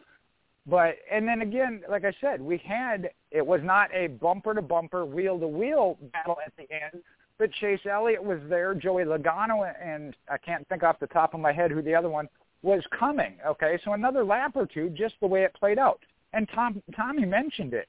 But 0.66 0.97
and 1.11 1.27
then 1.27 1.41
again, 1.41 1.81
like 1.89 2.05
I 2.05 2.12
said, 2.20 2.43
we 2.43 2.59
had 2.59 3.09
it 3.31 3.45
was 3.45 3.62
not 3.65 3.89
a 3.95 4.09
bumper 4.09 4.53
to 4.53 4.61
bumper, 4.61 5.07
wheel 5.07 5.41
to 5.41 5.49
wheel 5.49 5.97
battle 6.12 6.37
at 6.45 6.53
the 6.59 6.70
end, 6.70 7.03
but 7.39 7.51
Chase 7.55 7.81
Elliott 7.91 8.23
was 8.23 8.41
there, 8.51 8.75
Joey 8.75 9.05
Logano, 9.05 9.73
and 9.83 10.15
I 10.31 10.37
can't 10.37 10.69
think 10.69 10.83
off 10.83 11.01
the 11.01 11.07
top 11.07 11.33
of 11.33 11.41
my 11.41 11.53
head 11.55 11.70
who 11.70 11.81
the 11.81 11.95
other 11.95 12.11
one 12.11 12.29
was 12.62 12.82
coming. 12.98 13.36
Okay, 13.47 13.78
so 13.85 13.93
another 13.93 14.24
lap 14.24 14.52
or 14.55 14.66
two, 14.66 14.90
just 14.90 15.14
the 15.20 15.26
way 15.26 15.43
it 15.43 15.55
played 15.55 15.78
out. 15.78 16.01
And 16.32 16.48
Tom 16.55 16.82
Tommy 16.94 17.24
mentioned 17.24 17.74
it. 17.74 17.89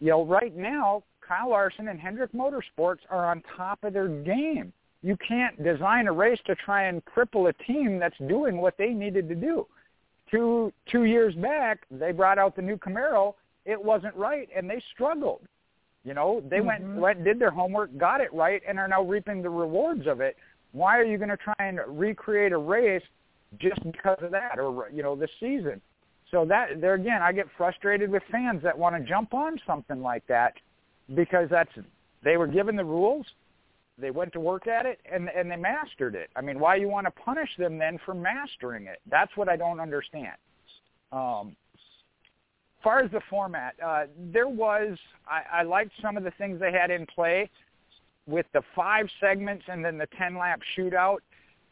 You 0.00 0.10
know, 0.10 0.24
right 0.24 0.54
now 0.56 1.02
Kyle 1.26 1.50
Larson 1.50 1.88
and 1.88 1.98
Hendrick 1.98 2.32
Motorsports 2.32 3.00
are 3.10 3.30
on 3.30 3.42
top 3.56 3.82
of 3.82 3.92
their 3.92 4.08
game. 4.08 4.72
You 5.02 5.16
can't 5.26 5.62
design 5.62 6.06
a 6.06 6.12
race 6.12 6.40
to 6.46 6.54
try 6.54 6.84
and 6.84 7.02
cripple 7.04 7.48
a 7.48 7.64
team 7.64 7.98
that's 7.98 8.16
doing 8.28 8.58
what 8.58 8.76
they 8.78 8.88
needed 8.88 9.28
to 9.28 9.34
do. 9.34 9.66
Two 10.30 10.72
two 10.90 11.04
years 11.04 11.34
back, 11.34 11.80
they 11.90 12.12
brought 12.12 12.38
out 12.38 12.56
the 12.56 12.62
new 12.62 12.76
Camaro. 12.76 13.34
It 13.66 13.82
wasn't 13.82 14.14
right, 14.16 14.48
and 14.56 14.68
they 14.68 14.82
struggled. 14.94 15.42
You 16.04 16.14
know, 16.14 16.42
they 16.48 16.58
mm-hmm. 16.58 16.66
went 16.66 16.96
went 16.96 17.24
did 17.24 17.38
their 17.38 17.50
homework, 17.50 17.96
got 17.98 18.20
it 18.20 18.32
right, 18.32 18.62
and 18.66 18.78
are 18.78 18.88
now 18.88 19.02
reaping 19.02 19.42
the 19.42 19.50
rewards 19.50 20.06
of 20.06 20.20
it. 20.20 20.36
Why 20.72 20.98
are 20.98 21.04
you 21.04 21.18
going 21.18 21.30
to 21.30 21.36
try 21.36 21.54
and 21.60 21.78
recreate 21.86 22.52
a 22.52 22.58
race 22.58 23.02
just 23.58 23.82
because 23.84 24.18
of 24.20 24.30
that, 24.32 24.58
or 24.58 24.88
you 24.92 25.02
know, 25.02 25.16
this 25.16 25.30
season? 25.40 25.80
So 26.30 26.44
that 26.46 26.80
there 26.80 26.94
again, 26.94 27.22
I 27.22 27.32
get 27.32 27.46
frustrated 27.56 28.10
with 28.10 28.22
fans 28.30 28.62
that 28.62 28.76
want 28.76 28.96
to 28.96 29.08
jump 29.08 29.34
on 29.34 29.60
something 29.66 30.02
like 30.02 30.26
that 30.26 30.54
because 31.14 31.48
that's 31.50 31.70
they 32.22 32.36
were 32.36 32.46
given 32.46 32.76
the 32.76 32.84
rules, 32.84 33.26
they 33.98 34.10
went 34.10 34.32
to 34.32 34.40
work 34.40 34.66
at 34.66 34.86
it, 34.86 34.98
and 35.10 35.28
and 35.28 35.50
they 35.50 35.56
mastered 35.56 36.14
it. 36.14 36.30
I 36.34 36.40
mean, 36.40 36.58
why 36.58 36.76
you 36.76 36.88
want 36.88 37.06
to 37.06 37.10
punish 37.10 37.50
them 37.58 37.78
then 37.78 37.98
for 38.04 38.14
mastering 38.14 38.86
it? 38.86 39.00
That's 39.10 39.30
what 39.36 39.48
I 39.48 39.56
don't 39.56 39.80
understand. 39.80 40.36
Um, 41.12 41.54
far 42.82 43.00
as 43.00 43.10
the 43.10 43.20
format, 43.30 43.74
uh, 43.84 44.04
there 44.32 44.48
was 44.48 44.98
I, 45.28 45.60
I 45.60 45.62
liked 45.62 45.92
some 46.02 46.16
of 46.16 46.24
the 46.24 46.32
things 46.32 46.58
they 46.60 46.72
had 46.72 46.90
in 46.90 47.06
play 47.06 47.50
with 48.26 48.46
the 48.52 48.62
five 48.74 49.06
segments 49.20 49.64
and 49.68 49.84
then 49.84 49.98
the 49.98 50.08
ten 50.18 50.36
lap 50.36 50.60
shootout. 50.76 51.18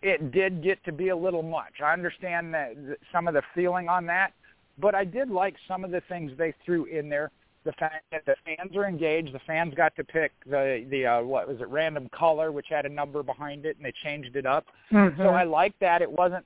It 0.03 0.33
did 0.33 0.63
get 0.63 0.83
to 0.85 0.93
be 0.93 1.09
a 1.11 1.17
little 1.17 1.43
much. 1.43 1.81
I 1.83 1.93
understand 1.93 2.53
that 2.55 2.75
some 3.13 3.29
of 3.29 3.35
the 3.35 3.43
feeling 3.55 3.89
on 3.89 4.05
that, 4.07 4.33
but 4.79 4.95
I 4.95 5.05
did 5.05 5.31
like 5.31 5.55
some 5.69 5.85
of 5.85 5.91
the 5.91 6.03
things 6.09 6.33
they 6.37 6.55
threw 6.65 6.85
in 6.87 7.09
there 7.09 7.31
the 7.65 7.73
fact 7.73 8.05
that 8.11 8.25
the 8.27 8.35
fans 8.45 8.75
are 8.77 8.87
engaged. 8.87 9.33
The 9.33 9.41
fans 9.47 9.75
got 9.75 9.95
to 9.97 10.05
pick 10.05 10.33
the 10.47 10.85
the 10.91 11.07
uh, 11.07 11.23
what 11.23 11.47
was 11.47 11.61
it 11.61 11.69
random 11.69 12.09
color, 12.09 12.51
which 12.51 12.67
had 12.69 12.87
a 12.87 12.89
number 12.89 13.23
behind 13.23 13.65
it, 13.67 13.77
and 13.77 13.85
they 13.85 13.93
changed 14.03 14.37
it 14.37 14.47
up. 14.47 14.67
Mm-hmm. 14.91 15.21
So 15.21 15.29
I 15.29 15.45
like 15.45 15.79
that. 15.81 16.03
It 16.03 16.11
wasn't, 16.11 16.45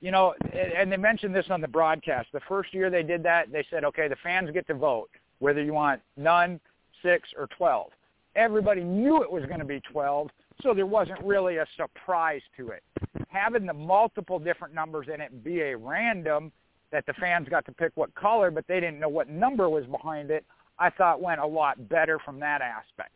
you 0.00 0.10
know, 0.10 0.34
and 0.52 0.90
they 0.90 0.96
mentioned 0.96 1.34
this 1.34 1.46
on 1.50 1.60
the 1.60 1.68
broadcast. 1.68 2.28
The 2.32 2.40
first 2.48 2.74
year 2.74 2.90
they 2.90 3.02
did 3.02 3.22
that, 3.22 3.52
they 3.52 3.64
said, 3.70 3.84
okay, 3.84 4.08
the 4.08 4.16
fans 4.22 4.50
get 4.50 4.66
to 4.66 4.74
vote 4.74 5.10
whether 5.38 5.62
you 5.62 5.72
want 5.72 6.00
none, 6.16 6.58
six, 7.02 7.28
or 7.36 7.46
twelve. 7.56 7.90
Everybody 8.34 8.82
knew 8.82 9.22
it 9.22 9.30
was 9.30 9.44
going 9.46 9.60
to 9.60 9.64
be 9.64 9.80
twelve, 9.80 10.30
so 10.62 10.74
there 10.74 10.86
wasn't 10.86 11.22
really 11.22 11.58
a 11.58 11.66
surprise 11.76 12.42
to 12.56 12.70
it. 12.70 12.82
Having 13.28 13.66
the 13.66 13.74
multiple 13.74 14.38
different 14.38 14.74
numbers 14.74 15.08
in 15.12 15.20
it 15.20 15.44
be 15.44 15.60
a 15.60 15.76
random 15.76 16.52
that 16.92 17.04
the 17.06 17.12
fans 17.14 17.48
got 17.48 17.64
to 17.66 17.72
pick 17.72 17.92
what 17.94 18.14
color, 18.14 18.50
but 18.50 18.66
they 18.68 18.80
didn't 18.80 19.00
know 19.00 19.08
what 19.08 19.28
number 19.28 19.68
was 19.68 19.84
behind 19.86 20.30
it. 20.30 20.44
I 20.78 20.90
thought 20.90 21.20
went 21.20 21.40
a 21.40 21.46
lot 21.46 21.88
better 21.88 22.18
from 22.18 22.38
that 22.40 22.62
aspect. 22.62 23.12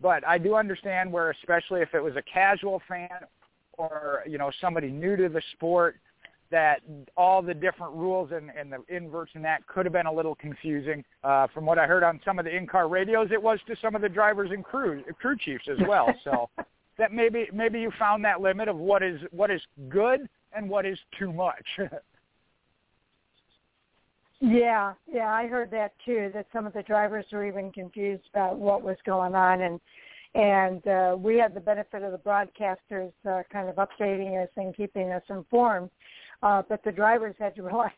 But 0.00 0.26
I 0.26 0.38
do 0.38 0.56
understand 0.56 1.12
where, 1.12 1.30
especially 1.30 1.80
if 1.80 1.94
it 1.94 2.02
was 2.02 2.16
a 2.16 2.22
casual 2.22 2.82
fan 2.88 3.08
or 3.74 4.22
you 4.26 4.38
know 4.38 4.50
somebody 4.60 4.90
new 4.90 5.16
to 5.16 5.28
the 5.28 5.42
sport, 5.52 5.96
that 6.50 6.80
all 7.16 7.40
the 7.40 7.54
different 7.54 7.94
rules 7.94 8.30
and, 8.32 8.50
and 8.58 8.72
the 8.72 8.78
inverts 8.94 9.32
and 9.34 9.44
that 9.44 9.66
could 9.66 9.86
have 9.86 9.92
been 9.92 10.06
a 10.06 10.12
little 10.12 10.34
confusing. 10.34 11.04
Uh, 11.24 11.46
from 11.54 11.64
what 11.64 11.78
I 11.78 11.86
heard 11.86 12.02
on 12.02 12.20
some 12.24 12.38
of 12.38 12.44
the 12.44 12.54
in-car 12.54 12.88
radios, 12.88 13.28
it 13.30 13.42
was 13.42 13.58
to 13.68 13.76
some 13.80 13.94
of 13.94 14.02
the 14.02 14.08
drivers 14.08 14.50
and 14.50 14.64
crew 14.64 15.02
crew 15.20 15.36
chiefs 15.38 15.64
as 15.70 15.78
well. 15.86 16.12
So 16.24 16.50
that 17.02 17.12
maybe 17.12 17.48
maybe 17.52 17.80
you 17.80 17.90
found 17.98 18.24
that 18.24 18.40
limit 18.40 18.68
of 18.68 18.76
what 18.76 19.02
is 19.02 19.20
what 19.32 19.50
is 19.50 19.60
good 19.88 20.28
and 20.52 20.70
what 20.70 20.86
is 20.86 20.96
too 21.18 21.32
much. 21.32 21.66
Yeah, 24.44 24.94
yeah, 25.06 25.32
I 25.32 25.46
heard 25.46 25.70
that 25.70 25.92
too. 26.04 26.32
That 26.34 26.46
some 26.52 26.66
of 26.66 26.72
the 26.72 26.82
drivers 26.82 27.26
were 27.30 27.46
even 27.46 27.70
confused 27.70 28.24
about 28.34 28.58
what 28.58 28.82
was 28.82 28.96
going 29.06 29.36
on, 29.36 29.60
and 29.60 29.80
and 30.34 30.84
uh, 30.88 31.16
we 31.16 31.38
had 31.38 31.54
the 31.54 31.60
benefit 31.60 32.02
of 32.02 32.10
the 32.10 32.18
broadcasters 32.18 33.12
uh, 33.24 33.44
kind 33.52 33.68
of 33.68 33.76
updating 33.76 34.42
us 34.42 34.48
and 34.56 34.76
keeping 34.76 35.12
us 35.12 35.22
informed. 35.30 35.90
Uh, 36.42 36.62
but 36.68 36.82
the 36.82 36.90
drivers 36.90 37.36
had 37.38 37.54
to 37.54 37.62
rely 37.70 37.92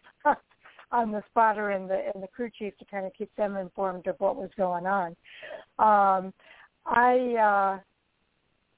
on 0.93 1.11
the 1.11 1.23
spotter 1.31 1.71
and 1.71 1.89
the 1.89 2.11
and 2.13 2.23
the 2.23 2.29
crew 2.29 2.51
chief 2.51 2.77
to 2.77 2.85
kind 2.85 3.07
of 3.07 3.15
keep 3.15 3.35
them 3.37 3.57
informed 3.57 4.07
of 4.07 4.17
what 4.19 4.37
was 4.37 4.51
going 4.59 4.85
on. 4.85 5.17
Um, 5.79 6.35
I 6.85 7.81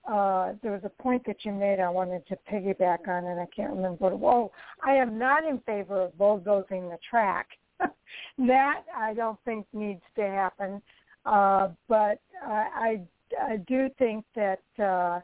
uh, 0.07 0.53
there 0.63 0.73
was 0.73 0.83
a 0.85 1.03
point 1.03 1.25
that 1.27 1.45
you 1.45 1.53
made 1.53 1.81
I 1.81 1.89
wanted 1.89 2.27
to 2.29 2.39
piggyback 2.51 3.09
on, 3.09 3.25
and 3.25 3.41
I 3.41 3.47
can't 3.55 3.71
remember 3.71 3.97
what 3.99 4.13
it 4.13 4.19
was. 4.19 4.51
I 4.85 4.93
am 4.93 5.19
not 5.19 5.45
in 5.45 5.59
favor 5.61 6.03
of 6.03 6.17
bulldozing 6.17 6.89
the 6.89 6.99
track. 7.09 7.49
that 8.39 8.83
I 8.97 9.15
don't 9.15 9.39
think 9.45 9.67
needs 9.73 10.03
to 10.17 10.23
happen. 10.23 10.81
Uh, 11.25 11.69
but 11.89 12.21
uh, 12.45 12.65
I, 12.75 13.01
I 13.43 13.57
do 13.67 13.89
think 13.99 14.25
that 14.35 14.61
uh, 14.79 15.21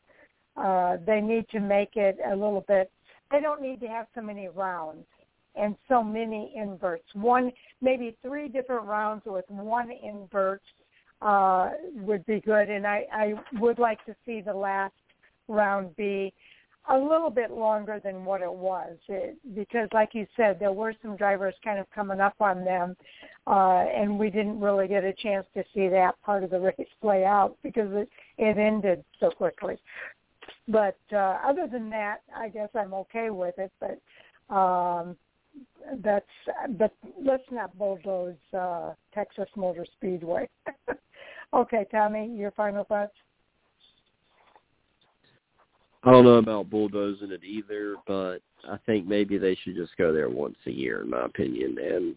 uh, 0.60 0.96
they 1.06 1.20
need 1.20 1.48
to 1.50 1.60
make 1.60 1.96
it 1.96 2.18
a 2.26 2.34
little 2.34 2.64
bit. 2.66 2.90
They 3.30 3.40
don't 3.40 3.62
need 3.62 3.80
to 3.80 3.86
have 3.86 4.06
so 4.14 4.20
many 4.20 4.48
rounds 4.48 5.06
and 5.54 5.76
so 5.88 6.02
many 6.02 6.52
inverts. 6.56 7.04
One, 7.14 7.52
maybe 7.80 8.16
three 8.22 8.48
different 8.48 8.86
rounds 8.86 9.22
with 9.26 9.44
one 9.48 9.90
invert 9.90 10.62
uh, 11.22 11.70
would 11.94 12.24
be 12.26 12.40
good. 12.40 12.68
And 12.68 12.86
I, 12.86 13.06
I 13.12 13.34
would 13.60 13.78
like 13.78 14.04
to 14.06 14.14
see 14.26 14.40
the 14.40 14.54
last 14.54 14.94
round 15.48 15.94
be 15.96 16.32
a 16.90 16.98
little 16.98 17.30
bit 17.30 17.52
longer 17.52 18.00
than 18.02 18.24
what 18.24 18.40
it 18.42 18.52
was 18.52 18.96
it, 19.08 19.36
because 19.54 19.88
like 19.92 20.10
you 20.14 20.26
said 20.36 20.58
there 20.58 20.72
were 20.72 20.92
some 21.00 21.16
drivers 21.16 21.54
kind 21.62 21.78
of 21.78 21.88
coming 21.94 22.20
up 22.20 22.34
on 22.40 22.64
them 22.64 22.96
uh 23.46 23.84
and 23.94 24.18
we 24.18 24.30
didn't 24.30 24.58
really 24.58 24.88
get 24.88 25.04
a 25.04 25.12
chance 25.12 25.46
to 25.54 25.62
see 25.72 25.88
that 25.88 26.20
part 26.22 26.42
of 26.42 26.50
the 26.50 26.58
race 26.78 26.88
play 27.00 27.24
out 27.24 27.56
because 27.62 27.88
it 27.92 28.08
it 28.38 28.58
ended 28.58 29.04
so 29.20 29.30
quickly 29.30 29.76
but 30.66 30.98
uh 31.12 31.38
other 31.46 31.68
than 31.70 31.88
that 31.88 32.18
i 32.36 32.48
guess 32.48 32.68
i'm 32.74 32.92
okay 32.92 33.30
with 33.30 33.54
it 33.58 33.72
but 33.78 34.54
um 34.54 35.16
that's 36.02 36.26
but 36.78 36.92
let's 37.22 37.44
not 37.52 37.76
bulldoze 37.78 38.34
uh 38.58 38.92
texas 39.14 39.48
motor 39.54 39.86
speedway 39.96 40.48
Okay, 41.54 41.86
Tommy, 41.90 42.28
your 42.34 42.50
final 42.52 42.84
thoughts? 42.84 43.12
I 46.04 46.10
don't 46.10 46.24
know 46.24 46.36
about 46.36 46.70
bulldozing 46.70 47.30
it 47.30 47.44
either, 47.44 47.94
but 48.06 48.38
I 48.68 48.76
think 48.86 49.06
maybe 49.06 49.38
they 49.38 49.54
should 49.62 49.76
just 49.76 49.96
go 49.96 50.12
there 50.12 50.28
once 50.28 50.56
a 50.66 50.70
year, 50.70 51.02
in 51.02 51.10
my 51.10 51.24
opinion. 51.24 51.76
And 51.78 52.16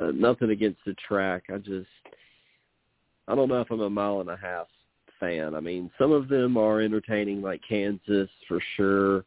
uh, 0.00 0.12
nothing 0.12 0.50
against 0.50 0.80
the 0.84 0.94
track. 1.06 1.44
I 1.52 1.58
just, 1.58 1.86
I 3.28 3.34
don't 3.34 3.48
know 3.48 3.60
if 3.60 3.70
I'm 3.70 3.80
a 3.80 3.88
mile 3.88 4.20
and 4.20 4.28
a 4.28 4.36
half 4.36 4.66
fan. 5.20 5.54
I 5.54 5.60
mean, 5.60 5.90
some 5.98 6.12
of 6.12 6.28
them 6.28 6.56
are 6.56 6.80
entertaining, 6.80 7.40
like 7.40 7.62
Kansas 7.66 8.28
for 8.46 8.60
sure 8.76 9.24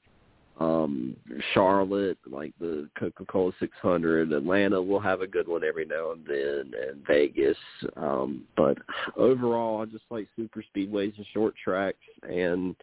um 0.59 1.15
Charlotte, 1.53 2.17
like 2.25 2.53
the 2.59 2.89
Coca-Cola 2.97 3.51
600. 3.59 4.31
Atlanta 4.34 4.81
will 4.81 4.99
have 4.99 5.21
a 5.21 5.27
good 5.27 5.47
one 5.47 5.63
every 5.63 5.85
now 5.85 6.11
and 6.11 6.25
then, 6.25 6.71
and 6.88 7.05
Vegas. 7.05 7.57
Um, 7.95 8.43
but 8.55 8.77
overall, 9.15 9.81
I 9.81 9.85
just 9.85 10.05
like 10.09 10.27
super 10.35 10.63
speedways 10.63 11.15
and 11.17 11.25
short 11.34 11.53
tracks, 11.63 11.97
and 12.23 12.75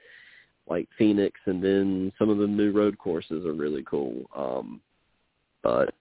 like 0.68 0.88
Phoenix, 0.96 1.38
and 1.46 1.62
then 1.62 2.12
some 2.18 2.30
of 2.30 2.38
the 2.38 2.46
new 2.46 2.72
road 2.72 2.96
courses 2.98 3.44
are 3.44 3.54
really 3.54 3.82
cool. 3.82 4.24
Um, 4.36 4.80
but 5.62 5.94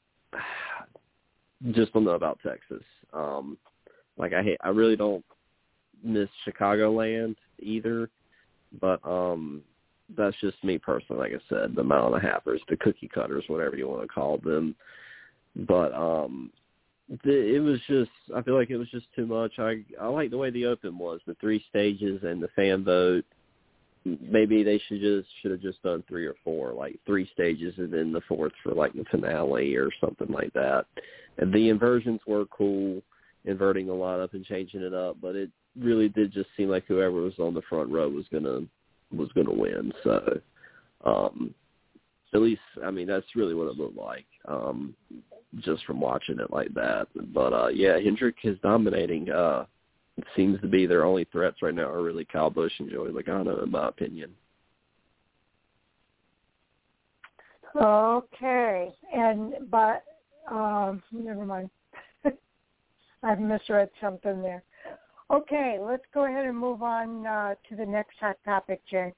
just 1.71 1.93
don't 1.93 2.03
know 2.03 2.11
about 2.11 2.39
Texas. 2.45 2.83
Um, 3.13 3.57
like 4.17 4.33
I 4.33 4.43
hate, 4.43 4.57
I 4.61 4.69
really 4.69 4.95
don't 4.95 5.25
miss 6.03 6.29
Chicagoland 6.45 7.35
either, 7.59 8.09
but 8.79 8.99
um 9.05 9.61
that's 10.17 10.35
just 10.41 10.63
me 10.63 10.77
personally. 10.77 11.21
Like 11.21 11.39
I 11.39 11.49
said, 11.49 11.75
the 11.75 11.83
mile 11.83 12.13
and 12.13 12.23
a 12.23 12.27
halfers, 12.27 12.59
the 12.69 12.77
cookie 12.77 13.09
cutters, 13.13 13.43
whatever 13.47 13.75
you 13.75 13.87
want 13.87 14.01
to 14.01 14.07
call 14.07 14.37
them. 14.37 14.75
But 15.55 15.93
um, 15.93 16.51
the, 17.23 17.55
it 17.55 17.59
was 17.59 17.79
just. 17.87 18.11
I 18.35 18.41
feel 18.41 18.55
like 18.55 18.69
it 18.69 18.77
was 18.77 18.89
just 18.89 19.07
too 19.15 19.25
much. 19.25 19.53
I 19.59 19.83
I 20.01 20.07
like 20.07 20.31
the 20.31 20.37
way 20.37 20.49
the 20.49 20.65
Open 20.65 20.97
was, 20.97 21.19
the 21.25 21.35
three 21.35 21.63
stages 21.69 22.21
and 22.23 22.41
the 22.41 22.49
fan 22.55 22.83
vote. 22.83 23.25
Maybe 24.05 24.63
they 24.63 24.81
should 24.87 24.99
just 24.99 25.27
should 25.41 25.51
have 25.51 25.61
just 25.61 25.81
done 25.81 26.03
three 26.07 26.25
or 26.25 26.35
four, 26.43 26.73
like 26.73 26.99
three 27.05 27.29
stages 27.33 27.73
and 27.77 27.93
then 27.93 28.11
the 28.11 28.21
fourth 28.27 28.51
for 28.61 28.73
like 28.73 28.93
the 28.93 29.05
finale 29.09 29.75
or 29.75 29.89
something 30.01 30.29
like 30.29 30.51
that. 30.53 30.85
And 31.37 31.53
the 31.53 31.69
inversions 31.69 32.19
were 32.27 32.45
cool, 32.47 33.01
inverting 33.45 33.89
a 33.89 33.93
lot 33.93 34.19
up 34.19 34.33
and 34.33 34.45
changing 34.45 34.81
it 34.81 34.93
up, 34.93 35.17
but 35.21 35.35
it 35.35 35.49
really 35.79 36.09
did 36.09 36.33
just 36.33 36.49
seem 36.57 36.69
like 36.69 36.85
whoever 36.85 37.21
was 37.21 37.39
on 37.39 37.53
the 37.53 37.61
front 37.69 37.89
row 37.89 38.09
was 38.09 38.25
gonna 38.31 38.61
was 39.15 39.31
going 39.33 39.47
to 39.47 39.53
win. 39.53 39.93
So, 40.03 40.39
um, 41.05 41.53
at 42.33 42.41
least 42.41 42.61
I 42.83 42.91
mean 42.91 43.07
that's 43.07 43.35
really 43.35 43.53
what 43.53 43.67
it 43.67 43.77
looked 43.77 43.97
like 43.97 44.25
um, 44.47 44.95
just 45.59 45.85
from 45.85 45.99
watching 45.99 46.39
it 46.39 46.51
like 46.51 46.73
that. 46.73 47.07
But 47.33 47.53
uh, 47.53 47.67
yeah, 47.67 47.99
Hendrick 47.99 48.35
is 48.43 48.57
dominating. 48.61 49.29
Uh, 49.29 49.65
it 50.17 50.25
seems 50.35 50.59
to 50.61 50.67
be 50.67 50.85
their 50.85 51.05
only 51.05 51.25
threats 51.31 51.61
right 51.61 51.73
now 51.73 51.89
are 51.89 52.03
really 52.03 52.25
Kyle 52.25 52.49
Busch 52.49 52.73
and 52.79 52.89
Joey 52.89 53.11
Logano, 53.11 53.63
in 53.63 53.71
my 53.71 53.87
opinion. 53.87 54.31
Okay, 57.75 58.93
and 59.13 59.53
but 59.71 60.03
um, 60.51 61.01
never 61.11 61.45
mind. 61.45 61.69
I've 63.23 63.39
misread 63.39 63.89
something 63.99 64.41
there. 64.41 64.63
Okay, 65.33 65.79
let's 65.81 66.03
go 66.13 66.25
ahead 66.25 66.45
and 66.45 66.55
move 66.55 66.83
on 66.83 67.25
uh, 67.25 67.55
to 67.67 67.75
the 67.75 67.85
next 67.85 68.17
hot 68.19 68.37
topic, 68.45 68.81
Jay. 68.89 69.11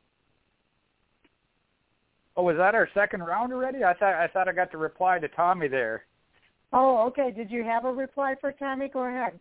Oh, 2.38 2.44
was 2.44 2.56
that 2.56 2.74
our 2.74 2.88
second 2.94 3.22
round 3.22 3.52
already? 3.52 3.84
I 3.84 3.94
thought 3.94 4.14
I 4.14 4.28
thought 4.28 4.48
I 4.48 4.54
got 4.54 4.72
to 4.72 4.78
reply 4.78 5.20
to 5.20 5.28
Tommy 5.28 5.68
there. 5.68 6.06
Oh, 6.72 7.06
okay. 7.08 7.32
Did 7.36 7.52
you 7.52 7.66
have 7.66 7.84
a 7.84 7.92
reply 7.92 8.36
for 8.40 8.54
Tommy? 8.54 8.88
Go 8.88 9.04
ahead. 9.04 9.38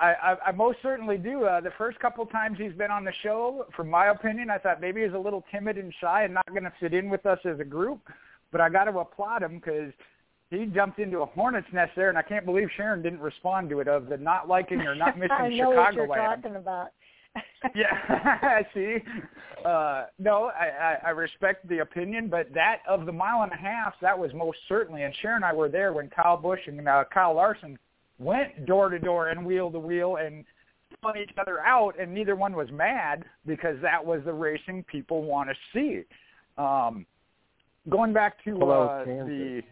I, 0.00 0.12
I, 0.12 0.36
I 0.48 0.52
most 0.52 0.78
certainly 0.82 1.16
do. 1.16 1.44
Uh, 1.44 1.62
the 1.62 1.72
first 1.78 1.98
couple 1.98 2.24
times 2.26 2.58
he's 2.60 2.72
been 2.72 2.90
on 2.90 3.04
the 3.04 3.12
show, 3.22 3.66
from 3.74 3.88
my 3.88 4.08
opinion, 4.08 4.50
I 4.50 4.58
thought 4.58 4.82
maybe 4.82 5.02
he's 5.02 5.14
a 5.14 5.18
little 5.18 5.44
timid 5.50 5.78
and 5.78 5.92
shy 6.00 6.24
and 6.24 6.34
not 6.34 6.48
going 6.50 6.62
to 6.62 6.72
fit 6.78 6.92
in 6.92 7.08
with 7.08 7.24
us 7.24 7.38
as 7.44 7.58
a 7.58 7.64
group. 7.64 8.00
But 8.52 8.60
I 8.60 8.68
got 8.68 8.84
to 8.84 8.98
applaud 8.98 9.42
him 9.42 9.56
because 9.56 9.92
he 10.50 10.66
jumped 10.66 10.98
into 10.98 11.18
a 11.18 11.26
hornet's 11.26 11.66
nest 11.72 11.92
there, 11.94 12.08
and 12.08 12.16
I 12.16 12.22
can't 12.22 12.46
believe 12.46 12.68
Sharon 12.76 13.02
didn't 13.02 13.20
respond 13.20 13.68
to 13.70 13.80
it 13.80 13.88
of 13.88 14.06
the 14.08 14.16
not 14.16 14.48
liking 14.48 14.80
or 14.80 14.94
not 14.94 15.18
missing 15.18 15.28
Chicago. 15.30 15.52
I 15.52 15.56
know 15.56 15.70
Chicagoland. 15.70 16.08
what 16.08 16.16
you're 16.16 16.36
talking 16.36 16.56
about. 16.56 16.88
yeah, 17.74 17.86
I 18.42 18.66
see, 18.74 18.96
uh, 19.64 20.06
no, 20.18 20.50
I, 20.58 20.96
I, 21.04 21.08
I 21.08 21.10
respect 21.10 21.68
the 21.68 21.80
opinion, 21.80 22.28
but 22.28 22.52
that 22.54 22.78
of 22.88 23.06
the 23.06 23.12
mile 23.12 23.42
and 23.42 23.52
a 23.52 23.56
half, 23.56 23.94
that 24.00 24.18
was 24.18 24.32
most 24.34 24.58
certainly. 24.68 25.02
And 25.02 25.14
Sharon 25.20 25.36
and 25.36 25.44
I 25.44 25.52
were 25.52 25.68
there 25.68 25.92
when 25.92 26.08
Kyle 26.08 26.36
Busch 26.36 26.60
and 26.66 26.88
uh, 26.88 27.04
Kyle 27.12 27.34
Larson 27.34 27.78
went 28.18 28.66
door 28.66 28.88
to 28.88 28.98
door 28.98 29.28
and 29.28 29.44
wheel 29.44 29.70
to 29.70 29.78
wheel 29.78 30.16
and 30.16 30.44
spun 30.94 31.16
each 31.18 31.30
other 31.38 31.60
out, 31.60 31.94
and 32.00 32.12
neither 32.12 32.34
one 32.34 32.54
was 32.54 32.68
mad 32.72 33.24
because 33.46 33.76
that 33.82 34.04
was 34.04 34.20
the 34.24 34.32
racing 34.32 34.84
people 34.84 35.22
want 35.22 35.48
to 35.48 35.54
see. 35.72 36.02
Um, 36.56 37.06
going 37.88 38.12
back 38.12 38.42
to 38.44 38.56
uh, 38.62 39.04
the 39.04 39.62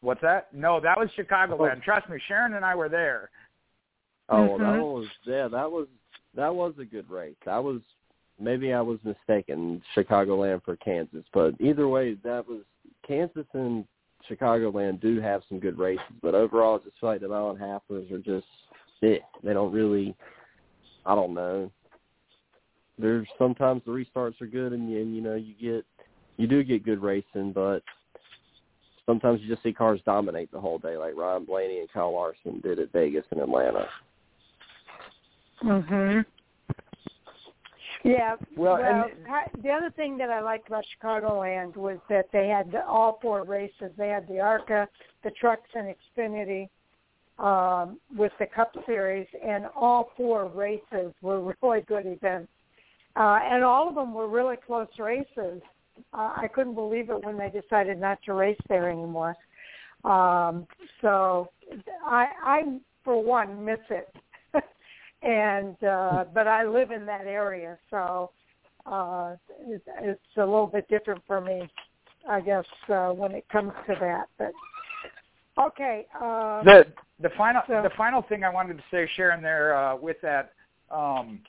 what's 0.00 0.20
that? 0.22 0.52
No, 0.54 0.80
that 0.80 0.98
was 0.98 1.08
Chicagoland. 1.18 1.82
Trust 1.82 2.08
me, 2.08 2.18
Sharon 2.28 2.54
and 2.54 2.64
I 2.64 2.74
were 2.74 2.88
there. 2.88 3.30
Oh, 4.28 4.46
well, 4.46 4.58
that 4.58 4.80
was 4.80 5.06
yeah, 5.24 5.48
that 5.48 5.70
was 5.70 5.88
that 6.36 6.54
was 6.54 6.74
a 6.78 6.84
good 6.84 7.10
race. 7.10 7.34
I 7.46 7.58
was 7.58 7.80
maybe 8.38 8.72
I 8.72 8.80
was 8.80 8.98
mistaken 9.04 9.82
Chicagoland 9.96 10.64
for 10.64 10.76
Kansas, 10.76 11.24
but 11.34 11.54
either 11.60 11.88
way, 11.88 12.14
that 12.22 12.46
was 12.46 12.62
Kansas 13.06 13.46
and 13.54 13.84
Chicagoland 14.28 15.00
do 15.00 15.20
have 15.20 15.42
some 15.48 15.58
good 15.58 15.78
races, 15.78 16.04
but 16.22 16.34
overall, 16.34 16.80
I 16.80 16.84
just 16.84 17.00
feel 17.00 17.10
like 17.10 17.20
the 17.20 17.28
mile 17.28 17.50
and 17.50 17.58
halfers 17.58 18.10
are 18.12 18.18
just 18.18 18.46
eh, 19.02 19.18
they 19.42 19.52
don't 19.52 19.72
really. 19.72 20.14
I 21.06 21.14
don't 21.14 21.32
know. 21.32 21.70
There's 22.98 23.26
sometimes 23.38 23.80
the 23.86 23.92
restarts 23.92 24.40
are 24.42 24.46
good, 24.46 24.72
and, 24.72 24.94
and 24.94 25.14
you 25.14 25.22
know 25.22 25.34
you 25.34 25.54
get 25.54 25.84
you 26.36 26.46
do 26.46 26.62
get 26.62 26.84
good 26.84 27.02
racing, 27.02 27.52
but 27.52 27.82
sometimes 29.10 29.40
you 29.42 29.48
just 29.48 29.62
see 29.64 29.72
cars 29.72 30.00
dominate 30.06 30.52
the 30.52 30.60
whole 30.60 30.78
day, 30.78 30.96
like 30.96 31.16
Ryan 31.16 31.44
Blaney 31.44 31.80
and 31.80 31.92
Kyle 31.92 32.12
Larson 32.12 32.60
did 32.60 32.78
at 32.78 32.92
Vegas 32.92 33.24
and 33.32 33.40
Atlanta. 33.40 33.88
Mhm. 35.62 36.24
Yeah. 38.04 38.36
Well, 38.56 38.78
Well, 38.80 39.04
and- 39.04 39.26
ha- 39.26 39.48
the 39.58 39.70
other 39.70 39.90
thing 39.90 40.16
that 40.18 40.30
I 40.30 40.40
liked 40.40 40.68
about 40.68 40.84
Chicagoland 40.86 41.76
was 41.76 41.98
that 42.08 42.30
they 42.30 42.46
had 42.48 42.70
the, 42.70 42.86
all 42.86 43.18
four 43.20 43.42
races. 43.42 43.90
They 43.96 44.08
had 44.08 44.28
the 44.28 44.40
ARCA, 44.40 44.88
the 45.24 45.32
trucks, 45.32 45.68
and 45.74 45.94
Xfinity 45.94 46.68
um, 47.38 47.98
with 48.16 48.32
the 48.38 48.46
Cup 48.46 48.76
Series, 48.86 49.26
and 49.42 49.66
all 49.74 50.12
four 50.16 50.46
races 50.46 51.12
were 51.20 51.54
really 51.62 51.80
good 51.82 52.06
events. 52.06 52.52
Uh, 53.16 53.40
and 53.42 53.64
all 53.64 53.88
of 53.88 53.96
them 53.96 54.14
were 54.14 54.28
really 54.28 54.56
close 54.56 54.88
races. 54.98 55.60
Uh, 56.12 56.32
I 56.36 56.48
couldn't 56.48 56.74
believe 56.74 57.10
it 57.10 57.24
when 57.24 57.36
they 57.36 57.48
decided 57.50 58.00
not 58.00 58.18
to 58.24 58.34
race 58.34 58.58
there 58.68 58.88
anymore. 58.90 59.36
Um, 60.04 60.66
so 61.00 61.50
I, 62.04 62.26
I, 62.42 62.62
for 63.04 63.22
one, 63.22 63.64
miss 63.64 63.78
it. 63.90 64.14
and 65.22 65.82
uh 65.84 66.24
but 66.32 66.46
I 66.46 66.64
live 66.64 66.90
in 66.90 67.04
that 67.06 67.26
area, 67.26 67.78
so 67.90 68.30
uh 68.86 69.36
it's, 69.66 69.84
it's 70.00 70.20
a 70.36 70.44
little 70.44 70.66
bit 70.66 70.88
different 70.88 71.22
for 71.26 71.40
me, 71.40 71.68
I 72.28 72.40
guess, 72.40 72.64
uh 72.88 73.10
when 73.10 73.32
it 73.32 73.46
comes 73.50 73.72
to 73.86 73.96
that. 74.00 74.28
But 74.38 74.52
okay, 75.62 76.06
uh 76.20 76.62
the 76.64 76.86
the 77.20 77.30
final 77.36 77.62
so- 77.66 77.82
the 77.82 77.90
final 77.96 78.22
thing 78.22 78.44
I 78.44 78.50
wanted 78.50 78.78
to 78.78 78.84
say, 78.90 79.08
Sharon, 79.14 79.42
there 79.42 79.76
uh, 79.76 79.96
with 79.96 80.16
that 80.22 80.52
um, 80.90 81.40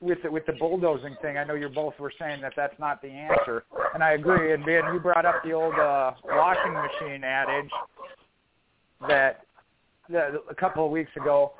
with 0.00 0.18
the, 0.22 0.30
with 0.30 0.46
the 0.46 0.52
bulldozing 0.52 1.16
thing. 1.20 1.36
I 1.38 1.44
know 1.44 1.54
you 1.54 1.68
both 1.68 1.98
were 1.98 2.12
saying 2.18 2.40
that 2.42 2.52
that's 2.56 2.78
not 2.78 3.02
the 3.02 3.08
answer, 3.08 3.64
and 3.94 4.02
I 4.02 4.12
agree. 4.12 4.52
And 4.52 4.64
Ben, 4.64 4.82
you 4.92 5.00
brought 5.00 5.26
up 5.26 5.42
the 5.44 5.52
old 5.52 5.74
uh, 5.74 6.12
washing 6.24 6.72
machine 6.72 7.24
adage 7.24 7.70
that, 9.08 9.40
that 10.08 10.32
a 10.48 10.54
couple 10.54 10.84
of 10.84 10.90
weeks 10.90 11.10
ago. 11.16 11.52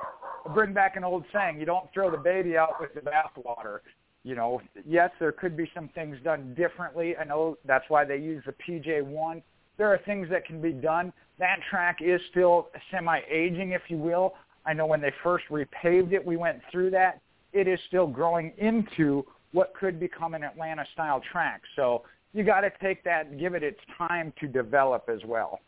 Bring 0.54 0.72
back 0.72 0.96
an 0.96 1.04
old 1.04 1.24
saying: 1.32 1.58
you 1.58 1.66
don't 1.66 1.92
throw 1.92 2.10
the 2.10 2.16
baby 2.16 2.56
out 2.56 2.80
with 2.80 2.94
the 2.94 3.00
bathwater. 3.00 3.80
You 4.24 4.34
know, 4.34 4.60
yes, 4.86 5.10
there 5.18 5.32
could 5.32 5.56
be 5.56 5.70
some 5.74 5.88
things 5.94 6.16
done 6.22 6.54
differently. 6.54 7.16
I 7.16 7.24
know 7.24 7.56
that's 7.64 7.84
why 7.88 8.04
they 8.04 8.18
use 8.18 8.42
the 8.46 8.52
PJ1. 8.52 9.42
There 9.78 9.88
are 9.88 9.98
things 10.04 10.28
that 10.30 10.44
can 10.44 10.60
be 10.60 10.72
done. 10.72 11.12
That 11.38 11.58
track 11.70 11.98
is 12.00 12.20
still 12.30 12.68
semi-aging, 12.90 13.72
if 13.72 13.82
you 13.88 13.96
will. 13.96 14.34
I 14.66 14.72
know 14.72 14.86
when 14.86 15.00
they 15.00 15.12
first 15.22 15.44
repaved 15.50 16.12
it, 16.12 16.24
we 16.24 16.36
went 16.36 16.60
through 16.70 16.90
that. 16.90 17.20
It 17.52 17.66
is 17.66 17.78
still 17.88 18.06
growing 18.06 18.52
into 18.58 19.24
what 19.52 19.72
could 19.74 19.98
become 19.98 20.34
an 20.34 20.44
Atlanta-style 20.44 21.22
track. 21.32 21.62
So 21.76 22.02
you 22.32 22.44
got 22.44 22.60
to 22.60 22.70
take 22.82 23.02
that 23.04 23.26
and 23.26 23.40
give 23.40 23.54
it 23.54 23.62
its 23.62 23.80
time 23.96 24.32
to 24.40 24.46
develop 24.46 25.08
as 25.08 25.20
well. 25.24 25.60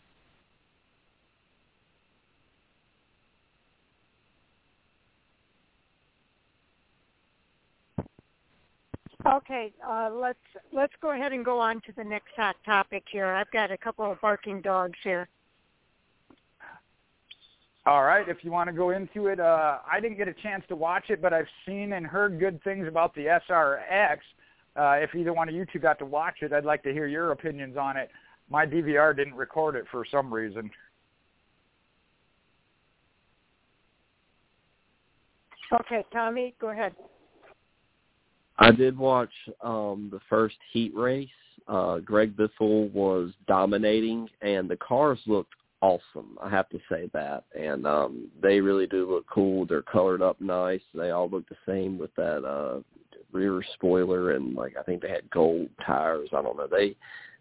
okay, 9.26 9.72
uh 9.86 10.10
let's 10.12 10.38
let's 10.72 10.92
go 11.02 11.12
ahead 11.12 11.32
and 11.32 11.44
go 11.44 11.58
on 11.58 11.76
to 11.82 11.92
the 11.96 12.04
next 12.04 12.30
hot 12.36 12.56
topic 12.64 13.04
here. 13.10 13.26
I've 13.26 13.50
got 13.50 13.70
a 13.70 13.76
couple 13.76 14.10
of 14.10 14.20
barking 14.20 14.60
dogs 14.60 14.98
here. 15.02 15.28
All 17.86 18.04
right, 18.04 18.28
if 18.28 18.44
you 18.44 18.50
want 18.50 18.68
to 18.68 18.74
go 18.74 18.90
into 18.90 19.28
it, 19.28 19.40
uh, 19.40 19.78
I 19.90 20.00
didn't 20.00 20.18
get 20.18 20.28
a 20.28 20.34
chance 20.34 20.62
to 20.68 20.76
watch 20.76 21.04
it, 21.08 21.22
but 21.22 21.32
I've 21.32 21.48
seen 21.66 21.94
and 21.94 22.06
heard 22.06 22.38
good 22.38 22.62
things 22.62 22.86
about 22.86 23.14
the 23.14 23.40
SRX. 23.48 24.18
Uh, 24.76 25.02
if 25.02 25.14
either 25.14 25.32
one 25.32 25.48
of 25.48 25.54
you 25.54 25.64
two 25.72 25.78
got 25.78 25.98
to 26.00 26.04
watch 26.04 26.36
it, 26.42 26.52
I'd 26.52 26.64
like 26.64 26.82
to 26.82 26.92
hear 26.92 27.06
your 27.06 27.32
opinions 27.32 27.76
on 27.76 27.96
it. 27.96 28.10
My 28.50 28.66
DVR 28.66 29.16
didn't 29.16 29.34
record 29.34 29.76
it 29.76 29.86
for 29.90 30.04
some 30.10 30.32
reason. 30.32 30.70
Okay, 35.72 36.04
Tommy, 36.12 36.54
go 36.60 36.70
ahead. 36.70 36.94
I 38.58 38.70
did 38.72 38.98
watch 38.98 39.30
um 39.62 40.08
the 40.12 40.20
first 40.28 40.56
heat 40.72 40.92
race. 40.94 41.28
Uh 41.68 41.98
Greg 41.98 42.36
Biffle 42.36 42.92
was 42.92 43.30
dominating 43.46 44.28
and 44.42 44.68
the 44.68 44.76
cars 44.76 45.20
looked 45.26 45.54
awesome. 45.80 46.36
I 46.42 46.48
have 46.50 46.68
to 46.70 46.78
say 46.90 47.10
that. 47.12 47.44
And 47.58 47.86
um 47.86 48.28
they 48.42 48.60
really 48.60 48.86
do 48.86 49.10
look 49.10 49.26
cool. 49.28 49.66
They're 49.66 49.82
colored 49.82 50.22
up 50.22 50.40
nice. 50.40 50.82
They 50.94 51.10
all 51.10 51.28
look 51.28 51.48
the 51.48 51.56
same 51.66 51.98
with 51.98 52.14
that 52.16 52.44
uh 52.44 52.80
rear 53.32 53.62
spoiler 53.74 54.32
and 54.32 54.54
like 54.54 54.76
I 54.78 54.82
think 54.82 55.02
they 55.02 55.10
had 55.10 55.30
gold 55.30 55.68
tires. 55.86 56.28
I 56.32 56.42
don't 56.42 56.56
know. 56.56 56.68
They 56.70 56.96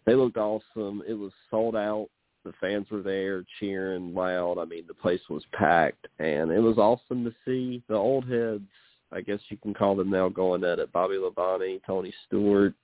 they 0.06 0.14
looked 0.14 0.38
awesome. 0.38 1.02
It 1.06 1.14
was 1.14 1.32
sold 1.50 1.76
out. 1.76 2.08
The 2.44 2.52
fans 2.58 2.86
were 2.90 3.02
there 3.02 3.44
cheering 3.58 4.14
loud. 4.14 4.56
I 4.58 4.64
mean, 4.64 4.84
the 4.88 4.94
place 4.94 5.20
was 5.28 5.42
packed 5.52 6.06
and 6.18 6.50
it 6.50 6.60
was 6.60 6.78
awesome 6.78 7.24
to 7.24 7.34
see 7.44 7.82
the 7.88 7.94
old 7.94 8.26
heads 8.28 8.64
I 9.12 9.20
guess 9.20 9.40
you 9.48 9.56
can 9.56 9.74
call 9.74 9.96
them 9.96 10.10
now 10.10 10.28
going 10.28 10.64
at 10.64 10.78
it. 10.78 10.92
Bobby 10.92 11.14
Labonte, 11.14 11.80
Tony 11.86 12.12
Stewart, 12.26 12.74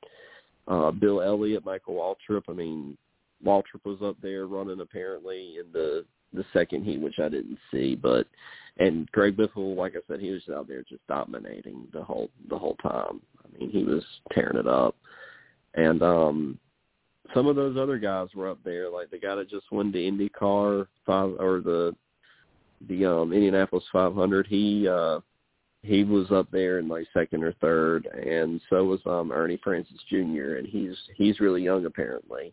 uh, 0.69 0.91
Bill 0.91 1.23
Elliott, 1.23 1.65
Michael 1.65 1.95
Waltrip. 1.95 2.43
I 2.49 2.53
mean, 2.53 2.97
Waltrip 3.47 3.85
was 3.85 4.03
up 4.03 4.17
there 4.21 4.47
running 4.47 4.81
apparently 4.81 5.57
in 5.59 5.73
the 5.73 6.05
the 6.33 6.45
second 6.53 6.85
heat, 6.85 7.01
which 7.01 7.19
I 7.19 7.29
didn't 7.29 7.59
see, 7.71 7.95
but 7.95 8.27
and 8.79 9.11
Greg 9.13 9.37
Biffle, 9.37 9.75
like 9.77 9.95
I 9.97 10.01
said, 10.07 10.21
he 10.21 10.31
was 10.31 10.43
out 10.55 10.69
there 10.69 10.83
just 10.83 11.07
dominating 11.07 11.87
the 11.93 12.03
whole 12.03 12.31
the 12.51 12.59
whole 12.59 12.77
time. 12.77 13.23
I 13.43 13.59
mean, 13.59 13.71
he 13.71 13.85
was 13.85 14.05
tearing 14.33 14.59
it 14.59 14.67
up, 14.67 14.97
and 15.75 16.03
um 16.03 16.59
some 17.35 17.47
of 17.47 17.57
those 17.57 17.77
other 17.77 17.99
guys 17.99 18.29
were 18.35 18.51
up 18.51 18.59
there, 18.65 18.89
like 18.89 19.11
the 19.11 19.19
guy 19.19 19.35
that 19.35 19.51
just 19.51 19.71
won 19.73 19.91
the 19.91 20.11
IndyCar 20.11 20.87
five 21.05 21.31
or 21.39 21.61
the 21.61 21.95
the 22.89 23.07
um 23.07 23.33
Indianapolis 23.33 23.85
500. 23.93 24.47
He 24.47 24.87
uh 24.89 25.21
he 25.83 26.03
was 26.03 26.31
up 26.33 26.51
there 26.51 26.79
in 26.81 26.89
like 26.89 27.07
second 27.15 27.45
or 27.45 27.53
third, 27.55 28.07
and 28.07 28.61
so 28.69 28.85
was 28.85 29.01
um 29.07 29.33
Ernie 29.33 29.61
Francis 29.63 30.01
Jr. 30.09 30.57
and 30.57 30.67
he's 30.67 30.97
he's 31.17 31.41
really 31.41 31.63
young 31.63 31.87
apparently, 31.87 32.53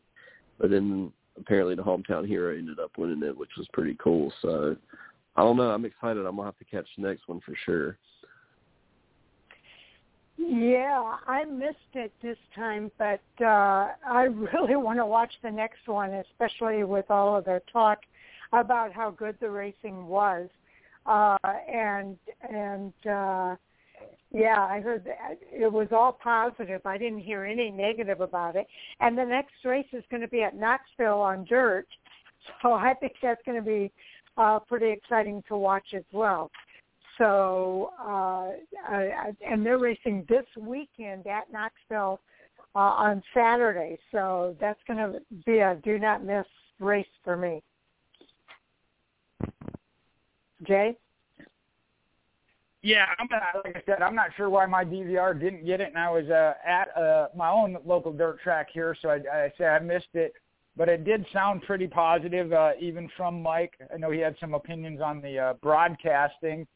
but 0.60 0.70
then 0.70 1.12
apparently 1.38 1.76
the 1.76 1.84
hometown 1.84 2.28
hero 2.28 2.56
ended 2.56 2.80
up 2.80 2.92
winning 2.98 3.24
it, 3.24 3.38
which 3.38 3.52
was 3.58 3.68
pretty 3.74 3.98
cool. 4.02 4.32
So 4.42 4.76
I 5.36 5.42
don't 5.42 5.58
know. 5.58 5.72
I'm 5.72 5.86
excited. 5.86 6.26
I'm 6.26 6.36
gonna 6.36 6.48
have 6.48 6.58
to 6.58 6.66
catch 6.66 6.88
the 6.98 7.08
next 7.08 7.28
one 7.28 7.42
for 7.42 7.56
sure. 7.66 7.98
Yeah, 10.38 11.16
I 11.28 11.46
missed 11.46 11.78
it 11.94 12.12
this 12.22 12.38
time, 12.56 12.92
but 12.98 13.22
uh 13.42 13.90
I 14.08 14.24
really 14.54 14.76
want 14.76 15.00
to 15.00 15.06
watch 15.06 15.34
the 15.44 15.52
next 15.52 15.88
one, 15.88 16.12
especially 16.12 16.84
with 16.84 17.10
all 17.10 17.36
of 17.36 17.46
their 17.46 17.62
talk 17.72 18.00
about 18.52 18.94
how 18.94 19.12
good 19.12 19.38
the 19.40 19.50
racing 19.50 20.08
was. 20.08 20.50
Uh 21.06 21.38
and 21.72 22.18
and 22.50 22.94
uh 23.10 23.56
yeah, 24.34 24.62
I 24.62 24.82
heard 24.82 25.06
that 25.06 25.38
it 25.52 25.72
was 25.72 25.88
all 25.92 26.12
positive. 26.12 26.82
I 26.86 26.98
didn't 26.98 27.20
hear 27.20 27.46
any 27.46 27.70
negative 27.70 28.20
about 28.20 28.56
it. 28.56 28.68
And 29.00 29.18
the 29.18 29.26
next 29.26 29.54
race 29.64 29.86
is 29.94 30.04
going 30.10 30.22
to 30.22 30.28
be 30.28 30.42
at 30.42 30.56
Knoxville 30.56 31.22
on 31.22 31.46
dirt. 31.46 31.88
So 32.62 32.74
I 32.74 32.94
think 32.96 33.14
that's 33.22 33.42
going 33.46 33.58
to 33.58 33.66
be 33.66 33.92
uh 34.36 34.60
pretty 34.60 34.90
exciting 34.90 35.44
to 35.48 35.56
watch 35.56 35.94
as 35.96 36.04
well. 36.12 36.50
So, 37.18 37.92
uh, 38.04 38.50
and 39.48 39.66
they're 39.66 39.78
racing 39.78 40.26
this 40.28 40.46
weekend 40.60 41.28
at 41.28 41.52
Knoxville 41.52 42.20
uh, 42.76 42.80
on 42.80 43.22
Saturday. 43.34 44.00
So 44.12 44.56
that's 44.60 44.80
going 44.88 44.98
to 44.98 45.22
be 45.46 45.60
a 45.60 45.80
do 45.84 46.00
not 46.00 46.24
miss 46.24 46.46
race 46.80 47.06
for 47.24 47.38
me. 47.38 47.62
Jay? 50.64 50.98
Yeah, 52.84 53.06
I'm 53.18 53.28
not, 53.32 53.42
like 53.64 53.78
I 53.78 53.82
said, 53.86 54.02
I'm 54.02 54.14
not 54.14 54.32
sure 54.36 54.50
why 54.50 54.66
my 54.66 54.84
DVR 54.84 55.40
didn't 55.40 55.66
get 55.66 55.80
it, 55.80 55.88
and 55.88 55.98
I 55.98 56.12
was 56.12 56.30
uh, 56.30 56.54
at 56.68 56.96
uh, 56.98 57.30
my 57.34 57.50
own 57.50 57.78
local 57.86 58.12
dirt 58.12 58.42
track 58.42 58.68
here, 58.74 58.94
so 59.02 59.08
I, 59.08 59.20
I 59.34 59.54
say 59.58 59.64
I 59.66 59.80
missed 59.80 60.14
it. 60.14 60.34
But 60.76 60.90
it 60.90 61.06
did 61.06 61.26
sound 61.32 61.62
pretty 61.62 61.88
positive, 61.88 62.52
uh, 62.52 62.72
even 62.82 63.10
from 63.16 63.42
Mike. 63.42 63.74
I 63.94 63.98
know 63.98 64.12
he 64.12 64.20
had 64.20 64.36
some 64.40 64.54
opinions 64.54 65.00
on 65.00 65.22
the 65.22 65.38
uh, 65.40 65.54
broadcasting 65.62 66.68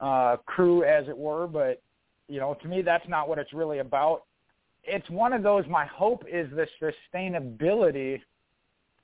uh, 0.00 0.38
crew, 0.46 0.82
as 0.82 1.06
it 1.06 1.16
were. 1.16 1.46
But 1.46 1.80
you 2.28 2.40
know, 2.40 2.54
to 2.62 2.66
me, 2.68 2.82
that's 2.82 3.06
not 3.08 3.28
what 3.28 3.38
it's 3.38 3.52
really 3.52 3.78
about. 3.78 4.22
It's 4.82 5.08
one 5.10 5.32
of 5.32 5.42
those. 5.42 5.64
My 5.68 5.86
hope 5.86 6.24
is 6.26 6.50
the 6.50 6.66
sustainability. 7.14 8.20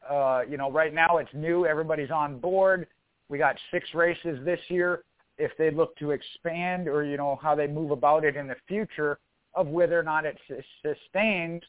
Uh, 0.08 0.42
you 0.48 0.56
know, 0.56 0.72
right 0.72 0.94
now 0.94 1.18
it's 1.18 1.32
new. 1.34 1.66
Everybody's 1.66 2.10
on 2.10 2.38
board. 2.38 2.86
We 3.28 3.38
got 3.38 3.56
six 3.70 3.86
races 3.94 4.38
this 4.44 4.60
year. 4.68 5.04
If 5.38 5.52
they 5.58 5.70
look 5.70 5.96
to 5.96 6.10
expand, 6.10 6.88
or 6.88 7.04
you 7.04 7.16
know 7.16 7.38
how 7.42 7.54
they 7.54 7.66
move 7.66 7.90
about 7.90 8.24
it 8.24 8.36
in 8.36 8.46
the 8.46 8.56
future, 8.68 9.18
of 9.54 9.68
whether 9.68 9.98
or 9.98 10.02
not 10.02 10.24
it's 10.24 10.40
sustained 10.82 11.64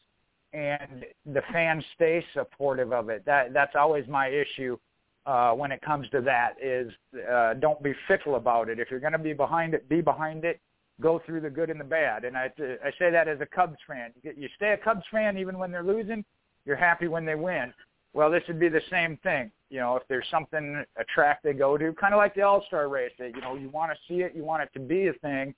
and 0.52 1.04
the 1.26 1.42
fans 1.52 1.84
stay 1.94 2.24
supportive 2.32 2.92
of 2.92 3.08
it. 3.08 3.24
That 3.26 3.52
that's 3.52 3.74
always 3.74 4.06
my 4.08 4.28
issue 4.28 4.78
uh, 5.26 5.52
when 5.52 5.72
it 5.72 5.80
comes 5.82 6.08
to 6.10 6.20
that 6.20 6.54
is 6.62 6.92
uh, 7.30 7.54
don't 7.54 7.82
be 7.82 7.92
fickle 8.06 8.36
about 8.36 8.68
it. 8.68 8.78
If 8.78 8.90
you're 8.90 9.00
going 9.00 9.12
to 9.12 9.18
be 9.18 9.32
behind 9.32 9.74
it, 9.74 9.88
be 9.88 10.00
behind 10.00 10.44
it. 10.44 10.60
Go 11.00 11.20
through 11.26 11.40
the 11.40 11.50
good 11.50 11.70
and 11.70 11.80
the 11.80 11.84
bad. 11.84 12.24
And 12.24 12.36
I, 12.36 12.52
I 12.84 12.90
say 13.00 13.10
that 13.10 13.26
as 13.26 13.40
a 13.40 13.46
Cubs 13.46 13.78
fan. 13.86 14.12
You 14.22 14.48
stay 14.54 14.72
a 14.72 14.76
Cubs 14.76 15.04
fan 15.10 15.36
even 15.36 15.58
when 15.58 15.72
they're 15.72 15.82
losing. 15.82 16.24
You're 16.64 16.76
happy 16.76 17.08
when 17.08 17.24
they 17.24 17.34
win. 17.34 17.74
Well, 18.14 18.30
this 18.30 18.42
would 18.48 18.60
be 18.60 18.68
the 18.68 18.82
same 18.90 19.18
thing. 19.18 19.50
You 19.70 19.80
know, 19.80 19.96
if 19.96 20.04
there's 20.08 20.26
something, 20.30 20.84
a 20.96 21.04
track 21.04 21.40
they 21.42 21.52
go 21.52 21.76
to, 21.76 21.92
kind 21.94 22.14
of 22.14 22.18
like 22.18 22.34
the 22.34 22.42
All-Star 22.42 22.88
race, 22.88 23.12
that, 23.18 23.34
you 23.34 23.40
know, 23.40 23.56
you 23.56 23.68
want 23.68 23.90
to 23.92 23.98
see 24.08 24.22
it, 24.22 24.32
you 24.34 24.44
want 24.44 24.62
it 24.62 24.70
to 24.74 24.80
be 24.80 25.08
a 25.08 25.12
thing, 25.14 25.54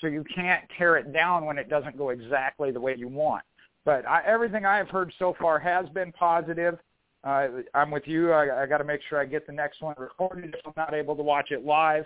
so 0.00 0.08
you 0.08 0.24
can't 0.34 0.64
tear 0.76 0.96
it 0.96 1.12
down 1.12 1.46
when 1.46 1.56
it 1.56 1.68
doesn't 1.68 1.96
go 1.96 2.10
exactly 2.10 2.72
the 2.72 2.80
way 2.80 2.94
you 2.98 3.08
want. 3.08 3.44
But 3.84 4.06
I, 4.06 4.22
everything 4.26 4.66
I've 4.66 4.90
heard 4.90 5.12
so 5.18 5.36
far 5.40 5.58
has 5.60 5.88
been 5.90 6.12
positive 6.12 6.78
uh, 7.22 7.48
I'm 7.74 7.90
with 7.90 8.06
you. 8.06 8.32
I, 8.32 8.62
I 8.62 8.66
got 8.66 8.78
to 8.78 8.84
make 8.84 9.00
sure 9.08 9.20
I 9.20 9.26
get 9.26 9.46
the 9.46 9.52
next 9.52 9.82
one 9.82 9.94
recorded 9.98 10.54
if 10.54 10.66
I'm 10.66 10.72
not 10.76 10.94
able 10.94 11.14
to 11.16 11.22
watch 11.22 11.50
it 11.50 11.64
live 11.64 12.04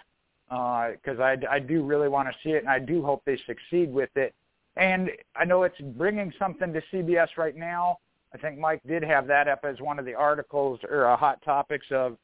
because 0.49 1.19
uh, 1.19 1.23
I, 1.23 1.37
I 1.51 1.59
do 1.59 1.85
really 1.85 2.09
want 2.09 2.29
to 2.29 2.35
see 2.43 2.51
it, 2.51 2.59
and 2.59 2.69
I 2.69 2.79
do 2.79 3.03
hope 3.03 3.23
they 3.25 3.39
succeed 3.47 3.93
with 3.93 4.11
it. 4.17 4.35
And 4.77 5.11
I 5.37 5.45
know 5.45 5.63
it's 5.63 5.81
bringing 5.81 6.33
something 6.39 6.73
to 6.73 6.83
CBS 6.93 7.29
right 7.37 7.57
now. 7.57 7.99
I 8.35 8.39
think 8.39 8.59
Mike 8.59 8.81
did 8.87 9.05
have 9.05 9.27
that 9.29 9.47
up 9.47 9.61
as 9.65 9.81
one 9.81 9.99
of 9.99 10.05
the 10.05 10.15
articles 10.15 10.81
or 10.91 11.07
uh, 11.07 11.17
hot 11.17 11.41
topics 11.45 11.87
of 11.93 12.17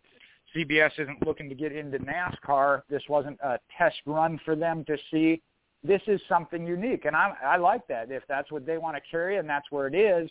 CBS 0.55 0.91
isn't 0.99 1.24
looking 1.24 1.49
to 1.49 1.55
get 1.55 1.73
into 1.73 1.99
NASCAR. 1.99 2.82
This 2.91 3.03
wasn't 3.09 3.39
a 3.41 3.61
test 3.78 3.97
run 4.07 4.41
for 4.45 4.57
them 4.57 4.85
to 4.87 4.97
see. 5.11 5.41
This 5.85 6.03
is 6.09 6.20
something 6.28 6.66
unique, 6.66 7.05
and 7.05 7.15
I, 7.15 7.32
I 7.43 7.57
like 7.57 7.87
that. 7.87 8.11
If 8.11 8.24
that's 8.28 8.51
what 8.51 8.66
they 8.66 8.77
want 8.77 8.97
to 8.97 9.03
carry 9.09 9.39
and 9.39 9.49
that's 9.49 9.70
where 9.70 9.87
it 9.87 9.95
is, 9.95 10.28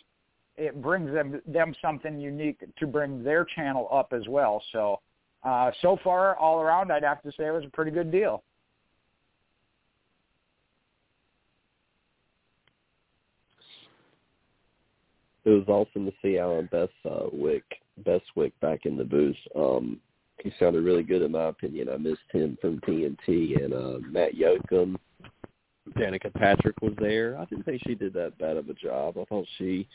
it 0.56 0.82
brings 0.82 1.12
them 1.12 1.40
them 1.46 1.74
something 1.80 2.20
unique 2.20 2.62
to 2.78 2.86
bring 2.86 3.24
their 3.24 3.44
channel 3.44 3.88
up 3.90 4.12
as 4.12 4.28
well. 4.28 4.62
So 4.72 5.00
uh, 5.42 5.70
so 5.80 5.98
far, 6.04 6.36
all 6.36 6.60
around, 6.60 6.92
I'd 6.92 7.02
have 7.02 7.22
to 7.22 7.32
say 7.32 7.46
it 7.46 7.52
was 7.52 7.64
a 7.64 7.70
pretty 7.70 7.90
good 7.90 8.12
deal. 8.12 8.42
It 15.44 15.50
was 15.50 15.68
awesome 15.68 16.06
to 16.06 16.12
see 16.22 16.38
Allen 16.38 16.68
Best 16.70 16.92
uh, 17.04 17.26
Wick 17.32 17.64
Bestwick 18.04 18.52
back 18.60 18.84
in 18.84 18.96
the 18.96 19.04
booth. 19.04 19.36
Um, 19.56 20.00
he 20.42 20.52
sounded 20.58 20.84
really 20.84 21.02
good 21.02 21.22
in 21.22 21.32
my 21.32 21.46
opinion. 21.46 21.88
I 21.88 21.96
missed 21.96 22.20
him 22.32 22.56
from 22.60 22.80
TNT 22.80 23.62
and 23.62 23.74
uh, 23.74 23.98
Matt 24.10 24.34
Yocum. 24.34 24.96
Danica 25.96 26.32
Patrick 26.34 26.80
was 26.82 26.92
there. 26.98 27.36
I 27.38 27.44
didn't 27.46 27.64
think 27.64 27.82
she 27.86 27.94
did 27.94 28.12
that 28.14 28.38
bad 28.38 28.56
of 28.56 28.68
a 28.68 28.74
job. 28.74 29.16
I 29.18 29.24
thought 29.24 29.46
she 29.58 29.88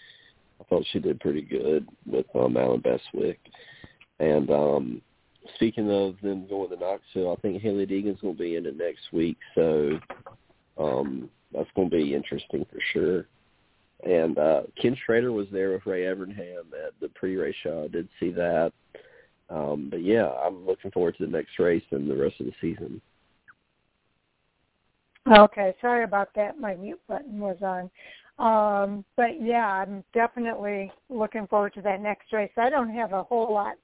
I 0.59 0.63
thought 0.65 0.85
she 0.91 0.99
did 0.99 1.19
pretty 1.19 1.41
good 1.41 1.87
with 2.05 2.25
um, 2.35 2.57
Allen 2.57 2.81
Bestwick. 2.81 3.37
And 4.19 4.49
um, 4.49 5.01
speaking 5.55 5.91
of 5.91 6.15
them 6.21 6.47
going 6.47 6.69
to 6.69 6.77
Knoxville, 6.77 7.33
I 7.33 7.41
think 7.41 7.61
Hailie 7.61 7.85
Deegan's 7.85 8.21
going 8.21 8.35
to 8.35 8.41
be 8.41 8.55
in 8.55 8.65
it 8.65 8.77
next 8.77 9.11
week, 9.11 9.37
so 9.53 9.99
um, 10.77 11.29
that's 11.53 11.69
going 11.75 11.89
to 11.89 11.95
be 11.95 12.15
interesting 12.15 12.65
for 12.71 12.79
sure. 12.93 13.27
And 14.03 14.37
uh, 14.37 14.63
Ken 14.79 14.95
Schrader 15.05 15.31
was 15.31 15.47
there 15.51 15.71
with 15.71 15.85
Ray 15.85 16.03
Evernham 16.03 16.67
at 16.85 16.93
the 17.01 17.09
pre-race 17.15 17.55
show. 17.63 17.85
I 17.85 17.87
did 17.87 18.09
see 18.19 18.31
that. 18.31 18.71
Um, 19.49 19.87
but 19.89 20.03
yeah, 20.03 20.27
I'm 20.27 20.65
looking 20.65 20.91
forward 20.91 21.15
to 21.17 21.25
the 21.25 21.31
next 21.31 21.57
race 21.59 21.83
and 21.91 22.09
the 22.09 22.15
rest 22.15 22.39
of 22.39 22.47
the 22.47 22.53
season. 22.59 23.01
Okay, 25.31 25.75
sorry 25.81 26.03
about 26.03 26.29
that. 26.35 26.59
My 26.59 26.75
mute 26.75 27.01
button 27.07 27.39
was 27.39 27.57
on. 27.61 27.89
Um, 28.37 29.05
but 29.15 29.41
yeah, 29.41 29.67
I'm 29.67 30.03
definitely 30.13 30.91
looking 31.09 31.47
forward 31.47 31.73
to 31.75 31.81
that 31.81 32.01
next 32.01 32.33
race. 32.33 32.51
I 32.57 32.69
don't 32.69 32.93
have 32.93 33.13
a 33.13 33.23
whole 33.23 33.53
lot 33.53 33.75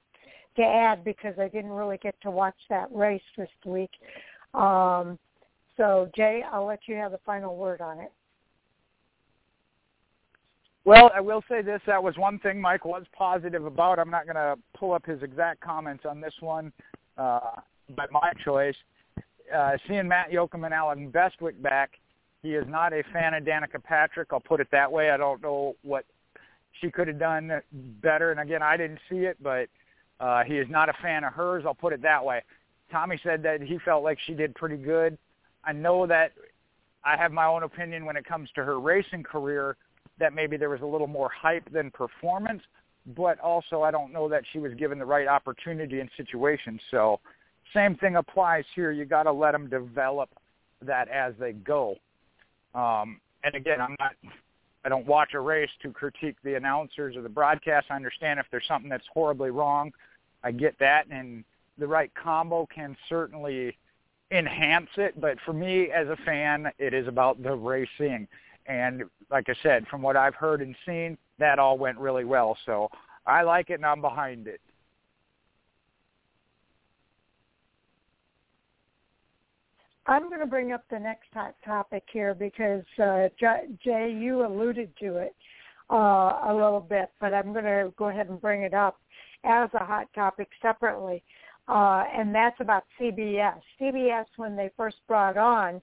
to 0.56 0.62
add 0.62 1.04
because 1.04 1.34
I 1.38 1.48
didn't 1.48 1.70
really 1.70 1.98
get 1.98 2.14
to 2.22 2.30
watch 2.30 2.54
that 2.68 2.88
race 2.92 3.22
this 3.36 3.48
week. 3.64 3.90
Um, 4.54 5.18
so 5.76 6.10
Jay, 6.14 6.42
I'll 6.52 6.66
let 6.66 6.80
you 6.86 6.96
have 6.96 7.12
the 7.12 7.20
final 7.24 7.56
word 7.56 7.80
on 7.80 7.98
it. 7.98 8.12
Well, 10.84 11.12
I 11.14 11.20
will 11.20 11.44
say 11.48 11.62
this. 11.62 11.80
That 11.86 12.02
was 12.02 12.16
one 12.16 12.40
thing 12.40 12.60
Mike 12.60 12.84
was 12.84 13.04
positive 13.16 13.64
about. 13.64 13.98
I'm 14.00 14.10
not 14.10 14.24
going 14.24 14.36
to 14.36 14.56
pull 14.76 14.92
up 14.92 15.06
his 15.06 15.22
exact 15.22 15.60
comments 15.60 16.04
on 16.08 16.20
this 16.20 16.34
one 16.40 16.72
uh, 17.16 17.60
by 17.96 18.06
my 18.10 18.32
choice. 18.44 18.74
Uh, 19.54 19.76
seeing 19.86 20.08
Matt 20.08 20.30
Yocum 20.32 20.64
and 20.64 20.74
Allen 20.74 21.10
Bestwick 21.10 21.60
back, 21.62 21.92
he 22.42 22.54
is 22.54 22.64
not 22.68 22.92
a 22.92 23.04
fan 23.12 23.34
of 23.34 23.44
Danica 23.44 23.82
Patrick. 23.82 24.28
I'll 24.32 24.40
put 24.40 24.60
it 24.60 24.66
that 24.72 24.90
way. 24.90 25.10
I 25.10 25.16
don't 25.16 25.40
know 25.40 25.76
what 25.82 26.04
she 26.80 26.90
could 26.90 27.06
have 27.06 27.18
done 27.18 27.62
better. 28.02 28.32
And 28.32 28.40
again, 28.40 28.62
I 28.62 28.76
didn't 28.76 28.98
see 29.08 29.18
it, 29.18 29.36
but 29.40 29.68
uh, 30.18 30.42
he 30.42 30.58
is 30.58 30.66
not 30.68 30.88
a 30.88 30.94
fan 31.00 31.22
of 31.22 31.32
hers. 31.32 31.62
I'll 31.64 31.74
put 31.74 31.92
it 31.92 32.02
that 32.02 32.24
way. 32.24 32.42
Tommy 32.90 33.20
said 33.22 33.42
that 33.44 33.62
he 33.62 33.78
felt 33.84 34.02
like 34.02 34.18
she 34.26 34.34
did 34.34 34.54
pretty 34.56 34.76
good. 34.76 35.16
I 35.64 35.72
know 35.72 36.06
that 36.08 36.32
I 37.04 37.16
have 37.16 37.30
my 37.30 37.46
own 37.46 37.62
opinion 37.62 38.04
when 38.04 38.16
it 38.16 38.24
comes 38.24 38.50
to 38.56 38.64
her 38.64 38.80
racing 38.80 39.22
career 39.22 39.76
that 40.18 40.34
maybe 40.34 40.56
there 40.56 40.70
was 40.70 40.82
a 40.82 40.86
little 40.86 41.06
more 41.06 41.30
hype 41.30 41.70
than 41.72 41.90
performance, 41.90 42.62
but 43.16 43.38
also 43.40 43.82
I 43.82 43.90
don't 43.90 44.12
know 44.12 44.28
that 44.28 44.44
she 44.52 44.58
was 44.58 44.74
given 44.74 44.98
the 44.98 45.04
right 45.04 45.26
opportunity 45.26 46.00
and 46.00 46.10
situation. 46.16 46.78
So 46.90 47.20
same 47.74 47.96
thing 47.96 48.16
applies 48.16 48.64
here. 48.74 48.92
You 48.92 49.04
got 49.04 49.24
to 49.24 49.32
let 49.32 49.52
them 49.52 49.68
develop 49.68 50.30
that 50.82 51.08
as 51.08 51.34
they 51.38 51.52
go. 51.52 51.96
Um, 52.74 53.20
and 53.44 53.54
again, 53.54 53.80
I'm 53.80 53.96
not, 53.98 54.12
I 54.84 54.88
don't 54.88 55.06
watch 55.06 55.34
a 55.34 55.40
race 55.40 55.70
to 55.82 55.92
critique 55.92 56.36
the 56.44 56.54
announcers 56.54 57.16
or 57.16 57.22
the 57.22 57.28
broadcast. 57.28 57.86
I 57.90 57.96
understand 57.96 58.40
if 58.40 58.46
there's 58.50 58.66
something 58.66 58.90
that's 58.90 59.06
horribly 59.12 59.50
wrong, 59.50 59.92
I 60.44 60.50
get 60.50 60.78
that, 60.80 61.06
and 61.10 61.44
the 61.78 61.86
right 61.86 62.10
combo 62.14 62.66
can 62.72 62.96
certainly 63.08 63.76
enhance 64.30 64.90
it. 64.96 65.20
But 65.20 65.38
for 65.44 65.52
me 65.52 65.90
as 65.90 66.08
a 66.08 66.16
fan, 66.24 66.70
it 66.78 66.94
is 66.94 67.06
about 67.06 67.42
the 67.42 67.54
racing. 67.54 68.26
And 68.66 69.02
like 69.30 69.48
I 69.48 69.54
said, 69.62 69.86
from 69.88 70.02
what 70.02 70.16
I've 70.16 70.34
heard 70.34 70.62
and 70.62 70.74
seen, 70.86 71.18
that 71.38 71.58
all 71.58 71.78
went 71.78 71.98
really 71.98 72.24
well. 72.24 72.56
So 72.64 72.88
I 73.26 73.42
like 73.42 73.70
it 73.70 73.74
and 73.74 73.86
I'm 73.86 74.00
behind 74.00 74.46
it. 74.46 74.60
I'm 80.06 80.28
going 80.28 80.40
to 80.40 80.46
bring 80.46 80.72
up 80.72 80.84
the 80.90 80.98
next 80.98 81.28
hot 81.32 81.54
topic 81.64 82.02
here 82.12 82.34
because 82.34 82.82
uh, 83.02 83.28
Jay, 83.38 84.16
you 84.16 84.44
alluded 84.44 84.90
to 84.98 85.16
it 85.18 85.34
uh, 85.90 86.40
a 86.46 86.52
little 86.52 86.84
bit, 86.88 87.10
but 87.20 87.32
I'm 87.32 87.52
going 87.52 87.64
to 87.64 87.92
go 87.96 88.08
ahead 88.08 88.28
and 88.28 88.40
bring 88.40 88.62
it 88.62 88.74
up 88.74 88.98
as 89.44 89.68
a 89.74 89.84
hot 89.84 90.08
topic 90.14 90.48
separately, 90.60 91.22
uh, 91.68 92.04
and 92.12 92.34
that's 92.34 92.60
about 92.60 92.84
CBS. 93.00 93.60
CBS, 93.80 94.24
when 94.36 94.56
they 94.56 94.70
first 94.76 94.96
brought 95.06 95.36
on 95.36 95.80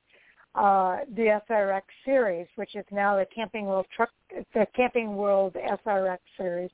uh, 0.55 0.97
the 1.15 1.39
SRX 1.49 1.81
series, 2.05 2.47
which 2.55 2.75
is 2.75 2.85
now 2.91 3.15
the 3.15 3.25
Camping 3.33 3.65
World 3.65 3.85
Truck, 3.95 4.09
the 4.53 4.65
Camping 4.75 5.15
World 5.15 5.55
SRX 5.55 6.17
series. 6.37 6.71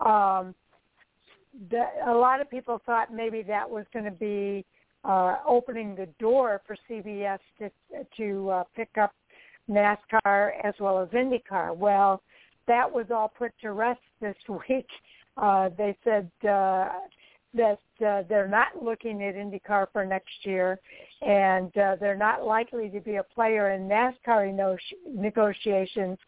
Um, 0.00 0.54
the, 1.70 1.84
a 2.06 2.12
lot 2.14 2.40
of 2.40 2.48
people 2.48 2.80
thought 2.86 3.12
maybe 3.12 3.42
that 3.42 3.68
was 3.68 3.84
going 3.92 4.04
to 4.04 4.10
be 4.10 4.64
uh, 5.04 5.36
opening 5.46 5.94
the 5.94 6.06
door 6.18 6.60
for 6.66 6.76
CBS 6.88 7.38
to 7.58 7.70
to 8.16 8.50
uh, 8.50 8.64
pick 8.76 8.90
up 9.00 9.12
NASCAR 9.68 10.52
as 10.64 10.74
well 10.80 11.00
as 11.00 11.08
IndyCar. 11.08 11.76
Well, 11.76 12.22
that 12.66 12.90
was 12.90 13.06
all 13.10 13.28
put 13.28 13.52
to 13.62 13.72
rest 13.72 14.00
this 14.20 14.36
week. 14.68 14.88
Uh, 15.36 15.70
they 15.76 15.96
said 16.04 16.30
uh, 16.48 16.88
that 17.54 17.80
uh, 18.06 18.22
they're 18.28 18.48
not 18.48 18.82
looking 18.82 19.22
at 19.22 19.34
IndyCar 19.34 19.86
for 19.92 20.04
next 20.04 20.44
year, 20.44 20.78
and 21.22 21.76
uh, 21.78 21.96
they're 21.98 22.16
not 22.16 22.44
likely 22.44 22.88
to 22.90 23.00
be 23.00 23.16
a 23.16 23.22
player 23.22 23.72
in 23.72 23.88
NASCAR 23.88 24.78
negotiations 25.06 26.18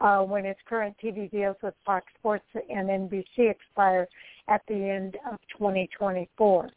uh, 0.00 0.20
when 0.20 0.44
its 0.44 0.60
current 0.68 0.96
TV 1.02 1.30
deals 1.30 1.56
with 1.62 1.74
Fox 1.86 2.06
Sports 2.18 2.44
and 2.54 2.88
NBC 2.88 3.50
expire 3.50 4.08
at 4.48 4.62
the 4.68 4.74
end 4.74 5.16
of 5.30 5.38
2024. 5.56 6.70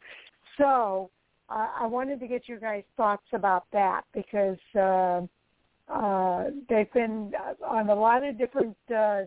So 0.56 1.10
uh, 1.50 1.66
I 1.80 1.86
wanted 1.86 2.20
to 2.20 2.26
get 2.26 2.48
your 2.48 2.58
guys' 2.58 2.84
thoughts 2.96 3.26
about 3.32 3.64
that 3.72 4.02
because 4.14 4.58
uh, 4.76 5.22
uh, 5.92 6.50
they've 6.68 6.92
been 6.92 7.32
on 7.66 7.88
a 7.88 7.94
lot 7.94 8.24
of 8.24 8.38
different 8.38 8.76
uh, 8.94 9.22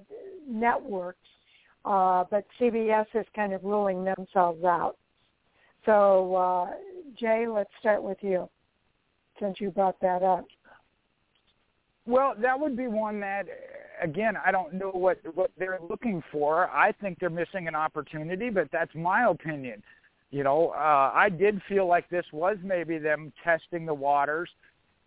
networks, 0.48 1.28
uh, 1.86 2.24
but 2.30 2.46
CBS 2.60 3.08
is 3.14 3.26
kind 3.36 3.54
of 3.54 3.64
ruling 3.64 4.04
themselves 4.04 4.64
out. 4.64 4.96
So, 5.86 6.36
uh, 6.36 6.72
Jay, 7.20 7.48
let's 7.48 7.72
start 7.80 8.04
with 8.04 8.18
you 8.22 8.48
since 9.40 9.60
you 9.60 9.72
brought 9.72 10.00
that 10.02 10.22
up. 10.22 10.46
Well, 12.06 12.34
that 12.42 12.60
would 12.60 12.76
be 12.76 12.88
one 12.88 13.20
that, 13.20 13.46
again, 14.02 14.36
I 14.44 14.52
don't 14.52 14.74
know 14.74 14.92
what 14.92 15.20
what 15.36 15.52
they're 15.58 15.80
looking 15.88 16.24
for. 16.32 16.70
I 16.70 16.92
think 16.92 17.20
they're 17.20 17.30
missing 17.30 17.68
an 17.68 17.76
opportunity, 17.76 18.50
but 18.50 18.70
that's 18.72 18.94
my 18.96 19.26
opinion. 19.30 19.84
You 20.32 20.44
know, 20.44 20.70
uh, 20.70 21.12
I 21.14 21.30
did 21.30 21.62
feel 21.68 21.88
like 21.88 22.10
this 22.10 22.26
was 22.32 22.58
maybe 22.64 22.98
them 22.98 23.32
testing 23.44 23.86
the 23.86 23.94
waters, 23.94 24.50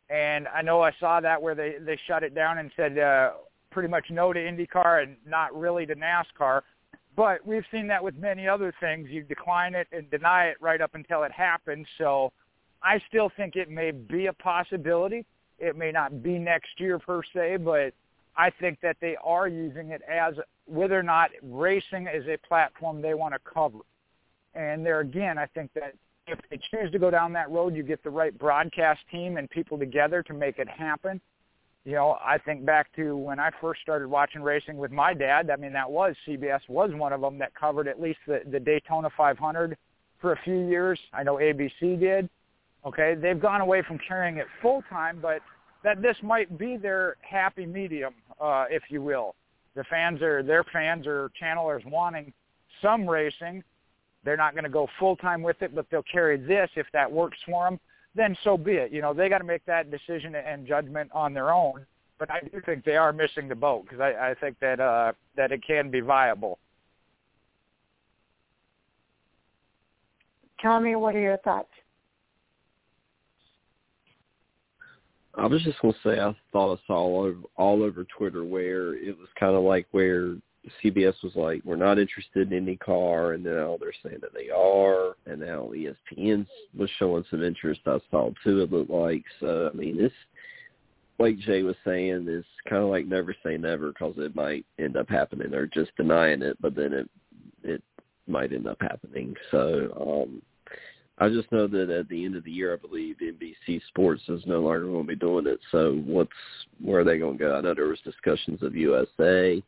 and 0.09 0.47
I 0.49 0.63
know 0.63 0.83
I 0.83 0.93
saw 1.01 1.21
that 1.21 1.41
where 1.41 1.55
they 1.55 1.77
they 1.81 1.99
shut 2.07 2.23
it 2.23 2.35
down 2.35 2.59
and 2.59 2.71
said 2.77 2.99
uh, 2.99 3.33
pretty 3.75 3.89
much 3.89 4.07
no 4.09 4.33
to 4.33 4.39
IndyCar 4.39 5.03
and 5.03 5.17
not 5.27 5.55
really 5.55 5.85
to 5.85 5.95
NASCAR. 5.97 6.63
But 7.17 7.45
we've 7.45 7.65
seen 7.71 7.89
that 7.89 8.03
with 8.03 8.17
many 8.17 8.49
other 8.49 8.73
things. 8.81 9.09
You 9.11 9.23
decline 9.23 9.75
it 9.75 9.89
and 9.93 10.09
deny 10.11 10.47
it 10.47 10.57
right 10.61 10.81
up 10.81 10.95
until 10.95 11.25
it 11.25 11.33
happens. 11.33 11.87
So 11.99 12.33
I 12.83 13.03
still 13.09 13.31
think 13.37 13.57
it 13.57 13.69
may 13.69 13.91
be 13.91 14.27
a 14.27 14.33
possibility. 14.33 15.27
It 15.59 15.77
may 15.77 15.91
not 15.91 16.23
be 16.23 16.39
next 16.39 16.79
year 16.79 16.99
per 16.99 17.23
se, 17.35 17.59
but 17.59 17.93
I 18.37 18.51
think 18.61 18.81
that 18.83 18.97
they 19.01 19.17
are 19.23 19.49
using 19.49 19.91
it 19.91 20.03
as 20.11 20.35
whether 20.67 20.99
or 20.99 21.03
not 21.03 21.31
racing 21.43 22.07
is 22.13 22.27
a 22.27 22.37
platform 22.47 23.03
they 23.03 23.15
want 23.15 23.35
to 23.35 23.41
cover. 23.53 23.79
And 24.55 24.87
there 24.87 25.01
again, 25.01 25.37
I 25.37 25.47
think 25.47 25.73
that 25.75 25.95
if 26.27 26.39
they 26.49 26.59
choose 26.71 26.91
to 26.93 26.99
go 26.99 27.11
down 27.11 27.33
that 27.35 27.51
road, 27.51 27.75
you 27.75 27.83
get 27.83 28.03
the 28.03 28.11
right 28.11 28.37
broadcast 28.37 29.01
team 29.11 29.37
and 29.37 29.51
people 29.51 29.79
together 29.79 30.23
to 30.23 30.33
make 30.33 30.59
it 30.59 30.69
happen. 30.69 31.21
You 31.85 31.93
know, 31.93 32.17
I 32.25 32.39
think 32.39 32.65
back 32.65 32.95
to 32.97 33.17
when 33.17 33.39
I 33.39 33.51
first 33.61 33.83
started 33.83 34.09
watching 34.09 34.43
racing 34.43 34.77
with 34.79 34.91
my 34.91 35.13
dad. 35.13 35.51
I 35.51 35.57
mean, 35.57 35.73
that 35.75 35.91
was 35.91 36.15
CBS 36.27 36.61
was 36.69 36.91
one 36.95 37.13
of 37.13 37.21
them 37.21 37.39
that 37.39 37.55
covered 37.55 37.89
at 37.89 38.01
least 38.01 38.21
the, 38.27 38.41
the 38.51 38.59
Daytona 38.59 39.11
500 39.15 39.77
for 40.21 40.33
a 40.33 40.41
few 40.45 40.67
years. 40.67 40.99
I 41.13 41.23
know 41.23 41.35
ABC 41.35 42.01
did. 42.01 42.29
Okay, 42.87 43.15
they've 43.15 43.41
gone 43.41 43.61
away 43.61 43.83
from 43.87 43.99
carrying 44.07 44.39
it 44.39 44.47
full 44.63 44.83
time, 44.89 45.19
but 45.21 45.41
that 45.83 46.01
this 46.01 46.17
might 46.23 46.59
be 46.59 46.77
their 46.77 47.17
happy 47.21 47.67
medium, 47.67 48.15
uh, 48.41 48.65
if 48.71 48.85
you 48.89 49.03
will. 49.03 49.35
The 49.75 49.85
fans 49.85 50.23
are 50.23 50.43
their 50.43 50.65
fans 50.65 51.07
or 51.07 51.31
channelers 51.39 51.83
wanting 51.87 52.33
some 52.81 53.09
racing, 53.09 53.63
they're 54.25 54.37
not 54.37 54.55
going 54.55 54.65
to 54.65 54.71
go 54.71 54.89
full 54.99 55.17
time 55.17 55.43
with 55.43 55.61
it, 55.61 55.75
but 55.75 55.87
they'll 55.91 56.03
carry 56.03 56.39
this 56.39 56.71
if 56.77 56.87
that 56.93 57.11
works 57.11 57.39
for 57.47 57.65
them. 57.65 57.79
Then 58.15 58.37
so 58.45 58.57
be 58.57 58.73
it. 58.73 58.93
You 58.93 59.03
know, 59.03 59.13
they 59.13 59.29
got 59.29 59.39
to 59.39 59.45
make 59.45 59.65
that 59.67 59.91
decision 59.91 60.35
and 60.35 60.67
judgment 60.67 61.11
on 61.13 61.35
their 61.35 61.53
own. 61.53 61.85
But 62.19 62.31
I 62.31 62.41
do 62.41 62.61
think 62.65 62.85
they 62.85 62.97
are 62.97 63.13
missing 63.13 63.49
the 63.49 63.57
boat 63.57 63.85
because 63.85 64.01
I, 64.01 64.31
I 64.31 64.35
think 64.35 64.59
that 64.61 64.79
uh, 64.79 65.13
that 65.37 65.51
it 65.51 65.67
can 65.67 65.91
be 65.91 66.01
viable. 66.01 66.59
Tommy, 70.63 70.95
what 70.95 71.15
are 71.17 71.21
your 71.21 71.37
thoughts? 71.39 71.69
I 75.37 75.47
was 75.47 75.63
just 75.63 75.81
gonna 75.83 75.95
say 76.05 76.21
I 76.21 76.35
thought 76.53 76.79
I 76.79 76.87
saw 76.87 76.95
all 76.95 77.23
over 77.25 77.41
all 77.57 77.83
over 77.83 78.07
Twitter 78.17 78.45
where 78.45 78.95
it 78.95 79.19
was 79.19 79.29
kind 79.39 79.57
of 79.57 79.65
like 79.65 79.87
where 79.91 80.37
CBS 80.83 81.15
was 81.23 81.35
like, 81.35 81.63
we're 81.65 81.77
not 81.77 81.99
interested 81.99 82.53
in 82.53 82.67
IndyCar, 82.67 83.35
and 83.35 83.45
now 83.45 83.77
they're 83.79 83.93
saying 84.03 84.19
that 84.23 84.35
they 84.35 84.51
are, 84.51 85.15
and 85.27 85.41
now 85.41 85.71
ESPN 85.75 86.47
was 86.77 86.91
showing 86.99 87.25
some 87.31 87.43
interest. 87.43 87.81
I 87.87 87.99
saw 88.11 88.31
too. 88.43 88.63
It 88.63 88.73
looked 88.73 88.91
like 88.91 89.25
so. 89.41 89.71
I 89.73 89.77
mean, 89.77 89.99
this, 89.99 90.13
like 91.19 91.39
Jay 91.39 91.63
was 91.63 91.77
saying, 91.85 92.27
is 92.29 92.45
kind 92.69 92.83
of 92.83 92.91
like 92.91 93.07
never 93.07 93.35
say 93.45 93.57
never 93.57 93.89
because 93.89 94.15
it 94.19 94.35
might 94.35 94.65
end 94.79 94.97
up 94.97 95.09
happening. 95.09 95.51
They're 95.51 95.67
just 95.67 95.97
denying 95.97 96.43
it, 96.43 96.57
but 96.61 96.75
then 96.75 96.93
it 96.93 97.11
it 97.63 97.83
might 98.27 98.53
end 98.53 98.67
up 98.67 98.79
happening. 98.81 99.35
So 99.51 100.25
um 100.27 100.43
I 101.19 101.29
just 101.29 101.51
know 101.53 101.69
that 101.69 101.91
at 101.91 102.09
the 102.09 102.25
end 102.25 102.35
of 102.35 102.43
the 102.43 102.51
year, 102.51 102.75
I 102.75 102.77
believe 102.77 103.17
NBC 103.23 103.81
Sports 103.89 104.23
is 104.29 104.43
no 104.47 104.61
longer 104.61 104.87
going 104.87 105.05
to 105.05 105.09
be 105.09 105.15
doing 105.15 105.47
it. 105.47 105.61
So 105.71 106.03
what's 106.07 106.31
where 106.83 107.01
are 107.01 107.05
they 107.05 107.19
going 107.19 107.39
to 107.39 107.45
go? 107.45 107.55
I 107.55 107.61
know 107.61 107.75
there 107.75 107.87
was 107.87 108.01
discussions 108.01 108.63
of 108.63 108.75
USA 108.75 109.63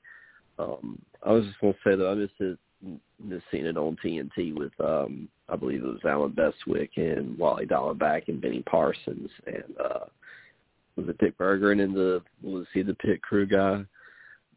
um, 0.58 1.00
I 1.22 1.32
was 1.32 1.44
just 1.44 1.60
to 1.60 1.72
say 1.84 1.96
that 1.96 2.06
I 2.06 2.14
just 2.14 2.58
just 3.30 3.44
seen 3.50 3.66
it 3.66 3.76
on 3.76 3.96
TNT 4.04 4.54
with 4.54 4.72
um, 4.80 5.28
I 5.48 5.56
believe 5.56 5.82
it 5.82 5.86
was 5.86 6.04
Allen 6.04 6.32
Bestwick 6.32 6.90
and 6.96 7.36
Wally 7.38 7.66
Dallenbach 7.66 8.28
and 8.28 8.40
Benny 8.40 8.62
Parsons 8.62 9.30
and 9.46 9.74
uh, 9.82 10.04
was 10.96 11.08
it 11.08 11.18
Dick 11.18 11.36
Berggren 11.38 11.72
and 11.72 11.80
in 11.80 11.92
the 11.94 12.22
was 12.42 12.66
he 12.72 12.82
the 12.82 12.94
pit 12.94 13.22
crew 13.22 13.46
guy? 13.46 13.84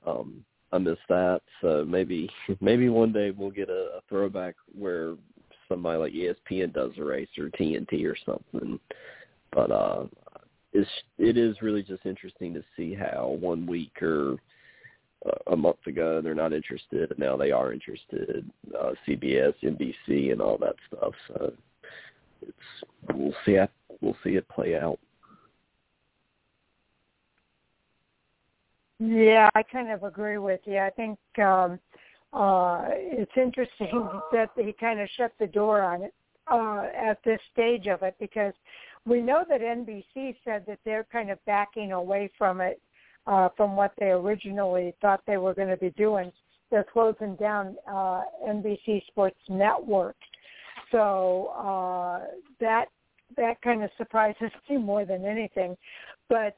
Um, 0.05 0.43
I 0.71 0.77
missed 0.77 0.99
that, 1.09 1.41
so 1.61 1.85
maybe 1.87 2.29
maybe 2.61 2.89
one 2.89 3.11
day 3.11 3.31
we'll 3.31 3.51
get 3.51 3.69
a, 3.69 3.97
a 3.97 4.01
throwback 4.07 4.55
where 4.77 5.15
somebody 5.67 5.97
like 5.97 6.13
ESPN 6.13 6.73
does 6.73 6.91
a 6.97 7.03
race 7.03 7.29
or 7.37 7.49
TNT 7.49 8.05
or 8.05 8.15
something. 8.25 8.79
But 9.51 9.71
uh, 9.71 10.05
it's 10.73 10.89
it 11.17 11.37
is 11.37 11.61
really 11.61 11.83
just 11.83 12.05
interesting 12.05 12.53
to 12.53 12.63
see 12.75 12.93
how 12.93 13.37
one 13.39 13.65
week 13.65 14.01
or 14.01 14.37
a 15.47 15.55
month 15.55 15.85
ago 15.85 16.21
they're 16.21 16.35
not 16.35 16.53
interested, 16.53 17.11
and 17.11 17.19
now 17.19 17.35
they 17.35 17.51
are 17.51 17.73
interested. 17.73 18.49
Uh, 18.79 18.93
CBS, 19.07 19.53
NBC, 19.63 20.31
and 20.31 20.41
all 20.41 20.57
that 20.57 20.75
stuff. 20.87 21.13
So 21.27 21.53
it's 22.41 23.13
we'll 23.13 23.33
see 23.45 23.53
it 23.53 23.69
we'll 24.01 24.17
see 24.23 24.35
it 24.35 24.47
play 24.49 24.77
out. 24.77 24.99
Yeah, 28.99 29.49
I 29.55 29.63
kind 29.63 29.91
of 29.91 30.03
agree 30.03 30.37
with 30.37 30.59
you. 30.65 30.77
I 30.77 30.89
think 30.89 31.17
um, 31.37 31.79
uh, 32.33 32.85
it's 32.89 33.31
interesting 33.37 34.09
that 34.31 34.51
they 34.55 34.73
kind 34.79 34.99
of 34.99 35.09
shut 35.15 35.31
the 35.39 35.47
door 35.47 35.81
on 35.81 36.03
it 36.03 36.13
uh, 36.51 36.83
at 36.95 37.19
this 37.23 37.39
stage 37.53 37.87
of 37.87 38.03
it 38.03 38.15
because 38.19 38.53
we 39.05 39.21
know 39.21 39.45
that 39.47 39.61
NBC 39.61 40.35
said 40.43 40.65
that 40.67 40.79
they're 40.83 41.07
kind 41.11 41.31
of 41.31 41.43
backing 41.45 41.93
away 41.93 42.29
from 42.37 42.59
it 42.59 42.81
uh, 43.29 43.47
from 43.55 43.75
what 43.75 43.93
they 43.99 44.07
originally 44.07 44.93
thought 45.01 45.21
they 45.27 45.37
were 45.37 45.53
going 45.53 45.67
to 45.67 45.77
be 45.77 45.91
doing. 45.91 46.31
They're 46.71 46.85
closing 46.91 47.35
down 47.35 47.75
uh, 47.87 48.23
NBC 48.47 49.05
Sports 49.07 49.39
Network, 49.47 50.15
so 50.91 51.51
uh, 51.55 52.25
that 52.59 52.85
that 53.37 53.61
kind 53.61 53.83
of 53.83 53.91
surprises 53.97 54.51
me 54.69 54.77
more 54.77 55.05
than 55.05 55.25
anything. 55.25 55.77
But 56.27 56.57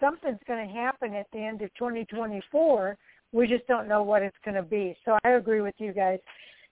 something's 0.00 0.38
going 0.46 0.66
to 0.66 0.72
happen 0.72 1.14
at 1.14 1.26
the 1.32 1.38
end 1.38 1.62
of 1.62 1.74
2024. 1.74 2.96
We 3.32 3.46
just 3.46 3.66
don't 3.66 3.88
know 3.88 4.02
what 4.02 4.22
it's 4.22 4.36
going 4.44 4.54
to 4.56 4.62
be. 4.62 4.96
So 5.04 5.18
I 5.24 5.30
agree 5.30 5.60
with 5.60 5.74
you 5.78 5.92
guys. 5.92 6.20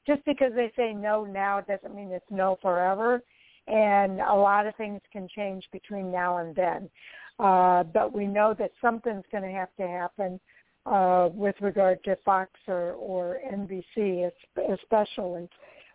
Just 0.06 0.24
because 0.24 0.52
they 0.54 0.72
say 0.76 0.92
no 0.92 1.24
now 1.24 1.60
doesn't 1.60 1.94
mean 1.94 2.12
it's 2.12 2.24
no 2.30 2.58
forever. 2.62 3.20
And 3.66 4.20
a 4.20 4.34
lot 4.34 4.66
of 4.66 4.76
things 4.76 5.00
can 5.12 5.28
change 5.34 5.64
between 5.72 6.12
now 6.12 6.38
and 6.38 6.54
then. 6.54 6.88
Uh, 7.38 7.82
but 7.82 8.14
we 8.14 8.26
know 8.26 8.54
that 8.58 8.70
something's 8.80 9.24
going 9.30 9.44
to 9.44 9.50
have 9.50 9.68
to 9.76 9.86
happen 9.86 10.40
uh, 10.86 11.28
with 11.32 11.54
regard 11.60 12.02
to 12.04 12.16
Fox 12.24 12.50
or, 12.66 12.92
or 12.92 13.38
NBC 13.52 14.30
especially. 14.72 15.48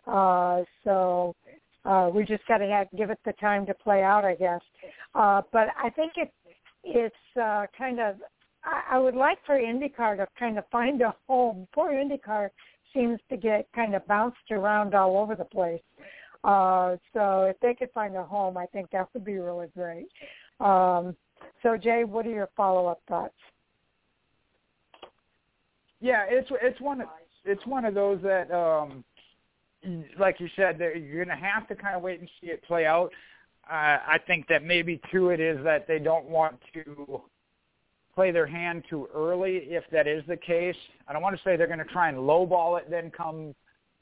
Uh, 0.06 0.62
so 0.84 1.34
uh, 1.84 2.10
we 2.12 2.24
just 2.24 2.46
got 2.46 2.58
to 2.58 2.86
give 2.96 3.10
it 3.10 3.18
the 3.24 3.32
time 3.34 3.66
to 3.66 3.74
play 3.74 4.02
out, 4.02 4.24
I 4.24 4.34
guess. 4.34 4.60
Uh, 5.14 5.42
but 5.52 5.68
I 5.82 5.90
think 5.90 6.12
it 6.16 6.32
it's 6.84 7.14
uh, 7.40 7.66
kind 7.76 8.00
of 8.00 8.16
I, 8.64 8.96
I 8.96 8.98
would 8.98 9.14
like 9.14 9.38
for 9.46 9.56
IndyCar 9.56 10.16
to 10.16 10.26
kind 10.38 10.58
of 10.58 10.64
find 10.70 11.00
a 11.00 11.14
home. 11.28 11.66
Poor 11.74 11.90
IndyCar 11.92 12.50
seems 12.94 13.18
to 13.30 13.36
get 13.36 13.68
kind 13.74 13.94
of 13.94 14.06
bounced 14.06 14.50
around 14.50 14.94
all 14.94 15.16
over 15.16 15.34
the 15.34 15.44
place. 15.44 15.80
Uh, 16.44 16.96
so 17.12 17.44
if 17.44 17.58
they 17.60 17.74
could 17.74 17.90
find 17.92 18.16
a 18.16 18.24
home, 18.24 18.56
I 18.56 18.66
think 18.66 18.90
that 18.90 19.08
would 19.14 19.24
be 19.24 19.38
really 19.38 19.68
great. 19.76 20.08
Um, 20.60 21.16
so 21.62 21.76
Jay, 21.76 22.04
what 22.04 22.26
are 22.26 22.30
your 22.30 22.48
follow-up 22.56 23.00
thoughts? 23.08 23.34
Yeah, 26.00 26.24
it's 26.28 26.48
it's 26.62 26.80
one 26.80 27.00
of 27.00 27.08
it's 27.44 27.64
one 27.66 27.84
of 27.84 27.94
those 27.94 28.20
that, 28.22 28.50
um, 28.50 29.04
like 30.18 30.40
you 30.40 30.48
said, 30.56 30.78
that 30.78 31.00
you're 31.00 31.24
going 31.24 31.36
to 31.36 31.44
have 31.44 31.68
to 31.68 31.76
kind 31.76 31.94
of 31.94 32.02
wait 32.02 32.20
and 32.20 32.28
see 32.40 32.48
it 32.48 32.62
play 32.64 32.86
out. 32.86 33.10
Uh, 33.70 33.98
I 34.06 34.18
think 34.26 34.48
that 34.48 34.64
maybe 34.64 35.00
too 35.12 35.30
it 35.30 35.40
is 35.40 35.62
that 35.64 35.86
they 35.86 35.98
don't 35.98 36.26
want 36.28 36.58
to 36.74 37.22
play 38.14 38.30
their 38.32 38.46
hand 38.46 38.84
too 38.90 39.08
early. 39.14 39.58
If 39.68 39.84
that 39.92 40.06
is 40.06 40.24
the 40.26 40.36
case, 40.36 40.76
I 41.06 41.12
don't 41.12 41.22
want 41.22 41.36
to 41.36 41.42
say 41.42 41.56
they're 41.56 41.66
going 41.68 41.78
to 41.78 41.84
try 41.84 42.08
and 42.08 42.18
lowball 42.18 42.78
it 42.78 42.90
then 42.90 43.10
come 43.10 43.54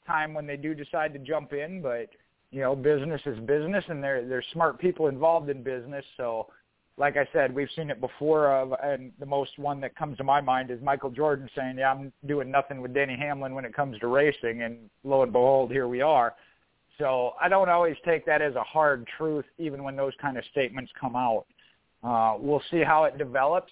time 0.07 0.33
when 0.33 0.47
they 0.47 0.57
do 0.57 0.73
decide 0.73 1.13
to 1.13 1.19
jump 1.19 1.53
in, 1.53 1.81
but 1.81 2.09
you 2.51 2.59
know, 2.59 2.75
business 2.75 3.21
is 3.25 3.39
business, 3.39 3.83
and 3.87 4.03
there 4.03 4.27
there's 4.27 4.45
smart 4.51 4.79
people 4.79 5.07
involved 5.07 5.49
in 5.49 5.63
business. 5.63 6.03
So, 6.17 6.47
like 7.01 7.17
I 7.17 7.27
said, 7.33 7.53
we've 7.53 7.67
seen 7.75 7.89
it 7.89 7.99
before, 7.99 8.55
of, 8.55 8.73
and 8.83 9.11
the 9.19 9.25
most 9.25 9.57
one 9.57 9.81
that 9.81 9.95
comes 9.95 10.17
to 10.17 10.23
my 10.23 10.39
mind 10.39 10.69
is 10.69 10.79
Michael 10.83 11.09
Jordan 11.09 11.49
saying, 11.55 11.79
"Yeah, 11.79 11.91
I'm 11.91 12.13
doing 12.27 12.51
nothing 12.51 12.79
with 12.79 12.93
Denny 12.93 13.17
Hamlin 13.17 13.55
when 13.55 13.65
it 13.65 13.73
comes 13.73 13.97
to 13.99 14.07
racing," 14.07 14.61
and 14.61 14.87
lo 15.03 15.23
and 15.23 15.31
behold, 15.31 15.71
here 15.71 15.87
we 15.87 16.01
are. 16.01 16.35
So 16.99 17.33
I 17.41 17.49
don't 17.49 17.69
always 17.69 17.97
take 18.05 18.23
that 18.27 18.43
as 18.43 18.53
a 18.53 18.61
hard 18.61 19.07
truth, 19.17 19.45
even 19.57 19.83
when 19.83 19.95
those 19.95 20.13
kind 20.21 20.37
of 20.37 20.43
statements 20.51 20.91
come 21.01 21.15
out. 21.15 21.45
Uh, 22.03 22.37
we'll 22.39 22.61
see 22.69 22.83
how 22.83 23.05
it 23.05 23.17
develops. 23.17 23.71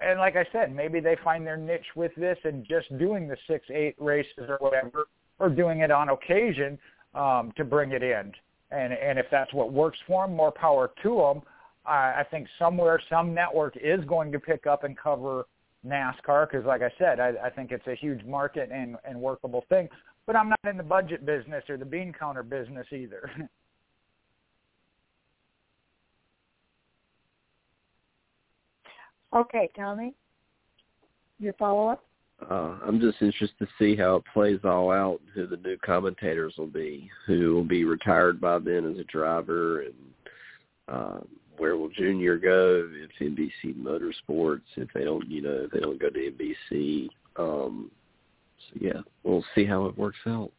And 0.00 0.18
like 0.18 0.36
I 0.36 0.46
said, 0.50 0.74
maybe 0.74 1.00
they 1.00 1.16
find 1.22 1.46
their 1.46 1.58
niche 1.58 1.94
with 1.94 2.14
this 2.16 2.38
and 2.44 2.64
just 2.66 2.88
doing 2.98 3.28
the 3.28 3.36
six, 3.46 3.66
eight 3.68 3.96
races 3.98 4.48
or 4.48 4.56
whatever, 4.60 5.08
or 5.38 5.50
doing 5.50 5.80
it 5.80 5.90
on 5.90 6.08
occasion 6.08 6.78
um, 7.14 7.52
to 7.58 7.64
bring 7.64 7.92
it 7.92 8.02
in. 8.02 8.32
And 8.70 8.94
and 8.94 9.18
if 9.18 9.26
that's 9.30 9.52
what 9.52 9.70
works 9.70 9.98
for 10.06 10.26
them, 10.26 10.34
more 10.34 10.50
power 10.50 10.90
to 11.02 11.14
them. 11.16 11.42
I, 11.90 12.20
I 12.20 12.24
think 12.30 12.46
somewhere 12.58 13.00
some 13.10 13.34
network 13.34 13.76
is 13.76 14.04
going 14.06 14.32
to 14.32 14.38
pick 14.38 14.66
up 14.66 14.84
and 14.84 14.96
cover 14.96 15.46
NASCAR 15.86 16.50
because, 16.50 16.66
like 16.66 16.82
I 16.82 16.92
said, 16.98 17.20
I, 17.20 17.32
I 17.44 17.50
think 17.50 17.72
it's 17.72 17.86
a 17.86 17.94
huge 17.94 18.24
market 18.24 18.70
and 18.72 18.96
and 19.04 19.20
workable 19.20 19.64
thing. 19.68 19.88
But 20.26 20.36
I'm 20.36 20.48
not 20.48 20.60
in 20.68 20.76
the 20.76 20.82
budget 20.82 21.26
business 21.26 21.64
or 21.68 21.76
the 21.76 21.84
bean 21.84 22.12
counter 22.18 22.42
business 22.42 22.86
either. 22.92 23.30
okay, 29.34 29.70
Tommy, 29.76 30.14
your 31.38 31.54
follow 31.54 31.88
up 31.88 32.04
uh, 32.48 32.78
I'm 32.86 33.00
just 33.00 33.20
interested 33.20 33.58
to 33.58 33.68
see 33.78 33.96
how 33.96 34.16
it 34.16 34.24
plays 34.32 34.60
all 34.64 34.90
out. 34.90 35.20
Who 35.34 35.46
the 35.46 35.56
new 35.58 35.76
commentators 35.84 36.54
will 36.56 36.66
be, 36.66 37.10
who 37.26 37.54
will 37.54 37.64
be 37.64 37.84
retired 37.84 38.40
by 38.40 38.58
then 38.58 38.90
as 38.90 38.98
a 38.98 39.04
driver, 39.04 39.82
and 39.82 39.94
uh, 40.88 41.20
where 41.60 41.76
will 41.76 41.90
Junior 41.90 42.38
go 42.38 42.88
if 42.90 43.10
NBC 43.20 43.76
Motorsports 43.76 44.62
if 44.76 44.88
they 44.94 45.04
don't, 45.04 45.30
you 45.30 45.42
know, 45.42 45.64
if 45.64 45.70
they 45.70 45.80
don't 45.80 46.00
go 46.00 46.08
to 46.08 46.18
NBC. 46.18 47.08
Um, 47.36 47.90
so 48.58 48.80
yeah, 48.80 49.00
we'll 49.24 49.44
see 49.54 49.66
how 49.66 49.84
it 49.84 49.96
works 49.96 50.18
out. 50.26 50.50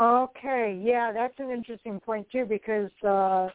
Okay, 0.00 0.80
yeah, 0.80 1.10
that's 1.12 1.34
an 1.38 1.50
interesting 1.50 1.98
point 1.98 2.24
too 2.30 2.44
because 2.44 2.90
uh, 3.04 3.48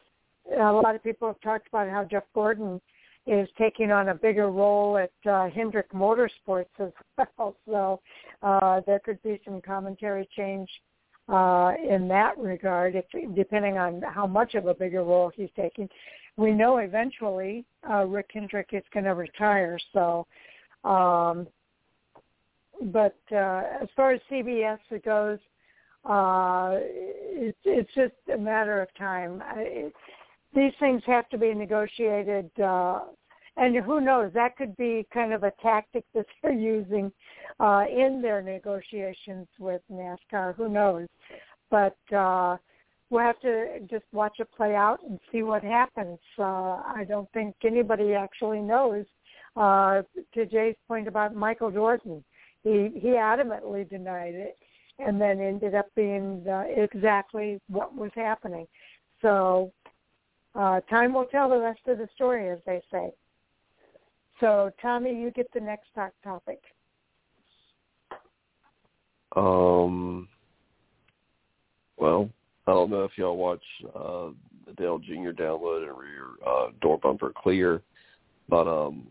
a 0.58 0.72
lot 0.72 0.94
of 0.94 1.02
people 1.02 1.26
have 1.26 1.40
talked 1.40 1.66
about 1.68 1.88
how 1.88 2.04
Jeff 2.04 2.24
Gordon 2.34 2.82
is 3.26 3.48
taking 3.56 3.90
on 3.90 4.10
a 4.10 4.14
bigger 4.14 4.50
role 4.50 4.98
at 4.98 5.30
uh, 5.30 5.48
Hendrick 5.48 5.90
Motorsports 5.92 6.66
as 6.78 6.92
well. 7.38 7.56
So 7.66 8.00
uh, 8.42 8.82
there 8.86 8.98
could 8.98 9.22
be 9.22 9.40
some 9.42 9.62
commentary 9.62 10.28
change 10.36 10.68
uh, 11.28 11.72
in 11.88 12.08
that 12.08 12.36
regard, 12.38 12.94
if, 12.94 13.34
depending 13.34 13.78
on 13.78 14.02
how 14.02 14.26
much 14.26 14.54
of 14.54 14.66
a 14.66 14.74
bigger 14.74 15.02
role 15.02 15.32
he's 15.34 15.50
taking. 15.56 15.88
We 16.36 16.50
know 16.50 16.78
eventually 16.78 17.64
uh, 17.88 18.04
Rick 18.04 18.30
Hendrick 18.34 18.70
is 18.72 18.82
going 18.92 19.04
to 19.04 19.14
retire. 19.14 19.78
So, 19.92 20.26
um, 20.84 21.46
but 22.82 23.16
uh, 23.32 23.62
as 23.80 23.88
far 23.94 24.12
as 24.12 24.20
CBS 24.30 24.78
goes, 25.04 25.38
uh, 26.04 26.72
it, 26.74 27.56
it's 27.64 27.94
just 27.94 28.12
a 28.32 28.38
matter 28.38 28.82
of 28.82 28.88
time. 28.96 29.42
I, 29.46 29.60
It, 29.60 29.92
these 30.54 30.72
things 30.78 31.02
have 31.06 31.28
to 31.30 31.38
be 31.38 31.52
negotiated 31.52 32.48
uh, 32.60 33.00
and 33.56 33.76
who 33.84 34.00
knows 34.00 34.32
that 34.34 34.56
could 34.56 34.76
be 34.76 35.06
kind 35.12 35.32
of 35.32 35.42
a 35.44 35.52
tactic 35.62 36.04
that 36.14 36.26
they're 36.42 36.52
using 36.52 37.12
uh 37.60 37.84
in 37.88 38.20
their 38.22 38.42
negotiations 38.42 39.46
with 39.58 39.80
NASCAR 39.90 40.54
who 40.56 40.68
knows? 40.68 41.08
But 41.70 41.96
uh 42.14 42.56
we'll 43.10 43.22
have 43.22 43.40
to 43.40 43.80
just 43.90 44.04
watch 44.12 44.36
it 44.38 44.48
play 44.56 44.74
out 44.74 44.98
and 45.08 45.18
see 45.30 45.42
what 45.42 45.62
happens. 45.62 46.18
Uh 46.38 46.80
I 46.96 47.04
don't 47.08 47.30
think 47.32 47.54
anybody 47.64 48.14
actually 48.14 48.60
knows 48.60 49.04
uh 49.56 50.02
to 50.34 50.46
Jay's 50.46 50.76
point 50.88 51.08
about 51.08 51.34
Michael 51.34 51.70
Jordan. 51.70 52.24
He 52.62 52.90
he 52.94 53.08
adamantly 53.08 53.88
denied 53.88 54.34
it 54.34 54.58
and 54.98 55.20
then 55.20 55.40
ended 55.40 55.74
up 55.74 55.86
being 55.96 56.44
uh, 56.48 56.64
exactly 56.68 57.60
what 57.68 57.94
was 57.94 58.10
happening. 58.14 58.66
So 59.22 59.72
uh, 60.54 60.80
time 60.82 61.14
will 61.14 61.24
tell 61.26 61.48
the 61.48 61.58
rest 61.58 61.80
of 61.88 61.98
the 61.98 62.08
story, 62.14 62.48
as 62.50 62.58
they 62.66 62.80
say. 62.92 63.10
So, 64.40 64.70
Tommy, 64.82 65.14
you 65.14 65.30
get 65.30 65.46
the 65.54 65.60
next 65.60 65.88
talk 65.94 66.12
topic. 66.22 66.60
Um. 69.36 70.28
Well, 71.96 72.28
I 72.66 72.72
don't 72.72 72.90
know 72.90 73.04
if 73.04 73.12
y'all 73.16 73.36
watch 73.36 73.62
uh, 73.94 74.30
the 74.66 74.72
Dale 74.76 74.98
Jr. 74.98 75.30
download 75.30 75.88
and 75.88 75.96
rear 75.98 76.26
uh, 76.46 76.66
door 76.80 76.98
bumper 76.98 77.32
clear, 77.36 77.82
but 78.48 78.66
um, 78.66 79.06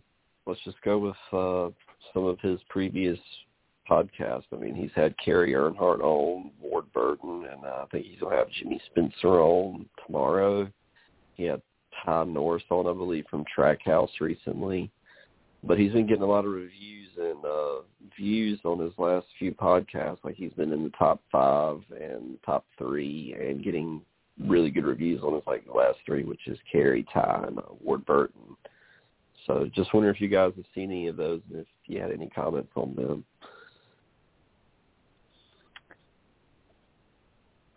let's 0.46 0.60
just 0.66 0.82
go 0.84 1.00
with 1.00 1.16
uh, 1.32 1.70
some 2.14 2.26
of 2.26 2.40
his 2.42 2.60
previous 2.70 3.20
podcasts. 3.90 4.46
I 4.52 4.58
mean, 4.58 4.76
he's 4.76 4.92
had 4.96 5.16
Kerry 5.24 5.54
Earnhardt 5.54 6.02
on, 6.02 6.52
Ward 6.62 6.86
Burton, 6.94 7.46
and 7.52 7.66
uh, 7.66 7.84
I 7.84 7.86
think 7.92 8.06
he's 8.06 8.20
gonna 8.20 8.36
have 8.36 8.50
Jimmy 8.50 8.82
Spencer 8.88 9.40
on 9.40 9.86
tomorrow. 10.06 10.70
He 11.36 11.44
had 11.44 11.62
Tom 12.06 12.34
Norris 12.34 12.64
on, 12.70 12.88
I 12.88 12.94
believe, 12.94 13.26
from 13.30 13.46
Trackhouse 13.58 14.20
recently. 14.20 14.92
But 15.66 15.80
he's 15.80 15.94
been 15.94 16.08
getting 16.08 16.24
a 16.24 16.28
lot 16.28 16.46
of 16.46 16.52
reviews 16.52 17.10
and 17.18 17.46
uh, 17.46 17.82
views 18.18 18.60
on 18.66 18.80
his 18.80 18.92
last 18.98 19.28
few 19.40 19.54
podcasts. 19.54 20.24
Like 20.24 20.36
he's 20.36 20.52
been 20.54 20.74
in 20.74 20.84
the 20.84 20.92
top 20.92 21.22
five 21.32 21.82
and 22.00 22.38
top 22.46 22.66
three, 22.78 23.36
and 23.40 23.64
getting 23.64 24.02
really 24.48 24.72
good 24.72 24.86
reviews 24.86 25.22
on 25.24 25.34
his 25.34 25.44
like 25.48 25.64
last 25.74 26.00
three, 26.06 26.24
which 26.24 26.48
is 26.48 26.58
Kerry, 26.72 27.06
Ty, 27.14 27.46
and 27.48 27.60
uh, 27.60 27.64
Ward 27.82 28.06
Burton. 28.06 28.58
So 29.48 29.70
just 29.74 29.94
wonder 29.94 30.10
if 30.10 30.22
you 30.22 30.28
guys 30.28 30.54
have 30.56 30.66
seen 30.74 30.92
any 30.92 31.08
of 31.08 31.18
those, 31.18 31.42
and 31.50 31.62
if 31.62 31.68
you 31.86 32.02
had 32.02 32.12
any 32.12 32.28
comments 32.30 32.72
on 32.76 32.96
them. 32.96 33.26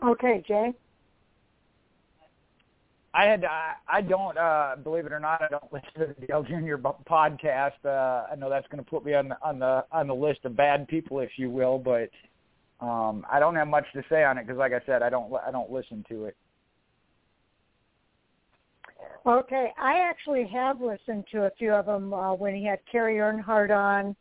Okay, 0.05 0.45
Jay. 0.47 0.73
I 3.17 3.25
had 3.25 3.45
I, 3.45 3.73
I 3.89 4.01
don't 4.03 4.37
uh 4.37 4.77
believe 4.83 5.07
it 5.07 5.13
or 5.13 5.21
not 5.21 5.41
I 5.41 5.49
don't 5.49 5.73
listen 5.73 5.89
to 6.01 6.15
the 6.21 6.27
Dale 6.27 6.43
Jr. 6.43 6.77
podcast. 6.77 7.83
Uh 7.85 8.27
I 8.31 8.35
know 8.37 8.51
that's 8.51 8.69
going 8.69 8.85
to 8.85 8.89
put 8.89 9.05
me 9.07 9.15
on 9.15 9.29
the 9.29 9.39
on 9.43 9.59
the 9.59 9.85
on 9.91 10.07
the 10.07 10.15
list 10.15 10.41
of 10.45 10.55
bad 10.55 10.87
people 10.87 11.21
if 11.21 11.31
you 11.37 11.51
will, 11.51 11.79
but 11.79 12.11
um 12.85 13.25
I 13.31 13.41
don't 13.41 13.57
have 13.57 13.69
much 13.69 13.87
to 13.95 14.03
say 14.11 14.23
on 14.23 14.37
it 14.37 14.47
because 14.47 14.59
like 14.59 14.73
I 14.73 14.85
said 14.85 15.03
I 15.03 15.09
don't 15.09 15.33
I 15.47 15.51
don't 15.51 15.71
listen 15.71 16.05
to 16.11 16.27
it. 16.27 16.37
Okay, 19.25 19.73
I 19.79 19.99
actually 20.09 20.47
have 20.53 20.81
listened 20.81 21.25
to 21.33 21.47
a 21.47 21.51
few 21.59 21.73
of 21.73 21.87
them 21.87 22.13
uh, 22.13 22.35
when 22.35 22.55
he 22.55 22.65
had 22.65 22.79
Kerry 22.91 23.17
Earnhardt 23.17 23.77
on 23.77 24.15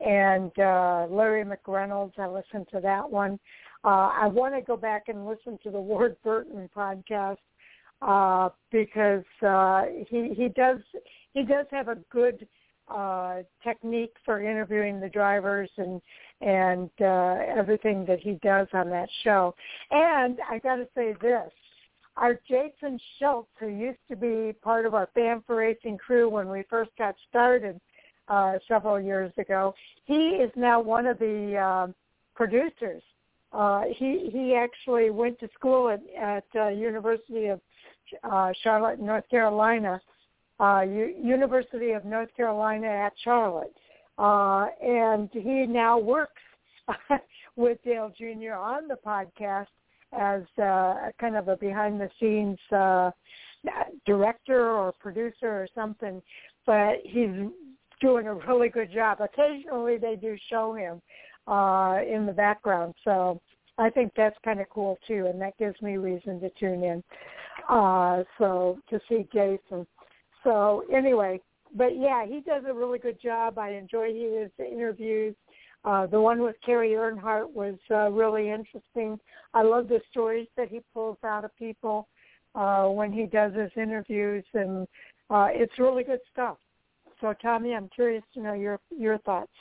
and 0.00 0.56
uh, 0.58 1.06
Larry 1.12 1.44
McReynolds. 1.44 2.16
I 2.18 2.28
listened 2.28 2.68
to 2.72 2.80
that 2.80 3.10
one. 3.10 3.40
Uh, 3.84 4.10
I 4.12 4.28
want 4.28 4.54
to 4.54 4.60
go 4.60 4.76
back 4.76 5.08
and 5.08 5.26
listen 5.26 5.58
to 5.64 5.70
the 5.70 5.80
Ward 5.80 6.16
Burton 6.22 6.70
podcast 6.74 7.38
uh, 8.04 8.50
because 8.70 9.24
uh, 9.46 9.84
he 10.08 10.34
he 10.36 10.48
does 10.48 10.78
he 11.32 11.42
does 11.42 11.66
have 11.70 11.88
a 11.88 11.96
good 12.10 12.46
uh, 12.88 13.38
technique 13.62 14.14
for 14.24 14.42
interviewing 14.42 15.00
the 15.00 15.08
drivers 15.08 15.70
and 15.78 16.00
and 16.40 16.90
uh, 17.00 17.36
everything 17.56 18.04
that 18.04 18.20
he 18.20 18.32
does 18.42 18.68
on 18.74 18.90
that 18.90 19.08
show. 19.22 19.54
And 19.90 20.38
I 20.50 20.58
got 20.58 20.76
to 20.76 20.88
say 20.94 21.14
this. 21.20 21.50
Our 22.16 22.38
Jason 22.46 23.00
Schultz, 23.18 23.48
who 23.58 23.68
used 23.68 23.98
to 24.08 24.14
be 24.14 24.52
part 24.62 24.86
of 24.86 24.94
our 24.94 25.08
Fan4Racing 25.16 25.98
crew 25.98 26.28
when 26.28 26.48
we 26.48 26.62
first 26.70 26.90
got 26.96 27.16
started 27.28 27.80
uh, 28.28 28.58
several 28.68 29.00
years 29.00 29.32
ago, 29.36 29.74
he 30.04 30.28
is 30.44 30.50
now 30.54 30.80
one 30.80 31.06
of 31.06 31.18
the 31.18 31.56
uh, 31.56 31.86
producers 32.36 33.02
Uh, 33.54 33.84
he 33.96 34.30
he 34.32 34.54
actually 34.56 35.10
went 35.10 35.38
to 35.38 35.48
school 35.54 35.88
at 35.88 36.02
at 36.18 36.44
uh, 36.56 36.68
University 36.68 37.46
of 37.46 37.60
uh, 38.22 38.52
Charlotte, 38.62 39.00
North 39.00 39.28
Carolina, 39.28 40.00
uh, 40.60 40.82
U- 40.86 41.14
University 41.20 41.92
of 41.92 42.04
North 42.04 42.34
Carolina 42.36 42.86
at 42.86 43.12
Charlotte, 43.22 43.74
uh, 44.18 44.66
and 44.82 45.28
he 45.32 45.66
now 45.66 45.98
works 45.98 46.42
with 47.56 47.78
Dale 47.84 48.12
Jr. 48.16 48.54
on 48.54 48.88
the 48.88 48.98
podcast 49.04 49.66
as 50.12 50.42
uh, 50.62 51.10
kind 51.20 51.36
of 51.36 51.48
a 51.48 51.56
behind 51.56 52.00
the 52.00 52.08
scenes 52.20 52.58
uh, 52.70 53.10
director 54.06 54.70
or 54.70 54.92
producer 54.92 55.48
or 55.48 55.68
something. 55.74 56.22
But 56.66 56.98
he's 57.02 57.30
doing 58.00 58.26
a 58.26 58.34
really 58.34 58.68
good 58.68 58.92
job. 58.92 59.18
Occasionally 59.20 59.98
they 59.98 60.16
do 60.16 60.36
show 60.50 60.74
him 60.74 61.00
uh, 61.46 61.98
in 62.02 62.26
the 62.26 62.32
background, 62.32 62.94
so 63.04 63.40
I 63.78 63.90
think 63.90 64.12
that's 64.16 64.36
kind 64.44 64.60
of 64.60 64.68
cool 64.70 64.98
too, 65.06 65.26
and 65.26 65.40
that 65.40 65.58
gives 65.58 65.80
me 65.82 65.96
reason 65.96 66.40
to 66.40 66.50
tune 66.50 66.84
in. 66.84 67.02
Uh, 67.68 68.24
so 68.38 68.78
to 68.90 69.00
see 69.08 69.26
Jason. 69.32 69.86
So 70.42 70.84
anyway, 70.92 71.40
but 71.74 71.96
yeah, 71.96 72.26
he 72.26 72.40
does 72.40 72.64
a 72.68 72.74
really 72.74 72.98
good 72.98 73.20
job. 73.20 73.58
I 73.58 73.70
enjoy 73.70 74.12
his 74.12 74.50
interviews. 74.58 75.34
Uh, 75.84 76.06
the 76.06 76.20
one 76.20 76.40
with 76.40 76.56
Kerry 76.64 76.90
Earnhardt 76.90 77.52
was 77.52 77.74
uh, 77.90 78.10
really 78.10 78.50
interesting. 78.50 79.18
I 79.52 79.62
love 79.62 79.88
the 79.88 80.00
stories 80.10 80.48
that 80.56 80.68
he 80.68 80.80
pulls 80.94 81.18
out 81.24 81.44
of 81.44 81.54
people 81.56 82.08
uh, 82.54 82.86
when 82.86 83.12
he 83.12 83.26
does 83.26 83.52
his 83.54 83.70
interviews, 83.76 84.44
and 84.54 84.86
uh, 85.28 85.48
it's 85.50 85.78
really 85.78 86.04
good 86.04 86.20
stuff. 86.32 86.56
So, 87.20 87.34
Tommy, 87.40 87.74
I'm 87.74 87.88
curious 87.88 88.22
to 88.34 88.40
know 88.40 88.54
your 88.54 88.80
your 88.96 89.18
thoughts. 89.18 89.52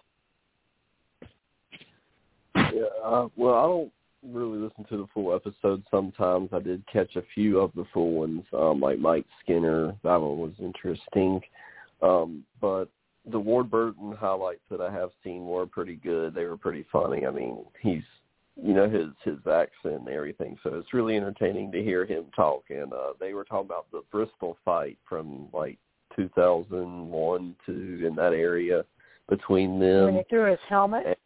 Yeah, 2.55 2.83
uh, 3.03 3.27
well, 3.35 3.53
I 3.53 3.61
don't 3.63 3.91
really 4.25 4.57
listen 4.57 4.85
to 4.89 4.97
the 4.97 5.07
full 5.13 5.35
episode. 5.35 5.83
Sometimes 5.91 6.49
I 6.53 6.59
did 6.59 6.83
catch 6.91 7.15
a 7.15 7.23
few 7.33 7.59
of 7.59 7.71
the 7.75 7.85
full 7.93 8.11
ones, 8.11 8.43
um, 8.53 8.79
like 8.79 8.99
Mike 8.99 9.25
Skinner. 9.41 9.95
That 10.03 10.21
one 10.21 10.39
was 10.39 10.53
interesting. 10.59 11.41
Um, 12.01 12.43
but 12.61 12.85
the 13.25 13.39
Ward 13.39 13.71
Burton 13.71 14.13
highlights 14.13 14.63
that 14.69 14.81
I 14.81 14.91
have 14.91 15.11
seen 15.23 15.45
were 15.45 15.65
pretty 15.65 15.95
good. 15.95 16.33
They 16.33 16.45
were 16.45 16.57
pretty 16.57 16.85
funny. 16.91 17.25
I 17.25 17.31
mean, 17.31 17.65
he's 17.81 18.03
you 18.61 18.73
know 18.73 18.89
his 18.89 19.07
his 19.23 19.39
accent 19.47 20.01
and 20.01 20.09
everything, 20.09 20.57
so 20.63 20.75
it's 20.75 20.93
really 20.93 21.15
entertaining 21.17 21.71
to 21.71 21.83
hear 21.83 22.05
him 22.05 22.25
talk. 22.35 22.63
And 22.69 22.93
uh, 22.93 23.13
they 23.19 23.33
were 23.33 23.45
talking 23.45 23.67
about 23.67 23.87
the 23.91 24.03
Bristol 24.11 24.57
fight 24.63 24.97
from 25.07 25.47
like 25.53 25.77
2001 26.15 27.55
to 27.65 28.05
in 28.05 28.15
that 28.15 28.33
area 28.33 28.83
between 29.29 29.79
them. 29.79 30.05
When 30.05 30.15
he 30.15 30.23
threw 30.29 30.49
his 30.49 30.59
helmet. 30.69 31.17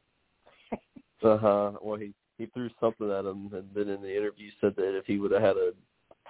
Uh 1.24 1.38
huh. 1.38 1.72
Well, 1.82 1.98
he 1.98 2.14
he 2.38 2.46
threw 2.48 2.70
something 2.80 3.12
at 3.12 3.26
him, 3.26 3.50
and 3.54 3.68
then 3.74 3.90
in 3.90 4.02
the 4.02 4.16
interview 4.16 4.50
said 4.62 4.76
that 4.76 4.98
if 4.98 5.06
he 5.06 5.18
would 5.18 5.32
have 5.32 5.42
had 5.42 5.58
a 5.58 5.72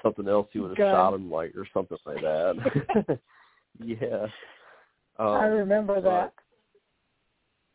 something 0.04 0.28
else, 0.28 0.48
he 0.52 0.60
would 0.60 0.78
have 0.78 0.78
shot 0.78 1.14
him 1.14 1.30
like 1.32 1.54
or 1.56 1.68
something 1.74 1.98
like 2.06 2.22
that. 2.22 3.20
yeah. 3.84 4.28
Um, 5.20 5.28
I 5.28 5.46
remember 5.46 6.00
that. 6.02 6.34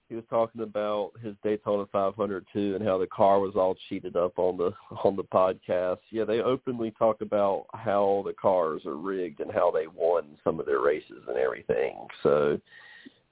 He 0.08 0.16
was 0.16 0.24
talking 0.28 0.60
about 0.60 1.12
his 1.22 1.34
Daytona 1.42 1.86
500 1.90 2.46
too, 2.52 2.74
and 2.74 2.84
how 2.86 2.98
the 2.98 3.06
car 3.06 3.40
was 3.40 3.54
all 3.56 3.74
cheated 3.88 4.14
up 4.14 4.38
on 4.38 4.58
the 4.58 4.72
on 5.04 5.16
the 5.16 5.24
podcast. 5.24 5.98
Yeah, 6.10 6.24
they 6.24 6.40
openly 6.40 6.92
talk 6.98 7.22
about 7.22 7.66
how 7.72 8.22
the 8.26 8.34
cars 8.34 8.82
are 8.86 8.96
rigged 8.96 9.40
and 9.40 9.50
how 9.50 9.70
they 9.70 9.86
won 9.86 10.36
some 10.44 10.60
of 10.60 10.66
their 10.66 10.80
races 10.80 11.22
and 11.26 11.38
everything. 11.38 12.06
So, 12.22 12.60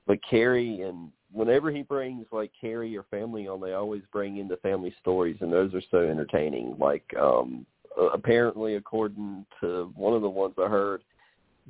but 0.06 0.18
Kerry 0.28 0.80
and 0.82 1.10
whenever 1.32 1.70
he 1.70 1.82
brings 1.82 2.26
like 2.32 2.50
Kerry 2.60 2.96
or 2.96 3.04
family 3.04 3.48
on, 3.48 3.60
they 3.60 3.72
always 3.72 4.02
bring 4.12 4.38
in 4.38 4.48
the 4.48 4.56
family 4.58 4.94
stories, 5.00 5.36
and 5.40 5.52
those 5.52 5.74
are 5.74 5.82
so 5.90 5.98
entertaining. 5.98 6.76
Like 6.78 7.04
um 7.20 7.66
apparently, 8.12 8.76
according 8.76 9.44
to 9.60 9.92
one 9.96 10.14
of 10.14 10.22
the 10.22 10.28
ones 10.28 10.54
I 10.58 10.68
heard, 10.68 11.02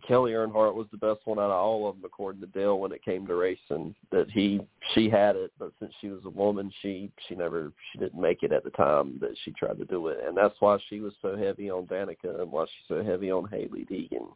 Kelly 0.07 0.33
Earnhardt 0.33 0.75
was 0.75 0.87
the 0.91 0.97
best 0.97 1.21
one 1.25 1.39
out 1.39 1.51
of 1.51 1.61
all 1.61 1.89
of 1.89 1.97
them, 1.97 2.05
according 2.05 2.41
to 2.41 2.47
Dale, 2.47 2.79
when 2.79 2.93
it 2.93 3.05
came 3.05 3.27
to 3.27 3.35
racing. 3.35 3.95
That 4.11 4.31
he 4.31 4.61
she 4.95 5.11
had 5.11 5.37
it, 5.37 5.53
but 5.59 5.73
since 5.79 5.93
she 6.01 6.09
was 6.09 6.23
a 6.25 6.31
woman, 6.31 6.73
she 6.81 7.11
she 7.29 7.35
never 7.35 7.73
she 7.93 7.99
didn't 7.99 8.21
make 8.21 8.43
it 8.43 8.53
at 8.53 8.65
the 8.65 8.71
time 8.71 9.19
that 9.21 9.37
she 9.45 9.53
tried 9.53 9.79
to 9.79 9.85
do 9.85 10.09
it, 10.09 10.19
and 10.27 10.37
that's 10.37 10.55
why 10.61 10.79
she 10.89 11.01
was 11.01 11.13
so 11.21 11.37
heavy 11.37 11.71
on 11.71 11.87
Danica 11.87 12.41
and 12.41 12.51
why 12.51 12.65
she's 12.65 12.89
so 12.89 13.03
heavy 13.03 13.31
on 13.31 13.49
Hailie 13.49 13.87
Deegan. 13.87 14.29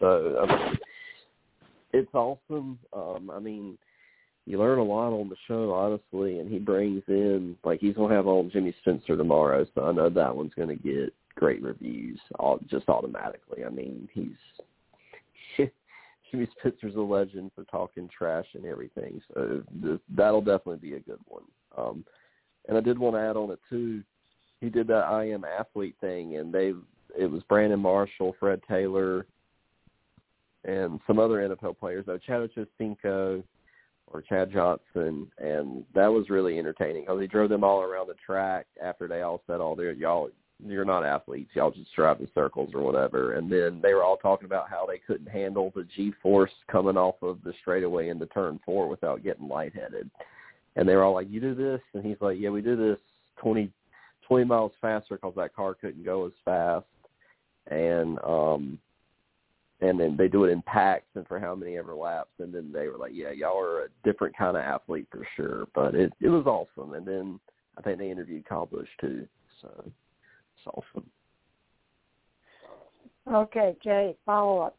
So 0.00 0.44
I 0.46 0.46
mean, 0.46 0.78
it's 1.92 2.14
awesome. 2.14 2.78
Um, 2.92 3.30
I 3.32 3.38
mean, 3.38 3.78
you 4.46 4.58
learn 4.58 4.78
a 4.78 4.84
lot 4.84 5.12
on 5.12 5.28
the 5.28 5.36
show, 5.48 5.72
honestly, 5.72 6.38
and 6.38 6.50
he 6.50 6.58
brings 6.58 7.02
in 7.08 7.56
like 7.64 7.80
he's 7.80 7.94
gonna 7.94 8.14
have 8.14 8.26
on 8.26 8.50
Jimmy 8.50 8.74
Spencer 8.80 9.16
tomorrow, 9.16 9.66
so 9.74 9.84
I 9.84 9.92
know 9.92 10.10
that 10.10 10.36
one's 10.36 10.54
gonna 10.54 10.74
get 10.74 11.14
great 11.34 11.62
reviews 11.62 12.20
all 12.38 12.58
just 12.70 12.88
automatically. 12.88 13.64
I 13.64 13.70
mean, 13.70 14.08
he's 14.12 14.36
Jimmy 16.30 16.48
Spencer's 16.58 16.94
a 16.96 17.00
legend 17.00 17.52
for 17.54 17.64
talking 17.64 18.08
trash 18.16 18.46
and 18.54 18.66
everything, 18.66 19.22
so 19.32 19.62
this, 19.72 19.98
that'll 20.14 20.42
definitely 20.42 20.88
be 20.88 20.96
a 20.96 21.00
good 21.00 21.20
one. 21.26 21.44
Um, 21.76 22.04
and 22.68 22.76
I 22.76 22.80
did 22.80 22.98
want 22.98 23.16
to 23.16 23.20
add 23.20 23.36
on 23.36 23.50
it 23.50 23.60
too. 23.70 24.02
He 24.60 24.68
did 24.68 24.86
that 24.88 25.04
I 25.04 25.28
am 25.28 25.44
athlete 25.44 25.96
thing, 26.00 26.36
and 26.36 26.52
they 26.52 26.74
it 27.18 27.30
was 27.30 27.42
Brandon 27.48 27.80
Marshall, 27.80 28.36
Fred 28.38 28.60
Taylor, 28.68 29.26
and 30.64 31.00
some 31.06 31.18
other 31.18 31.36
NFL 31.36 31.78
players. 31.78 32.04
Though 32.06 32.18
Chad 32.18 32.50
Ochocinco 32.50 33.42
or 34.06 34.22
Chad 34.22 34.52
Johnson, 34.52 35.30
and 35.38 35.84
that 35.94 36.06
was 36.06 36.30
really 36.30 36.58
entertaining 36.58 37.02
because 37.02 37.20
he 37.20 37.26
drove 37.26 37.50
them 37.50 37.64
all 37.64 37.82
around 37.82 38.08
the 38.08 38.14
track 38.24 38.66
after 38.82 39.08
they 39.08 39.22
all 39.22 39.42
said 39.46 39.60
all 39.60 39.74
their 39.74 39.92
y'all 39.92 40.30
you're 40.64 40.84
not 40.84 41.04
athletes. 41.04 41.50
Y'all 41.54 41.70
just 41.70 41.94
drive 41.94 42.20
in 42.20 42.28
circles 42.34 42.70
or 42.74 42.82
whatever. 42.82 43.34
And 43.34 43.50
then 43.50 43.80
they 43.82 43.92
were 43.92 44.04
all 44.04 44.16
talking 44.16 44.46
about 44.46 44.70
how 44.70 44.86
they 44.86 44.98
couldn't 44.98 45.26
handle 45.26 45.72
the 45.74 45.86
G-force 45.96 46.52
coming 46.70 46.96
off 46.96 47.16
of 47.22 47.38
the 47.44 47.52
straightaway 47.60 48.08
into 48.08 48.26
turn 48.26 48.60
four 48.64 48.88
without 48.88 49.22
getting 49.22 49.48
lightheaded. 49.48 50.10
And 50.76 50.88
they 50.88 50.94
were 50.94 51.02
all 51.02 51.14
like, 51.14 51.30
you 51.30 51.40
do 51.40 51.54
this? 51.54 51.80
And 51.92 52.04
he's 52.04 52.16
like, 52.20 52.38
yeah, 52.38 52.50
we 52.50 52.62
do 52.62 52.76
this 52.76 52.98
20, 53.38 53.70
20 54.26 54.44
miles 54.44 54.72
faster 54.80 55.16
because 55.16 55.34
that 55.36 55.54
car 55.54 55.74
couldn't 55.74 56.04
go 56.04 56.26
as 56.26 56.32
fast. 56.44 56.86
And, 57.70 58.18
um, 58.24 58.78
and 59.80 59.98
then 59.98 60.16
they 60.16 60.28
do 60.28 60.44
it 60.44 60.50
in 60.50 60.62
packs 60.62 61.06
and 61.14 61.26
for 61.26 61.38
how 61.38 61.54
many 61.54 61.76
ever 61.76 61.94
laps. 61.94 62.30
And 62.38 62.52
then 62.52 62.70
they 62.72 62.88
were 62.88 62.96
like, 62.96 63.12
yeah, 63.14 63.30
y'all 63.30 63.58
are 63.58 63.84
a 63.84 63.88
different 64.04 64.36
kind 64.36 64.56
of 64.56 64.62
athlete 64.62 65.08
for 65.10 65.26
sure. 65.36 65.66
But 65.74 65.94
it, 65.94 66.12
it 66.20 66.28
was 66.28 66.46
awesome. 66.46 66.94
And 66.94 67.06
then 67.06 67.40
I 67.76 67.82
think 67.82 67.98
they 67.98 68.10
interviewed 68.10 68.46
Kyle 68.46 68.66
Busch 68.66 68.88
too. 69.00 69.26
So 69.60 69.90
awesome. 70.66 71.08
Okay, 73.32 73.76
Jay, 73.82 74.16
follow 74.26 74.60
up. 74.60 74.76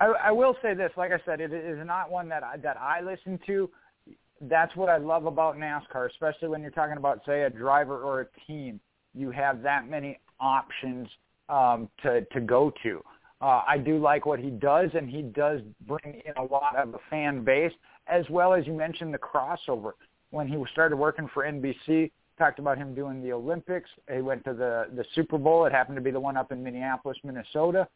I, 0.00 0.06
I 0.24 0.30
will 0.32 0.56
say 0.60 0.74
this, 0.74 0.90
like 0.96 1.12
I 1.12 1.18
said, 1.24 1.40
it 1.40 1.52
is 1.52 1.78
not 1.86 2.10
one 2.10 2.28
that 2.28 2.42
I, 2.42 2.56
that 2.58 2.76
I 2.76 3.00
listen 3.00 3.38
to. 3.46 3.70
That's 4.40 4.74
what 4.76 4.88
I 4.88 4.98
love 4.98 5.26
about 5.26 5.56
NASCAR, 5.56 6.10
especially 6.10 6.48
when 6.48 6.60
you're 6.60 6.70
talking 6.70 6.96
about, 6.96 7.20
say, 7.24 7.42
a 7.42 7.50
driver 7.50 8.02
or 8.02 8.22
a 8.22 8.26
team. 8.46 8.80
You 9.14 9.30
have 9.30 9.62
that 9.62 9.88
many 9.88 10.18
options 10.40 11.08
um, 11.48 11.88
to 12.02 12.22
to 12.32 12.40
go 12.40 12.72
to. 12.82 13.02
Uh, 13.40 13.62
I 13.66 13.78
do 13.78 13.98
like 13.98 14.26
what 14.26 14.38
he 14.38 14.50
does, 14.50 14.90
and 14.94 15.08
he 15.08 15.22
does 15.22 15.60
bring 15.86 16.22
in 16.24 16.32
a 16.36 16.42
lot 16.42 16.76
of 16.76 16.94
a 16.94 16.98
fan 17.10 17.44
base, 17.44 17.72
as 18.06 18.24
well 18.30 18.54
as 18.54 18.66
you 18.66 18.72
mentioned 18.72 19.12
the 19.12 19.18
crossover. 19.18 19.92
When 20.30 20.48
he 20.48 20.56
started 20.72 20.96
working 20.96 21.28
for 21.32 21.44
NBC, 21.44 22.10
talked 22.38 22.58
about 22.58 22.78
him 22.78 22.94
doing 22.94 23.22
the 23.22 23.32
Olympics. 23.32 23.90
He 24.12 24.20
went 24.20 24.44
to 24.44 24.54
the 24.54 24.86
the 24.94 25.04
Super 25.14 25.38
Bowl. 25.38 25.66
It 25.66 25.72
happened 25.72 25.96
to 25.96 26.02
be 26.02 26.10
the 26.10 26.20
one 26.20 26.36
up 26.36 26.52
in 26.52 26.62
Minneapolis, 26.62 27.18
Minnesota. 27.24 27.88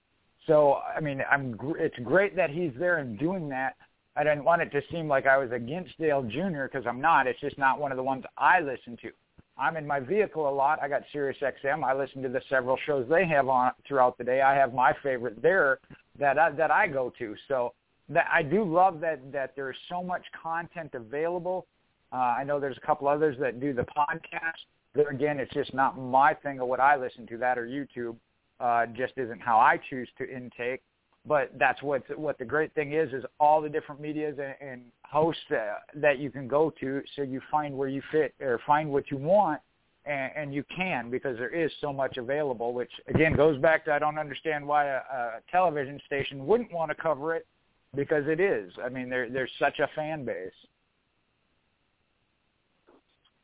So 0.47 0.79
I 0.97 1.01
mean, 1.01 1.23
I'm 1.31 1.59
it's 1.79 1.99
great 2.05 2.37
that 2.37 2.51
he's 2.51 2.73
there 2.79 2.99
and 2.99 3.19
doing 3.19 3.49
that. 3.51 3.77
I 4.17 4.25
didn't 4.25 4.45
want 4.45 4.63
it 4.63 4.71
to 4.73 4.83
seem 4.91 5.07
like 5.07 5.27
I 5.27 5.37
was 5.39 5.53
against 5.53 5.97
Dale 5.99 6.23
Jr. 6.23 6.65
because 6.65 6.87
I'm 6.87 7.01
not. 7.01 7.27
It's 7.27 7.41
just 7.41 7.57
not 7.57 7.79
one 7.79 7.93
of 7.93 7.97
the 7.97 8.03
ones 8.03 8.25
I 8.37 8.61
listen 8.61 8.97
to. 9.03 9.11
I'm 9.59 9.77
in 9.77 9.87
my 9.87 10.01
vehicle 10.01 10.49
a 10.49 10.55
lot. 10.55 10.79
I 10.83 10.89
got 10.89 11.03
Sirius 11.13 11.39
XM. 11.43 11.85
I 11.85 11.95
listen 11.95 12.23
to 12.23 12.29
the 12.29 12.41
several 12.49 12.79
shows 12.87 13.07
they 13.09 13.27
have 13.27 13.49
on 13.49 13.73
throughout 13.87 14.17
the 14.19 14.25
day. 14.25 14.41
I 14.41 14.55
have 14.55 14.73
my 14.73 14.95
favorite 15.03 15.43
there 15.43 15.81
that 16.19 16.39
I, 16.39 16.51
that 16.53 16.71
I 16.71 16.87
go 16.87 17.13
to. 17.19 17.35
So 17.49 17.75
that 18.09 18.27
I 18.33 18.43
do 18.43 18.65
love 18.65 19.01
that 19.01 19.33
that 19.33 19.55
there's 19.57 19.77
so 19.89 20.03
much 20.03 20.25
content 20.43 20.95
available 20.95 21.67
uh, 22.13 22.17
I 22.17 22.45
know 22.45 22.59
there's 22.59 22.77
a 22.77 22.87
couple 22.87 23.09
others 23.09 23.37
that 23.41 23.61
do 23.61 23.73
the 23.73 23.83
podcast. 23.97 24.65
There 24.95 25.09
again, 25.09 25.39
it's 25.39 25.53
just 25.53 25.75
not 25.75 25.99
my 25.99 26.35
thing 26.35 26.61
or 26.61 26.67
what 26.67 26.81
I 26.81 26.97
listen 26.97 27.27
to. 27.27 27.39
That 27.39 27.59
or 27.59 27.67
YouTube 27.67 28.17
uh, 28.61 28.87
just 28.87 29.13
isn't 29.17 29.41
how 29.41 29.59
I 29.59 29.79
choose 29.91 30.09
to 30.19 30.29
intake. 30.29 30.83
But 31.29 31.53
that's 31.59 31.83
what 31.83 32.03
what 32.19 32.39
the 32.39 32.45
great 32.47 32.75
thing 32.75 32.95
is 32.95 33.13
is 33.13 33.25
all 33.39 33.61
the 33.61 33.69
different 33.69 34.01
medias 34.01 34.39
and, 34.39 34.55
and 34.67 34.83
hosts 35.05 35.43
uh, 35.51 35.75
that 35.97 36.19
you 36.19 36.31
can 36.31 36.49
go 36.49 36.73
to, 36.81 37.03
so 37.15 37.23
you 37.23 37.41
find 37.51 37.77
where 37.77 37.89
you 37.89 38.03
fit 38.11 38.35
or 38.41 38.59
find 38.67 38.91
what 38.91 39.11
you 39.11 39.19
want, 39.19 39.61
and, 40.07 40.33
and 40.35 40.55
you 40.55 40.65
can 40.75 41.11
because 41.11 41.37
there 41.37 41.55
is 41.55 41.71
so 41.83 41.93
much 41.93 42.17
available. 42.17 42.73
Which 42.73 42.91
again 43.09 43.37
goes 43.37 43.61
back 43.61 43.85
to 43.85 43.93
I 43.93 43.99
don't 43.99 44.19
understand 44.19 44.67
why 44.67 44.87
a, 44.87 44.97
a 44.97 45.31
television 45.51 46.01
station 46.07 46.47
wouldn't 46.47 46.73
want 46.73 46.91
to 46.91 46.95
cover 46.95 47.37
it 47.37 47.47
because 47.95 48.25
it 48.27 48.41
is. 48.41 48.73
I 48.83 48.89
mean, 48.89 49.11
there 49.11 49.29
there's 49.29 49.53
such 49.59 49.81
a 49.81 49.89
fan 49.95 50.25
base. 50.25 50.51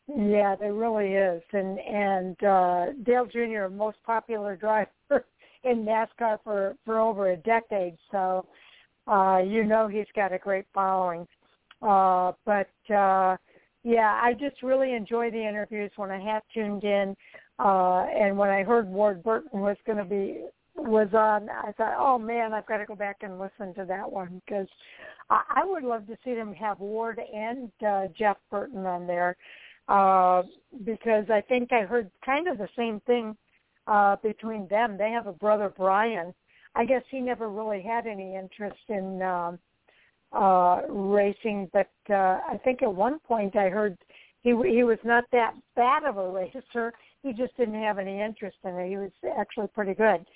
Yeah, 0.06 0.54
there 0.56 0.74
really 0.74 1.14
is, 1.14 1.42
and 1.52 1.78
and 1.78 2.44
uh, 2.44 2.86
Dale 3.04 3.26
Jr. 3.26 3.68
most 3.70 3.98
popular 4.04 4.56
driver 4.60 5.24
in 5.64 5.84
NASCAR 5.84 6.38
for 6.44 6.76
for 6.84 6.98
over 6.98 7.30
a 7.30 7.36
decade, 7.36 7.96
so 8.10 8.46
uh, 9.06 9.38
you 9.44 9.64
know 9.64 9.88
he's 9.88 10.06
got 10.14 10.32
a 10.32 10.38
great 10.38 10.66
following. 10.74 11.26
Uh, 11.82 12.32
but 12.44 12.70
uh, 12.94 13.36
yeah, 13.82 14.18
I 14.22 14.34
just 14.38 14.62
really 14.62 14.94
enjoy 14.94 15.30
the 15.30 15.46
interviews 15.46 15.90
when 15.96 16.10
I 16.10 16.20
have 16.20 16.42
tuned 16.52 16.84
in, 16.84 17.16
uh, 17.58 18.06
and 18.06 18.36
when 18.36 18.50
I 18.50 18.62
heard 18.62 18.88
Ward 18.88 19.22
Burton 19.22 19.60
was 19.60 19.76
going 19.86 19.98
to 19.98 20.04
be 20.04 20.44
was 20.76 21.08
on, 21.12 21.48
I 21.48 21.72
thought, 21.72 21.94
oh 21.98 22.18
man, 22.18 22.52
I've 22.52 22.66
got 22.66 22.78
to 22.78 22.86
go 22.86 22.96
back 22.96 23.18
and 23.20 23.38
listen 23.38 23.74
to 23.74 23.84
that 23.86 24.10
one 24.10 24.42
because 24.44 24.66
I, 25.30 25.42
I 25.56 25.64
would 25.64 25.84
love 25.84 26.06
to 26.08 26.16
see 26.24 26.34
them 26.34 26.52
have 26.54 26.80
Ward 26.80 27.20
and 27.32 27.70
uh, 27.86 28.06
Jeff 28.18 28.36
Burton 28.50 28.84
on 28.84 29.06
there 29.06 29.36
uh, 29.88 30.42
because 30.84 31.26
I 31.30 31.42
think 31.42 31.72
I 31.72 31.82
heard 31.82 32.10
kind 32.24 32.48
of 32.48 32.58
the 32.58 32.68
same 32.76 33.00
thing 33.06 33.36
uh, 33.86 34.16
between 34.22 34.66
them. 34.68 34.96
They 34.96 35.10
have 35.10 35.26
a 35.26 35.32
brother 35.32 35.72
Brian. 35.76 36.34
I 36.74 36.84
guess 36.84 37.02
he 37.10 37.20
never 37.20 37.48
really 37.48 37.82
had 37.82 38.06
any 38.06 38.36
interest 38.36 38.80
in 38.88 39.22
um, 39.22 39.58
uh, 40.32 40.82
racing, 40.88 41.70
but 41.72 41.90
uh, 42.10 42.40
I 42.48 42.58
think 42.64 42.82
at 42.82 42.92
one 42.92 43.20
point 43.20 43.54
I 43.56 43.68
heard 43.68 43.96
he 44.42 44.50
he 44.50 44.82
was 44.82 44.98
not 45.04 45.24
that 45.32 45.54
bad 45.76 46.04
of 46.04 46.16
a 46.16 46.30
racer. 46.32 46.92
He 47.22 47.32
just 47.32 47.56
didn't 47.56 47.80
have 47.80 47.98
any 47.98 48.20
interest 48.20 48.56
in 48.64 48.74
it. 48.74 48.88
He 48.88 48.96
was 48.96 49.12
actually 49.38 49.68
pretty 49.68 49.94
good. 49.94 50.26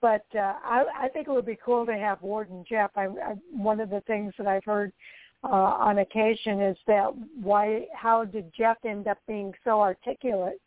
But 0.00 0.26
uh, 0.34 0.54
I, 0.62 0.84
I 1.04 1.08
think 1.08 1.28
it 1.28 1.30
would 1.30 1.46
be 1.46 1.58
cool 1.64 1.86
to 1.86 1.96
have 1.96 2.20
Ward 2.20 2.50
and 2.50 2.66
Jeff. 2.66 2.90
I, 2.94 3.04
I, 3.04 3.34
one 3.50 3.80
of 3.80 3.88
the 3.88 4.02
things 4.06 4.34
that 4.36 4.46
I've 4.46 4.64
heard 4.64 4.92
uh, 5.44 5.46
on 5.46 5.98
occasion 5.98 6.60
is 6.60 6.76
that 6.86 7.08
why 7.40 7.86
how 7.94 8.24
did 8.24 8.52
Jeff 8.56 8.76
end 8.84 9.06
up 9.06 9.18
being 9.26 9.52
so 9.64 9.80
articulate 9.80 10.60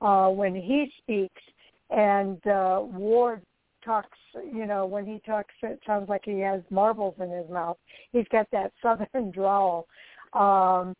uh, 0.00 0.28
when 0.28 0.54
he 0.54 0.90
speaks, 1.02 1.42
and 1.90 2.44
uh, 2.46 2.80
Ward 2.82 3.42
talks, 3.84 4.18
you 4.52 4.66
know, 4.66 4.86
when 4.86 5.06
he 5.06 5.20
talks, 5.24 5.54
it 5.62 5.80
sounds 5.86 6.08
like 6.08 6.22
he 6.24 6.40
has 6.40 6.60
marbles 6.70 7.14
in 7.20 7.30
his 7.30 7.48
mouth. 7.50 7.78
He's 8.12 8.26
got 8.30 8.50
that 8.52 8.72
southern 8.82 9.30
drawl. 9.30 9.86
Um, 10.32 10.94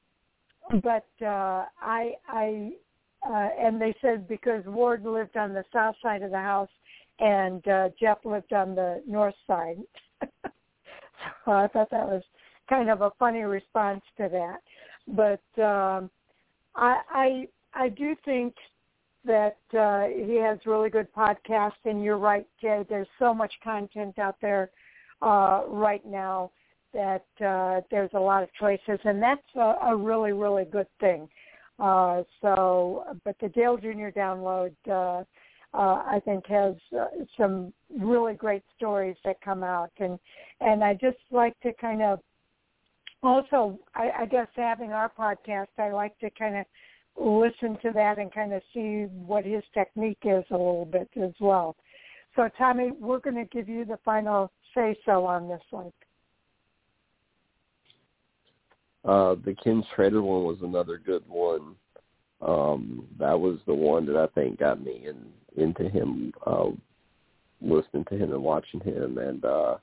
but 0.82 1.06
uh, 1.22 1.64
I, 1.80 2.12
I, 2.28 2.70
uh, 3.28 3.48
and 3.60 3.80
they 3.80 3.94
said 4.00 4.28
because 4.28 4.64
Ward 4.66 5.04
lived 5.04 5.36
on 5.36 5.52
the 5.52 5.64
south 5.72 5.96
side 6.02 6.22
of 6.22 6.30
the 6.30 6.38
house, 6.38 6.68
and 7.20 7.66
uh, 7.66 7.88
Jeff 7.98 8.18
lived 8.24 8.52
on 8.52 8.74
the 8.74 9.02
north 9.06 9.34
side. 9.46 9.78
so 11.44 11.50
I 11.50 11.66
thought 11.68 11.90
that 11.90 12.06
was 12.06 12.22
kind 12.68 12.90
of 12.90 13.00
a 13.00 13.10
funny 13.18 13.42
response 13.42 14.02
to 14.18 14.28
that. 14.30 14.58
But 15.08 15.62
um, 15.62 16.10
I, 16.74 17.00
I, 17.10 17.48
I 17.74 17.88
do 17.88 18.14
think 18.24 18.54
that 19.28 19.78
uh, 19.78 20.08
he 20.08 20.34
has 20.36 20.58
really 20.66 20.90
good 20.90 21.06
podcasts. 21.12 21.84
And 21.84 22.02
you're 22.02 22.18
right, 22.18 22.46
Jay. 22.60 22.84
There's 22.88 23.06
so 23.20 23.32
much 23.32 23.52
content 23.62 24.18
out 24.18 24.34
there 24.42 24.70
uh, 25.22 25.62
right 25.68 26.04
now 26.04 26.50
that 26.92 27.26
uh, 27.44 27.82
there's 27.90 28.10
a 28.14 28.18
lot 28.18 28.42
of 28.42 28.48
choices, 28.58 28.98
and 29.04 29.22
that's 29.22 29.40
a, 29.54 29.76
a 29.90 29.96
really, 29.96 30.32
really 30.32 30.64
good 30.64 30.86
thing. 30.98 31.28
Uh, 31.78 32.22
so, 32.40 33.04
but 33.24 33.36
the 33.40 33.48
Dale 33.50 33.76
Jr. 33.76 34.08
download, 34.08 34.72
uh, 34.90 35.22
uh, 35.74 36.02
I 36.06 36.20
think, 36.24 36.46
has 36.46 36.74
uh, 36.98 37.06
some 37.36 37.72
really 38.00 38.34
great 38.34 38.64
stories 38.76 39.16
that 39.24 39.40
come 39.42 39.62
out, 39.62 39.92
and 40.00 40.18
and 40.60 40.82
I 40.82 40.94
just 40.94 41.18
like 41.30 41.58
to 41.60 41.72
kind 41.74 42.02
of 42.02 42.20
also, 43.22 43.78
I, 43.94 44.10
I 44.20 44.26
guess 44.26 44.46
having 44.54 44.92
our 44.92 45.10
podcast, 45.16 45.68
I 45.78 45.90
like 45.90 46.18
to 46.20 46.30
kind 46.30 46.56
of 46.56 46.66
listen 47.20 47.78
to 47.82 47.90
that 47.94 48.18
and 48.18 48.32
kind 48.32 48.52
of 48.52 48.62
see 48.72 49.06
what 49.26 49.44
his 49.44 49.62
technique 49.74 50.18
is 50.24 50.44
a 50.50 50.56
little 50.56 50.88
bit 50.90 51.08
as 51.22 51.32
well. 51.40 51.76
So, 52.36 52.48
Tommy, 52.56 52.92
we're 53.00 53.18
going 53.18 53.36
to 53.36 53.44
give 53.44 53.68
you 53.68 53.84
the 53.84 53.98
final 54.04 54.50
say 54.74 54.96
so 55.04 55.26
on 55.26 55.48
this 55.48 55.62
one. 55.70 55.92
Uh, 59.04 59.36
the 59.44 59.54
Ken 59.62 59.82
Schrader 59.94 60.22
one 60.22 60.44
was 60.44 60.58
another 60.62 60.98
good 60.98 61.24
one. 61.28 61.74
Um, 62.40 63.06
that 63.18 63.38
was 63.38 63.58
the 63.66 63.74
one 63.74 64.06
that 64.06 64.16
I 64.16 64.26
think 64.28 64.60
got 64.60 64.82
me 64.82 65.06
in, 65.08 65.62
into 65.62 65.88
him, 65.88 66.32
uh, 66.46 66.68
listening 67.60 68.04
to 68.10 68.16
him 68.16 68.32
and 68.32 68.42
watching 68.42 68.80
him. 68.80 69.18
And 69.18 69.44
uh, 69.44 69.76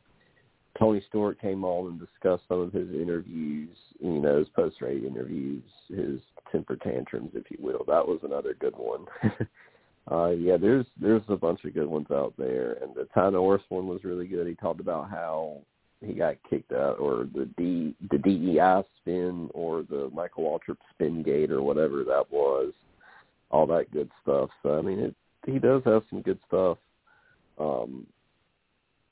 Tony 0.78 1.02
Stewart 1.08 1.40
came 1.40 1.64
on 1.64 1.92
and 1.92 2.00
discussed 2.00 2.44
some 2.48 2.60
of 2.60 2.74
his 2.74 2.90
interviews, 2.90 3.70
you 4.00 4.20
know, 4.20 4.40
his 4.40 4.50
post-race 4.50 5.04
interviews, 5.06 5.64
his 5.88 6.20
temper 6.52 6.76
tantrums, 6.76 7.32
if 7.34 7.50
you 7.50 7.58
will. 7.60 7.84
That 7.88 8.06
was 8.06 8.20
another 8.24 8.56
good 8.60 8.76
one. 8.76 9.06
uh, 10.12 10.30
yeah, 10.32 10.58
there's 10.58 10.86
there's 11.00 11.24
a 11.30 11.38
bunch 11.38 11.64
of 11.64 11.74
good 11.74 11.88
ones 11.88 12.08
out 12.12 12.34
there, 12.38 12.74
and 12.82 12.94
the 12.94 13.08
Ty 13.14 13.32
Norris 13.32 13.64
one 13.70 13.88
was 13.88 14.04
really 14.04 14.28
good. 14.28 14.48
He 14.48 14.56
talked 14.56 14.82
about 14.82 15.10
how 15.10 15.62
he 16.06 16.14
got 16.14 16.36
kicked 16.50 16.74
out, 16.74 17.00
or 17.00 17.28
the 17.34 17.50
D 17.58 17.96
the 18.12 18.18
DEI 18.18 18.84
spin, 19.02 19.50
or 19.54 19.84
the 19.84 20.10
Michael 20.14 20.44
Waltrip 20.44 20.78
spin 20.94 21.24
gate, 21.24 21.52
or 21.52 21.62
whatever 21.62 22.04
that 22.04 22.26
was. 22.30 22.74
All 23.50 23.68
that 23.68 23.92
good 23.92 24.12
stuff. 24.22 24.50
So 24.62 24.78
I 24.78 24.82
mean, 24.82 25.00
it, 25.00 25.16
he 25.46 25.60
does 25.60 25.84
have 25.86 26.04
some 26.10 26.22
good 26.22 26.40
stuff. 26.48 26.78
Um, 27.58 28.06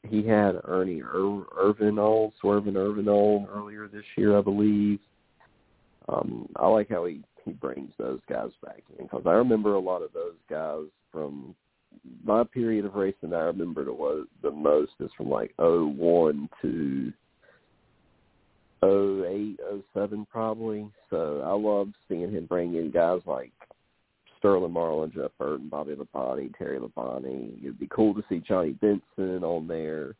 he 0.07 0.27
had 0.27 0.59
Ernie 0.65 0.99
Ir- 0.99 1.47
Irvan 1.57 1.97
on, 1.97 2.31
Swervin 2.41 2.73
Irvan 2.73 3.07
on 3.07 3.47
earlier 3.47 3.87
this 3.87 4.03
year, 4.17 4.37
I 4.37 4.41
believe. 4.41 4.99
Um, 6.09 6.49
I 6.57 6.67
like 6.67 6.89
how 6.89 7.05
he 7.05 7.21
he 7.45 7.51
brings 7.51 7.91
those 7.97 8.19
guys 8.29 8.51
back 8.63 8.83
in 8.97 9.05
because 9.05 9.23
I 9.25 9.31
remember 9.31 9.75
a 9.75 9.79
lot 9.79 10.01
of 10.01 10.13
those 10.13 10.35
guys 10.49 10.85
from 11.11 11.55
my 12.23 12.43
period 12.43 12.85
of 12.85 12.95
racing. 12.95 13.33
I 13.33 13.39
remember 13.41 13.85
the 13.85 13.93
was 13.93 14.27
the 14.41 14.51
most 14.51 14.91
is 14.99 15.11
from 15.15 15.29
like 15.29 15.53
oh 15.59 15.87
one 15.87 16.49
to 16.61 17.11
oh 18.81 19.23
eight 19.25 19.59
oh 19.63 19.81
seven 19.93 20.25
probably. 20.29 20.89
So 21.09 21.41
I 21.45 21.53
love 21.53 21.89
seeing 22.07 22.31
him 22.31 22.45
bring 22.45 22.75
in 22.75 22.91
guys 22.91 23.21
like 23.25 23.51
Sterling 24.43 24.73
Marlin, 24.73 25.11
Jeff 25.15 25.31
Burton, 25.39 25.69
Bobby 25.69 25.95
Labonte, 25.95 26.57
Terry 26.57 26.77
Labonte. 26.77 27.57
It'd 27.63 27.79
be 27.79 27.87
cool 27.87 28.13
to 28.13 28.23
see 28.27 28.43
Johnny 28.45 28.71
Benson 28.71 29.43
on 29.43 29.67
there. 29.67 30.15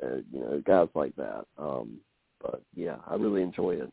Uh, 0.00 0.18
you 0.32 0.40
know, 0.40 0.62
guys 0.64 0.88
like 0.94 1.14
that. 1.16 1.44
Um, 1.58 1.98
but 2.40 2.62
yeah, 2.76 2.96
I 3.08 3.16
really 3.16 3.42
enjoy 3.42 3.72
it 3.72 3.92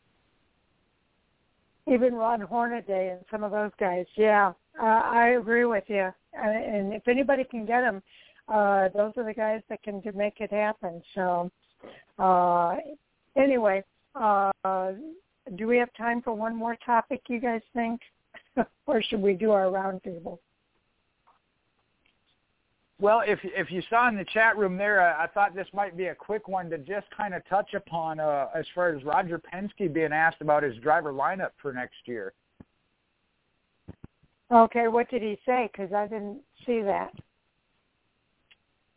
even 1.92 2.14
Ron 2.14 2.40
Hornaday 2.40 3.10
and 3.10 3.24
some 3.30 3.42
of 3.42 3.50
those 3.50 3.70
guys. 3.78 4.06
Yeah, 4.16 4.52
uh, 4.80 4.84
I 4.84 5.36
agree 5.40 5.64
with 5.64 5.84
you. 5.88 6.10
And 6.34 6.92
if 6.92 7.08
anybody 7.08 7.44
can 7.44 7.66
get 7.66 7.80
them, 7.80 8.02
uh, 8.48 8.88
those 8.94 9.12
are 9.16 9.24
the 9.24 9.34
guys 9.34 9.62
that 9.68 9.82
can 9.82 10.02
make 10.14 10.40
it 10.40 10.52
happen. 10.52 11.02
So, 11.14 11.50
uh, 12.18 12.76
anyway, 13.36 13.82
uh, 14.14 14.52
do 15.56 15.66
we 15.66 15.78
have 15.78 15.88
time 15.96 16.22
for 16.22 16.32
one 16.34 16.54
more 16.54 16.76
topic? 16.84 17.22
You 17.28 17.40
guys 17.40 17.62
think, 17.74 18.00
or 18.86 19.02
should 19.02 19.22
we 19.22 19.34
do 19.34 19.50
our 19.50 19.66
roundtable? 19.66 20.38
Well, 23.00 23.22
if 23.24 23.38
if 23.44 23.70
you 23.70 23.80
saw 23.88 24.08
in 24.08 24.16
the 24.16 24.24
chat 24.24 24.56
room 24.56 24.76
there, 24.76 25.00
I, 25.00 25.24
I 25.24 25.26
thought 25.28 25.54
this 25.54 25.68
might 25.72 25.96
be 25.96 26.06
a 26.06 26.14
quick 26.14 26.48
one 26.48 26.68
to 26.70 26.78
just 26.78 27.06
kind 27.16 27.32
of 27.32 27.46
touch 27.48 27.74
upon 27.74 28.18
uh, 28.18 28.48
as 28.54 28.64
far 28.74 28.88
as 28.88 29.04
Roger 29.04 29.40
Penske 29.40 29.92
being 29.92 30.12
asked 30.12 30.40
about 30.40 30.64
his 30.64 30.76
driver 30.78 31.12
lineup 31.12 31.50
for 31.62 31.72
next 31.72 31.96
year. 32.06 32.32
Okay, 34.50 34.88
what 34.88 35.08
did 35.10 35.22
he 35.22 35.38
say? 35.46 35.70
Because 35.70 35.92
I 35.92 36.06
didn't 36.06 36.40
see 36.66 36.80
that. 36.82 37.12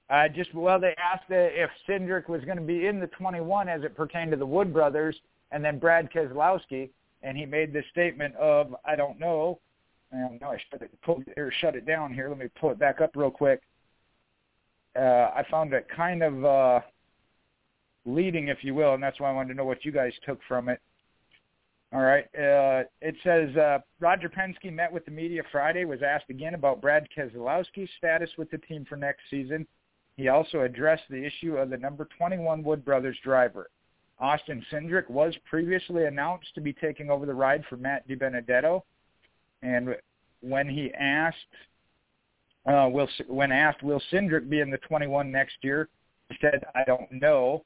Uh, 0.10 0.28
just 0.28 0.54
well, 0.54 0.80
they 0.80 0.96
asked 0.98 1.30
uh, 1.30 1.36
if 1.36 1.70
Cindric 1.88 2.28
was 2.28 2.44
going 2.44 2.58
to 2.58 2.64
be 2.64 2.88
in 2.88 3.00
the 3.00 3.08
21 3.08 3.70
as 3.70 3.84
it 3.84 3.96
pertained 3.96 4.32
to 4.32 4.38
the 4.38 4.46
Wood 4.46 4.74
brothers, 4.74 5.16
and 5.52 5.64
then 5.64 5.78
Brad 5.78 6.12
Keselowski, 6.12 6.90
and 7.24 7.38
he 7.38 7.46
made 7.46 7.74
this 7.74 7.86
statement 7.92 8.36
of 8.36 8.76
I 8.86 8.96
don't 8.96 9.20
know. 9.20 9.60
And 10.12 10.42
no, 10.42 10.50
I 10.50 10.58
should 10.58 10.90
pull 11.04 11.24
or 11.38 11.54
shut 11.62 11.76
it 11.76 11.86
down 11.86 12.14
here. 12.14 12.28
Let 12.28 12.38
me 12.38 12.48
pull 12.60 12.72
it 12.72 12.80
back 12.80 13.00
up 13.00 13.12
real 13.16 13.32
quick 13.32 13.62
uh, 14.96 15.32
I 15.36 15.46
found 15.50 15.74
it 15.74 15.88
kind 15.96 16.24
of 16.24 16.46
uh, 16.46 16.80
leading, 18.06 18.50
if 18.50 18.64
you 18.64 18.74
will, 18.76 18.94
and 18.94 19.04
that's 19.04 19.20
why 19.20 19.30
I 19.30 19.34
wanted 19.34 19.50
to 19.50 19.56
know 19.56 19.66
what 19.66 19.86
you 19.86 19.92
guys 19.92 20.14
took 20.26 20.40
from 20.48 20.70
it. 20.70 20.80
All 21.94 22.02
right. 22.02 22.24
Uh, 22.36 22.84
it 23.02 23.16
says 23.24 23.56
uh, 23.58 23.80
Roger 24.00 24.30
Penske 24.30 24.72
met 24.72 24.92
with 24.92 25.04
the 25.06 25.12
media 25.12 25.44
Friday, 25.52 25.84
was 25.84 26.02
asked 26.02 26.30
again 26.30 26.54
about 26.54 26.82
Brad 26.82 27.08
Keselowski's 27.16 27.90
status 27.98 28.30
with 28.38 28.50
the 28.50 28.60
team 28.60 28.86
for 28.88 28.96
next 28.96 29.22
season. 29.30 29.68
He 30.16 30.30
also 30.30 30.62
addressed 30.62 31.04
the 31.10 31.24
issue 31.24 31.58
of 31.58 31.70
the 31.70 31.78
number 31.78 32.08
21 32.18 32.64
Wood 32.64 32.86
Brothers 32.86 33.18
driver. 33.24 33.70
Austin 34.22 34.64
Cindric 34.72 35.10
was 35.10 35.36
previously 35.50 36.06
announced 36.06 36.54
to 36.56 36.62
be 36.62 36.72
taking 36.72 37.10
over 37.10 37.26
the 37.26 37.34
ride 37.34 37.64
for 37.68 37.76
Matt 37.76 38.08
DiBenedetto. 38.08 38.82
And 39.64 39.96
when 40.42 40.70
he 40.70 40.94
asked 40.94 41.38
uh, 42.66 42.88
will 42.92 43.10
when 43.28 43.52
asked, 43.52 43.82
will 43.82 44.02
Cindric 44.12 44.50
be 44.50 44.60
in 44.60 44.70
the 44.70 44.78
21 44.80 45.32
next 45.32 45.56
year? 45.62 45.90
He 46.30 46.38
said, 46.40 46.64
I 46.76 46.84
don't 46.86 47.12
know. 47.12 47.66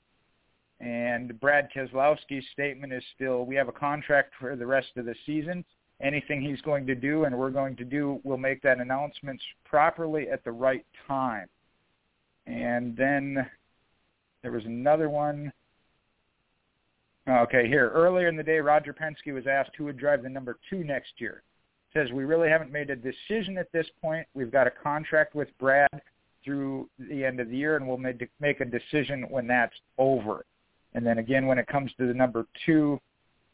And 0.79 1.39
Brad 1.39 1.69
Keselowski's 1.75 2.45
statement 2.51 2.93
is 2.93 3.03
still, 3.15 3.45
we 3.45 3.55
have 3.55 3.67
a 3.67 3.73
contract 3.73 4.33
for 4.39 4.55
the 4.55 4.65
rest 4.65 4.89
of 4.97 5.05
the 5.05 5.15
season. 5.25 5.63
anything 6.01 6.41
he's 6.41 6.61
going 6.61 6.85
to 6.87 6.95
do 6.95 7.23
and 7.23 7.37
we're 7.37 7.51
going 7.51 7.75
to 7.77 7.85
do, 7.85 8.19
we'll 8.23 8.37
make 8.37 8.61
that 8.61 8.79
announcements 8.79 9.43
properly 9.63 10.29
at 10.29 10.43
the 10.43 10.51
right 10.51 10.85
time. 11.07 11.47
And 12.47 12.95
then 12.97 13.49
there 14.41 14.51
was 14.51 14.65
another 14.65 15.09
one. 15.09 15.51
Okay, 17.27 17.67
here. 17.67 17.89
Earlier 17.89 18.27
in 18.27 18.35
the 18.35 18.43
day, 18.43 18.59
Roger 18.59 18.93
Penske 18.93 19.33
was 19.33 19.47
asked 19.47 19.71
who 19.77 19.85
would 19.85 19.97
drive 19.97 20.21
the 20.21 20.29
number 20.29 20.59
two 20.69 20.83
next 20.83 21.13
year. 21.17 21.41
Says, 21.91 22.11
we 22.11 22.23
really 22.23 22.49
haven't 22.49 22.71
made 22.71 22.89
a 22.89 22.95
decision 22.95 23.57
at 23.57 23.71
this 23.71 23.87
point. 24.01 24.27
We've 24.35 24.51
got 24.51 24.67
a 24.67 24.71
contract 24.71 25.33
with 25.33 25.47
Brad 25.59 26.01
through 26.43 26.87
the 26.99 27.25
end 27.25 27.39
of 27.39 27.49
the 27.49 27.57
year, 27.57 27.77
and 27.77 27.87
we'll 27.87 27.97
make 27.97 28.61
a 28.61 28.65
decision 28.65 29.25
when 29.29 29.47
that's 29.47 29.73
over. 29.97 30.45
And 30.93 31.05
then 31.05 31.17
again, 31.17 31.47
when 31.47 31.57
it 31.57 31.67
comes 31.67 31.91
to 31.97 32.05
the 32.05 32.13
number 32.13 32.45
two, 32.65 32.99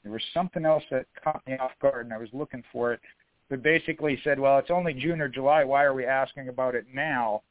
there 0.04 0.12
was 0.12 0.24
something 0.34 0.66
else 0.66 0.84
that 0.92 1.06
caught 1.24 1.42
me 1.48 1.58
off 1.58 1.72
guard, 1.82 2.06
and 2.06 2.14
I 2.14 2.18
was 2.18 2.30
looking 2.34 2.64
for 2.74 2.92
it. 2.92 3.00
But 3.50 3.64
basically 3.64 4.20
said, 4.24 4.40
well, 4.40 4.58
it's 4.58 4.72
only 4.72 4.94
June 4.94 5.22
or 5.22 5.30
July. 5.30 5.64
Why 5.64 5.84
are 5.84 5.94
we 5.94 6.06
asking 6.06 6.50
about 6.50 6.76
it 6.76 6.88
now? 6.94 7.44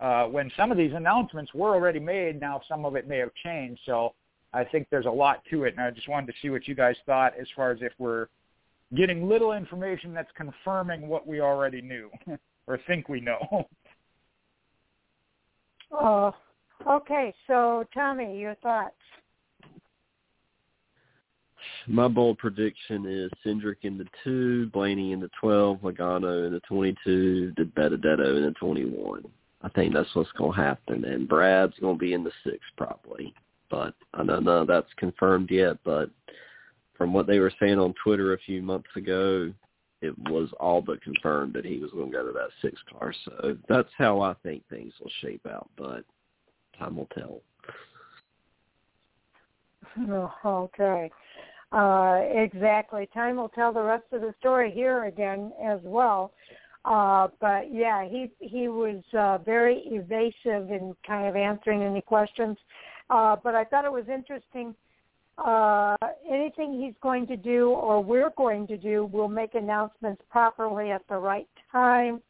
Uh, 0.00 0.24
when 0.26 0.50
some 0.56 0.72
of 0.72 0.78
these 0.78 0.92
announcements 0.94 1.52
were 1.54 1.74
already 1.74 2.00
made, 2.00 2.40
now 2.40 2.60
some 2.68 2.84
of 2.84 2.96
it 2.96 3.06
may 3.06 3.18
have 3.18 3.34
changed. 3.44 3.80
So 3.84 4.14
I 4.52 4.64
think 4.64 4.88
there's 4.90 5.06
a 5.06 5.10
lot 5.10 5.42
to 5.50 5.64
it, 5.64 5.74
and 5.76 5.82
I 5.82 5.90
just 5.90 6.08
wanted 6.08 6.28
to 6.28 6.32
see 6.40 6.50
what 6.50 6.66
you 6.66 6.74
guys 6.74 6.96
thought 7.04 7.34
as 7.38 7.46
far 7.54 7.70
as 7.70 7.78
if 7.82 7.92
we're 7.98 8.28
getting 8.96 9.28
little 9.28 9.52
information 9.52 10.14
that's 10.14 10.30
confirming 10.36 11.08
what 11.08 11.26
we 11.26 11.40
already 11.40 11.82
knew 11.82 12.10
or 12.66 12.78
think 12.86 13.08
we 13.08 13.20
know. 13.20 13.66
Uh, 15.90 16.30
okay, 16.86 17.34
so 17.46 17.84
Tommy, 17.94 18.38
your 18.38 18.54
thoughts? 18.56 18.94
My 21.86 22.08
bold 22.08 22.38
prediction 22.38 23.06
is 23.06 23.30
Cindric 23.44 23.76
in 23.82 23.98
the 23.98 24.06
two, 24.22 24.68
Blaney 24.70 25.12
in 25.12 25.20
the 25.20 25.30
twelve, 25.40 25.78
Logano 25.78 26.46
in 26.46 26.52
the 26.52 26.60
twenty-two, 26.60 27.52
Benedetto 27.74 28.36
in 28.36 28.42
the 28.44 28.54
twenty-one. 28.60 29.24
I 29.62 29.68
think 29.70 29.94
that's 29.94 30.14
what's 30.14 30.30
going 30.32 30.52
to 30.52 30.60
happen, 30.60 31.04
and 31.04 31.28
Brad's 31.28 31.78
going 31.80 31.96
to 31.96 31.98
be 31.98 32.12
in 32.12 32.22
the 32.22 32.30
six 32.44 32.58
probably. 32.76 33.34
But 33.70 33.94
I 34.14 34.24
don't 34.24 34.44
know 34.44 34.64
that's 34.64 34.92
confirmed 34.96 35.50
yet. 35.50 35.76
But 35.84 36.10
from 36.96 37.12
what 37.12 37.26
they 37.26 37.38
were 37.38 37.52
saying 37.60 37.78
on 37.78 37.94
Twitter 38.02 38.32
a 38.32 38.38
few 38.38 38.62
months 38.62 38.88
ago, 38.96 39.52
it 40.00 40.16
was 40.30 40.48
all 40.60 40.80
but 40.80 41.02
confirmed 41.02 41.54
that 41.54 41.64
he 41.64 41.78
was 41.78 41.90
going 41.90 42.10
to 42.10 42.16
go 42.16 42.26
to 42.26 42.32
that 42.32 42.50
six 42.62 42.80
car. 42.90 43.12
So 43.24 43.56
that's 43.68 43.88
how 43.96 44.20
I 44.20 44.34
think 44.42 44.62
things 44.68 44.92
will 45.00 45.10
shape 45.20 45.46
out, 45.46 45.68
but 45.76 46.04
time 46.78 46.96
will 46.96 47.08
tell. 47.14 47.40
Okay. 50.44 51.10
Uh, 51.70 52.20
exactly. 52.30 53.08
Time 53.12 53.36
will 53.36 53.50
tell 53.50 53.72
the 53.72 53.82
rest 53.82 54.04
of 54.12 54.22
the 54.22 54.34
story 54.38 54.70
here 54.70 55.04
again 55.04 55.52
as 55.62 55.80
well. 55.82 56.32
Uh, 56.84 57.28
but 57.40 57.72
yeah, 57.72 58.08
he 58.08 58.30
he 58.38 58.68
was 58.68 59.02
uh, 59.16 59.38
very 59.38 59.82
evasive 59.86 60.70
in 60.70 60.94
kind 61.06 61.28
of 61.28 61.36
answering 61.36 61.82
any 61.82 62.00
questions. 62.00 62.56
Uh, 63.10 63.36
but 63.42 63.54
I 63.54 63.64
thought 63.64 63.84
it 63.84 63.92
was 63.92 64.04
interesting 64.12 64.74
uh, 65.44 65.96
anything 66.28 66.80
he's 66.80 66.94
going 67.00 67.26
to 67.26 67.36
do 67.36 67.70
or 67.70 68.02
we're 68.02 68.32
going 68.36 68.66
to 68.66 68.76
do, 68.76 69.08
we'll 69.12 69.28
make 69.28 69.54
announcements 69.54 70.20
properly 70.30 70.90
at 70.90 71.02
the 71.08 71.16
right 71.16 71.48
time. 71.70 72.20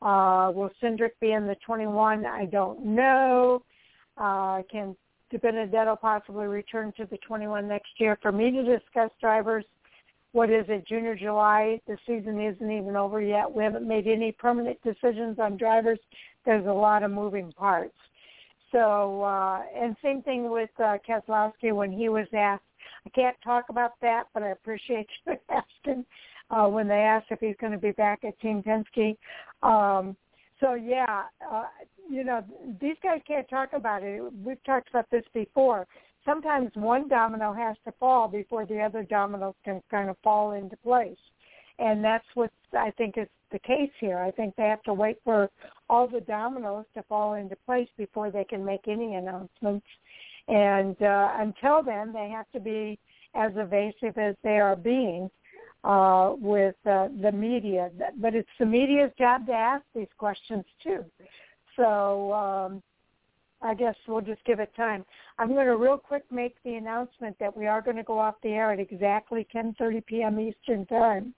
Uh, 0.00 0.50
will 0.54 0.70
Cindric 0.82 1.12
be 1.20 1.32
in 1.32 1.46
the 1.46 1.56
21? 1.66 2.26
I 2.26 2.46
don't 2.46 2.84
know. 2.84 3.62
Uh, 4.16 4.62
can 4.70 4.96
Benedetto 5.30 5.96
possibly 5.96 6.46
return 6.46 6.92
to 6.96 7.06
the 7.06 7.18
21 7.18 7.66
next 7.68 7.90
year? 7.98 8.18
For 8.22 8.32
me 8.32 8.50
to 8.50 8.62
discuss 8.62 9.10
drivers, 9.20 9.64
what 10.32 10.50
is 10.50 10.64
it, 10.68 10.86
June 10.86 11.06
or 11.06 11.16
July? 11.16 11.80
The 11.86 11.96
season 12.06 12.40
isn't 12.40 12.70
even 12.70 12.96
over 12.96 13.20
yet. 13.20 13.50
We 13.50 13.62
haven't 13.62 13.86
made 13.86 14.06
any 14.06 14.32
permanent 14.32 14.78
decisions 14.82 15.38
on 15.38 15.56
drivers. 15.56 15.98
There's 16.44 16.66
a 16.66 16.72
lot 16.72 17.02
of 17.02 17.10
moving 17.10 17.52
parts. 17.52 17.96
So, 18.74 19.22
uh, 19.22 19.62
and 19.80 19.94
same 20.02 20.20
thing 20.22 20.50
with 20.50 20.70
uh, 20.80 20.98
Keselowski 21.08 21.72
when 21.72 21.92
he 21.92 22.08
was 22.08 22.26
asked. 22.36 22.64
I 23.06 23.10
can't 23.10 23.36
talk 23.44 23.66
about 23.68 23.92
that, 24.02 24.24
but 24.34 24.42
I 24.42 24.48
appreciate 24.48 25.06
you 25.26 25.36
asking 25.48 26.04
uh, 26.50 26.66
when 26.66 26.88
they 26.88 26.94
asked 26.94 27.26
if 27.30 27.38
he's 27.38 27.54
going 27.60 27.72
to 27.72 27.78
be 27.78 27.92
back 27.92 28.24
at 28.24 28.38
Team 28.40 28.64
Penske. 28.64 29.16
Um, 29.62 30.16
so 30.58 30.74
yeah, 30.74 31.22
uh, 31.48 31.66
you 32.10 32.24
know 32.24 32.42
these 32.80 32.96
guys 33.00 33.20
can't 33.28 33.48
talk 33.48 33.74
about 33.74 34.02
it. 34.02 34.20
We've 34.44 34.62
talked 34.64 34.88
about 34.90 35.08
this 35.12 35.24
before. 35.32 35.86
Sometimes 36.24 36.70
one 36.74 37.06
domino 37.06 37.52
has 37.52 37.76
to 37.84 37.92
fall 38.00 38.26
before 38.26 38.66
the 38.66 38.80
other 38.80 39.04
dominoes 39.04 39.54
can 39.64 39.82
kind 39.88 40.10
of 40.10 40.16
fall 40.24 40.52
into 40.52 40.76
place, 40.78 41.16
and 41.78 42.04
that's 42.04 42.26
what 42.34 42.50
I 42.72 42.90
think 42.92 43.18
is 43.18 43.28
the 43.52 43.58
case 43.60 43.90
here. 44.00 44.18
I 44.18 44.30
think 44.30 44.54
they 44.56 44.64
have 44.64 44.82
to 44.84 44.94
wait 44.94 45.18
for 45.24 45.50
all 45.88 46.08
the 46.08 46.20
dominoes 46.20 46.84
to 46.94 47.02
fall 47.04 47.34
into 47.34 47.56
place 47.66 47.88
before 47.96 48.30
they 48.30 48.44
can 48.44 48.64
make 48.64 48.88
any 48.88 49.14
announcements. 49.14 49.86
And 50.48 51.00
uh, 51.02 51.28
until 51.38 51.82
then, 51.82 52.12
they 52.12 52.28
have 52.30 52.50
to 52.52 52.60
be 52.60 52.98
as 53.34 53.52
evasive 53.56 54.18
as 54.18 54.34
they 54.42 54.58
are 54.60 54.76
being 54.76 55.30
uh, 55.84 56.34
with 56.38 56.76
uh, 56.86 57.08
the 57.20 57.32
media. 57.32 57.90
But 58.16 58.34
it's 58.34 58.48
the 58.58 58.66
media's 58.66 59.12
job 59.18 59.46
to 59.46 59.52
ask 59.52 59.84
these 59.94 60.08
questions 60.18 60.64
too. 60.82 61.04
So 61.76 62.32
um, 62.32 62.82
I 63.62 63.74
guess 63.74 63.94
we'll 64.06 64.20
just 64.20 64.44
give 64.44 64.60
it 64.60 64.70
time. 64.76 65.04
I'm 65.38 65.48
going 65.48 65.66
to 65.66 65.76
real 65.76 65.98
quick 65.98 66.24
make 66.30 66.56
the 66.64 66.74
announcement 66.74 67.36
that 67.40 67.56
we 67.56 67.66
are 67.66 67.80
going 67.80 67.96
to 67.96 68.02
go 68.02 68.18
off 68.18 68.34
the 68.42 68.50
air 68.50 68.72
at 68.72 68.80
exactly 68.80 69.46
10:30 69.54 70.06
p.m. 70.06 70.40
Eastern 70.40 70.86
Time. 70.86 71.34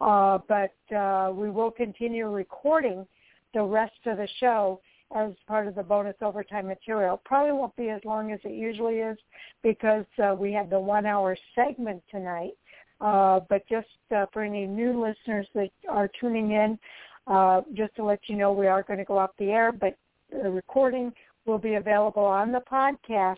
Uh, 0.00 0.38
but 0.48 0.94
uh, 0.94 1.32
we 1.32 1.50
will 1.50 1.70
continue 1.70 2.28
recording 2.28 3.06
the 3.54 3.62
rest 3.62 3.94
of 4.06 4.18
the 4.18 4.28
show 4.38 4.80
as 5.14 5.32
part 5.46 5.66
of 5.66 5.74
the 5.74 5.82
bonus 5.82 6.16
overtime 6.20 6.66
material. 6.66 7.20
Probably 7.24 7.52
won't 7.52 7.74
be 7.76 7.88
as 7.90 8.00
long 8.04 8.32
as 8.32 8.40
it 8.44 8.52
usually 8.52 8.96
is 8.96 9.16
because 9.62 10.04
uh, 10.22 10.34
we 10.34 10.52
had 10.52 10.68
the 10.68 10.80
one-hour 10.80 11.36
segment 11.54 12.02
tonight. 12.10 12.52
Uh, 13.00 13.40
but 13.48 13.66
just 13.68 13.86
uh, 14.14 14.26
for 14.32 14.42
any 14.42 14.66
new 14.66 15.00
listeners 15.00 15.46
that 15.54 15.70
are 15.88 16.10
tuning 16.18 16.52
in, 16.52 16.78
uh, 17.26 17.60
just 17.74 17.94
to 17.96 18.04
let 18.04 18.20
you 18.26 18.36
know, 18.36 18.52
we 18.52 18.66
are 18.66 18.82
going 18.82 18.98
to 18.98 19.04
go 19.04 19.18
off 19.18 19.30
the 19.38 19.50
air, 19.50 19.70
but 19.70 19.96
the 20.30 20.50
recording 20.50 21.12
will 21.44 21.58
be 21.58 21.74
available 21.74 22.24
on 22.24 22.52
the 22.52 22.62
podcast, 22.70 23.36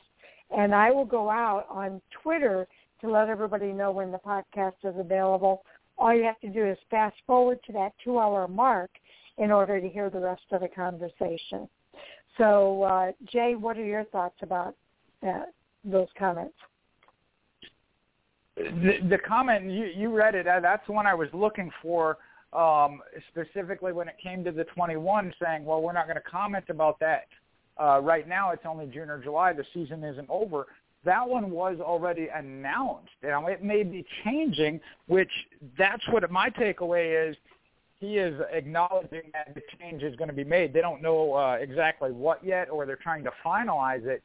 and 0.56 0.74
I 0.74 0.90
will 0.90 1.05
go 1.05 1.28
out 1.28 1.66
on 1.68 2.01
Twitter 2.22 2.66
to 3.01 3.10
let 3.10 3.28
everybody 3.28 3.72
know 3.72 3.90
when 3.90 4.10
the 4.10 4.18
podcast 4.18 4.74
is 4.85 4.94
available 4.98 5.64
all 5.98 6.14
you 6.14 6.22
have 6.24 6.40
to 6.40 6.48
do 6.48 6.64
is 6.64 6.78
fast 6.90 7.16
forward 7.26 7.58
to 7.66 7.72
that 7.72 7.92
two-hour 8.04 8.48
mark 8.48 8.90
in 9.36 9.50
order 9.50 9.80
to 9.80 9.88
hear 9.88 10.10
the 10.10 10.20
rest 10.20 10.42
of 10.52 10.60
the 10.60 10.68
conversation. 10.68 11.68
So, 12.36 12.82
uh, 12.84 13.12
Jay, 13.32 13.54
what 13.54 13.76
are 13.76 13.84
your 13.84 14.04
thoughts 14.04 14.36
about 14.42 14.74
that, 15.22 15.52
those 15.84 16.08
comments? 16.16 16.54
The, 18.56 18.98
the 19.08 19.18
comment 19.18 19.70
you, 19.70 19.86
you 19.86 20.14
read 20.14 20.34
it. 20.34 20.46
Uh, 20.46 20.60
that's 20.60 20.84
the 20.86 20.92
one 20.92 21.06
I 21.06 21.14
was 21.14 21.28
looking 21.32 21.70
for, 21.80 22.18
um, 22.52 23.00
specifically 23.28 23.92
when 23.92 24.08
it 24.08 24.16
came 24.22 24.42
to 24.44 24.52
the 24.52 24.64
21, 24.64 25.32
saying, 25.40 25.64
"Well, 25.64 25.80
we're 25.80 25.92
not 25.92 26.06
going 26.06 26.16
to 26.16 26.28
comment 26.28 26.64
about 26.68 26.98
that 26.98 27.26
uh, 27.80 28.00
right 28.00 28.26
now. 28.26 28.50
It's 28.50 28.64
only 28.66 28.86
June 28.86 29.10
or 29.10 29.22
July. 29.22 29.52
The 29.52 29.64
season 29.72 30.02
isn't 30.02 30.28
over." 30.28 30.66
That 31.04 31.28
one 31.28 31.50
was 31.50 31.78
already 31.80 32.28
announced. 32.34 33.10
Now 33.22 33.46
it 33.46 33.62
may 33.62 33.82
be 33.82 34.04
changing, 34.24 34.80
which 35.06 35.30
that's 35.76 36.06
what 36.08 36.28
my 36.30 36.50
takeaway 36.50 37.30
is. 37.30 37.36
He 38.00 38.18
is 38.18 38.40
acknowledging 38.52 39.22
that 39.32 39.54
the 39.54 39.62
change 39.78 40.02
is 40.02 40.14
going 40.16 40.28
to 40.28 40.34
be 40.34 40.44
made. 40.44 40.72
They 40.72 40.80
don't 40.80 41.02
know 41.02 41.34
uh, 41.34 41.54
exactly 41.60 42.12
what 42.12 42.44
yet, 42.44 42.70
or 42.70 42.86
they're 42.86 42.96
trying 42.96 43.24
to 43.24 43.32
finalize 43.44 44.06
it. 44.06 44.22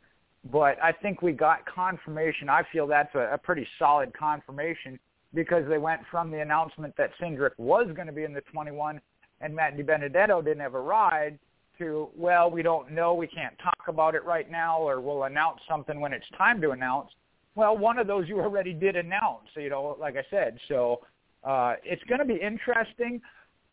But 0.52 0.82
I 0.84 0.92
think 0.92 1.22
we 1.22 1.32
got 1.32 1.66
confirmation. 1.66 2.50
I 2.50 2.64
feel 2.72 2.86
that's 2.86 3.14
a, 3.16 3.32
a 3.34 3.38
pretty 3.38 3.68
solid 3.80 4.14
confirmation 4.14 5.00
because 5.34 5.68
they 5.68 5.78
went 5.80 6.02
from 6.12 6.30
the 6.30 6.42
announcement 6.42 6.96
that 6.98 7.12
Cindric 7.20 7.52
was 7.58 7.88
going 7.96 8.08
to 8.08 8.14
be 8.14 8.24
in 8.24 8.34
the 8.34 8.42
21 8.42 9.02
and 9.42 9.56
Matt 9.56 9.78
DiBenedetto 9.78 10.44
didn't 10.44 10.60
have 10.60 10.76
a 10.76 10.80
ride 10.80 11.40
to, 11.84 12.10
well, 12.16 12.50
we 12.50 12.62
don't 12.62 12.92
know, 12.92 13.14
we 13.14 13.28
can't 13.28 13.58
talk 13.60 13.88
about 13.88 14.16
it 14.16 14.24
right 14.26 14.50
now, 14.50 14.80
or 14.80 15.02
we'll 15.02 15.24
announce 15.24 15.60
something 15.68 16.00
when 16.00 16.14
it's 16.14 16.26
time 16.38 16.62
to 16.62 16.72
announce. 16.72 17.10
Well, 17.56 17.78
one 17.78 18.00
of 18.00 18.08
those 18.08 18.28
you 18.28 18.40
already 18.40 18.74
did 18.74 18.96
announce, 18.96 19.48
you 19.56 19.70
know, 19.70 19.98
like 20.00 20.16
I 20.16 20.24
said. 20.30 20.58
So 20.68 21.02
uh, 21.44 21.76
it's 21.84 22.04
going 22.06 22.20
to 22.20 22.26
be 22.26 22.36
interesting, 22.36 23.22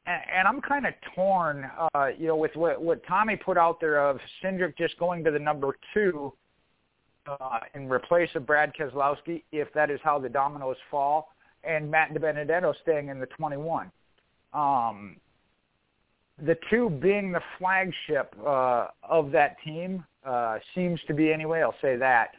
and, 0.06 0.22
and 0.36 0.48
I'm 0.48 0.60
kind 0.60 0.86
of 0.86 0.94
torn, 1.14 1.70
uh, 1.94 2.08
you 2.18 2.26
know, 2.26 2.36
with 2.36 2.54
what, 2.54 2.82
what 2.82 3.06
Tommy 3.06 3.36
put 3.36 3.56
out 3.56 3.80
there 3.80 4.06
of 4.06 4.18
Cindric 4.42 4.76
just 4.76 4.98
going 4.98 5.24
to 5.24 5.30
the 5.30 5.38
number 5.38 5.76
two 5.94 6.32
uh, 7.26 7.60
in 7.74 7.88
replace 7.88 8.30
of 8.34 8.46
Brad 8.46 8.72
Keselowski, 8.78 9.44
if 9.52 9.72
that 9.74 9.90
is 9.90 10.00
how 10.02 10.18
the 10.18 10.28
dominoes 10.28 10.76
fall, 10.90 11.28
and 11.64 11.90
Matt 11.90 12.12
DiBenedetto 12.12 12.74
staying 12.82 13.08
in 13.08 13.20
the 13.20 13.26
21. 13.26 13.90
Um, 14.52 15.16
the 16.44 16.56
two 16.70 16.90
being 16.90 17.32
the 17.32 17.40
flagship 17.58 18.34
uh, 18.46 18.88
of 19.02 19.30
that 19.32 19.56
team 19.64 20.04
uh, 20.24 20.58
seems 20.74 21.00
to 21.06 21.14
be 21.14 21.32
anyway. 21.32 21.60
I'll 21.62 21.74
say 21.82 21.96
that. 21.96 22.30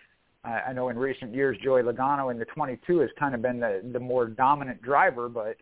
I, 0.43 0.61
I 0.69 0.73
know 0.73 0.89
in 0.89 0.97
recent 0.97 1.33
years 1.33 1.57
Joey 1.63 1.83
Logano 1.83 2.31
in 2.31 2.39
the 2.39 2.45
22 2.45 2.99
has 2.99 3.09
kind 3.17 3.35
of 3.35 3.41
been 3.41 3.59
the 3.59 3.81
the 3.91 3.99
more 3.99 4.27
dominant 4.27 4.81
driver, 4.81 5.29
but 5.29 5.57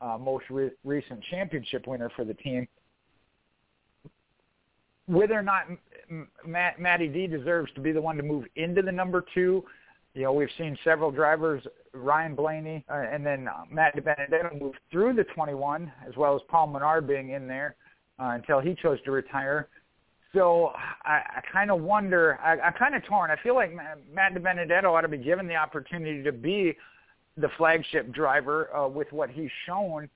uh, 0.00 0.18
most 0.18 0.44
re- 0.50 0.70
recent 0.84 1.22
championship 1.30 1.86
winner 1.86 2.10
for 2.16 2.24
the 2.24 2.34
team. 2.34 2.66
Whether 5.06 5.34
or 5.34 5.42
not 5.42 5.64
Matt, 6.46 6.78
Matty 6.78 7.08
D 7.08 7.26
deserves 7.26 7.72
to 7.74 7.80
be 7.80 7.92
the 7.92 8.00
one 8.00 8.16
to 8.16 8.22
move 8.22 8.44
into 8.56 8.82
the 8.82 8.92
number 8.92 9.24
two, 9.34 9.64
you 10.14 10.22
know, 10.22 10.32
we've 10.32 10.48
seen 10.58 10.76
several 10.82 11.10
drivers, 11.10 11.62
Ryan 11.92 12.34
Blaney 12.34 12.84
uh, 12.90 13.04
and 13.12 13.24
then 13.24 13.48
uh, 13.48 13.64
Matt 13.70 13.96
DiBenedetto 13.96 14.60
move 14.60 14.74
through 14.90 15.14
the 15.14 15.24
21, 15.24 15.90
as 16.08 16.16
well 16.16 16.34
as 16.34 16.42
Paul 16.48 16.66
Menard 16.68 17.06
being 17.06 17.30
in 17.30 17.46
there 17.46 17.76
uh, 18.18 18.30
until 18.30 18.60
he 18.60 18.74
chose 18.74 18.98
to 19.04 19.10
retire. 19.10 19.68
So 20.34 20.72
I, 21.04 21.22
I 21.36 21.40
kind 21.52 21.70
of 21.70 21.80
wonder. 21.80 22.38
I, 22.42 22.58
I'm 22.58 22.72
kind 22.74 22.94
of 22.94 23.04
torn. 23.04 23.30
I 23.30 23.36
feel 23.42 23.54
like 23.54 23.72
Matt 23.74 24.34
DiBenedetto 24.34 24.84
ought 24.84 25.00
to 25.00 25.08
be 25.08 25.18
given 25.18 25.46
the 25.46 25.56
opportunity 25.56 26.22
to 26.22 26.32
be 26.32 26.76
the 27.36 27.48
flagship 27.56 28.12
driver 28.12 28.74
uh, 28.76 28.88
with 28.88 29.10
what 29.12 29.30
he's 29.30 29.50
shown. 29.66 30.08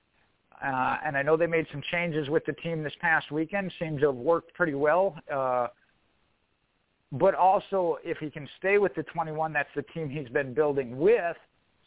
Uh, 0.63 0.97
and 1.05 1.17
I 1.17 1.21
know 1.21 1.35
they 1.35 1.47
made 1.47 1.67
some 1.71 1.81
changes 1.91 2.29
with 2.29 2.45
the 2.45 2.53
team 2.53 2.81
this 2.81 2.93
past 3.01 3.29
weekend. 3.31 3.73
Seems 3.77 3.99
to 4.01 4.07
have 4.07 4.15
worked 4.15 4.53
pretty 4.53 4.73
well. 4.73 5.17
Uh, 5.31 5.67
but 7.11 7.35
also, 7.35 7.97
if 8.03 8.17
he 8.17 8.29
can 8.29 8.47
stay 8.57 8.77
with 8.77 8.93
the 8.95 9.03
21, 9.03 9.53
that's 9.53 9.69
the 9.75 9.83
team 9.93 10.09
he's 10.09 10.29
been 10.29 10.53
building 10.53 10.97
with. 10.97 11.37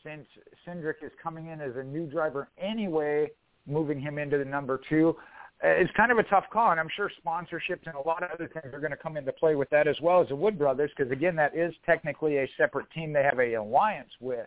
Since 0.04 0.26
Cindric 0.66 1.02
is 1.02 1.12
coming 1.22 1.48
in 1.48 1.60
as 1.60 1.76
a 1.76 1.82
new 1.82 2.06
driver 2.06 2.48
anyway, 2.56 3.30
moving 3.66 4.00
him 4.00 4.16
into 4.18 4.38
the 4.38 4.44
number 4.44 4.80
two 4.88 5.16
it's 5.62 5.90
kind 5.96 6.12
of 6.12 6.18
a 6.18 6.22
tough 6.24 6.44
call, 6.52 6.70
and 6.70 6.78
I'm 6.78 6.88
sure 6.94 7.10
sponsorships 7.24 7.86
and 7.86 7.94
a 7.94 8.06
lot 8.06 8.22
of 8.22 8.30
other 8.30 8.48
things 8.48 8.72
are 8.72 8.78
going 8.78 8.92
to 8.92 8.96
come 8.96 9.16
into 9.16 9.32
play 9.32 9.56
with 9.56 9.68
that 9.70 9.88
as 9.88 9.96
well 10.00 10.22
as 10.22 10.28
the 10.28 10.36
Wood 10.36 10.56
Brothers, 10.56 10.90
because 10.96 11.10
again, 11.10 11.34
that 11.36 11.56
is 11.56 11.74
technically 11.84 12.38
a 12.38 12.48
separate 12.56 12.86
team. 12.92 13.12
They 13.12 13.24
have 13.24 13.40
a 13.40 13.54
alliance 13.54 14.10
with 14.20 14.46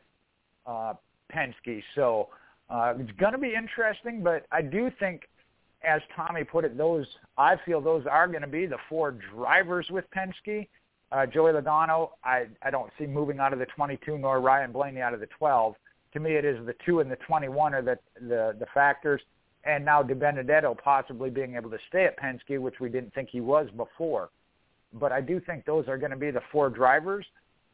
uh, 0.65 0.93
Penske, 1.33 1.83
so 1.95 2.29
uh, 2.69 2.93
it's 2.97 3.11
going 3.19 3.33
to 3.33 3.37
be 3.37 3.53
interesting. 3.53 4.23
But 4.23 4.45
I 4.51 4.61
do 4.61 4.89
think, 4.99 5.23
as 5.83 6.01
Tommy 6.15 6.43
put 6.43 6.65
it, 6.65 6.77
those 6.77 7.05
I 7.37 7.55
feel 7.65 7.81
those 7.81 8.05
are 8.09 8.27
going 8.27 8.41
to 8.41 8.47
be 8.47 8.65
the 8.65 8.77
four 8.89 9.11
drivers 9.33 9.87
with 9.89 10.05
Penske. 10.15 10.67
Uh, 11.11 11.25
Joey 11.25 11.51
Logano, 11.51 12.11
I 12.23 12.45
I 12.61 12.69
don't 12.69 12.91
see 12.97 13.05
moving 13.05 13.39
out 13.39 13.53
of 13.53 13.59
the 13.59 13.65
22, 13.65 14.17
nor 14.17 14.39
Ryan 14.39 14.71
Blaney 14.71 15.01
out 15.01 15.13
of 15.13 15.19
the 15.19 15.27
12. 15.37 15.75
To 16.13 16.19
me, 16.19 16.35
it 16.35 16.45
is 16.45 16.65
the 16.65 16.75
two 16.85 16.99
and 16.99 17.11
the 17.11 17.17
21 17.27 17.73
are 17.73 17.81
the 17.81 17.97
the, 18.21 18.55
the 18.59 18.65
factors 18.73 19.21
and 19.63 19.85
now 19.85 20.01
DiBenedetto 20.01 20.77
possibly 20.83 21.29
being 21.29 21.55
able 21.55 21.69
to 21.69 21.77
stay 21.87 22.05
at 22.05 22.17
Penske, 22.17 22.59
which 22.59 22.79
we 22.79 22.89
didn't 22.89 23.13
think 23.13 23.29
he 23.29 23.41
was 23.41 23.67
before. 23.77 24.29
But 24.93 25.11
I 25.11 25.21
do 25.21 25.39
think 25.39 25.65
those 25.65 25.87
are 25.87 25.97
going 25.97 26.11
to 26.11 26.17
be 26.17 26.31
the 26.31 26.41
four 26.51 26.69
drivers. 26.69 27.25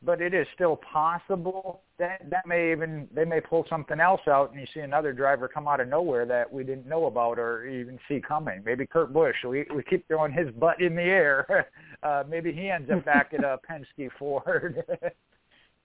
But 0.04 0.22
it 0.22 0.34
is 0.34 0.46
still 0.54 0.76
possible 0.76 1.82
that 2.00 2.22
that 2.30 2.46
may 2.46 2.72
even 2.72 3.08
they 3.14 3.26
may 3.26 3.42
pull 3.42 3.66
something 3.70 4.00
else 4.00 4.22
out, 4.28 4.52
and 4.52 4.60
you 4.60 4.68
see 4.74 4.82
another 4.82 5.14
driver 5.14 5.48
come 5.48 5.68
out 5.68 5.80
of 5.80 5.88
nowhere 5.88 6.26
that 6.26 6.52
we 6.52 6.64
didn't 6.64 6.88
know 6.88 7.06
about 7.06 7.40
or 7.40 7.66
even 7.66 8.00
see 8.08 8.22
coming. 8.26 8.62
Maybe 8.64 8.86
Kurt 8.86 9.12
Busch. 9.14 9.36
We 9.44 9.66
we 9.74 9.84
keep 9.84 10.08
throwing 10.08 10.32
his 10.32 10.52
butt 10.52 10.82
in 10.82 10.96
the 10.96 11.04
air. 11.04 11.68
Uh, 12.04 12.24
maybe 12.30 12.54
he 12.54 12.70
ends 12.70 12.92
up 12.92 13.04
back 13.06 13.34
at 13.34 13.44
a 13.44 13.60
Penske 13.70 14.08
Ford. 14.20 14.84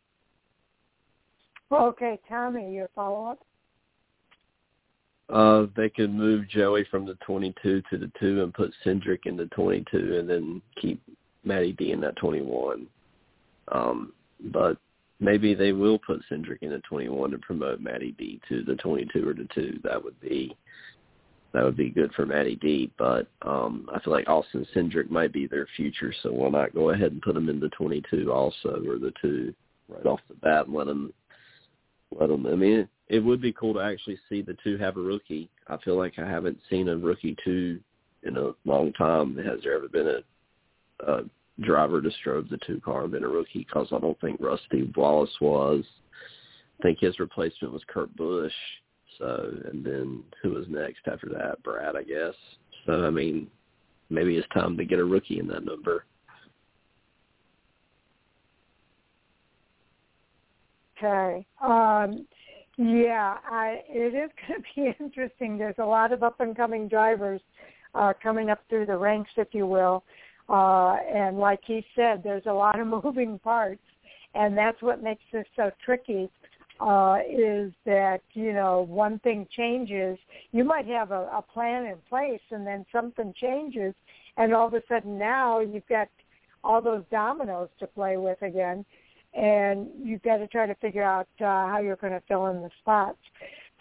okay, 1.72 2.20
Tommy, 2.28 2.74
your 2.74 2.90
follow 2.94 3.30
up. 3.30 3.46
Uh, 5.30 5.66
they 5.74 5.88
could 5.88 6.12
move 6.12 6.46
Joey 6.50 6.86
from 6.90 7.06
the 7.06 7.14
22 7.26 7.82
to 7.90 7.98
the 7.98 8.12
2 8.20 8.42
and 8.42 8.52
put 8.52 8.74
Cindric 8.84 9.20
in 9.24 9.38
the 9.38 9.46
22 9.46 10.18
and 10.18 10.28
then 10.28 10.60
keep 10.78 11.02
Matty 11.44 11.72
D 11.72 11.92
in 11.92 12.00
that 12.02 12.16
21. 12.16 12.86
Um, 13.68 14.12
but 14.52 14.76
maybe 15.22 15.54
they 15.54 15.72
will 15.72 15.98
put 15.98 16.22
Cindric 16.30 16.58
in 16.62 16.70
the 16.70 16.80
21 16.80 17.30
to 17.30 17.38
promote 17.38 17.80
Matty 17.80 18.14
D 18.18 18.40
to 18.48 18.62
the 18.62 18.74
22 18.74 19.28
or 19.28 19.34
the 19.34 19.48
2. 19.54 19.80
That 19.84 20.02
would 20.02 20.20
be 20.20 20.56
that 21.52 21.64
would 21.64 21.76
be 21.76 21.90
good 21.90 22.12
for 22.14 22.26
Matty 22.26 22.56
D. 22.56 22.90
But 22.98 23.28
um, 23.42 23.88
I 23.94 24.00
feel 24.00 24.12
like 24.12 24.28
Austin 24.28 24.66
Cindric 24.74 25.10
might 25.10 25.32
be 25.32 25.46
their 25.46 25.68
future, 25.76 26.12
so 26.22 26.32
why 26.32 26.48
not 26.48 26.74
go 26.74 26.90
ahead 26.90 27.12
and 27.12 27.22
put 27.22 27.36
him 27.36 27.48
in 27.48 27.60
the 27.60 27.68
22 27.70 28.32
also 28.32 28.82
or 28.86 28.98
the 28.98 29.12
2 29.20 29.54
right 29.88 30.06
off 30.06 30.20
the 30.28 30.34
bat 30.34 30.66
and 30.66 30.74
let 30.74 30.88
him 30.88 31.12
let 32.18 32.28
them. 32.28 32.46
I 32.46 32.54
mean, 32.54 32.88
it 33.08 33.20
would 33.20 33.40
be 33.40 33.52
cool 33.52 33.74
to 33.74 33.80
actually 33.80 34.18
see 34.28 34.42
the 34.42 34.56
two 34.64 34.76
have 34.78 34.96
a 34.96 35.00
rookie. 35.00 35.48
I 35.68 35.76
feel 35.78 35.96
like 35.96 36.18
I 36.18 36.28
haven't 36.28 36.58
seen 36.68 36.88
a 36.88 36.96
rookie 36.96 37.36
two 37.44 37.80
in 38.22 38.36
a 38.36 38.52
long 38.64 38.92
time. 38.94 39.36
Has 39.36 39.60
there 39.62 39.76
ever 39.76 39.88
been 39.88 40.08
a, 40.08 41.12
a 41.12 41.22
driver 41.60 42.00
to 42.00 42.10
strobe 42.24 42.48
the 42.50 42.58
two 42.66 42.80
car 42.80 43.06
been 43.08 43.24
a 43.24 43.28
rookie? 43.28 43.66
Because 43.66 43.88
I 43.92 43.98
don't 43.98 44.20
think 44.20 44.40
Rusty 44.40 44.92
Wallace 44.96 45.36
was. 45.40 45.84
I 46.80 46.82
think 46.82 46.98
his 47.00 47.18
replacement 47.20 47.72
was 47.72 47.82
Kurt 47.88 48.14
Busch. 48.16 48.52
So, 49.18 49.52
and 49.70 49.84
then 49.84 50.22
who 50.42 50.50
was 50.50 50.66
next 50.68 51.06
after 51.06 51.28
that? 51.30 51.62
Brad, 51.62 51.96
I 51.96 52.02
guess. 52.02 52.34
So, 52.86 53.04
I 53.04 53.10
mean, 53.10 53.48
maybe 54.10 54.36
it's 54.36 54.48
time 54.54 54.76
to 54.76 54.84
get 54.84 54.98
a 54.98 55.04
rookie 55.04 55.38
in 55.38 55.46
that 55.48 55.64
number. 55.64 56.04
Okay. 60.98 61.44
Um, 61.60 62.26
yeah, 62.78 63.36
I, 63.44 63.82
it 63.88 64.14
is 64.14 64.30
going 64.48 64.62
to 64.62 64.66
be 64.74 65.04
interesting. 65.04 65.58
There's 65.58 65.74
a 65.78 65.84
lot 65.84 66.12
of 66.12 66.22
up 66.22 66.40
and 66.40 66.56
coming 66.56 66.88
drivers 66.88 67.40
uh, 67.94 68.12
coming 68.22 68.50
up 68.50 68.60
through 68.68 68.86
the 68.86 68.96
ranks, 68.96 69.30
if 69.36 69.48
you 69.52 69.66
will. 69.66 70.04
Uh, 70.52 70.96
and 71.12 71.38
like 71.38 71.60
he 71.64 71.84
said, 71.96 72.22
there's 72.22 72.46
a 72.46 72.52
lot 72.52 72.78
of 72.78 72.86
moving 73.04 73.38
parts, 73.38 73.82
and 74.34 74.56
that's 74.56 74.80
what 74.82 75.02
makes 75.02 75.22
this 75.32 75.46
so 75.56 75.70
tricky. 75.84 76.30
Uh, 76.80 77.18
is 77.30 77.70
that 77.86 78.22
you 78.32 78.52
know 78.52 78.86
one 78.88 79.18
thing 79.20 79.46
changes, 79.56 80.18
you 80.52 80.64
might 80.64 80.86
have 80.86 81.12
a, 81.12 81.28
a 81.32 81.42
plan 81.52 81.84
in 81.86 81.96
place, 82.08 82.40
and 82.50 82.66
then 82.66 82.84
something 82.90 83.32
changes, 83.40 83.94
and 84.36 84.52
all 84.52 84.66
of 84.66 84.74
a 84.74 84.82
sudden 84.88 85.18
now 85.18 85.60
you've 85.60 85.86
got 85.88 86.08
all 86.64 86.80
those 86.80 87.04
dominoes 87.10 87.68
to 87.78 87.86
play 87.86 88.16
with 88.16 88.40
again 88.42 88.84
and 89.34 89.88
you've 90.02 90.22
got 90.22 90.38
to 90.38 90.46
try 90.46 90.66
to 90.66 90.74
figure 90.76 91.02
out 91.02 91.28
uh, 91.40 91.66
how 91.68 91.80
you're 91.82 91.96
going 91.96 92.12
to 92.12 92.22
fill 92.28 92.46
in 92.46 92.62
the 92.62 92.70
spots. 92.80 93.18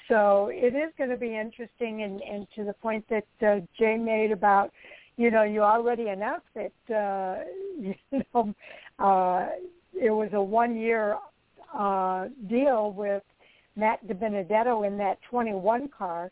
So 0.07 0.49
it 0.51 0.75
is 0.75 0.91
going 0.97 1.09
to 1.09 1.17
be 1.17 1.37
interesting, 1.37 2.03
and, 2.03 2.21
and 2.21 2.47
to 2.55 2.63
the 2.63 2.73
point 2.73 3.05
that 3.09 3.25
uh, 3.41 3.59
Jay 3.77 3.97
made 3.97 4.31
about, 4.31 4.71
you 5.17 5.31
know, 5.31 5.43
you 5.43 5.61
already 5.61 6.07
announced 6.09 6.47
that, 6.55 6.71
uh, 6.93 7.43
you 8.11 8.23
know, 8.33 8.53
uh, 8.99 9.49
it 9.93 10.09
was 10.09 10.29
a 10.33 10.41
one-year 10.41 11.17
uh, 11.73 12.27
deal 12.49 12.91
with 12.91 13.23
Matt 13.75 14.05
DiBenedetto 14.07 14.85
in 14.85 14.97
that 14.97 15.19
21 15.29 15.89
car. 15.89 16.31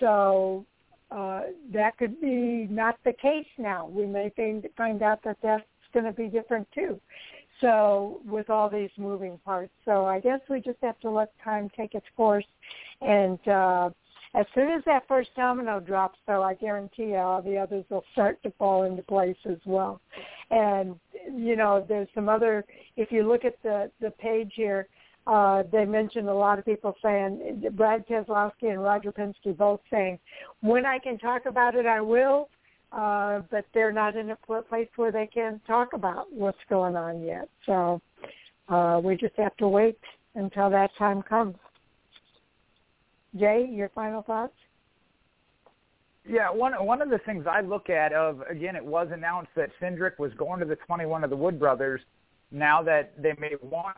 So 0.00 0.64
uh, 1.10 1.42
that 1.72 1.96
could 1.98 2.20
be 2.20 2.66
not 2.70 2.98
the 3.04 3.12
case 3.12 3.46
now. 3.56 3.86
We 3.86 4.06
may 4.06 4.32
find 4.76 5.02
out 5.02 5.22
that 5.24 5.38
that's 5.42 5.64
going 5.92 6.06
to 6.06 6.12
be 6.12 6.28
different 6.28 6.68
too. 6.74 7.00
So 7.60 8.20
with 8.24 8.50
all 8.50 8.68
these 8.68 8.90
moving 8.96 9.38
parts, 9.44 9.72
so 9.84 10.04
I 10.04 10.20
guess 10.20 10.40
we 10.48 10.60
just 10.60 10.78
have 10.82 10.98
to 11.00 11.10
let 11.10 11.32
time 11.42 11.70
take 11.76 11.94
its 11.94 12.06
course. 12.16 12.44
And 13.00 13.38
uh, 13.48 13.90
as 14.38 14.46
soon 14.54 14.70
as 14.70 14.82
that 14.84 15.06
first 15.08 15.30
domino 15.36 15.80
drops, 15.80 16.18
though, 16.26 16.42
I 16.42 16.54
guarantee 16.54 17.10
you 17.10 17.16
all 17.16 17.42
the 17.42 17.56
others 17.56 17.84
will 17.90 18.04
start 18.12 18.42
to 18.42 18.50
fall 18.52 18.84
into 18.84 19.02
place 19.02 19.36
as 19.44 19.58
well. 19.66 20.00
And 20.50 20.96
you 21.36 21.56
know, 21.56 21.84
there's 21.88 22.08
some 22.14 22.28
other. 22.28 22.64
If 22.96 23.12
you 23.12 23.26
look 23.28 23.44
at 23.44 23.62
the 23.62 23.90
the 24.00 24.10
page 24.12 24.52
here, 24.54 24.88
uh, 25.26 25.64
they 25.70 25.84
mentioned 25.84 26.28
a 26.28 26.34
lot 26.34 26.58
of 26.58 26.64
people 26.64 26.94
saying 27.02 27.64
Brad 27.72 28.06
Keselowski 28.06 28.70
and 28.70 28.82
Roger 28.82 29.12
Penske 29.12 29.56
both 29.56 29.80
saying, 29.90 30.18
when 30.60 30.86
I 30.86 30.98
can 30.98 31.18
talk 31.18 31.46
about 31.46 31.74
it, 31.74 31.86
I 31.86 32.00
will 32.00 32.48
uh, 32.92 33.42
but 33.50 33.64
they're 33.74 33.92
not 33.92 34.16
in 34.16 34.30
a 34.30 34.36
place 34.36 34.88
where 34.96 35.12
they 35.12 35.26
can 35.26 35.60
talk 35.66 35.92
about 35.92 36.32
what's 36.32 36.58
going 36.70 36.96
on 36.96 37.22
yet. 37.22 37.48
So 37.66 38.00
uh, 38.68 39.00
we 39.02 39.16
just 39.16 39.34
have 39.36 39.56
to 39.58 39.68
wait 39.68 39.98
until 40.34 40.70
that 40.70 40.90
time 40.98 41.22
comes. 41.22 41.56
Jay, 43.36 43.68
your 43.70 43.90
final 43.90 44.22
thoughts? 44.22 44.54
Yeah, 46.28 46.50
one 46.50 46.72
one 46.84 47.00
of 47.00 47.08
the 47.08 47.18
things 47.18 47.46
I 47.46 47.62
look 47.62 47.88
at 47.88 48.12
of 48.12 48.42
again, 48.50 48.76
it 48.76 48.84
was 48.84 49.08
announced 49.10 49.50
that 49.56 49.70
Cindric 49.80 50.18
was 50.18 50.32
going 50.34 50.60
to 50.60 50.66
the 50.66 50.76
21 50.76 51.24
of 51.24 51.30
the 51.30 51.36
Wood 51.36 51.58
Brothers. 51.58 52.00
Now 52.50 52.82
that 52.82 53.20
they 53.20 53.34
may 53.38 53.52
want 53.62 53.96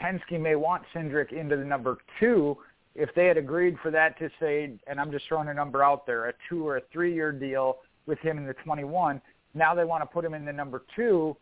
Penske 0.00 0.40
may 0.40 0.54
want 0.56 0.82
Cindric 0.94 1.32
into 1.32 1.56
the 1.56 1.64
number 1.64 1.98
two, 2.20 2.56
if 2.94 3.10
they 3.14 3.26
had 3.26 3.36
agreed 3.36 3.76
for 3.82 3.90
that 3.90 4.18
to 4.18 4.30
say, 4.40 4.72
and 4.86 5.00
I'm 5.00 5.10
just 5.10 5.26
throwing 5.28 5.48
a 5.48 5.54
number 5.54 5.82
out 5.82 6.06
there, 6.06 6.28
a 6.28 6.34
two 6.48 6.66
or 6.66 6.78
a 6.78 6.82
three 6.92 7.14
year 7.14 7.32
deal 7.32 7.78
with 8.06 8.18
him 8.20 8.38
in 8.38 8.46
the 8.46 8.54
21. 8.54 9.20
Now 9.54 9.74
they 9.74 9.84
want 9.84 10.02
to 10.02 10.06
put 10.06 10.24
him 10.24 10.34
in 10.34 10.44
the 10.44 10.52
number 10.52 10.82
two. 10.94 11.36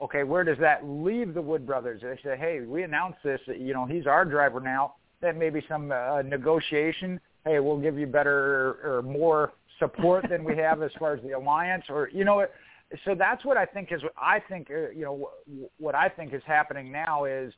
Okay, 0.00 0.22
where 0.22 0.44
does 0.44 0.58
that 0.60 0.86
leave 0.86 1.34
the 1.34 1.42
Wood 1.42 1.66
brothers? 1.66 2.02
They 2.02 2.18
say, 2.22 2.36
hey, 2.38 2.60
we 2.60 2.84
announced 2.84 3.18
this. 3.24 3.40
You 3.46 3.74
know, 3.74 3.84
he's 3.84 4.06
our 4.06 4.24
driver 4.24 4.60
now. 4.60 4.94
That 5.20 5.36
may 5.36 5.50
be 5.50 5.62
some 5.68 5.90
uh, 5.90 6.22
negotiation. 6.22 7.20
Hey, 7.44 7.58
we'll 7.58 7.80
give 7.80 7.98
you 7.98 8.06
better 8.06 8.78
or 8.84 9.02
more 9.02 9.52
support 9.78 10.26
than 10.28 10.44
we 10.44 10.56
have 10.56 10.82
as 10.82 10.90
far 10.98 11.14
as 11.14 11.22
the 11.22 11.32
alliance, 11.32 11.84
or 11.88 12.08
you 12.12 12.24
know, 12.24 12.46
so 13.04 13.14
that's 13.14 13.44
what 13.44 13.56
I 13.56 13.64
think 13.64 13.92
is. 13.92 14.02
I 14.16 14.40
think 14.48 14.70
uh, 14.70 14.90
you 14.90 15.04
know 15.04 15.30
what 15.78 15.94
I 15.94 16.08
think 16.08 16.34
is 16.34 16.42
happening 16.46 16.90
now 16.92 17.24
is, 17.24 17.52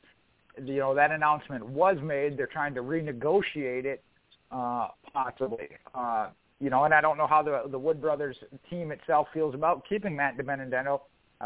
you 0.63 0.77
know, 0.77 0.95
that 0.95 1.11
announcement 1.11 1.65
was 1.65 1.97
made. 2.03 2.37
They're 2.37 2.47
trying 2.47 2.73
to 2.75 2.81
renegotiate 2.81 3.85
it 3.85 4.03
uh, 4.51 4.89
possibly. 5.13 5.69
Uh, 5.93 6.29
you 6.59 6.69
know, 6.69 6.83
and 6.83 6.93
I 6.93 7.01
don't 7.01 7.17
know 7.17 7.27
how 7.27 7.41
the 7.41 7.63
the 7.69 7.79
Wood 7.79 8.01
Brothers 8.01 8.37
team 8.69 8.91
itself 8.91 9.27
feels 9.33 9.55
about 9.55 9.83
keeping 9.87 10.15
Matt 10.15 10.37
DiBenedetto. 10.37 10.95
Uh, 10.95 10.97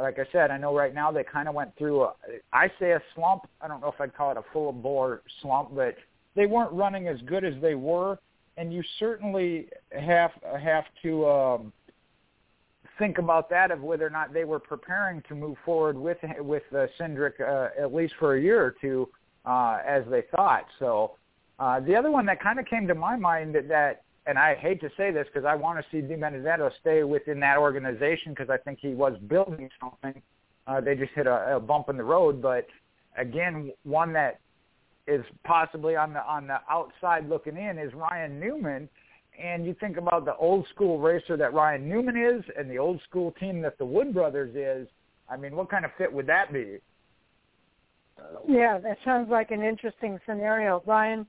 like 0.02 0.20
I 0.20 0.26
said, 0.32 0.52
I 0.52 0.58
know 0.58 0.76
right 0.76 0.94
now 0.94 1.12
they 1.12 1.24
kind 1.24 1.48
of 1.48 1.56
went 1.56 1.76
through, 1.78 2.04
a, 2.04 2.14
I 2.54 2.70
say 2.80 2.92
a 2.92 3.02
slump. 3.14 3.44
I 3.62 3.68
don't 3.68 3.82
know 3.82 3.88
if 3.88 4.00
I'd 4.00 4.16
call 4.16 4.32
it 4.32 4.38
a 4.38 4.44
full 4.52 4.72
bore 4.72 5.22
slump, 5.42 5.76
but 5.76 5.96
they 6.36 6.46
weren't 6.46 6.72
running 6.74 7.08
as 7.08 7.20
good 7.22 7.44
as 7.44 7.54
they 7.62 7.76
were, 7.76 8.20
and 8.58 8.74
you 8.74 8.84
certainly 9.00 9.68
have 9.92 10.32
have 10.60 10.86
to 11.04 11.28
um, 11.28 11.74
think 12.98 13.18
about 13.18 13.50
that 13.50 13.72
of 13.72 13.82
whether 13.82 14.06
or 14.06 14.10
not 14.10 14.34
they 14.34 14.44
were 14.44 14.60
preparing 14.60 15.22
to 15.28 15.36
move 15.36 15.58
forward 15.66 15.98
with 15.98 16.18
with 16.40 16.64
uh, 16.74 16.88
Cindric 17.00 17.40
uh, 17.42 17.70
at 17.82 17.94
least 17.94 18.14
for 18.20 18.36
a 18.36 18.42
year 18.42 18.64
or 18.64 18.76
two 18.82 19.10
uh, 19.46 19.80
as 19.86 20.04
they 20.10 20.24
thought. 20.36 20.66
So 20.80 21.12
uh, 21.60 21.80
the 21.80 21.96
other 21.96 22.12
one 22.12 22.26
that 22.26 22.42
kind 22.42 22.60
of 22.60 22.66
came 22.66 22.88
to 22.88 22.96
my 22.96 23.16
mind 23.16 23.56
that, 23.56 23.68
that 23.70 24.04
and 24.28 24.40
I 24.40 24.56
hate 24.56 24.82
to 24.82 24.90
say 24.98 25.12
this 25.12 25.28
because 25.32 25.46
I 25.46 25.56
want 25.56 25.80
to 25.80 25.86
see 25.92 26.06
DiBenedetto 26.06 26.72
stay 26.82 27.04
within 27.04 27.40
that 27.42 27.58
organization 27.58 28.32
because 28.32 28.50
I 28.50 28.58
think 28.58 28.80
he 28.82 28.90
was 28.90 29.18
building 29.28 29.70
something. 29.80 30.22
Uh, 30.68 30.82
they 30.82 30.96
just 30.96 31.12
hit 31.14 31.28
a, 31.28 31.58
a 31.58 31.60
bump 31.60 31.90
in 31.90 31.98
the 31.98 32.04
road, 32.04 32.42
but 32.42 32.66
again, 33.18 33.72
one 33.84 34.14
that 34.14 34.40
is 35.08 35.24
possibly 35.44 35.96
on 35.96 36.14
the 36.14 36.26
on 36.26 36.48
the 36.48 36.58
outside 36.70 37.30
looking 37.30 37.58
in 37.58 37.78
is 37.78 37.94
Ryan 37.94 38.40
Newman. 38.40 38.90
And 39.40 39.66
you 39.66 39.76
think 39.80 39.98
about 39.98 40.24
the 40.24 40.36
old 40.38 40.66
school 40.74 40.98
racer 40.98 41.36
that 41.36 41.54
Ryan 41.54 41.90
Newman 41.90 42.16
is, 42.16 42.42
and 42.58 42.72
the 42.72 42.80
old 42.80 43.02
school 43.08 43.32
team 43.40 43.62
that 43.62 43.78
the 43.78 43.86
Wood 43.86 44.14
Brothers 44.14 44.56
is. 44.56 44.88
I 45.30 45.36
mean, 45.36 45.56
what 45.56 45.70
kind 45.70 45.84
of 45.84 45.92
fit 45.98 46.12
would 46.12 46.28
that 46.28 46.54
be? 46.54 46.78
Yeah, 48.48 48.78
that 48.80 48.98
sounds 49.04 49.30
like 49.30 49.52
an 49.52 49.62
interesting 49.62 50.20
scenario. 50.26 50.82
Ryan 50.86 51.28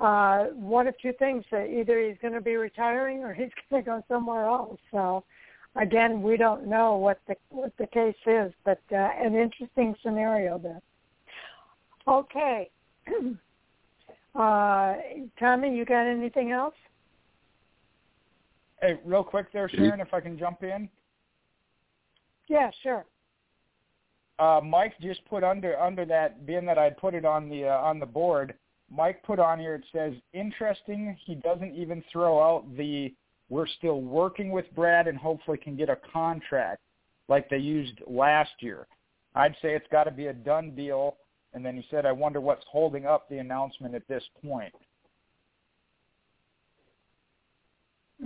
uh, 0.00 0.44
one 0.54 0.88
of 0.88 0.94
two 0.98 1.12
things: 1.18 1.44
that 1.50 1.66
either 1.66 2.00
he's 2.00 2.16
going 2.22 2.34
to 2.34 2.40
be 2.40 2.56
retiring 2.56 3.22
or 3.22 3.34
he's 3.34 3.50
going 3.70 3.84
to 3.84 3.90
go 3.90 4.04
somewhere 4.08 4.46
else. 4.46 4.78
So, 4.90 5.24
again, 5.76 6.22
we 6.22 6.36
don't 6.36 6.66
know 6.66 6.96
what 6.96 7.20
the 7.28 7.36
what 7.50 7.72
the 7.78 7.86
case 7.86 8.16
is, 8.26 8.52
but 8.64 8.80
uh, 8.92 8.96
an 8.96 9.34
interesting 9.34 9.94
scenario 10.02 10.58
there. 10.58 10.80
Okay, 12.08 12.70
uh, 14.34 14.94
Tommy, 15.38 15.76
you 15.76 15.84
got 15.84 16.06
anything 16.06 16.50
else? 16.50 16.74
Hey, 18.80 18.98
real 19.04 19.22
quick 19.22 19.52
there, 19.52 19.68
Sharon, 19.68 20.00
if 20.00 20.14
I 20.14 20.20
can 20.20 20.38
jump 20.38 20.62
in. 20.62 20.88
Yeah, 22.48 22.70
sure. 22.82 23.04
Uh, 24.38 24.60
Mike 24.64 24.94
just 25.02 25.22
put 25.26 25.44
under 25.44 25.78
under 25.78 26.06
that, 26.06 26.46
being 26.46 26.64
that 26.64 26.78
I 26.78 26.88
put 26.88 27.14
it 27.14 27.26
on 27.26 27.50
the 27.50 27.66
uh, 27.66 27.76
on 27.76 28.00
the 28.00 28.06
board. 28.06 28.54
Mike 28.90 29.22
put 29.22 29.38
on 29.38 29.58
here, 29.58 29.76
it 29.76 29.84
says, 29.92 30.14
interesting, 30.32 31.16
he 31.24 31.36
doesn't 31.36 31.74
even 31.74 32.02
throw 32.12 32.40
out 32.42 32.64
the 32.76 33.14
we're 33.50 33.66
still 33.66 34.00
working 34.00 34.50
with 34.52 34.64
Brad 34.76 35.08
and 35.08 35.18
hopefully 35.18 35.58
can 35.58 35.76
get 35.76 35.90
a 35.90 35.98
contract 36.12 36.80
like 37.28 37.50
they 37.50 37.58
used 37.58 38.00
last 38.06 38.50
year. 38.60 38.86
I'd 39.34 39.56
say 39.60 39.74
it's 39.74 39.86
got 39.90 40.04
to 40.04 40.12
be 40.12 40.26
a 40.26 40.32
done 40.32 40.70
deal. 40.74 41.16
And 41.52 41.66
then 41.66 41.76
he 41.76 41.84
said, 41.90 42.06
I 42.06 42.12
wonder 42.12 42.40
what's 42.40 42.64
holding 42.70 43.06
up 43.06 43.28
the 43.28 43.38
announcement 43.38 43.94
at 43.96 44.06
this 44.06 44.22
point. 44.44 44.72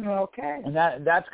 Okay. 0.06 0.60
And 0.64 0.76
that 0.76 1.04
that's 1.04 1.28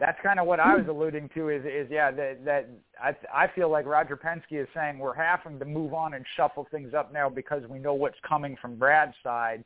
that's 0.00 0.18
kind 0.22 0.40
of 0.40 0.46
what 0.46 0.58
I 0.58 0.74
was 0.74 0.86
alluding 0.88 1.28
to 1.34 1.50
is 1.50 1.62
is 1.64 1.86
yeah 1.90 2.10
that 2.10 2.44
that 2.44 2.68
I 3.00 3.14
I 3.32 3.48
feel 3.54 3.70
like 3.70 3.84
Roger 3.86 4.16
Penske 4.16 4.62
is 4.62 4.66
saying 4.74 4.98
we're 4.98 5.14
having 5.14 5.58
to 5.58 5.64
move 5.66 5.92
on 5.92 6.14
and 6.14 6.24
shuffle 6.36 6.66
things 6.70 6.94
up 6.94 7.12
now 7.12 7.28
because 7.28 7.62
we 7.68 7.78
know 7.78 7.92
what's 7.92 8.18
coming 8.26 8.56
from 8.60 8.76
Brad's 8.76 9.14
side, 9.22 9.62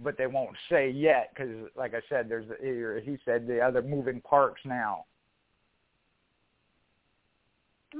but 0.00 0.16
they 0.16 0.26
won't 0.26 0.56
say 0.70 0.90
yet 0.90 1.32
because 1.34 1.68
like 1.76 1.92
I 1.94 2.00
said 2.08 2.28
there's 2.28 2.46
he 3.04 3.18
said 3.26 3.46
the 3.46 3.60
other 3.60 3.82
moving 3.82 4.22
parts 4.22 4.60
now. 4.64 5.04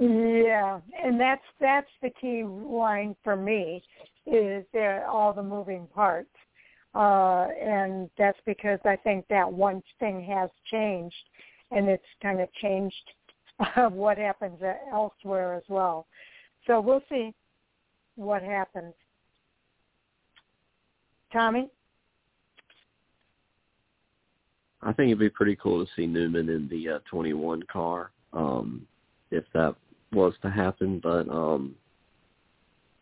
Yeah, 0.01 0.81
and 1.03 1.21
that's 1.21 1.45
that's 1.61 1.91
the 2.03 2.11
key 2.19 2.45
line 2.45 3.15
for 3.23 3.37
me 3.37 3.83
is 4.27 4.65
there 4.73 5.07
all 5.07 5.35
the 5.35 5.43
moving 5.43 5.87
parts. 5.95 6.31
Uh, 6.95 7.49
and 7.61 8.09
that's 8.17 8.39
because 8.47 8.79
I 8.85 8.97
think 8.97 9.27
that 9.29 9.53
one 9.53 9.83
thing 9.99 10.25
has 10.25 10.49
changed 10.71 11.15
and 11.75 11.89
it's 11.89 12.05
kind 12.23 12.41
of 12.41 12.53
changed 12.55 12.95
uh, 13.77 13.89
what 13.89 14.19
happens 14.19 14.59
elsewhere 14.93 15.55
as 15.55 15.63
well. 15.69 16.07
So 16.67 16.81
we'll 16.81 17.03
see 17.09 17.35
what 18.17 18.43
happens. 18.43 18.95
Tommy? 21.33 21.69
I 24.83 24.93
think 24.93 25.09
it'd 25.09 25.19
be 25.19 25.31
pretty 25.31 25.57
cool 25.57 25.85
to 25.85 25.91
see 25.97 26.07
Newman 26.07 26.49
in 26.49 26.69
the 26.69 26.97
uh, 26.97 26.99
21 27.11 27.63
car 27.65 28.11
um, 28.33 28.87
if 29.31 29.45
that 29.55 29.75
was 30.13 30.35
to 30.43 30.51
happen, 30.51 31.01
but 31.03 31.29
um, 31.29 31.75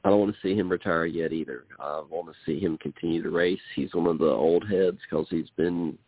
I 0.04 0.10
don't 0.10 0.20
want 0.20 0.34
to 0.34 0.40
see 0.42 0.54
him 0.54 0.70
retire 0.70 1.06
yet 1.06 1.32
either. 1.32 1.64
I 1.78 2.02
want 2.08 2.28
to 2.28 2.34
see 2.46 2.58
him 2.58 2.78
continue 2.78 3.22
to 3.22 3.30
race. 3.30 3.60
He's 3.74 3.94
one 3.94 4.06
of 4.06 4.18
the 4.18 4.26
old 4.26 4.66
heads 4.68 4.98
because 5.08 5.26
he's 5.28 5.50
been 5.56 5.98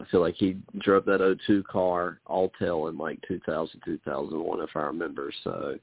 I 0.00 0.04
feel 0.10 0.20
like 0.20 0.36
he 0.36 0.56
drove 0.78 1.04
that 1.06 1.38
02 1.46 1.64
car 1.64 2.20
all 2.26 2.52
tail 2.58 2.86
in 2.86 2.96
like 2.96 3.20
2000, 3.26 3.80
2001, 3.84 4.60
if 4.60 4.70
I 4.74 4.80
remember. 4.80 5.32
So 5.42 5.76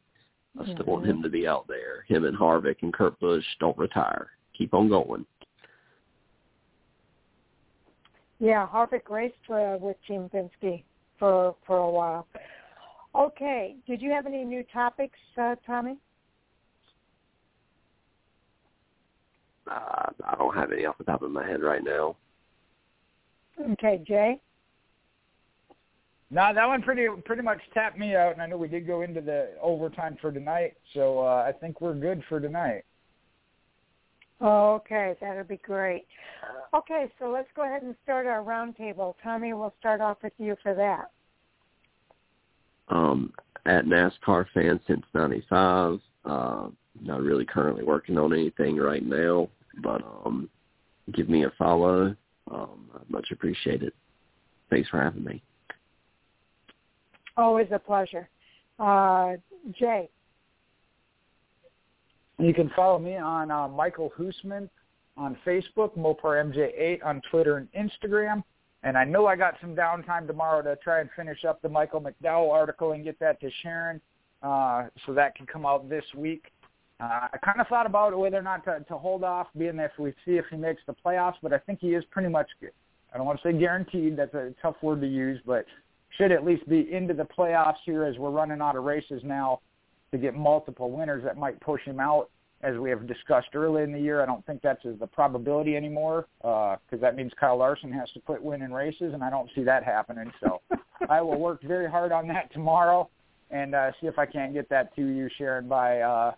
I 0.59 0.63
still 0.63 0.75
mm-hmm. 0.75 0.89
want 0.89 1.05
him 1.05 1.21
to 1.21 1.29
be 1.29 1.47
out 1.47 1.67
there. 1.67 2.03
Him 2.07 2.25
and 2.25 2.37
Harvick 2.37 2.77
and 2.81 2.93
Kurt 2.93 3.19
Busch 3.19 3.43
don't 3.59 3.77
retire. 3.77 4.29
Keep 4.57 4.73
on 4.73 4.87
going. 4.87 5.25
Yeah, 8.39 8.67
Harvick 8.67 9.09
raced 9.09 9.35
uh, 9.49 9.77
with 9.79 9.97
Team 10.07 10.29
Penske 10.33 10.83
for 11.19 11.55
for 11.65 11.77
a 11.77 11.89
while. 11.89 12.27
Okay, 13.15 13.75
did 13.87 14.01
you 14.01 14.11
have 14.11 14.25
any 14.25 14.43
new 14.43 14.63
topics, 14.73 15.17
uh, 15.41 15.55
Tommy? 15.65 15.97
Uh, 19.69 20.09
I 20.25 20.35
don't 20.37 20.53
have 20.53 20.71
any 20.71 20.85
off 20.85 20.97
the 20.97 21.05
top 21.05 21.21
of 21.21 21.31
my 21.31 21.47
head 21.47 21.61
right 21.61 21.83
now. 21.83 22.17
Okay, 23.60 24.03
Jay. 24.06 24.41
No, 26.32 26.52
that 26.53 26.65
one 26.68 26.82
pretty 26.82 27.07
pretty 27.23 27.44
much 27.44 27.60
tapped 27.73 27.98
me 27.98 28.15
out, 28.15 28.34
and 28.34 28.41
I 28.41 28.48
know 28.48 28.57
we 28.57 28.68
did 28.68 28.88
go 28.88 29.02
into 29.02 29.22
the 29.22 29.52
overtime 29.61 30.18
for 30.19 30.32
tonight, 30.32 30.73
so 30.94 31.19
uh, 31.19 31.45
I 31.48 31.52
think 31.52 31.82
we're 31.82 31.94
good 31.94 32.23
for 32.27 32.40
tonight. 32.40 32.84
Okay, 34.41 35.15
that'll 35.22 35.44
be 35.45 35.57
great. 35.57 36.07
Okay, 36.73 37.06
so 37.19 37.30
let's 37.30 37.48
go 37.56 37.64
ahead 37.64 37.84
and 37.84 37.95
start 38.03 38.26
our 38.26 38.44
roundtable. 38.44 39.14
Tommy, 39.23 39.53
we'll 39.53 39.73
start 39.80 40.02
off 40.02 40.18
with 40.23 40.34
you 40.38 40.57
for 40.61 40.73
that. 40.73 41.11
Um, 42.94 43.32
at 43.65 43.86
NASCAR 43.86 44.45
fan 44.53 44.80
since 44.88 45.03
'95. 45.14 45.99
Uh, 46.26 46.68
not 47.02 47.22
really 47.22 47.45
currently 47.45 47.84
working 47.84 48.18
on 48.18 48.34
anything 48.34 48.77
right 48.77 49.06
now, 49.06 49.48
but 49.84 50.02
um, 50.26 50.49
give 51.14 51.30
me 51.30 51.45
a 51.45 51.52
follow 51.57 52.15
um, 52.51 52.89
much 53.09 53.27
appreciated. 53.31 53.93
Thanks 54.69 54.89
for 54.89 55.01
having 55.01 55.23
me. 55.23 55.41
Always 57.38 57.67
a 57.72 57.80
pleasure. 57.80 58.30
Uh, 58.80 59.34
Jay. 59.77 60.09
You 62.38 62.53
can 62.53 62.69
follow 62.76 62.99
me 62.99 63.15
on 63.15 63.49
uh, 63.49 63.67
Michael 63.67 64.11
Hoosman 64.17 64.69
on 65.17 65.38
Facebook, 65.45 65.97
MoparMJ8 65.97 67.05
on 67.05 67.22
Twitter 67.31 67.57
and 67.57 67.67
Instagram. 67.72 68.43
And 68.84 68.97
I 68.97 69.03
know 69.03 69.26
I 69.26 69.35
got 69.35 69.55
some 69.61 69.76
downtime 69.76 70.27
tomorrow 70.27 70.61
to 70.61 70.76
try 70.84 70.99
and 70.99 71.09
finish 71.15 71.45
up 71.45 71.61
the 71.61 71.69
Michael 71.69 72.01
McDowell 72.01 72.51
article 72.51 72.91
and 72.91 73.03
get 73.03 73.19
that 73.19 73.39
to 73.41 73.49
Sharon 73.63 74.01
uh, 74.43 74.88
so 75.05 75.13
that 75.13 75.35
can 75.35 75.45
come 75.45 75.65
out 75.65 75.89
this 75.89 76.03
week. 76.15 76.43
Uh, 76.99 77.27
I 77.34 77.38
kind 77.43 77.59
of 77.59 77.67
thought 77.67 77.85
about 77.85 78.17
whether 78.17 78.38
or 78.38 78.41
not 78.41 78.63
to, 78.65 78.80
to 78.88 78.97
hold 78.97 79.23
off, 79.23 79.47
being 79.57 79.80
if 79.80 79.91
we 79.99 80.11
see 80.26 80.38
if 80.38 80.45
he 80.49 80.55
makes 80.55 80.81
the 80.88 80.95
playoffs, 81.05 81.35
but 81.43 81.51
I 81.51 81.57
think 81.57 81.80
he 81.81 81.89
is 81.89 82.03
pretty 82.09 82.30
much, 82.30 82.47
I 83.13 83.17
don't 83.17 83.26
want 83.26 83.41
to 83.41 83.51
say 83.51 83.57
guaranteed, 83.57 84.15
that's 84.17 84.34
a 84.34 84.53
tough 84.61 84.76
word 84.81 85.01
to 85.01 85.07
use, 85.07 85.39
but 85.45 85.65
should 86.17 86.31
at 86.31 86.45
least 86.45 86.67
be 86.69 86.93
into 86.93 87.13
the 87.13 87.26
playoffs 87.26 87.77
here 87.85 88.05
as 88.05 88.17
we're 88.17 88.30
running 88.30 88.61
out 88.61 88.77
of 88.77 88.84
races 88.85 89.22
now 89.26 89.59
to 90.11 90.17
get 90.17 90.35
multiple 90.35 90.89
winners 90.89 91.23
that 91.26 91.38
might 91.38 91.59
push 91.59 91.81
him 91.84 91.99
out. 91.99 92.30
As 92.61 92.77
we 92.77 92.89
have 92.89 93.05
discussed 93.05 93.49
early 93.53 93.84
in 93.84 93.91
the 93.91 93.99
year, 93.99 94.23
I 94.23 94.26
don't 94.26 94.43
think 94.45 94.61
that's 94.61 94.81
the 94.84 95.05
probability 95.05 95.76
anymore 95.76 96.26
because 96.41 96.80
uh, 96.93 96.97
that 96.97 97.15
means 97.15 97.31
Kyle 97.39 97.57
Larson 97.57 97.91
has 97.91 98.09
to 98.11 98.22
quit 98.22 98.41
winning 98.41 98.72
races, 98.72 99.13
and 99.13 99.22
I 99.22 99.30
don't 99.30 99.49
see 99.53 99.63
that 99.63 99.84
happening. 99.84 100.31
So 100.41 100.61
I 101.09 101.22
will 101.22 101.38
work 101.38 101.61
very 101.61 101.91
hard 101.91 102.11
on 102.13 102.27
that 102.30 102.51
tomorrow 102.53 103.09
and 103.51 103.76
uh, 103.76 103.91
see 104.01 104.07
if 104.07 104.17
I 104.17 104.26
can't 104.26 104.53
get 104.53 104.69
that 104.69 104.95
to 104.95 105.01
you, 105.01 105.30
Sharon, 105.38 105.67
by 105.67 105.99
uh, 105.99 106.31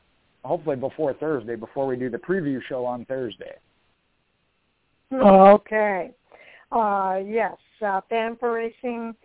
hopefully 0.43 0.75
before 0.75 1.13
Thursday, 1.13 1.55
before 1.55 1.87
we 1.87 1.95
do 1.95 2.09
the 2.09 2.17
preview 2.17 2.59
show 2.67 2.85
on 2.85 3.05
Thursday. 3.05 3.55
Okay. 5.13 6.11
Uh, 6.71 7.19
yes, 7.25 7.55
uh, 7.81 8.01
Fan4Racing 8.11 9.15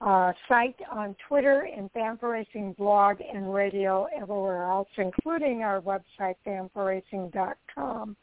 uh, 0.00 0.32
site 0.48 0.76
on 0.90 1.16
Twitter 1.28 1.68
and 1.74 1.92
Fan4Racing 1.92 2.76
blog 2.76 3.18
and 3.20 3.52
radio 3.52 4.06
everywhere 4.14 4.64
else, 4.64 4.88
including 4.98 5.62
our 5.62 5.80
website, 5.80 6.36
fanforracing.com. 6.46 8.16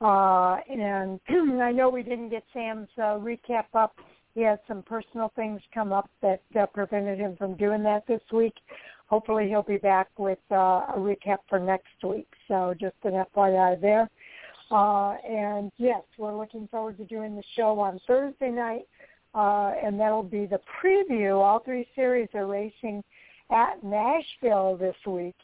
Uh, 0.00 0.56
and 0.70 1.20
I 1.60 1.72
know 1.72 1.90
we 1.90 2.02
didn't 2.02 2.30
get 2.30 2.44
Sam's 2.52 2.88
uh, 2.98 3.18
recap 3.18 3.66
up. 3.74 3.96
He 4.34 4.42
had 4.42 4.60
some 4.68 4.82
personal 4.82 5.32
things 5.34 5.60
come 5.74 5.92
up 5.92 6.08
that 6.22 6.40
uh, 6.58 6.66
prevented 6.66 7.18
him 7.18 7.36
from 7.36 7.56
doing 7.56 7.82
that 7.82 8.06
this 8.06 8.22
week. 8.32 8.54
Hopefully 9.10 9.48
he'll 9.48 9.62
be 9.62 9.76
back 9.76 10.08
with 10.18 10.38
uh, 10.52 10.86
a 10.86 10.94
recap 10.96 11.38
for 11.48 11.58
next 11.58 11.88
week. 12.04 12.28
So 12.46 12.74
just 12.80 12.94
an 13.02 13.24
FYI 13.34 13.80
there. 13.80 14.08
Uh, 14.70 15.16
and 15.28 15.72
yes, 15.78 16.02
we're 16.16 16.36
looking 16.36 16.68
forward 16.68 16.96
to 16.96 17.04
doing 17.04 17.34
the 17.34 17.42
show 17.56 17.80
on 17.80 17.98
Thursday 18.06 18.50
night, 18.50 18.86
uh, 19.34 19.72
and 19.84 19.98
that'll 19.98 20.22
be 20.22 20.46
the 20.46 20.60
preview. 20.80 21.40
All 21.42 21.58
three 21.58 21.88
series 21.96 22.28
are 22.34 22.46
racing 22.46 23.02
at 23.50 23.82
Nashville 23.82 24.76
this 24.76 24.94
week, 25.04 25.34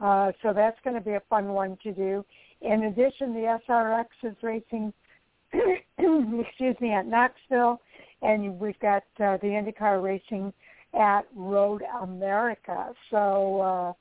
uh, 0.00 0.30
so 0.40 0.52
that's 0.52 0.78
going 0.84 0.94
to 0.94 1.02
be 1.02 1.14
a 1.14 1.22
fun 1.28 1.48
one 1.48 1.76
to 1.82 1.92
do. 1.92 2.24
In 2.60 2.84
addition, 2.84 3.34
the 3.34 3.58
SRX 3.68 4.04
is 4.22 4.36
racing, 4.40 4.92
excuse 5.52 6.76
me, 6.80 6.92
at 6.92 7.08
Knoxville, 7.08 7.80
and 8.22 8.56
we've 8.60 8.78
got 8.78 9.02
uh, 9.18 9.36
the 9.38 9.48
IndyCar 9.48 10.00
racing 10.00 10.52
at 10.96 11.26
Road 11.34 11.82
America. 12.02 12.92
So 13.10 13.94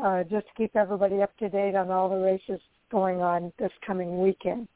uh, 0.00 0.02
uh, 0.02 0.24
just 0.24 0.46
to 0.46 0.52
keep 0.56 0.76
everybody 0.76 1.22
up 1.22 1.36
to 1.38 1.48
date 1.48 1.74
on 1.74 1.90
all 1.90 2.08
the 2.08 2.16
races 2.16 2.60
going 2.90 3.20
on 3.22 3.52
this 3.58 3.72
coming 3.86 4.20
weekend. 4.20 4.68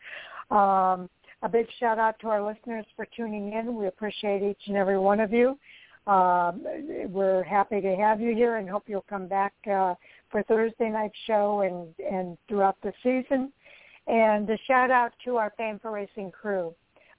Um, 0.50 1.10
a 1.42 1.48
big 1.50 1.66
shout 1.78 1.98
out 1.98 2.18
to 2.20 2.28
our 2.28 2.42
listeners 2.42 2.86
for 2.96 3.06
tuning 3.16 3.52
in. 3.52 3.76
We 3.76 3.86
appreciate 3.86 4.42
each 4.42 4.68
and 4.68 4.76
every 4.76 4.98
one 4.98 5.20
of 5.20 5.32
you. 5.32 5.58
Um, 6.06 6.62
we're 7.08 7.42
happy 7.42 7.80
to 7.80 7.96
have 7.96 8.20
you 8.20 8.34
here 8.34 8.56
and 8.56 8.70
hope 8.70 8.84
you'll 8.86 9.04
come 9.08 9.26
back 9.26 9.52
uh, 9.70 9.94
for 10.30 10.42
Thursday 10.44 10.88
night 10.88 11.10
show 11.26 11.62
and, 11.62 11.92
and 12.10 12.38
throughout 12.48 12.76
the 12.82 12.92
season. 13.02 13.52
And 14.06 14.48
a 14.48 14.56
shout 14.68 14.92
out 14.92 15.12
to 15.24 15.36
our 15.36 15.52
Fan4Racing 15.58 16.32
crew. 16.32 16.74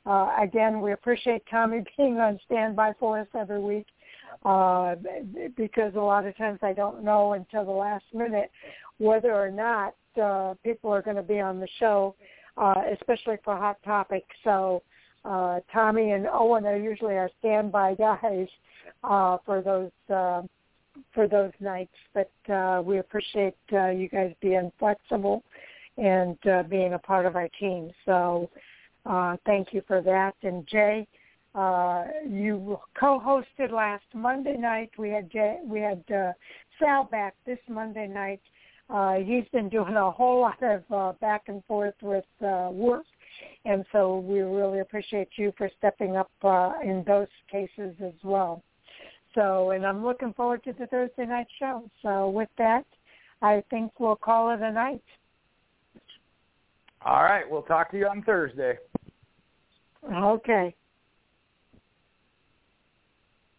Uh, 0.05 0.31
again, 0.41 0.79
we 0.79 0.93
appreciate 0.93 1.43
Tommy 1.51 1.83
being 1.97 2.17
on 2.17 2.39
standby 2.45 2.93
for 2.97 3.19
us 3.19 3.27
every 3.37 3.59
week 3.59 3.87
uh, 4.45 4.95
because 5.55 5.93
a 5.95 5.99
lot 5.99 6.25
of 6.25 6.35
times 6.37 6.59
I 6.61 6.73
don't 6.73 7.03
know 7.03 7.33
until 7.33 7.65
the 7.65 7.71
last 7.71 8.05
minute 8.13 8.51
whether 8.97 9.33
or 9.33 9.51
not 9.51 9.95
uh, 10.21 10.55
people 10.63 10.91
are 10.91 11.01
going 11.01 11.15
to 11.15 11.23
be 11.23 11.39
on 11.39 11.59
the 11.59 11.67
show, 11.79 12.15
uh, 12.57 12.81
especially 12.99 13.37
for 13.43 13.55
Hot 13.55 13.77
Topics. 13.83 14.35
So 14.43 14.81
uh, 15.25 15.59
Tommy 15.71 16.11
and 16.11 16.27
Owen 16.31 16.65
are 16.65 16.77
usually 16.77 17.15
our 17.15 17.29
standby 17.39 17.95
guys 17.95 18.47
uh, 19.03 19.37
for 19.45 19.61
those 19.61 20.15
uh, 20.15 20.41
for 21.13 21.27
those 21.27 21.51
nights. 21.59 21.93
But 22.13 22.31
uh, 22.51 22.81
we 22.83 22.99
appreciate 22.99 23.57
uh, 23.73 23.89
you 23.89 24.09
guys 24.09 24.33
being 24.41 24.71
flexible 24.79 25.43
and 25.97 26.37
uh, 26.47 26.63
being 26.63 26.93
a 26.93 26.99
part 26.99 27.25
of 27.25 27.35
our 27.35 27.49
team. 27.59 27.91
So 28.05 28.49
uh, 29.05 29.37
thank 29.45 29.73
you 29.73 29.81
for 29.87 30.01
that. 30.01 30.35
And 30.43 30.65
Jay, 30.67 31.07
uh, 31.55 32.05
you 32.27 32.77
co-hosted 32.99 33.71
last 33.71 34.05
Monday 34.13 34.57
night. 34.57 34.91
We 34.97 35.09
had 35.09 35.31
Jay, 35.31 35.57
we 35.63 35.79
had 35.79 36.03
uh, 36.13 36.33
Sal 36.79 37.05
back 37.05 37.35
this 37.45 37.59
Monday 37.67 38.07
night 38.07 38.41
uh, 38.89 39.15
he's 39.15 39.43
been 39.51 39.67
doing 39.67 39.95
a 39.95 40.11
whole 40.11 40.41
lot 40.41 40.61
of 40.63 40.83
uh, 40.91 41.11
back 41.19 41.43
and 41.47 41.63
forth 41.65 41.95
with 42.01 42.25
uh, 42.41 42.69
work, 42.71 43.03
and 43.65 43.85
so 43.91 44.19
we 44.19 44.39
really 44.39 44.79
appreciate 44.79 45.27
you 45.35 45.51
for 45.57 45.69
stepping 45.77 46.15
up 46.15 46.31
uh, 46.43 46.73
in 46.83 47.03
those 47.05 47.27
cases 47.51 47.95
as 48.03 48.13
well. 48.23 48.63
So, 49.35 49.71
and 49.71 49.85
I'm 49.85 50.05
looking 50.05 50.33
forward 50.33 50.63
to 50.63 50.73
the 50.73 50.87
Thursday 50.87 51.25
night 51.25 51.47
show. 51.59 51.89
So, 52.01 52.29
with 52.29 52.49
that, 52.57 52.85
I 53.41 53.61
think 53.69 53.91
we'll 53.99 54.15
call 54.15 54.51
it 54.51 54.61
a 54.61 54.71
night. 54.71 55.03
All 57.05 57.23
right, 57.23 57.43
we'll 57.49 57.63
talk 57.63 57.91
to 57.91 57.97
you 57.97 58.07
on 58.07 58.23
Thursday. 58.23 58.77
Okay. 60.11 60.73